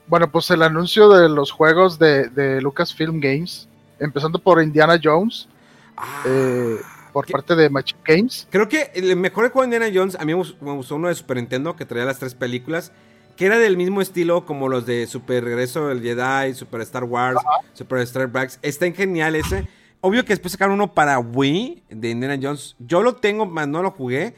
bueno, 0.06 0.30
pues 0.30 0.48
el 0.50 0.62
anuncio 0.62 1.08
de 1.10 1.28
los 1.28 1.50
juegos 1.50 1.98
de, 1.98 2.28
de 2.28 2.62
Lucasfilm 2.62 3.20
Games, 3.20 3.68
empezando 3.98 4.38
por 4.38 4.62
Indiana 4.62 4.98
Jones, 5.02 5.48
Ah, 5.96 6.22
eh, 6.26 6.76
por 7.12 7.26
parte 7.30 7.54
de 7.54 7.70
Machine 7.70 8.00
Games. 8.04 8.48
Creo 8.50 8.68
que 8.68 8.90
el 8.94 9.14
mejor 9.16 9.50
juego 9.50 9.60
de 9.60 9.76
Indiana 9.76 9.92
Jones, 9.94 10.16
a 10.18 10.24
mí 10.24 10.34
me 10.34 10.72
gustó 10.72 10.96
uno 10.96 11.08
de 11.08 11.14
Super 11.14 11.36
Nintendo 11.36 11.76
que 11.76 11.86
traía 11.86 12.04
las 12.04 12.18
tres 12.18 12.34
películas, 12.34 12.92
que 13.36 13.46
era 13.46 13.58
del 13.58 13.76
mismo 13.76 14.00
estilo 14.00 14.44
como 14.44 14.68
los 14.68 14.86
de 14.86 15.06
Super 15.06 15.44
Regreso 15.44 15.88
del 15.88 16.02
Jedi, 16.02 16.54
Super 16.54 16.80
Star 16.80 17.04
Wars, 17.04 17.40
Super 17.72 17.98
Star 18.00 18.30
Trek. 18.30 18.58
Está 18.62 18.90
genial 18.92 19.36
ese. 19.36 19.68
Obvio 20.06 20.22
que 20.26 20.34
después 20.34 20.52
sacaron 20.52 20.74
uno 20.74 20.92
para 20.92 21.18
Wii 21.18 21.84
de 21.88 22.10
Indiana 22.10 22.38
Jones. 22.38 22.76
Yo 22.78 23.02
lo 23.02 23.14
tengo, 23.14 23.46
más 23.46 23.66
no 23.66 23.82
lo 23.82 23.90
jugué. 23.90 24.34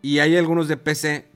Y 0.00 0.18
hay 0.18 0.34
algunos 0.34 0.66
de 0.66 0.78
PC. 0.78 1.26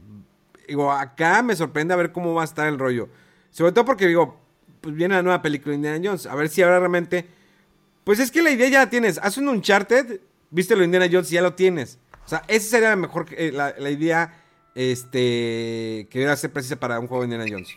Digo, 0.66 0.90
acá 0.90 1.42
me 1.42 1.54
sorprende 1.54 1.92
a 1.92 1.98
ver 1.98 2.10
cómo 2.10 2.32
va 2.32 2.40
a 2.40 2.46
estar 2.46 2.66
el 2.66 2.78
rollo. 2.78 3.10
Sobre 3.50 3.72
todo 3.72 3.84
porque 3.84 4.06
digo, 4.06 4.40
pues 4.80 4.94
viene 4.94 5.16
la 5.16 5.22
nueva 5.22 5.42
película 5.42 5.72
de 5.72 5.76
Indiana 5.76 6.00
Jones. 6.02 6.24
A 6.24 6.34
ver 6.34 6.48
si 6.48 6.62
ahora 6.62 6.78
realmente. 6.78 7.26
Pues 8.04 8.20
es 8.20 8.30
que 8.30 8.40
la 8.40 8.52
idea 8.52 8.70
ya 8.70 8.78
la 8.78 8.88
tienes. 8.88 9.20
Haz 9.22 9.36
un 9.36 9.48
Uncharted, 9.50 10.18
viste 10.48 10.72
lo 10.72 10.78
de 10.80 10.86
Indiana 10.86 11.08
Jones 11.12 11.30
y 11.30 11.34
ya 11.34 11.42
lo 11.42 11.52
tienes. 11.52 11.98
O 12.24 12.28
sea, 12.30 12.42
esa 12.48 12.70
sería 12.70 12.88
la 12.88 12.96
mejor 12.96 13.26
eh, 13.32 13.52
la, 13.52 13.90
idea 13.90 14.34
este, 14.74 16.08
que 16.08 16.20
debería 16.20 16.36
ser 16.36 16.54
precisa 16.54 16.76
para 16.76 16.98
un 16.98 17.06
juego 17.06 17.22
de 17.26 17.34
Indiana 17.34 17.54
Jones. 17.54 17.76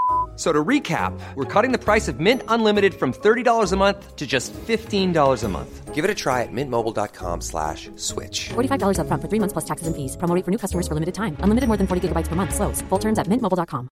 F- 0.33 0.39
So 0.39 0.51
to 0.51 0.63
recap, 0.63 1.13
we're 1.35 1.45
cutting 1.45 1.71
the 1.71 1.77
price 1.77 2.07
of 2.07 2.19
Mint 2.19 2.41
Unlimited 2.47 2.93
from 2.95 3.11
$30 3.13 3.73
a 3.73 3.75
month 3.77 4.15
to 4.15 4.25
just 4.25 4.53
$15 4.67 5.43
a 5.43 5.47
month. 5.49 5.93
Give 5.93 6.03
it 6.03 6.09
a 6.09 6.15
try 6.15 6.41
at 6.41 6.51
mintmobile.com 6.51 7.41
slash 7.41 7.91
switch. 7.97 8.49
$45 8.55 8.97
upfront 8.97 9.21
for 9.21 9.27
three 9.29 9.39
months 9.39 9.53
plus 9.53 9.65
taxes 9.65 9.85
and 9.87 9.95
fees. 9.95 10.17
Promo 10.17 10.33
for 10.43 10.49
new 10.49 10.57
customers 10.57 10.87
for 10.87 10.95
limited 10.95 11.13
time. 11.13 11.35
Unlimited 11.43 11.67
more 11.67 11.77
than 11.77 11.85
40 11.85 12.07
gigabytes 12.07 12.27
per 12.27 12.35
month. 12.35 12.55
Slows. 12.55 12.81
Full 12.89 12.99
terms 12.99 13.19
at 13.19 13.27
mintmobile.com. 13.27 13.87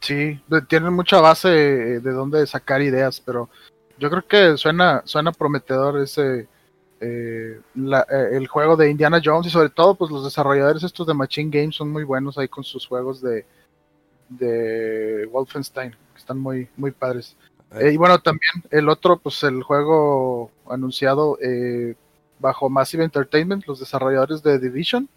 Sí, 0.00 0.40
de- 0.46 0.62
tienen 0.68 0.92
mucha 0.94 1.20
base 1.20 1.48
eh, 1.48 2.00
de 2.00 2.12
dónde 2.12 2.46
sacar 2.46 2.80
ideas, 2.82 3.20
pero 3.20 3.48
yo 3.98 4.08
creo 4.10 4.22
que 4.26 4.56
suena, 4.56 5.02
suena 5.04 5.32
prometedor 5.32 5.98
ese 6.00 6.46
eh, 7.00 7.60
la- 7.74 8.06
eh, 8.10 8.36
el 8.36 8.46
juego 8.48 8.76
de 8.76 8.90
Indiana 8.90 9.20
Jones 9.22 9.46
y 9.46 9.50
sobre 9.50 9.68
todo 9.68 9.94
pues 9.94 10.10
los 10.10 10.24
desarrolladores 10.24 10.82
estos 10.82 11.06
de 11.06 11.14
Machine 11.14 11.50
Games 11.50 11.76
son 11.76 11.90
muy 11.90 12.04
buenos 12.04 12.38
ahí 12.38 12.48
con 12.48 12.64
sus 12.64 12.86
juegos 12.86 13.20
de, 13.20 13.44
de 14.28 15.26
Wolfenstein, 15.30 15.90
que 15.92 16.18
están 16.18 16.38
muy, 16.38 16.68
muy 16.76 16.90
padres. 16.90 17.36
Eh, 17.72 17.92
y 17.92 17.96
bueno, 17.96 18.18
también 18.20 18.52
el 18.70 18.88
otro, 18.88 19.18
pues 19.18 19.42
el 19.42 19.62
juego 19.62 20.50
anunciado 20.68 21.38
bajo 22.38 22.68
Massive 22.68 23.04
Entertainment, 23.04 23.66
los 23.66 23.80
desarrolladores 23.80 24.42
de 24.42 24.58
Division, 24.58 25.08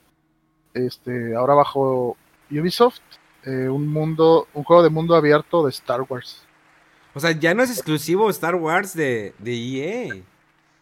este, 0.73 1.36
ahora 1.36 1.53
bajo 1.53 2.15
Ubisoft, 2.51 2.99
un 3.45 3.88
mundo, 3.88 4.47
un 4.54 4.63
juego 4.63 4.83
de 4.83 4.89
mundo 4.89 5.16
abierto 5.16 5.63
de 5.63 5.70
Star 5.71 6.01
Wars. 6.08 6.43
O 7.16 7.20
sea, 7.20 7.32
ya 7.32 7.54
no 7.54 7.63
es 7.63 7.71
exclusivo 7.71 8.29
Star 8.29 8.55
Wars 8.55 8.93
de, 8.93 9.33
de 9.39 9.54
EA. 9.55 10.16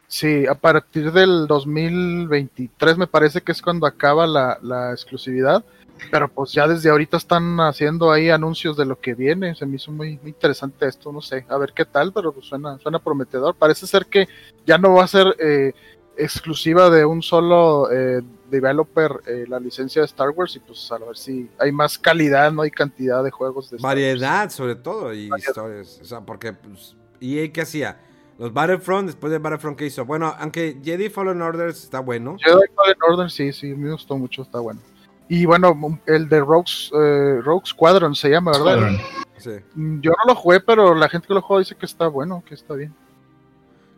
Sí, 0.07 0.45
a 0.47 0.55
partir 0.55 1.11
del 1.11 1.47
2023 1.47 2.97
me 2.97 3.07
parece 3.07 3.41
que 3.41 3.51
es 3.51 3.61
cuando 3.61 3.85
acaba 3.85 4.25
la, 4.25 4.57
la 4.61 4.91
exclusividad, 4.91 5.65
pero 6.11 6.29
pues 6.29 6.53
ya 6.53 6.67
desde 6.67 6.89
ahorita 6.89 7.17
están 7.17 7.59
haciendo 7.59 8.11
ahí 8.11 8.29
anuncios 8.29 8.77
de 8.77 8.85
lo 8.85 8.99
que 8.99 9.13
viene, 9.15 9.55
se 9.55 9.65
me 9.65 9.75
hizo 9.75 9.91
muy, 9.91 10.17
muy 10.21 10.29
interesante 10.29 10.88
esto, 10.88 11.11
no 11.11 11.21
sé, 11.21 11.45
a 11.49 11.57
ver 11.57 11.73
qué 11.73 11.85
tal, 11.85 12.13
pero 12.13 12.31
pues 12.31 12.45
suena, 12.45 12.77
suena 12.79 12.99
prometedor, 12.99 13.55
parece 13.55 13.85
ser 13.85 14.05
que 14.05 14.27
ya 14.65 14.77
no 14.77 14.93
va 14.93 15.03
a 15.03 15.07
ser 15.07 15.35
eh, 15.39 15.73
exclusiva 16.17 16.89
de 16.89 17.05
un 17.05 17.21
solo 17.21 17.91
eh, 17.91 18.21
developer 18.49 19.11
eh, 19.27 19.45
la 19.47 19.59
licencia 19.59 20.01
de 20.01 20.05
Star 20.05 20.29
Wars 20.29 20.55
y 20.55 20.59
pues 20.59 20.89
a 20.91 20.97
ver 20.97 21.17
si 21.17 21.49
hay 21.59 21.71
más 21.71 21.97
calidad, 21.97 22.51
no 22.51 22.61
hay 22.61 22.71
cantidad 22.71 23.23
de 23.23 23.31
juegos 23.31 23.69
de 23.69 23.77
Star 23.77 23.89
Wars. 23.89 23.95
Variedad, 23.95 24.49
sobre 24.49 24.75
todo, 24.75 25.13
y 25.13 25.29
historias. 25.38 25.99
O 26.01 26.05
sea, 26.05 26.21
porque 26.21 26.53
pues, 26.53 26.95
EA, 27.19 27.51
¿qué 27.51 27.61
hacía? 27.61 27.99
Los 28.38 28.53
Battlefront, 28.53 29.07
después 29.07 29.31
de 29.31 29.39
Battlefront, 29.39 29.77
¿qué 29.77 29.88
hizo? 29.88 30.05
Bueno, 30.05 30.34
aunque 30.38 30.80
Jedi 30.84 31.09
Fallen 31.09 31.41
Order 31.41 31.69
está 31.69 31.99
bueno. 31.99 32.38
Jedi 32.39 32.68
Fallen 32.76 32.97
Order, 33.09 33.31
sí, 33.31 33.51
sí, 33.51 33.73
me 33.73 33.91
gustó 33.91 34.18
mucho, 34.18 34.43
está 34.43 34.59
bueno. 34.59 34.80
Y 35.30 35.45
bueno, 35.45 35.99
el 36.05 36.30
de 36.30 36.39
Rogues, 36.39 36.91
eh, 36.93 37.41
Rogue 37.43 37.65
Squadron 37.65 38.15
se 38.15 38.30
llama, 38.30 38.51
¿verdad? 38.51 38.77
Squadron. 38.77 38.97
Sí. 39.38 39.51
Mm, 39.76 39.99
Yo 40.01 40.11
no 40.11 40.34
lo 40.34 40.35
jugué, 40.35 40.59
pero 40.59 40.95
la 40.95 41.09
gente 41.09 41.27
que 41.27 41.34
lo 41.34 41.41
juega 41.41 41.59
dice 41.59 41.76
que 41.76 41.85
está 41.85 42.07
bueno, 42.07 42.43
que 42.45 42.53
está 42.53 42.76
bien. 42.76 42.93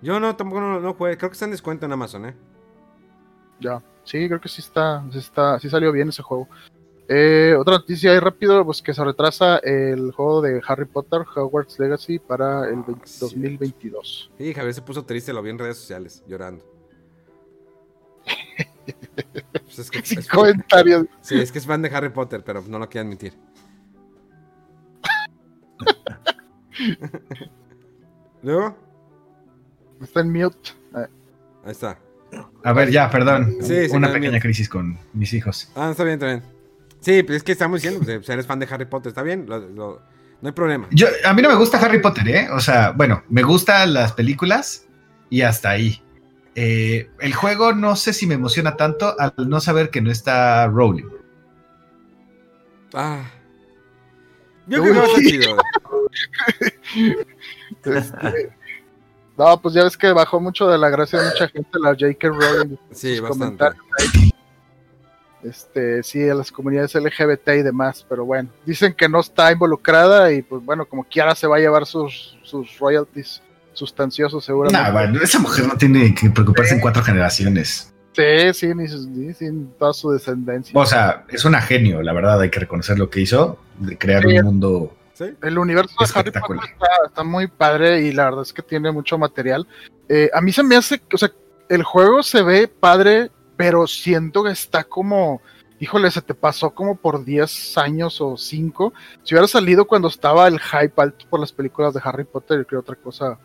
Yo 0.01 0.19
no, 0.19 0.35
tampoco 0.35 0.61
no, 0.61 0.79
no 0.79 0.93
jugué. 0.93 1.17
Creo 1.17 1.29
que 1.29 1.33
está 1.33 1.45
en 1.45 1.51
descuento 1.51 1.85
en 1.85 1.91
Amazon, 1.91 2.25
¿eh? 2.25 2.35
Ya. 3.59 3.81
Sí, 4.03 4.27
creo 4.27 4.41
que 4.41 4.49
sí 4.49 4.61
está, 4.61 5.03
sí 5.11 5.19
está, 5.19 5.59
sí 5.59 5.69
salió 5.69 5.91
bien 5.91 6.09
ese 6.09 6.23
juego. 6.23 6.47
Eh, 7.11 7.55
otra 7.57 7.77
noticia 7.77 8.11
ahí 8.11 8.19
rápido, 8.19 8.63
pues 8.63 8.83
que 8.83 8.93
se 8.93 9.03
retrasa 9.03 9.57
el 9.57 10.11
juego 10.11 10.41
de 10.41 10.61
Harry 10.67 10.85
Potter, 10.85 11.21
Hogwarts 11.35 11.79
Legacy, 11.79 12.19
para 12.19 12.69
el 12.69 12.75
20- 12.83 12.95
Ah, 12.97 13.01
sí. 13.05 13.17
2022. 13.21 14.31
Sí, 14.37 14.53
Javier 14.53 14.73
se 14.75 14.81
puso 14.83 15.03
triste, 15.03 15.33
lo 15.33 15.41
vi 15.41 15.49
en 15.49 15.57
redes 15.57 15.77
sociales, 15.77 16.23
llorando. 16.27 16.63
Pues 19.65 19.79
es 19.79 19.91
que- 19.91 20.01
Sin 20.03 20.19
es- 20.19 20.27
comentarios. 20.27 21.05
sí, 21.21 21.39
es 21.39 21.51
que 21.51 21.59
es 21.59 21.65
fan 21.65 21.81
de 21.81 21.89
Harry 21.89 22.09
Potter, 22.09 22.43
pero 22.43 22.61
no 22.67 22.79
lo 22.79 22.87
quiere 22.89 23.07
admitir. 23.07 23.33
Luego, 28.43 28.75
Está 30.01 30.21
en 30.21 30.31
mute. 30.31 30.69
Eh, 30.95 31.07
ahí 31.65 31.71
está. 31.71 31.99
A 32.63 32.73
ver, 32.73 32.89
ya, 32.89 33.09
perdón. 33.09 33.57
Sí, 33.61 33.89
sí, 33.89 33.95
Una 33.95 34.11
pequeña 34.13 34.39
crisis 34.39 34.69
con 34.69 34.97
mis 35.13 35.33
hijos. 35.33 35.69
Ah, 35.75 35.89
está 35.91 36.03
bien, 36.05 36.13
está 36.13 36.25
bien. 36.27 36.43
Sí, 37.01 37.23
pues 37.23 37.37
es 37.37 37.43
que 37.43 37.51
estamos 37.53 37.81
diciendo, 37.81 38.05
pues, 38.05 38.27
eres 38.29 38.45
fan 38.45 38.59
de 38.59 38.67
Harry 38.69 38.85
Potter, 38.85 39.09
está 39.09 39.21
bien, 39.23 39.45
Lo- 39.47 39.59
lo- 39.69 40.01
no 40.41 40.47
hay 40.47 40.53
problema. 40.53 40.87
Yo, 40.91 41.07
a 41.25 41.33
mí 41.33 41.41
no 41.41 41.49
me 41.49 41.55
gusta 41.55 41.77
Harry 41.79 41.99
Potter, 42.01 42.27
¿eh? 42.29 42.47
O 42.51 42.59
sea, 42.61 42.91
bueno, 42.91 43.23
me 43.29 43.43
gustan 43.43 43.93
las 43.93 44.13
películas 44.13 44.85
y 45.29 45.41
hasta 45.41 45.71
ahí. 45.71 46.01
Eh, 46.55 47.09
el 47.19 47.33
juego 47.33 47.73
no 47.73 47.95
sé 47.97 48.13
si 48.13 48.25
me 48.25 48.35
emociona 48.35 48.75
tanto 48.77 49.15
al 49.19 49.33
no 49.47 49.59
saber 49.59 49.89
que 49.89 50.01
no 50.01 50.11
está 50.11 50.67
Rowling. 50.67 51.05
Ah. 52.93 53.23
Yo 54.67 54.81
creo 54.81 54.93
que 54.93 54.99
va 54.99 55.05
a 55.05 55.07
estar 55.07 55.23
chido. 55.23 55.57
este, 57.85 58.51
no, 59.37 59.61
pues 59.61 59.73
ya 59.73 59.83
ves 59.83 59.97
que 59.97 60.11
bajó 60.11 60.39
mucho 60.39 60.67
de 60.67 60.77
la 60.77 60.89
gracia 60.89 61.19
de 61.19 61.29
mucha 61.29 61.47
gente 61.49 61.69
la 61.81 61.89
J.K. 61.89 62.27
Rowling. 62.29 62.77
Sí, 62.91 63.19
bastante. 63.19 63.65
comentarios. 63.65 64.28
Este, 65.43 66.03
sí, 66.03 66.27
a 66.27 66.33
las 66.35 66.51
comunidades 66.51 66.95
LGBT 66.95 67.49
y 67.59 67.61
demás, 67.63 68.05
pero 68.09 68.25
bueno, 68.25 68.49
dicen 68.65 68.93
que 68.93 69.07
no 69.07 69.21
está 69.21 69.51
involucrada 69.51 70.31
y 70.33 70.41
pues 70.41 70.63
bueno, 70.65 70.85
como 70.85 71.03
quiera 71.05 71.33
se 71.35 71.47
va 71.47 71.55
a 71.55 71.59
llevar 71.59 71.85
sus, 71.85 72.37
sus 72.43 72.77
royalties 72.77 73.41
sustanciosos 73.73 74.43
seguramente. 74.43 74.81
Nah, 74.81 74.91
bueno, 74.91 75.21
esa 75.21 75.39
mujer 75.39 75.65
no 75.67 75.77
tiene 75.77 76.13
que 76.13 76.29
preocuparse 76.29 76.73
en 76.75 76.81
cuatro 76.81 77.01
generaciones. 77.03 77.93
Sí, 78.13 78.53
sí, 78.53 78.67
ni, 78.75 79.33
sin 79.33 79.71
toda 79.79 79.93
su 79.93 80.11
descendencia. 80.11 80.77
O 80.77 80.85
sea, 80.85 81.23
es 81.29 81.45
una 81.45 81.61
genio, 81.61 82.01
la 82.01 82.11
verdad, 82.11 82.41
hay 82.41 82.49
que 82.49 82.59
reconocer 82.59 82.99
lo 82.99 83.09
que 83.09 83.21
hizo, 83.21 83.59
de 83.77 83.97
crear 83.97 84.23
Sí. 84.23 84.37
un 84.39 84.45
mundo. 84.45 84.93
¿Sí? 85.13 85.25
El 85.41 85.57
universo 85.57 85.93
de 85.99 86.05
Harry 86.15 86.27
Espectacular. 86.29 86.61
Potter 86.61 86.73
está, 86.73 87.07
está 87.07 87.23
muy 87.23 87.47
padre 87.47 88.01
y 88.01 88.11
la 88.11 88.25
verdad 88.25 88.41
es 88.41 88.51
que 88.51 88.61
tiene 88.61 88.91
mucho 88.91 89.17
material. 89.17 89.65
Eh, 90.09 90.29
a 90.33 90.41
mí 90.41 90.51
se 90.51 90.63
me 90.63 90.75
hace, 90.75 91.01
o 91.13 91.17
sea, 91.17 91.31
el 91.69 91.83
juego 91.83 92.23
se 92.23 92.41
ve 92.41 92.67
padre, 92.67 93.29
pero 93.59 93.85
siento 93.87 94.41
que 94.45 94.51
está 94.51 94.85
como, 94.85 95.41
híjole, 95.81 96.09
se 96.11 96.21
te 96.21 96.33
pasó 96.33 96.69
como 96.69 96.95
por 96.95 97.25
10 97.25 97.77
años 97.77 98.21
o 98.21 98.37
5. 98.37 98.93
Si 99.23 99.33
hubiera 99.35 99.49
salido 99.49 99.85
cuando 99.85 100.07
estaba 100.07 100.47
el 100.47 100.61
hype 100.61 100.93
alto 100.95 101.25
por 101.29 101.41
las 101.41 101.51
películas 101.51 101.93
de 101.93 101.99
Harry 102.01 102.23
Potter, 102.23 102.59
yo 102.59 102.65
creo 102.65 102.81
que 102.81 102.91
otra 102.91 103.03
cosa 103.03 103.37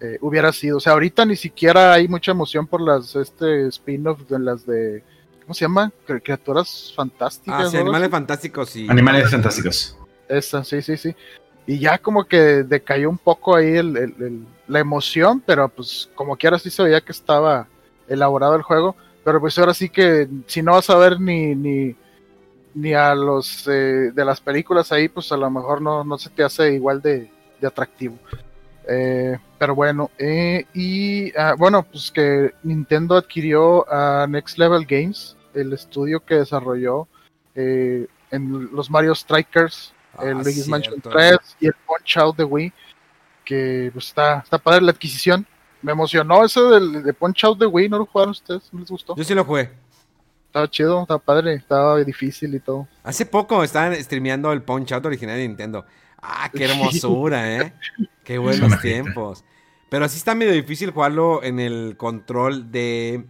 eh, 0.00 0.18
hubiera 0.20 0.52
sido. 0.52 0.78
O 0.78 0.80
sea, 0.80 0.94
ahorita 0.94 1.24
ni 1.24 1.36
siquiera 1.36 1.92
hay 1.92 2.08
mucha 2.08 2.32
emoción 2.32 2.66
por 2.66 2.80
las 2.80 3.14
este 3.14 3.68
spin-off 3.68 4.22
de 4.28 4.40
las 4.40 4.66
de, 4.66 5.04
¿cómo 5.42 5.54
se 5.54 5.64
llama? 5.64 5.92
Cri- 6.08 6.20
Criaturas 6.20 6.92
fantásticas. 6.96 7.66
Ah, 7.66 7.70
sí, 7.70 7.76
¿no? 7.76 7.82
animales 7.82 8.10
fantásticos 8.10 8.74
y. 8.74 8.88
Animales 8.90 9.30
fantásticos. 9.30 9.96
Esa, 10.28 10.64
sí, 10.64 10.82
sí, 10.82 10.96
sí. 10.96 11.14
Y 11.68 11.78
ya 11.78 11.98
como 11.98 12.24
que 12.24 12.64
decayó 12.64 13.08
un 13.08 13.18
poco 13.18 13.54
ahí 13.54 13.76
el- 13.76 13.96
el- 13.96 14.14
el- 14.18 14.46
la 14.66 14.80
emoción, 14.80 15.40
pero 15.46 15.68
pues 15.68 16.10
como 16.16 16.36
quiera 16.36 16.58
sí 16.58 16.68
se 16.68 16.82
veía 16.82 17.00
que 17.00 17.12
estaba 17.12 17.68
elaborado 18.08 18.56
el 18.56 18.62
juego. 18.62 18.96
Pero 19.24 19.40
pues 19.40 19.56
ahora 19.58 19.74
sí 19.74 19.88
que 19.88 20.28
si 20.46 20.62
no 20.62 20.72
vas 20.72 20.90
a 20.90 20.96
ver 20.96 21.20
ni, 21.20 21.54
ni, 21.54 21.94
ni 22.74 22.92
a 22.94 23.14
los 23.14 23.66
eh, 23.68 24.10
de 24.12 24.24
las 24.24 24.40
películas 24.40 24.90
ahí, 24.92 25.08
pues 25.08 25.30
a 25.32 25.36
lo 25.36 25.50
mejor 25.50 25.80
no, 25.80 26.04
no 26.04 26.18
se 26.18 26.30
te 26.30 26.42
hace 26.42 26.72
igual 26.72 27.00
de, 27.00 27.30
de 27.60 27.66
atractivo. 27.66 28.18
Eh, 28.88 29.38
pero 29.58 29.74
bueno, 29.76 30.10
eh, 30.18 30.66
y 30.74 31.36
ah, 31.36 31.54
bueno, 31.56 31.84
pues 31.84 32.10
que 32.10 32.52
Nintendo 32.64 33.16
adquirió 33.16 33.90
a 33.92 34.26
Next 34.26 34.58
Level 34.58 34.84
Games, 34.86 35.36
el 35.54 35.72
estudio 35.72 36.24
que 36.24 36.36
desarrolló 36.36 37.06
eh, 37.54 38.08
en 38.32 38.74
los 38.74 38.90
Mario 38.90 39.14
Strikers, 39.14 39.94
Ah, 40.16 40.26
el 40.26 40.38
Luigi's 40.38 40.68
Mansion 40.68 41.00
cierto. 41.00 41.10
3 41.10 41.38
y 41.60 41.66
el 41.66 41.74
Punch 41.86 42.16
Out 42.18 42.36
de 42.36 42.44
Wii, 42.44 42.72
que 43.44 43.90
pues, 43.92 44.06
está, 44.08 44.38
está 44.38 44.58
padre 44.58 44.82
la 44.82 44.92
adquisición. 44.92 45.46
Me 45.82 45.92
emocionó 45.92 46.44
eso 46.44 46.70
del, 46.70 47.02
de 47.02 47.12
Punch 47.12 47.44
Out 47.44 47.58
de 47.58 47.66
Wii, 47.66 47.88
¿no 47.88 47.98
lo 47.98 48.06
jugaron 48.06 48.30
ustedes? 48.30 48.68
¿No 48.72 48.80
les 48.80 48.90
gustó? 48.90 49.16
Yo 49.16 49.24
sí 49.24 49.34
lo 49.34 49.44
jugué. 49.44 49.70
Estaba 50.46 50.68
chido, 50.68 51.02
estaba 51.02 51.18
padre, 51.18 51.54
estaba 51.54 51.98
difícil 52.04 52.54
y 52.54 52.60
todo. 52.60 52.86
Hace 53.02 53.26
poco 53.26 53.64
estaban 53.64 53.94
streameando 53.96 54.52
el 54.52 54.62
Punch 54.62 54.92
Out 54.92 55.06
original 55.06 55.36
de 55.36 55.48
Nintendo. 55.48 55.84
Ah, 56.20 56.50
qué 56.52 56.64
hermosura, 56.70 57.56
¿eh? 57.56 57.72
Qué 58.22 58.38
buenos 58.38 58.80
tiempos. 58.80 59.44
Pero 59.88 60.08
sí 60.08 60.18
está 60.18 60.34
medio 60.34 60.52
difícil 60.52 60.90
jugarlo 60.90 61.42
en 61.42 61.58
el 61.58 61.96
control 61.96 62.70
de... 62.70 63.26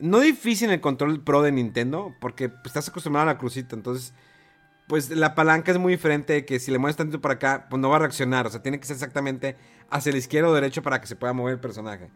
No 0.00 0.20
difícil 0.20 0.68
en 0.68 0.74
el 0.74 0.80
control 0.80 1.22
pro 1.22 1.42
de 1.42 1.52
Nintendo, 1.52 2.14
porque 2.20 2.48
pues, 2.48 2.66
estás 2.66 2.88
acostumbrado 2.88 3.28
a 3.28 3.32
la 3.32 3.38
crucita, 3.38 3.74
entonces... 3.76 4.12
Pues 4.88 5.10
la 5.10 5.34
palanca 5.34 5.70
es 5.70 5.78
muy 5.78 5.92
diferente 5.92 6.32
de 6.32 6.44
que 6.44 6.58
si 6.58 6.70
le 6.70 6.78
mueves 6.78 6.96
tantito 6.96 7.20
para 7.20 7.34
acá, 7.34 7.66
pues 7.68 7.80
no 7.80 7.90
va 7.90 7.96
a 7.96 8.00
reaccionar. 8.00 8.46
O 8.46 8.50
sea, 8.50 8.62
tiene 8.62 8.80
que 8.80 8.86
ser 8.86 8.94
exactamente 8.94 9.56
hacia 9.90 10.12
la 10.12 10.18
izquierda 10.18 10.48
o 10.48 10.54
derecho 10.54 10.82
para 10.82 11.00
que 11.00 11.06
se 11.06 11.16
pueda 11.16 11.32
mover 11.32 11.54
el 11.54 11.60
personaje. 11.60 12.10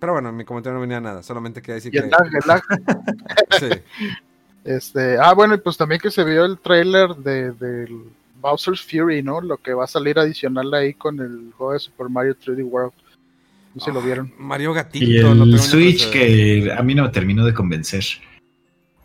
Pero 0.00 0.14
bueno, 0.14 0.30
en 0.30 0.36
mi 0.36 0.44
comentario 0.44 0.74
no 0.74 0.80
venía 0.80 1.00
nada, 1.00 1.22
solamente 1.22 1.60
quería 1.60 1.74
decir 1.74 1.94
Y 1.94 1.98
que... 1.98 2.04
el 2.04 2.10
lag, 2.10 2.26
el 2.26 2.46
lag. 2.46 2.62
Sí. 3.60 3.68
Este, 4.64 5.18
ah, 5.18 5.32
bueno, 5.34 5.54
y 5.54 5.58
pues 5.58 5.76
también 5.76 6.00
que 6.00 6.10
se 6.10 6.24
vio 6.24 6.44
el 6.44 6.58
trailer 6.58 7.14
de, 7.16 7.88
Bowser's 8.40 8.82
Fury, 8.82 9.22
¿no? 9.22 9.40
Lo 9.40 9.58
que 9.58 9.74
va 9.74 9.84
a 9.84 9.86
salir 9.86 10.18
adicional 10.18 10.72
ahí 10.72 10.94
con 10.94 11.20
el 11.20 11.52
juego 11.56 11.74
de 11.74 11.78
Super 11.78 12.08
Mario 12.08 12.34
3D 12.34 12.64
World. 12.64 12.92
No 13.74 13.80
sé 13.80 13.90
si 13.90 13.94
lo 13.94 14.02
vieron. 14.02 14.32
Mario 14.38 14.72
Gatito. 14.72 15.04
Y 15.04 15.22
no 15.22 15.44
el 15.44 15.50
ni 15.50 15.58
Switch 15.58 16.10
que 16.10 16.72
a 16.76 16.82
mí 16.82 16.94
no 16.94 17.04
me 17.04 17.10
terminó 17.10 17.44
de 17.44 17.54
convencer. 17.54 18.04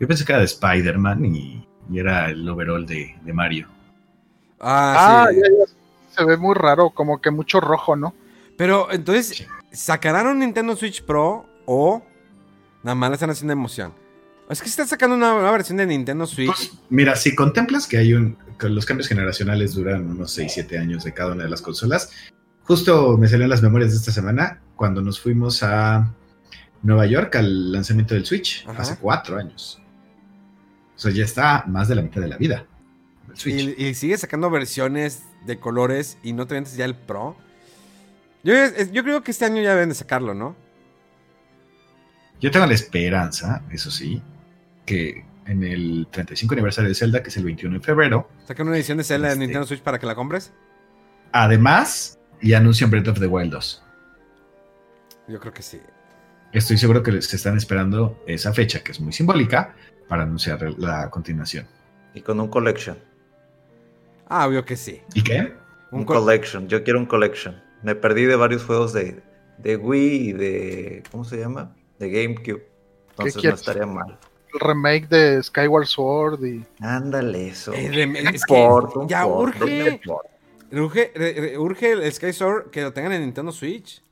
Yo 0.00 0.08
pensé 0.08 0.24
que 0.24 0.32
era 0.32 0.40
de 0.40 0.46
Spider-Man 0.46 1.24
y, 1.26 1.66
y 1.90 1.98
era 1.98 2.30
el 2.30 2.48
overall 2.48 2.86
de, 2.86 3.16
de 3.22 3.32
Mario. 3.32 3.68
Ah, 4.60 5.24
Ah, 5.24 5.28
sí. 5.30 5.36
ya, 5.36 5.42
ya. 5.42 5.72
Se 6.16 6.24
ve 6.24 6.36
muy 6.36 6.54
raro, 6.54 6.90
como 6.90 7.20
que 7.20 7.30
mucho 7.30 7.60
rojo, 7.60 7.94
¿no? 7.96 8.14
Pero 8.56 8.90
entonces, 8.90 9.28
Sí. 9.28 9.46
¿sacarán 9.70 10.26
un 10.26 10.38
Nintendo 10.38 10.74
Switch 10.76 11.02
Pro 11.04 11.46
o 11.66 12.02
nada 12.82 12.94
más 12.94 13.10
le 13.10 13.14
están 13.14 13.30
haciendo 13.30 13.52
emoción? 13.52 13.92
Es 14.48 14.60
que 14.62 14.68
se 14.68 14.80
está 14.82 14.86
sacando 14.86 15.16
una 15.16 15.32
nueva 15.34 15.50
versión 15.50 15.76
de 15.76 15.86
Nintendo 15.86 16.24
Switch. 16.24 16.46
Pues, 16.46 16.72
mira, 16.88 17.16
si 17.16 17.34
contemplas 17.34 17.86
que 17.86 17.98
hay 17.98 18.14
un. 18.14 18.38
que 18.58 18.68
los 18.70 18.86
cambios 18.86 19.08
generacionales 19.08 19.74
duran 19.74 20.08
unos 20.08 20.30
6, 20.32 20.50
7 20.54 20.78
años 20.78 21.04
de 21.04 21.12
cada 21.12 21.32
una 21.32 21.44
de 21.44 21.50
las 21.50 21.60
consolas. 21.60 22.10
Justo 22.62 23.18
me 23.18 23.26
salieron 23.28 23.50
las 23.50 23.60
memorias 23.62 23.90
de 23.90 23.98
esta 23.98 24.12
semana 24.12 24.60
cuando 24.76 25.02
nos 25.02 25.20
fuimos 25.20 25.62
a 25.62 26.10
Nueva 26.82 27.06
York 27.06 27.36
al 27.36 27.72
lanzamiento 27.72 28.14
del 28.14 28.24
Switch 28.24 28.64
Ajá. 28.68 28.82
hace 28.82 28.96
4 28.96 29.36
años. 29.38 29.82
O 30.96 30.98
sea, 30.98 31.12
ya 31.12 31.24
está 31.24 31.64
más 31.66 31.88
de 31.88 31.94
la 31.94 32.02
mitad 32.02 32.20
de 32.20 32.28
la 32.28 32.36
vida. 32.38 32.66
del 33.28 33.36
Switch. 33.36 33.74
y, 33.78 33.84
y 33.86 33.94
sigue 33.94 34.16
sacando 34.16 34.50
versiones 34.50 35.22
de 35.44 35.58
colores 35.58 36.18
y 36.22 36.32
no 36.32 36.46
te 36.46 36.54
vendes 36.54 36.76
ya 36.76 36.84
el 36.84 36.94
Pro. 36.94 37.36
Yo, 38.42 38.54
yo 38.92 39.02
creo 39.02 39.22
que 39.22 39.30
este 39.30 39.44
año 39.44 39.60
ya 39.62 39.74
deben 39.74 39.88
de 39.90 39.94
sacarlo, 39.94 40.34
¿no? 40.34 40.56
Yo 42.40 42.50
tengo 42.50 42.66
la 42.66 42.74
esperanza, 42.74 43.62
eso 43.70 43.90
sí, 43.90 44.22
que 44.84 45.24
en 45.46 45.64
el 45.64 46.06
35 46.10 46.54
aniversario 46.54 46.88
de 46.88 46.94
Zelda, 46.94 47.22
que 47.22 47.28
es 47.30 47.36
el 47.36 47.44
21 47.44 47.78
de 47.78 47.84
febrero, 47.84 48.28
Sacan 48.46 48.66
una 48.68 48.76
edición 48.76 48.98
de 48.98 49.04
Zelda 49.04 49.28
de 49.28 49.34
Este. 49.34 49.44
Nintendo 49.44 49.66
Switch 49.66 49.80
para 49.82 49.98
que 49.98 50.06
la 50.06 50.14
compres. 50.14 50.52
además, 51.32 52.18
y 52.40 52.52
anuncian 52.52 52.90
Breath 52.90 53.08
of 53.08 53.18
the 53.20 53.26
Wild 53.26 53.52
2. 53.52 53.82
Yo 55.28 55.40
creo 55.40 55.52
que 55.52 55.62
sí. 55.62 55.80
Estoy 56.52 56.76
seguro 56.78 57.02
que 57.02 57.20
se 57.22 57.36
están 57.36 57.56
esperando 57.56 58.22
esa 58.26 58.52
fecha, 58.52 58.80
que 58.84 58.92
es 58.92 59.00
muy 59.00 59.12
simbólica, 59.12 59.74
para 60.08 60.22
anunciar 60.22 60.62
la 60.78 61.10
continuación. 61.10 61.66
Y 62.14 62.20
con 62.22 62.40
un 62.40 62.48
collection. 62.48 62.98
Ah, 64.28 64.46
obvio 64.46 64.64
que 64.64 64.76
sí. 64.76 65.00
¿Y 65.14 65.22
qué? 65.22 65.54
Un 65.90 66.00
Un, 66.00 66.04
co- 66.04 66.14
collection. 66.14 66.68
Yo 66.68 66.82
quiero 66.82 66.98
un 66.98 67.06
collection. 67.06 67.62
Me 67.82 67.94
perdí 67.94 68.24
de 68.24 68.36
varios 68.36 68.64
juegos 68.64 68.92
de, 68.92 69.22
de 69.58 69.76
Wii 69.76 70.28
y 70.28 70.32
de. 70.32 71.02
¿Cómo 71.10 71.24
se 71.24 71.36
llama? 71.38 71.74
De 71.98 72.10
GameCube. 72.10 72.66
Entonces 73.10 73.42
no 73.44 73.50
estaría 73.54 73.86
mal. 73.86 74.18
El 74.52 74.60
remake 74.60 75.08
de 75.08 75.42
Skyward 75.42 75.86
Sword 75.86 76.44
y. 76.44 76.64
Ándale, 76.80 77.48
eso. 77.48 77.72
Eh, 77.74 78.12
es 78.32 78.42
port, 78.46 78.96
un 78.96 79.08
ya 79.08 79.24
port, 79.24 79.54
urge. 79.60 80.00
Urge, 80.72 81.12
re- 81.14 81.32
re- 81.34 81.58
urge 81.58 81.92
el 81.92 82.12
Sky 82.12 82.32
Sword 82.32 82.70
que 82.70 82.82
lo 82.82 82.92
tengan 82.92 83.12
en 83.12 83.20
Nintendo 83.22 83.52
Switch. 83.52 84.02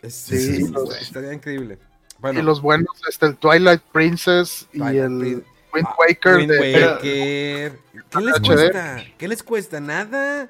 Es- 0.00 0.14
Sí, 0.14 0.64
estaría 1.00 1.32
increíble. 1.32 1.78
Bueno, 2.18 2.40
y 2.40 2.42
los 2.42 2.60
buenos, 2.60 2.90
este, 3.08 3.26
el 3.26 3.36
Twilight 3.36 3.80
Princess 3.92 4.66
y 4.72 4.78
Twilight 4.78 5.02
el 5.04 5.18
Prin- 5.18 5.44
Wind 5.74 5.86
ah, 5.88 5.94
Waker 5.98 6.36
Wind 6.36 6.50
de. 6.50 6.58
Waker. 6.86 7.78
¿Qué 8.10 8.20
les 8.20 8.40
cuesta? 8.40 9.04
¿Qué 9.18 9.28
les 9.28 9.42
cuesta? 9.42 9.80
Nada. 9.80 10.48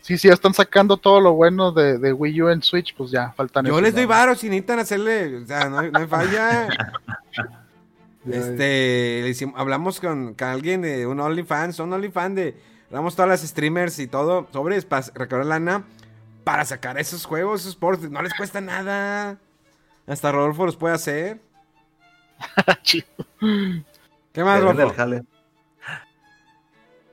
sí, 0.00 0.18
sí, 0.18 0.28
están 0.28 0.54
sacando 0.54 0.96
todo 0.96 1.20
lo 1.20 1.34
bueno 1.34 1.70
de, 1.72 1.98
de 1.98 2.12
Wii 2.12 2.42
U 2.42 2.48
en 2.48 2.62
Switch, 2.62 2.94
pues 2.96 3.10
ya 3.10 3.32
faltan 3.32 3.64
Yo 3.66 3.72
esos 3.72 3.82
les 3.82 3.94
doy 3.94 4.06
varo 4.06 4.34
si 4.34 4.48
necesitan 4.48 4.78
hacerle, 4.80 5.36
o 5.36 5.46
sea, 5.46 5.68
no, 5.68 5.82
no 5.82 5.98
hay 5.98 6.06
falla. 6.06 6.68
este, 8.30 9.20
le 9.22 9.28
hicimos- 9.28 9.54
hablamos 9.58 10.00
con, 10.00 10.34
con 10.34 10.48
alguien 10.48 10.82
de 10.82 11.06
un 11.06 11.20
OnlyFans, 11.20 11.78
un 11.78 11.92
OnlyFans 11.92 12.34
de, 12.36 12.56
hablamos 12.88 13.14
todas 13.14 13.28
las 13.28 13.42
streamers 13.48 13.98
y 13.98 14.06
todo, 14.06 14.48
sobre 14.52 14.80
para 14.82 15.06
recaudar 15.14 15.46
lana 15.46 15.84
para 16.44 16.64
sacar 16.64 16.98
esos 16.98 17.26
juegos, 17.26 17.60
esos 17.60 17.76
ports, 17.76 18.10
no 18.10 18.22
les 18.22 18.34
cuesta 18.34 18.60
nada. 18.60 19.38
Hasta 20.06 20.32
Rodolfo 20.32 20.66
los 20.66 20.76
puede 20.76 20.94
hacer. 20.94 21.40
Chido. 22.82 23.06
¿Qué 24.32 24.44
más, 24.44 24.60
Rodolfo? 24.60 24.94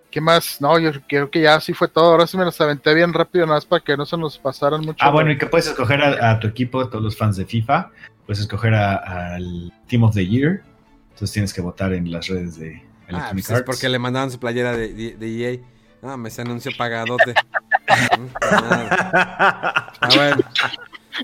¿Qué 0.10 0.22
más? 0.22 0.62
No, 0.62 0.80
yo 0.80 0.92
creo 1.08 1.30
que 1.30 1.42
ya 1.42 1.60
sí 1.60 1.74
fue 1.74 1.88
todo. 1.90 2.12
Ahora 2.12 2.26
sí 2.26 2.38
me 2.38 2.46
los 2.46 2.60
aventé 2.62 2.94
bien 2.94 3.14
rápido, 3.14 3.46
nada 3.46 3.58
más 3.58 3.66
para 3.66 3.84
que 3.84 3.96
no 3.98 4.06
se 4.06 4.18
nos 4.18 4.38
pasaran 4.38 4.82
mucho. 4.82 4.98
Ah, 5.00 5.10
bueno, 5.12 5.32
y 5.32 5.38
que 5.38 5.46
puedes 5.46 5.68
escoger 5.68 6.02
a, 6.02 6.32
a 6.32 6.40
tu 6.40 6.48
equipo, 6.48 6.88
todos 6.90 7.04
los 7.04 7.18
fans 7.18 7.36
de 7.38 7.46
FIFA. 7.46 7.92
Puedes 8.26 8.40
escoger 8.42 8.74
a- 8.74 9.36
al 9.36 9.72
Team 9.88 10.04
of 10.04 10.16
the 10.16 10.26
Year. 10.26 10.64
Entonces 11.10 11.32
tienes 11.34 11.54
que 11.54 11.62
votar 11.62 11.94
en 11.94 12.12
las 12.12 12.28
redes 12.28 12.58
de 12.58 12.82
Ah, 13.10 13.10
Electronic 13.10 13.34
pues 13.34 13.46
es 13.46 13.52
Arts. 13.52 13.66
porque 13.66 13.90
le 13.90 14.00
mandaban 14.00 14.32
su 14.32 14.40
playera 14.40 14.72
de, 14.76 14.94
de, 14.94 15.16
de 15.18 15.54
EA. 15.54 15.60
Ah, 16.04 16.18
me 16.18 16.30
se 16.30 16.42
anunció 16.42 16.72
pagadote. 16.78 17.34
Mm. 17.90 18.28
Ah, 18.42 19.92
bueno. 20.14 20.38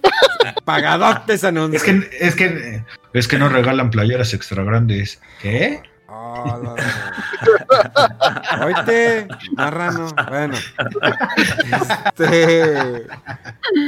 Pagadote 0.65 1.33
ese 1.33 1.47
anuncio. 1.47 1.77
Es 1.77 1.83
que, 1.83 2.09
es 2.19 2.35
que, 2.35 2.83
es 3.13 3.27
que 3.27 3.37
no 3.37 3.49
regalan 3.49 3.89
playeras 3.89 4.33
extra 4.33 4.63
grandes. 4.63 5.21
¿Qué? 5.41 5.81
Oh, 6.07 6.61
no, 6.63 6.75
no. 6.75 6.75
Oíste, 8.65 9.27
marrano. 9.53 10.09
Bueno. 10.29 10.55
Este, 12.15 13.07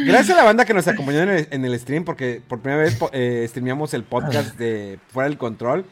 Gracias 0.05 0.31
a 0.31 0.41
la 0.41 0.43
banda 0.43 0.65
que 0.65 0.73
nos 0.73 0.87
acompañó 0.87 1.21
en 1.21 1.29
el, 1.29 1.47
en 1.51 1.65
el 1.65 1.79
stream, 1.79 2.03
porque 2.03 2.41
por 2.47 2.61
primera 2.61 2.81
vez 2.83 2.97
eh, 3.11 3.45
streameamos 3.47 3.93
el 3.93 4.03
podcast 4.03 4.57
de 4.57 4.99
Fuera 5.09 5.29
del 5.29 5.37
Control. 5.37 5.85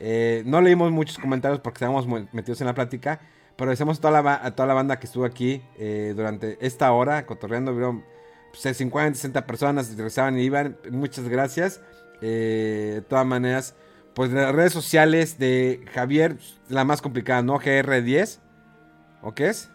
Eh, 0.00 0.42
no 0.46 0.60
leímos 0.60 0.92
muchos 0.92 1.18
comentarios 1.18 1.60
porque 1.60 1.76
estábamos 1.76 2.06
metidos 2.32 2.60
en 2.60 2.66
la 2.66 2.74
plática, 2.74 3.20
pero 3.56 3.70
agradecemos 3.70 3.98
a 3.98 4.00
toda 4.00 4.22
la, 4.22 4.40
a 4.42 4.50
toda 4.52 4.66
la 4.66 4.74
banda 4.74 4.98
que 4.98 5.06
estuvo 5.06 5.24
aquí 5.24 5.62
eh, 5.78 6.12
durante 6.14 6.58
esta 6.60 6.92
hora, 6.92 7.26
cotorreando. 7.26 7.72
Vieron 7.72 8.04
pues, 8.50 8.76
50, 8.76 9.14
60 9.16 9.46
personas, 9.46 9.90
regresaban 9.90 10.38
y 10.38 10.42
iban. 10.42 10.76
Muchas 10.90 11.28
gracias. 11.28 11.80
Eh, 12.20 12.92
de 12.96 13.02
todas 13.02 13.26
maneras, 13.26 13.74
pues 14.14 14.32
las 14.32 14.54
redes 14.54 14.72
sociales 14.72 15.38
de 15.38 15.84
Javier, 15.94 16.36
la 16.68 16.84
más 16.84 17.00
complicada, 17.00 17.42
¿no? 17.42 17.58
GR10. 17.58 18.40
¿O 19.22 19.34
qué 19.34 19.48
es? 19.48 19.70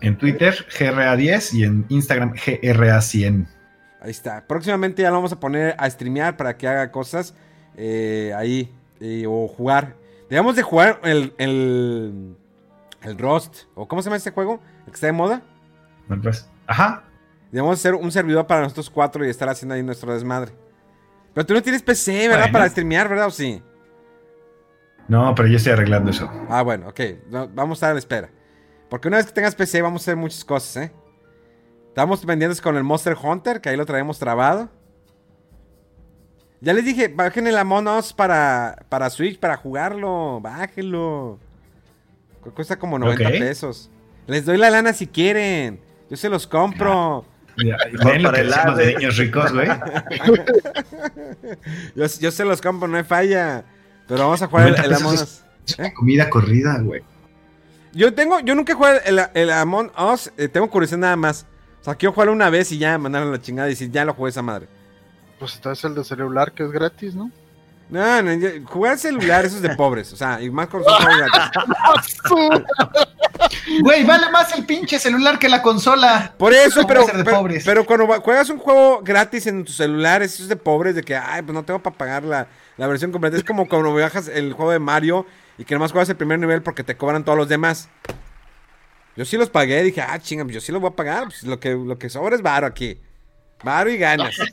En 0.00 0.16
Twitter, 0.18 0.54
GRA10 0.78 1.54
y 1.54 1.64
en 1.64 1.86
Instagram, 1.88 2.32
GRA100. 2.34 3.46
Ahí 4.00 4.10
está. 4.10 4.44
Próximamente 4.46 5.02
ya 5.02 5.10
lo 5.10 5.16
vamos 5.16 5.32
a 5.32 5.38
poner 5.38 5.76
a 5.78 5.88
streamear 5.88 6.36
para 6.36 6.56
que 6.56 6.66
haga 6.66 6.90
cosas 6.90 7.34
eh, 7.76 8.32
ahí. 8.36 8.74
eh, 9.00 9.26
o 9.28 9.46
jugar. 9.48 9.94
Debemos 10.28 10.56
de 10.56 10.62
jugar 10.62 11.00
el, 11.04 11.34
el, 11.38 12.36
el 13.02 13.18
Rust. 13.18 13.64
¿O 13.74 13.86
cómo 13.86 14.02
se 14.02 14.06
llama 14.06 14.16
este 14.16 14.30
juego? 14.30 14.60
¿El 14.80 14.86
que 14.86 14.94
está 14.94 15.06
de 15.06 15.12
moda? 15.12 15.42
Pues, 16.22 16.48
Ajá. 16.66 17.04
Debemos 17.52 17.78
hacer 17.78 17.94
un 17.94 18.10
servidor 18.10 18.46
para 18.46 18.62
nosotros 18.62 18.90
cuatro 18.90 19.24
y 19.24 19.28
estar 19.30 19.48
haciendo 19.48 19.74
ahí 19.74 19.82
nuestro 19.82 20.12
desmadre. 20.12 20.52
Pero 21.34 21.46
tú 21.46 21.54
no 21.54 21.62
tienes 21.62 21.82
PC, 21.82 22.26
¿verdad? 22.28 22.44
Bueno. 22.44 22.52
Para 22.52 22.68
streamear, 22.68 23.08
¿verdad? 23.08 23.26
¿O 23.28 23.30
sí? 23.30 23.62
No, 25.08 25.34
pero 25.34 25.48
yo 25.48 25.56
estoy 25.58 25.72
arreglando 25.72 26.10
eso. 26.10 26.30
Ah, 26.48 26.62
bueno, 26.62 26.88
ok. 26.88 27.00
No, 27.30 27.48
vamos 27.48 27.76
a 27.76 27.78
estar 27.78 27.90
a 27.90 27.94
la 27.94 27.98
espera. 27.98 28.30
Porque 28.88 29.08
una 29.08 29.18
vez 29.18 29.26
que 29.26 29.32
tengas 29.32 29.54
PC 29.54 29.80
vamos 29.82 30.02
a 30.02 30.04
hacer 30.04 30.16
muchas 30.16 30.44
cosas, 30.44 30.76
¿eh? 30.84 30.92
Estamos 31.88 32.24
pendientes 32.24 32.60
con 32.60 32.76
el 32.76 32.84
Monster 32.84 33.16
Hunter, 33.22 33.60
que 33.60 33.68
ahí 33.68 33.76
lo 33.76 33.84
traemos 33.86 34.18
trabado. 34.18 34.70
Ya 36.60 36.72
les 36.72 36.84
dije, 36.84 37.08
bajen 37.08 37.46
el 37.46 37.58
Among 37.58 37.88
Us 37.88 38.12
para, 38.12 38.86
para 38.88 39.10
Switch, 39.10 39.38
para 39.38 39.56
jugarlo. 39.56 40.40
Bájenlo. 40.40 41.38
Cu- 42.40 42.52
Cuesta 42.54 42.78
como 42.78 42.98
90 42.98 43.24
Ok. 43.24 43.30
pesos. 43.38 43.90
Les 44.26 44.44
doy 44.46 44.56
la 44.58 44.70
lana 44.70 44.92
si 44.92 45.06
quieren. 45.06 45.80
Yo 46.08 46.16
se 46.16 46.28
los 46.28 46.46
compro. 46.46 47.24
Ya, 47.58 47.76
ven 48.04 48.22
lo 48.22 48.32
que 48.32 48.44
decimos 48.44 48.76
de 48.76 48.94
niños 48.94 49.16
ricos, 49.16 49.52
güey. 49.52 49.68
Yo, 51.94 52.06
yo 52.06 52.30
se 52.30 52.44
los 52.44 52.60
compro, 52.60 52.88
no 52.88 52.96
hay 52.96 53.04
falla. 53.04 53.64
Pero 54.08 54.24
vamos 54.24 54.42
a 54.42 54.46
jugar 54.46 54.68
el, 54.68 54.72
90 54.72 54.88
el 54.88 54.94
Among 55.02 55.14
es- 55.14 55.22
Us. 55.22 55.44
Es 55.66 55.78
una 55.78 55.94
comida 55.94 56.30
corrida, 56.30 56.78
güey. 56.80 57.02
Yo 57.92 58.12
tengo, 58.14 58.40
yo 58.40 58.54
nunca 58.54 58.72
he 58.72 58.74
jugado 58.74 58.98
el, 59.04 59.20
el 59.34 59.50
Among 59.50 59.90
Us, 60.12 60.32
eh, 60.36 60.48
tengo 60.48 60.68
curiosidad 60.70 60.98
nada 60.98 61.16
más. 61.16 61.46
O 61.80 61.84
sea, 61.84 61.94
quiero 61.94 62.12
jugarlo 62.12 62.32
una 62.32 62.50
vez 62.50 62.72
y 62.72 62.78
ya 62.78 62.96
mandarle 62.98 63.30
la 63.30 63.40
chingada 63.40 63.68
y 63.68 63.72
decir, 63.72 63.90
ya 63.90 64.04
lo 64.04 64.14
jugué 64.14 64.30
esa 64.30 64.42
madre. 64.42 64.66
Pues 65.38 65.54
está 65.54 65.72
el 65.86 65.94
de 65.94 66.04
celular 66.04 66.52
que 66.52 66.64
es 66.64 66.70
gratis, 66.70 67.14
¿no? 67.14 67.30
No, 67.90 68.22
no, 68.22 68.30
jugar 68.66 68.98
celular, 68.98 69.44
eso 69.44 69.56
es 69.56 69.62
de 69.62 69.74
pobres. 69.76 70.12
O 70.12 70.16
sea, 70.16 70.40
y 70.40 70.50
más 70.50 70.68
con 70.68 70.82
juego 70.82 70.98
gratis. 70.98 72.20
Güey, 73.80 74.04
vale 74.04 74.30
más 74.30 74.52
el 74.56 74.66
pinche 74.66 74.98
celular 74.98 75.38
que 75.38 75.48
la 75.48 75.62
consola. 75.62 76.34
Por 76.36 76.52
eso, 76.52 76.82
¿Cómo 76.82 76.88
pero, 76.88 77.06
pero, 77.64 77.86
cuando 77.86 78.06
juegas 78.20 78.50
un 78.50 78.58
juego 78.58 79.00
gratis 79.02 79.46
en 79.46 79.64
tu 79.64 79.72
celular, 79.72 80.22
eso 80.22 80.42
es 80.42 80.48
de 80.48 80.56
pobres, 80.56 80.94
de 80.94 81.02
que, 81.02 81.16
ay, 81.16 81.42
pues 81.42 81.54
no 81.54 81.64
tengo 81.64 81.82
para 81.82 81.96
pagar 81.96 82.24
la, 82.24 82.48
la 82.76 82.86
versión 82.86 83.12
completa. 83.12 83.36
Es 83.36 83.44
como 83.44 83.68
cuando 83.68 83.94
bajas 83.94 84.28
el 84.28 84.52
juego 84.52 84.72
de 84.72 84.78
Mario 84.78 85.26
y 85.58 85.64
que 85.64 85.74
nomás 85.74 85.92
juegas 85.92 86.08
el 86.08 86.16
primer 86.16 86.38
nivel 86.38 86.62
porque 86.62 86.84
te 86.84 86.96
cobran 86.96 87.24
todos 87.24 87.38
los 87.38 87.48
demás. 87.48 87.88
Yo 89.16 89.24
sí 89.24 89.36
los 89.36 89.50
pagué, 89.50 89.82
dije, 89.82 90.00
ah, 90.00 90.18
chinga, 90.18 90.44
pues 90.44 90.54
yo 90.54 90.60
sí 90.60 90.72
los 90.72 90.80
voy 90.80 90.90
a 90.90 90.96
pagar. 90.96 91.24
Pues 91.24 91.42
lo 91.44 91.60
que, 91.60 91.70
lo 91.70 91.98
que 91.98 92.08
sobra 92.08 92.34
es 92.34 92.42
varo 92.42 92.66
aquí. 92.66 93.00
Varo 93.62 93.90
y 93.90 93.98
ganas. 93.98 94.36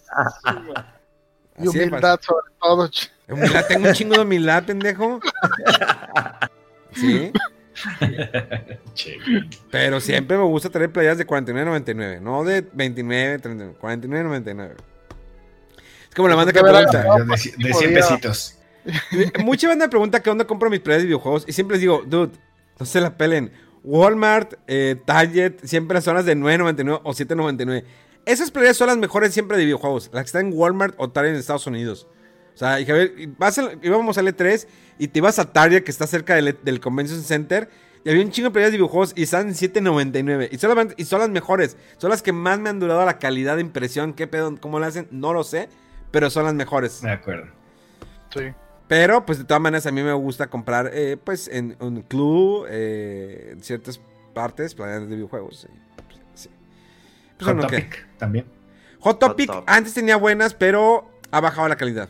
Y 1.62 1.68
humildad 1.68 2.18
sobre 2.22 2.54
todo. 2.62 2.90
Humildad, 3.28 3.66
tengo 3.68 3.90
un 3.90 3.94
chingo 3.94 4.16
de 4.16 4.22
humildad, 4.22 4.64
pendejo. 4.64 5.20
Sí. 6.96 7.32
Pero 9.72 10.00
siempre 10.00 10.38
me 10.38 10.44
gusta 10.44 10.70
tener 10.70 10.92
playas 10.92 11.18
de 11.18 11.26
49.99, 11.26 12.22
no 12.22 12.44
de 12.44 12.66
29, 12.74 13.40
39, 13.40 13.76
49.99. 13.80 14.72
Es 16.10 16.16
como 16.16 16.28
la 16.28 16.36
banda 16.36 16.52
que 16.52 16.62
pregunta. 16.62 17.06
Yo 17.06 17.26
de, 17.26 17.32
de 17.32 17.38
100 17.38 17.72
Podría. 17.72 17.94
pesitos. 17.94 18.56
Mucha 19.44 19.68
banda 19.68 19.86
me 19.86 19.90
pregunta 19.90 20.22
qué 20.22 20.30
onda 20.30 20.46
compro 20.46 20.70
mis 20.70 20.80
playas 20.80 21.04
de 21.04 21.08
videojuegos 21.08 21.46
y 21.48 21.54
siempre 21.54 21.76
les 21.76 21.82
digo, 21.82 22.04
dude, 22.06 22.32
no 22.80 22.86
se 22.86 23.02
la 23.02 23.18
pelen. 23.18 23.52
Walmart, 23.84 24.56
eh, 24.68 24.98
Target, 25.06 25.60
siempre 25.64 26.02
son 26.02 26.16
las 26.16 26.26
de 26.26 26.36
9.99 26.36 27.02
o 27.04 27.12
7.99. 27.12 27.84
Esas 28.26 28.52
playas 28.52 28.78
son 28.78 28.88
las 28.88 28.98
mejores 28.98 29.34
siempre 29.34 29.58
de 29.58 29.66
videojuegos, 29.66 30.10
las 30.14 30.24
que 30.24 30.28
están 30.28 30.48
en 30.48 30.54
Walmart 30.54 30.96
o 30.98 31.10
Target 31.10 31.32
en 31.32 31.38
Estados 31.38 31.68
Unidos. 31.68 32.08
O 32.54 32.58
sea, 32.58 32.80
y 32.80 32.86
Javier, 32.86 33.14
y 33.18 33.26
vas 33.28 33.58
al- 33.58 33.80
íbamos 33.82 34.18
al 34.18 34.28
E3 34.28 34.68
y 34.98 35.08
te 35.08 35.20
ibas 35.20 35.40
a 35.40 35.52
Target 35.52 35.84
que 35.84 35.92
está 35.92 36.06
cerca 36.08 36.36
del, 36.36 36.58
del 36.64 36.80
Convention 36.80 37.22
Center 37.22 37.70
y 38.04 38.10
había 38.10 38.24
un 38.24 38.32
chingo 38.32 38.50
de 38.50 38.54
playas 38.54 38.72
de 38.72 38.78
videojuegos 38.78 39.14
y 39.16 39.24
están 39.24 39.48
en 39.50 39.54
7.99 39.56 40.50
y, 40.52 40.58
solamente- 40.58 40.96
y 40.98 41.06
son 41.06 41.20
las 41.20 41.30
mejores, 41.30 41.78
son 41.98 42.10
las 42.10 42.22
que 42.22 42.32
más 42.34 42.60
me 42.60 42.70
han 42.70 42.80
durado 42.80 43.06
la 43.06 43.18
calidad 43.20 43.56
de 43.56 43.62
impresión. 43.62 44.14
¿Qué 44.14 44.28
pedo? 44.28 44.56
¿Cómo 44.60 44.80
lo 44.80 44.86
hacen? 44.86 45.08
No 45.12 45.34
lo 45.34 45.44
sé, 45.44 45.70
pero 46.12 46.30
son 46.30 46.46
las 46.46 46.54
mejores. 46.54 47.02
De 47.02 47.12
acuerdo. 47.12 47.48
Sí. 48.34 48.54
Pero, 48.88 49.26
pues 49.26 49.38
de 49.38 49.44
todas 49.44 49.62
maneras, 49.62 49.86
a 49.86 49.92
mí 49.92 50.02
me 50.02 50.14
gusta 50.14 50.48
comprar, 50.48 50.90
eh, 50.94 51.16
pues, 51.24 51.48
en 51.48 51.76
un 51.80 52.02
club, 52.02 52.66
eh, 52.70 53.50
en 53.52 53.62
ciertas 53.64 54.02
partes, 54.34 54.74
planeas 54.74 55.02
de 55.08 55.16
videojuegos. 55.16 55.60
sí. 55.62 55.68
Pues, 56.08 56.20
sí. 56.34 56.50
Pues, 57.38 57.48
Hot 57.52 57.70
¿qué? 57.70 57.78
Topic 57.82 58.08
también. 58.18 58.46
Hot 59.02 59.20
Topic, 59.20 59.48
Topic. 59.48 59.64
antes 59.70 59.94
tenía 59.94 60.16
buenas, 60.18 60.54
pero 60.56 61.08
ha 61.32 61.40
bajado 61.40 61.68
la 61.68 61.76
calidad. 61.76 62.10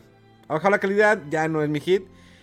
Ha 0.50 0.54
bajado 0.54 0.70
la 0.70 0.78
calidad, 0.80 1.20
ya 1.30 1.46
no 1.46 1.62
es 1.62 1.68
mi 1.68 1.78
hit. 1.80 2.02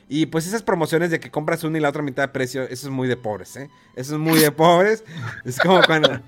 Y 0.09 0.27
pues 0.27 0.47
esas 0.47 0.63
promociones 0.63 1.11
de 1.11 1.19
que 1.19 1.29
compras 1.29 1.65
una 1.65 1.77
y 1.77 1.81
la 1.81 1.89
otra 1.89 2.01
mitad 2.01 2.23
de 2.23 2.29
precio, 2.29 2.63
eso 2.63 2.87
es 2.87 2.89
muy 2.89 3.09
de 3.09 3.17
pobres, 3.17 3.57
¿eh? 3.57 3.69
Eso 3.95 4.13
es 4.13 4.19
muy 4.19 4.39
de 4.39 4.51
pobres. 4.51 5.03
Es 5.43 5.59
como 5.59 5.81
cuando... 5.83 6.21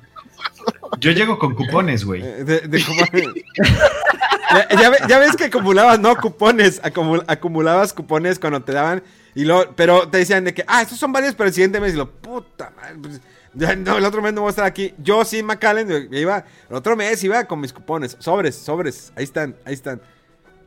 Yo 0.99 1.11
llego 1.11 1.39
con 1.39 1.55
cupones, 1.55 2.03
güey. 2.03 2.21
Eh, 2.21 2.43
De, 2.43 2.59
de 2.61 2.83
cupones. 2.83 3.27
ya, 4.51 4.67
ya 4.81 4.89
ve- 4.89 4.97
ya 5.07 5.19
ves 5.19 5.35
que 5.37 5.45
acumulabas, 5.45 5.99
no 5.99 6.15
cupones, 6.17 6.81
acumul- 6.83 7.23
acumulabas 7.27 7.93
cupones 7.93 8.37
cuando 8.39 8.61
te 8.61 8.73
daban, 8.73 9.01
y 9.35 9.45
lo, 9.45 9.73
pero 9.75 10.09
te 10.09 10.17
decían 10.17 10.43
de 10.43 10.53
que, 10.53 10.63
ah, 10.67 10.81
estos 10.81 10.97
son 10.99 11.11
varios, 11.13 11.35
pero 11.35 11.47
el 11.47 11.53
siguiente 11.53 11.79
mes, 11.79 11.93
y 11.93 11.97
lo, 11.97 12.09
puta 12.11 12.71
madre, 12.75 12.95
pues, 13.01 13.21
ya 13.53 13.75
no, 13.75 13.97
el 13.97 14.05
otro 14.05 14.21
mes 14.21 14.33
no 14.33 14.41
voy 14.41 14.49
a 14.49 14.51
estar 14.51 14.65
aquí. 14.65 14.93
Yo 14.97 15.23
sí, 15.23 15.41
McAllen, 15.43 16.09
iba, 16.13 16.43
el 16.69 16.75
otro 16.75 16.95
mes 16.95 17.23
iba 17.23 17.43
con 17.45 17.59
mis 17.61 17.71
cupones, 17.73 18.17
sobres, 18.19 18.55
sobres, 18.55 19.13
ahí 19.15 19.23
están, 19.23 19.55
ahí 19.65 19.73
están. 19.73 20.01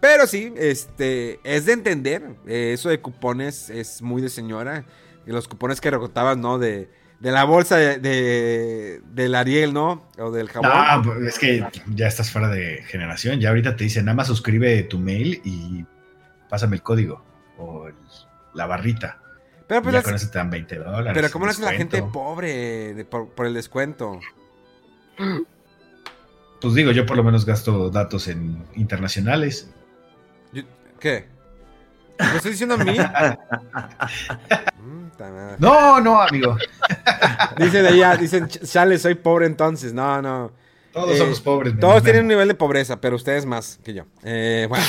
Pero 0.03 0.27
sí, 0.27 0.53
este, 0.57 1.39
es 1.45 1.65
de 1.65 1.75
entender, 1.75 2.25
eh, 2.49 2.73
eso 2.75 2.89
de 2.89 3.01
cupones 3.01 3.71
es 3.71 4.03
muy 4.03 4.21
de 4.21 4.29
señora, 4.31 4.85
los 5.27 5.47
cupones 5.47 5.81
que 5.81 5.93
recortabas, 5.93 6.37
¿no? 6.37 6.59
De, 6.59 6.91
de 7.21 7.31
la 7.31 7.45
bolsa 7.45 7.77
de, 7.77 7.99
de- 8.01 9.01
del 9.13 9.35
Ariel, 9.37 9.73
¿no? 9.73 10.09
O 10.19 10.33
del 10.33 10.49
jabón. 10.49 10.71
Ah, 10.75 11.01
pues, 11.05 11.21
es 11.29 11.39
que 11.39 11.65
ya 11.95 12.09
estás 12.09 12.33
fuera 12.33 12.49
de 12.49 12.83
generación. 12.89 13.39
Ya 13.39 13.51
ahorita 13.51 13.77
te 13.77 13.85
dicen, 13.85 14.07
nada 14.07 14.17
más 14.17 14.27
suscribe 14.27 14.83
tu 14.83 14.99
mail 14.99 15.41
y 15.45 15.85
pásame 16.49 16.75
el 16.75 16.83
código 16.83 17.25
o 17.57 17.87
el- 17.87 17.95
la 18.55 18.67
barrita. 18.67 19.21
Pero 19.69 19.83
Y 19.83 19.83
pues 19.85 19.93
ya 19.93 19.99
las- 19.99 20.05
con 20.05 20.15
eso 20.17 20.31
te 20.31 20.39
dan 20.39 20.51
20 20.51 20.79
dólares. 20.79 21.13
Pero 21.15 21.31
¿cómo 21.31 21.45
lo 21.45 21.53
hace 21.53 21.63
la 21.63 21.75
gente 21.75 22.03
pobre 22.03 22.93
de- 22.95 23.05
por, 23.05 23.29
por 23.29 23.47
el 23.47 23.55
descuento? 23.55 24.19
Pues 26.61 26.75
digo, 26.75 26.91
yo 26.91 27.07
por 27.07 27.17
lo 27.17 27.23
menos 27.23 27.47
gasto 27.47 27.89
datos 27.91 28.27
en 28.27 28.65
internacionales. 28.75 29.71
¿Qué? 31.03 31.27
¿Lo 32.19 32.37
estoy 32.37 32.53
diciendo 32.53 32.77
a 32.77 32.79
mí? 32.79 32.97
No, 35.59 36.01
no, 36.01 36.21
amigo. 36.21 36.57
Dicen 37.57 37.87
allá, 37.87 38.17
dicen, 38.17 38.49
"Ch- 38.49 38.69
chale, 38.69 38.99
soy 38.99 39.15
pobre 39.15 39.47
entonces. 39.47 39.93
No, 39.93 40.21
no. 40.21 40.51
Todos 40.93 41.11
Eh, 41.13 41.19
somos 41.19 41.41
pobres. 41.41 41.79
Todos 41.79 42.03
tienen 42.03 42.23
un 42.23 42.29
nivel 42.29 42.49
de 42.49 42.55
pobreza, 42.55 43.01
pero 43.01 43.15
ustedes 43.17 43.47
más 43.47 43.79
que 43.85 43.95
yo. 43.95 44.05
Eh, 44.25 44.67
bueno. 44.69 44.85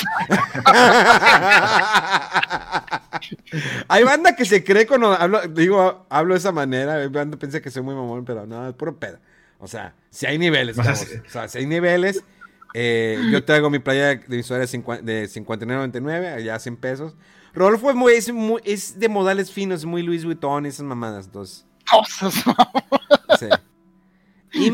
Hay 3.87 4.03
banda 4.03 4.35
que 4.35 4.45
se 4.45 4.63
cree 4.63 4.87
cuando 4.87 5.13
hablo, 5.13 5.41
digo, 5.47 6.05
hablo 6.09 6.33
de 6.33 6.39
esa 6.39 6.51
manera. 6.51 6.95
Hay 6.95 7.07
banda 7.09 7.35
que 7.35 7.41
piensa 7.41 7.61
que 7.61 7.69
soy 7.69 7.83
muy 7.83 7.93
mamón, 7.95 8.25
pero 8.25 8.45
no, 8.47 8.67
es 8.67 8.73
puro 8.73 8.97
pedo. 8.97 9.19
O 9.59 9.67
sea, 9.67 9.93
si 10.09 10.25
hay 10.25 10.37
niveles, 10.39 10.75
sí. 10.95 11.15
O 11.25 11.29
sea, 11.29 11.47
si 11.47 11.59
hay 11.59 11.65
niveles. 11.67 12.23
Eh, 12.73 13.19
yo 13.31 13.43
traigo 13.43 13.69
mi 13.69 13.79
playa 13.79 14.15
de 14.15 14.37
mi 14.37 14.43
de, 14.59 14.67
de 15.03 15.25
59.99, 15.29 16.33
allá 16.35 16.59
100 16.59 16.77
pesos. 16.77 17.15
Rodolfo 17.53 17.89
es, 17.89 17.95
muy, 17.95 18.13
es, 18.13 18.33
muy- 18.33 18.61
es 18.65 18.99
de 18.99 19.09
modales 19.09 19.51
finos, 19.51 19.85
muy 19.85 20.01
Luis 20.01 20.25
Vuitton 20.25 20.65
y 20.65 20.69
esas 20.69 20.85
mamadas. 20.85 21.25
Entonces, 21.27 21.65
Cosas, 21.91 22.33
Sí. 23.39 23.47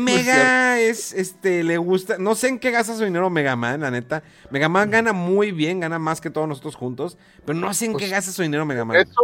Mega 0.00 0.80
es, 0.80 1.12
este, 1.12 1.62
le 1.62 1.78
gusta, 1.78 2.16
no 2.18 2.34
sé 2.34 2.48
en 2.48 2.58
qué 2.58 2.70
gasta 2.70 2.96
su 2.96 3.04
dinero 3.04 3.30
Mega 3.30 3.56
Man, 3.56 3.80
la 3.80 3.90
neta. 3.90 4.22
Mega 4.50 4.68
Man 4.68 4.90
gana 4.90 5.12
muy 5.12 5.52
bien, 5.52 5.80
gana 5.80 5.98
más 5.98 6.20
que 6.20 6.30
todos 6.30 6.48
nosotros 6.48 6.74
juntos, 6.74 7.16
pero 7.44 7.58
no 7.58 7.72
sé 7.74 7.86
en 7.86 7.92
qué 7.92 7.98
Pues, 7.98 8.10
gasta 8.10 8.32
su 8.32 8.42
dinero 8.42 8.66
Mega 8.66 8.84
Man. 8.84 8.96
Eso 8.96 9.22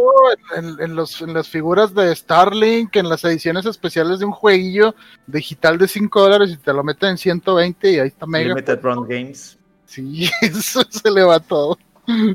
en, 0.55 0.79
en 0.79 0.95
los, 0.95 1.21
en 1.21 1.33
las 1.33 1.49
figuras 1.49 1.93
de 1.93 2.15
Starlink, 2.15 2.95
en 2.95 3.09
las 3.09 3.23
ediciones 3.23 3.65
especiales 3.65 4.19
de 4.19 4.25
un 4.25 4.31
jueguillo 4.31 4.95
digital 5.25 5.77
de 5.77 5.87
5 5.87 6.21
dólares 6.21 6.51
y 6.51 6.57
te 6.57 6.73
lo 6.73 6.83
meten 6.83 7.09
en 7.09 7.17
120 7.17 7.91
y 7.91 7.99
ahí 7.99 8.07
está 8.07 8.25
Mega. 8.25 8.49
Limited 8.49 8.79
Run 8.81 9.07
Games. 9.07 9.57
Sí, 9.85 10.29
eso 10.41 10.83
se 10.89 11.11
le 11.11 11.23
va 11.23 11.39
todo. 11.39 11.77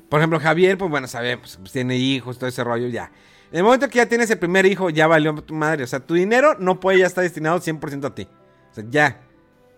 Por 0.09 0.21
ejemplo, 0.21 0.39
Javier, 0.39 0.77
pues 0.77 0.91
bueno, 0.91 1.07
sabemos, 1.07 1.57
pues, 1.57 1.73
tiene 1.73 1.97
hijos, 1.97 2.39
todo 2.39 2.49
ese 2.49 2.63
rollo, 2.63 2.89
ya. 2.89 3.11
En 3.53 3.59
el 3.59 3.65
momento 3.65 3.89
que 3.91 3.99
ya 3.99 4.07
tienes 4.07 4.31
el 4.31 4.39
primer 4.39 4.65
hijo, 4.65 4.89
ya 4.89 5.07
valió 5.07 5.35
tu 5.35 5.53
madre. 5.55 5.85
O 5.85 5.87
sea, 5.87 6.01
tu 6.01 6.15
dinero 6.15 6.57
no 6.59 6.81
puede 6.81 7.01
ya 7.01 7.07
estar 7.07 7.23
destinado 7.23 7.61
100% 7.61 8.07
a 8.07 8.15
ti. 8.15 8.27
O 8.71 8.75
sea, 8.75 8.85
ya. 8.89 9.21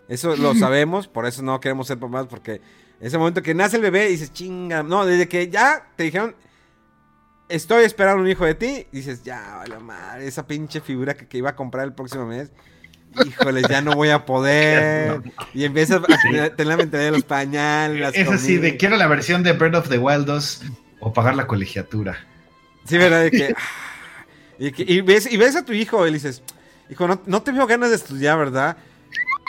Eso 0.08 0.36
lo 0.36 0.54
sabemos, 0.56 1.08
por 1.08 1.26
eso 1.26 1.42
no 1.42 1.58
queremos 1.60 1.88
ser 1.88 1.98
papás, 1.98 2.26
porque 2.30 2.60
ese 3.00 3.18
momento 3.18 3.42
que 3.42 3.52
nace 3.52 3.76
el 3.76 3.82
bebé, 3.82 4.06
dices, 4.06 4.32
chinga. 4.32 4.84
No, 4.84 5.04
desde 5.04 5.26
que 5.26 5.48
ya 5.48 5.88
te 5.96 6.04
dijeron, 6.04 6.36
estoy 7.48 7.84
esperando 7.84 8.22
un 8.22 8.28
hijo 8.28 8.44
de 8.44 8.54
ti, 8.54 8.86
dices, 8.92 9.24
ya, 9.24 9.56
vale, 9.56 9.78
madre, 9.80 10.28
esa 10.28 10.46
pinche 10.46 10.80
figura 10.80 11.14
que, 11.14 11.26
que 11.26 11.38
iba 11.38 11.50
a 11.50 11.56
comprar 11.56 11.84
el 11.84 11.94
próximo 11.94 12.26
mes. 12.26 12.52
Híjole, 13.26 13.62
ya 13.68 13.80
no 13.80 13.92
voy 13.92 14.10
a 14.10 14.24
poder. 14.24 15.20
Y 15.54 15.64
empiezas 15.64 16.00
a 16.00 16.02
tener 16.02 16.56
tener 16.56 16.66
la 16.66 16.76
mentalidad 16.76 17.10
de 17.10 17.16
los 17.16 17.24
pañales, 17.24 18.14
Es 18.14 18.28
así, 18.28 18.56
de 18.56 18.76
quiero 18.76 18.96
la 18.96 19.06
versión 19.08 19.42
de 19.42 19.52
Breath 19.52 19.74
of 19.74 19.88
the 19.88 19.98
Wild 19.98 20.26
2 20.26 20.62
o 21.00 21.12
pagar 21.12 21.36
la 21.36 21.46
colegiatura. 21.46 22.26
Sí, 22.86 22.98
¿verdad? 22.98 23.22
De 23.22 23.30
que, 23.30 23.54
y, 24.58 24.72
que- 24.72 24.84
y 24.92 25.00
ves, 25.00 25.30
y 25.30 25.36
ves 25.36 25.56
a 25.56 25.64
tu 25.64 25.72
hijo 25.72 26.06
y 26.06 26.10
le 26.10 26.14
dices, 26.14 26.42
hijo, 26.90 27.06
no, 27.08 27.20
no 27.26 27.42
te 27.42 27.52
veo 27.52 27.66
ganas 27.66 27.90
de 27.90 27.96
estudiar, 27.96 28.38
¿verdad? 28.38 28.76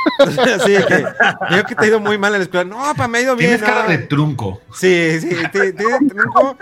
Así 0.19 0.71
que 0.87 1.05
veo 1.49 1.65
que 1.65 1.73
te 1.73 1.83
ha 1.83 1.87
ido 1.87 1.99
muy 1.99 2.17
mal 2.19 2.31
en 2.33 2.39
la 2.39 2.43
escuela. 2.43 2.63
No, 2.63 2.93
pa, 2.95 3.07
me 3.07 3.17
ha 3.17 3.21
ido 3.21 3.35
bien. 3.35 3.51
Tienes 3.51 3.67
cara 3.67 3.83
no". 3.83 3.89
de 3.89 3.97
trunco. 3.99 4.61
Sí, 4.73 5.19
sí, 5.19 5.29
te- 5.51 5.73
te- 5.73 5.83
tronco. 6.07 6.57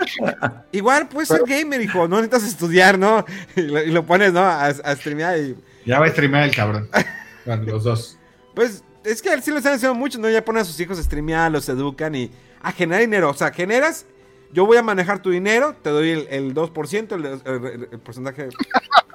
Igual 0.72 1.08
puedes 1.08 1.28
ser 1.28 1.42
gamer, 1.46 1.82
hijo, 1.82 2.08
no 2.08 2.16
necesitas 2.22 2.44
estudiar, 2.48 2.98
¿no? 2.98 3.22
Y 3.54 3.60
lo, 3.62 3.82
y 3.82 3.90
lo 3.90 4.06
pones, 4.06 4.32
¿no? 4.32 4.40
A, 4.40 4.64
a 4.66 4.96
streamear 4.96 5.38
y... 5.38 5.56
Ya 5.84 6.00
va 6.00 6.06
a 6.06 6.10
streamear 6.10 6.44
el 6.44 6.54
cabrón. 6.54 6.88
Bueno, 7.44 7.64
los 7.64 7.84
dos. 7.84 8.16
Pues 8.54 8.82
es 9.04 9.20
que 9.20 9.42
sí 9.42 9.50
lo 9.50 9.58
están 9.58 9.74
haciendo 9.74 9.94
mucho, 9.94 10.18
¿no? 10.18 10.30
Ya 10.30 10.42
ponen 10.42 10.62
a 10.62 10.64
sus 10.64 10.80
hijos 10.80 10.98
a 10.98 11.02
streamear, 11.02 11.52
los 11.52 11.68
educan 11.68 12.14
y 12.14 12.30
a 12.62 12.72
generar 12.72 13.02
dinero. 13.02 13.28
O 13.28 13.34
sea, 13.34 13.52
generas, 13.52 14.06
yo 14.54 14.64
voy 14.64 14.76
a 14.78 14.82
manejar 14.82 15.18
tu 15.20 15.28
dinero, 15.30 15.74
te 15.82 15.90
doy 15.90 16.10
el, 16.10 16.26
el 16.30 16.54
2%, 16.54 17.12
el, 17.12 17.24
el- 17.26 17.88
el 17.92 17.98
porcentaje 17.98 18.48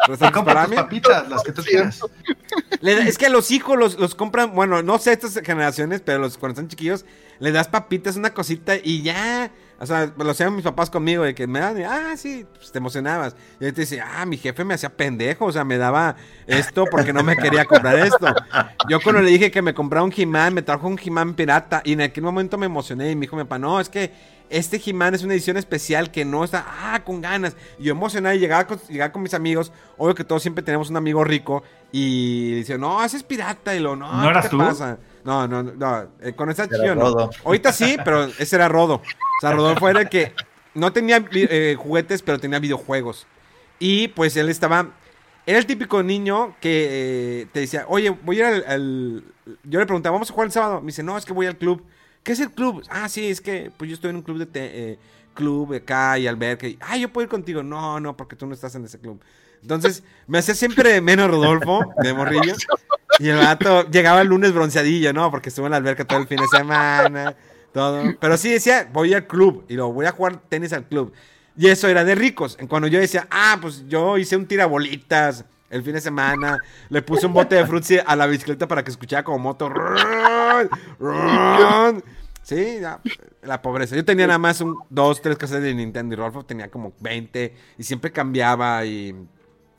Y 0.05 0.07
restante 0.09 0.33
compra 0.33 0.53
para 0.53 0.65
tus 0.65 0.71
mí. 0.71 0.75
papitas, 0.75 1.27
las 1.29 1.43
que 1.43 1.51
tú 1.51 1.63
quieras. 1.63 2.01
Le 2.81 2.95
da- 2.95 3.07
es 3.07 3.17
que 3.17 3.25
a 3.25 3.29
los 3.29 3.49
hijos 3.51 3.77
los, 3.77 3.97
los 3.97 4.13
compran, 4.15 4.53
bueno, 4.53 4.83
no 4.83 4.99
sé 4.99 5.13
estas 5.13 5.33
generaciones, 5.43 6.01
pero 6.01 6.19
los 6.19 6.37
cuando 6.37 6.53
están 6.59 6.67
chiquillos, 6.67 7.05
le 7.39 7.51
das 7.51 7.67
papitas, 7.69 8.15
una 8.17 8.33
cosita 8.33 8.75
y 8.75 9.01
ya. 9.01 9.51
O 9.81 9.85
sea, 9.85 10.11
lo 10.17 10.29
hacían 10.29 10.53
mis 10.53 10.65
papás 10.65 10.89
conmigo, 10.89 11.23
de 11.23 11.33
que 11.33 11.47
me 11.47 11.61
dan, 11.61 11.79
y, 11.79 11.83
ah, 11.83 12.13
sí, 12.17 12.45
pues, 12.55 12.69
te 12.69 12.79
emocionabas. 12.79 13.37
Y 13.61 13.65
ahí 13.65 13.71
te 13.71 13.79
dice, 13.81 14.01
ah, 14.01 14.25
mi 14.25 14.35
jefe 14.35 14.65
me 14.65 14.73
hacía 14.73 14.89
pendejo, 14.89 15.45
o 15.45 15.51
sea, 15.53 15.63
me 15.63 15.77
daba 15.77 16.17
esto 16.47 16.83
porque 16.91 17.13
no 17.13 17.23
me 17.23 17.37
quería 17.37 17.63
comprar 17.63 17.97
esto. 17.97 18.27
Yo 18.89 18.99
cuando 18.99 19.21
le 19.21 19.29
dije 19.31 19.51
que 19.51 19.61
me 19.61 19.73
comprara 19.73 20.03
un 20.03 20.13
He-Man, 20.13 20.53
me 20.53 20.63
trajo 20.63 20.85
un 20.85 20.99
He-Man 21.01 21.33
pirata, 21.33 21.81
y 21.85 21.93
en 21.93 22.01
aquel 22.01 22.25
momento 22.25 22.57
me 22.57 22.65
emocioné, 22.65 23.11
y 23.11 23.15
me 23.15 23.21
dijo 23.21 23.37
mi 23.37 23.43
papá, 23.43 23.57
no, 23.57 23.79
es 23.79 23.87
que 23.87 24.11
este 24.49 24.81
He-Man 24.83 25.13
es 25.15 25.23
una 25.23 25.33
edición 25.33 25.57
especial 25.57 26.11
que 26.11 26.25
no 26.25 26.43
está, 26.43 26.65
ah, 26.67 27.03
con 27.03 27.21
ganas. 27.21 27.55
Y 27.77 27.83
yo 27.83 27.91
emocionado 27.91 28.35
y 28.35 28.39
llegaba 28.39 28.65
con, 28.67 28.79
llegaba 28.89 29.11
con 29.11 29.21
mis 29.21 29.33
amigos, 29.33 29.71
obvio 29.97 30.15
que 30.15 30.23
todos 30.23 30.41
siempre 30.41 30.63
tenemos 30.63 30.89
un 30.89 30.97
amigo 30.97 31.23
rico, 31.23 31.63
y 31.91 32.55
dice, 32.55 32.77
no, 32.77 33.03
ese 33.03 33.17
es 33.17 33.23
pirata, 33.23 33.75
y 33.75 33.79
lo, 33.79 33.95
no, 33.95 34.11
¿No 34.11 34.23
¿qué 34.23 34.27
eras 34.29 34.43
te 34.45 34.49
tú? 34.49 34.57
pasa? 34.57 34.97
No, 35.23 35.47
no, 35.47 35.63
no, 35.63 35.73
no, 35.73 36.07
eh, 36.21 36.33
con 36.33 36.49
esa 36.49 36.65
no. 36.65 36.95
Rodo. 36.95 37.29
Ahorita 37.45 37.71
sí, 37.73 37.97
pero 38.03 38.25
ese 38.25 38.55
era 38.55 38.67
Rodo. 38.67 38.95
O 38.95 39.41
sea, 39.41 39.51
Rodolfo 39.51 39.87
era 39.89 40.01
el 40.01 40.09
que 40.09 40.33
no 40.73 40.91
tenía 40.93 41.23
eh, 41.31 41.75
juguetes, 41.77 42.21
pero 42.21 42.39
tenía 42.39 42.59
videojuegos. 42.59 43.27
Y 43.79 44.09
pues 44.09 44.35
él 44.37 44.49
estaba. 44.49 44.89
Era 45.45 45.57
el 45.57 45.65
típico 45.65 46.03
niño 46.03 46.55
que 46.59 46.87
eh, 47.41 47.47
te 47.51 47.61
decía, 47.61 47.85
oye, 47.87 48.09
voy 48.09 48.37
a 48.37 48.39
ir 48.39 48.45
al, 48.45 48.65
al-". 48.67 49.23
Yo 49.63 49.79
le 49.79 49.85
preguntaba, 49.85 50.13
¿vamos 50.13 50.29
a 50.29 50.33
jugar 50.33 50.47
el 50.47 50.51
sábado? 50.51 50.81
Me 50.81 50.87
dice, 50.87 51.03
no, 51.03 51.17
es 51.17 51.25
que 51.25 51.33
voy 51.33 51.47
al 51.47 51.57
club. 51.57 51.83
¿Qué 52.23 52.33
es 52.33 52.39
el 52.39 52.51
club? 52.51 52.83
Ah, 52.89 53.07
sí, 53.09 53.27
es 53.27 53.41
que 53.41 53.71
pues 53.77 53.89
yo 53.89 53.95
estoy 53.95 54.09
en 54.11 54.17
un 54.17 54.21
club 54.21 54.37
de 54.37 54.45
te- 54.45 54.91
eh, 54.91 54.99
club 55.33 55.73
acá 55.73 56.17
y 56.19 56.27
alberca. 56.27 56.67
Y, 56.67 56.77
ah, 56.81 56.97
yo 56.97 57.11
puedo 57.11 57.23
ir 57.23 57.29
contigo. 57.29 57.63
No, 57.63 57.99
no, 57.99 58.15
porque 58.17 58.35
tú 58.35 58.45
no 58.45 58.53
estás 58.53 58.75
en 58.75 58.85
ese 58.85 58.99
club. 58.99 59.21
Entonces, 59.61 60.03
me 60.27 60.37
hacía 60.37 60.55
siempre 60.55 61.01
menos 61.01 61.29
Rodolfo, 61.29 61.93
de 62.01 62.13
morrillo. 62.13 62.53
Y 63.19 63.27
el 63.29 63.37
vato 63.37 63.89
llegaba 63.89 64.21
el 64.21 64.27
lunes 64.29 64.53
bronceadillo, 64.53 65.11
¿no? 65.11 65.29
Porque 65.31 65.49
estuvo 65.49 65.65
en 65.65 65.71
la 65.71 65.77
alberca 65.77 66.05
todo 66.05 66.19
el 66.19 66.27
fin 66.27 66.37
de 66.37 66.47
semana, 66.47 67.35
todo. 67.73 68.03
Pero 68.19 68.37
sí 68.37 68.49
decía, 68.51 68.89
voy 68.93 69.13
al 69.13 69.27
club 69.27 69.65
y 69.67 69.73
lo 69.73 69.91
voy 69.91 70.05
a 70.05 70.11
jugar 70.11 70.39
tenis 70.47 70.71
al 70.71 70.85
club. 70.87 71.11
Y 71.57 71.67
eso 71.67 71.89
era 71.89 72.05
de 72.05 72.15
ricos. 72.15 72.57
Cuando 72.69 72.87
yo 72.87 72.99
decía, 72.99 73.27
ah, 73.31 73.57
pues 73.61 73.83
yo 73.89 74.17
hice 74.17 74.37
un 74.37 74.45
tirabolitas 74.45 75.43
el 75.69 75.83
fin 75.83 75.93
de 75.93 76.01
semana, 76.01 76.59
le 76.89 77.01
puse 77.01 77.25
un 77.25 77.33
bote 77.33 77.55
de 77.55 77.65
frutzi 77.65 77.97
a 78.05 78.15
la 78.15 78.25
bicicleta 78.27 78.67
para 78.67 78.83
que 78.83 78.91
escuchara 78.91 79.23
como 79.23 79.39
moto. 79.39 79.69
Sí, 82.43 82.79
ya, 82.81 82.99
la 83.43 83.61
pobreza. 83.61 83.95
Yo 83.95 84.03
tenía 84.03 84.25
nada 84.25 84.39
más 84.39 84.59
un, 84.61 84.75
dos, 84.89 85.21
tres 85.21 85.37
casas 85.37 85.61
de 85.61 85.73
Nintendo 85.75 86.15
y 86.15 86.17
Rolfo 86.17 86.43
tenía 86.45 86.69
como 86.71 86.93
20 86.99 87.55
y 87.77 87.83
siempre 87.83 88.11
cambiaba 88.11 88.83
y, 88.85 89.15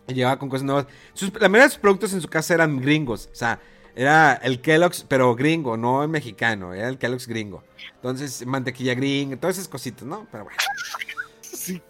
y 0.06 0.14
llegaba 0.14 0.38
con 0.38 0.48
cosas 0.48 0.64
nuevas. 0.64 0.86
Sus- 1.12 1.32
la 1.34 1.48
mayoría 1.48 1.64
de 1.64 1.70
sus 1.70 1.80
productos 1.80 2.12
en 2.12 2.20
su 2.20 2.28
casa 2.28 2.54
eran 2.54 2.80
gringos. 2.80 3.28
O 3.32 3.34
sea, 3.34 3.58
era 3.96 4.34
el 4.34 4.60
Kellogg's, 4.60 5.04
pero 5.08 5.34
gringo, 5.34 5.76
no 5.76 6.04
el 6.04 6.08
mexicano. 6.10 6.72
Era 6.72 6.88
el 6.88 6.98
Kellogg's 6.98 7.26
gringo. 7.26 7.64
Entonces, 7.96 8.46
mantequilla 8.46 8.94
gringa, 8.94 9.36
todas 9.36 9.56
esas 9.56 9.68
cositas, 9.68 10.04
¿no? 10.06 10.28
Pero 10.30 10.44
bueno. 10.44 10.58
Sí. 11.42 11.82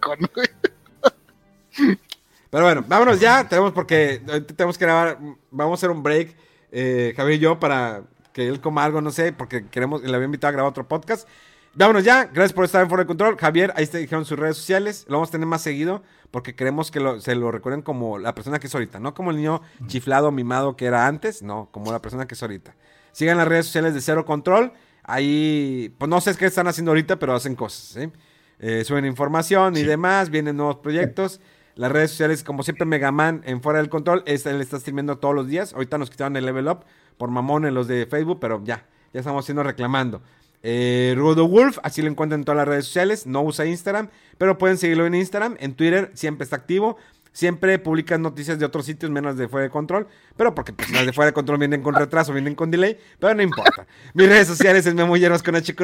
Pero 2.51 2.65
bueno, 2.65 2.85
vámonos 2.87 3.21
ya. 3.21 3.49
Tenemos 3.49 3.73
porque 3.73 4.21
tenemos 4.57 4.77
que 4.77 4.85
grabar. 4.85 5.19
Vamos 5.51 5.73
a 5.73 5.79
hacer 5.81 5.91
un 5.91 6.03
break, 6.03 6.35
eh, 6.73 7.15
Javier 7.17 7.37
y 7.37 7.41
yo, 7.41 7.59
para 7.61 8.03
que 8.33 8.47
él 8.49 8.61
coma 8.61 8.85
algo, 8.85 9.01
no 9.01 9.11
sé, 9.11 9.33
porque 9.33 9.67
queremos, 9.67 10.03
le 10.03 10.15
había 10.15 10.25
invitado 10.27 10.49
a 10.51 10.53
grabar 10.53 10.71
otro 10.71 10.87
podcast. 10.87 11.29
Vámonos 11.75 12.03
ya. 12.03 12.25
Gracias 12.25 12.53
por 12.53 12.65
estar 12.65 12.83
en 12.83 12.89
Fuera 12.89 13.05
de 13.05 13.07
Control. 13.07 13.37
Javier, 13.39 13.73
ahí 13.77 13.87
te 13.87 13.99
dijeron 13.99 14.25
sus 14.25 14.37
redes 14.39 14.57
sociales. 14.57 15.05
Lo 15.09 15.15
vamos 15.17 15.29
a 15.29 15.33
tener 15.33 15.47
más 15.47 15.63
seguido 15.63 16.03
porque 16.33 16.55
queremos 16.57 16.91
que 16.91 16.99
lo- 16.99 17.21
se 17.21 17.35
lo 17.37 17.53
recuerden 17.53 17.83
como 17.83 18.19
la 18.19 18.35
persona 18.35 18.59
que 18.59 18.67
es 18.67 18.75
ahorita. 18.75 18.99
No 18.99 19.15
como 19.15 19.31
el 19.31 19.37
niño 19.37 19.63
chiflado, 19.87 20.33
mimado 20.33 20.77
que 20.77 20.87
era 20.87 21.07
antes. 21.07 21.43
No, 21.43 21.69
como 21.71 21.93
la 21.93 22.03
persona 22.03 22.27
que 22.27 22.35
es 22.35 22.43
ahorita. 22.43 22.75
Sigan 23.13 23.37
las 23.39 23.47
redes 23.47 23.67
sociales 23.67 23.95
de 23.95 24.01
Cero 24.01 24.25
Control. 24.25 24.73
Ahí, 25.05 25.95
pues 25.99 26.09
no 26.09 26.21
sé 26.21 26.35
qué 26.37 26.47
están 26.47 26.67
haciendo 26.69 26.91
ahorita, 26.91 27.19
pero 27.19 27.35
hacen 27.35 27.55
cosas, 27.57 27.81
¿sí? 28.01 28.11
Eh, 28.59 28.85
suben 28.85 29.05
información 29.07 29.77
y 29.77 29.83
demás, 29.83 30.29
vienen 30.31 30.57
nuevos 30.57 30.77
proyectos. 30.77 31.41
Las 31.81 31.91
redes 31.91 32.11
sociales, 32.11 32.45
como 32.45 32.63
siempre, 32.63 32.85
Megaman 32.85 33.41
en 33.47 33.63
Fuera 33.63 33.79
del 33.79 33.89
Control. 33.89 34.23
Este, 34.27 34.51
él 34.51 34.61
está 34.61 34.79
streamiendo 34.79 35.17
todos 35.17 35.35
los 35.35 35.47
días. 35.47 35.73
Ahorita 35.73 35.97
nos 35.97 36.11
quitaron 36.11 36.37
el 36.37 36.45
level 36.45 36.69
up 36.69 36.81
por 37.17 37.31
mamones 37.31 37.73
los 37.73 37.89
de 37.89 38.05
Facebook, 38.05 38.37
pero 38.39 38.63
ya, 38.63 38.85
ya 39.15 39.21
estamos 39.21 39.47
siendo 39.47 39.63
reclamando. 39.63 40.21
Eh, 40.63 41.15
Rudo 41.17 41.49
Wolf, 41.49 41.79
así 41.83 42.03
lo 42.03 42.11
encuentran 42.11 42.43
en 42.43 42.45
todas 42.45 42.59
las 42.59 42.69
redes 42.69 42.85
sociales. 42.85 43.27
No 43.27 43.41
usa 43.41 43.65
Instagram, 43.65 44.11
pero 44.37 44.59
pueden 44.59 44.77
seguirlo 44.77 45.07
en 45.07 45.15
Instagram. 45.15 45.57
En 45.59 45.73
Twitter 45.73 46.11
siempre 46.13 46.45
está 46.45 46.57
activo. 46.57 46.99
Siempre 47.33 47.79
publican 47.79 48.21
noticias 48.21 48.59
de 48.59 48.67
otros 48.67 48.85
sitios 48.85 49.11
menos 49.11 49.39
de 49.39 49.49
fuera 49.49 49.65
de 49.65 49.71
control. 49.71 50.07
Pero 50.37 50.55
porque 50.55 50.75
pues, 50.75 50.91
las 50.91 51.07
de 51.07 51.15
fuera 51.15 51.31
de 51.31 51.33
control 51.33 51.57
vienen 51.57 51.81
con 51.81 51.95
retraso, 51.95 52.35
vienen 52.35 52.57
con 52.57 52.71
delay. 52.71 52.99
Pero 53.19 53.35
no 53.35 53.41
importa. 53.41 53.87
Mis 54.13 54.29
redes 54.29 54.49
sociales 54.49 54.85
es 54.85 54.93
Memo 54.95 55.15
con 55.43 55.57
H. 55.57 55.75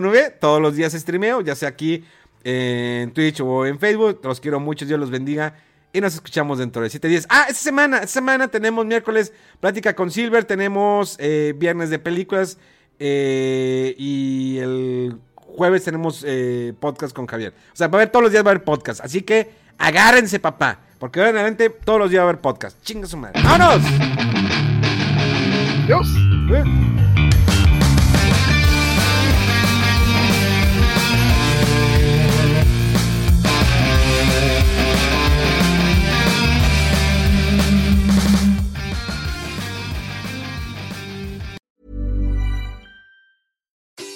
Todos 0.41 0.61
los 0.61 0.77
días 0.77 0.93
streameo, 0.93 1.41
ya 1.41 1.55
sea 1.55 1.71
aquí 1.71 2.05
eh, 2.45 3.01
en 3.03 3.13
Twitch 3.13 3.41
o 3.41 3.65
en 3.65 3.79
Facebook. 3.79 4.21
Los 4.23 4.43
quiero 4.43 4.61
mucho, 4.61 4.85
Dios 4.85 5.01
los 5.01 5.11
bendiga. 5.11 5.55
Y 5.93 6.01
nos 6.01 6.15
escuchamos 6.15 6.59
dentro 6.59 6.83
de 6.83 6.91
7 6.91 7.09
días. 7.09 7.27
Ah, 7.31 7.47
esta 7.49 7.63
semana, 7.63 7.97
esta 7.97 8.09
semana 8.09 8.49
tenemos 8.49 8.85
miércoles 8.85 9.33
plática 9.61 9.95
con 9.95 10.11
Silver, 10.11 10.45
tenemos 10.45 11.17
eh, 11.19 11.55
viernes 11.57 11.89
de 11.91 11.99
películas 11.99 12.59
eh, 12.99 13.95
y 13.97 14.59
el 14.59 15.19
jueves 15.35 15.85
tenemos 15.85 16.25
eh, 16.27 16.75
podcast 16.79 17.15
con 17.15 17.27
Javier. 17.27 17.55
O 17.73 17.77
sea, 17.77 17.89
va 17.89 17.99
a 17.99 18.03
haber 18.03 18.11
todos 18.11 18.25
los 18.25 18.33
días 18.33 18.45
va 18.45 18.51
a 18.51 18.53
haber 18.53 18.65
podcast. 18.65 19.01
Así 19.01 19.23
que 19.23 19.51
agárrense, 19.79 20.39
papá. 20.39 20.81
Porque 20.99 21.21
ahora 21.21 21.31
en 21.31 21.37
adelante 21.37 21.71
todos 21.71 21.99
los 21.99 22.11
días 22.11 22.21
va 22.21 22.27
a 22.27 22.31
haber 22.31 22.41
podcast. 22.41 22.83
Chinga 22.83 23.07
su 23.07 23.17
madre. 23.17 23.41
¡Vámonos! 23.43 23.83
Dios. 25.87 26.07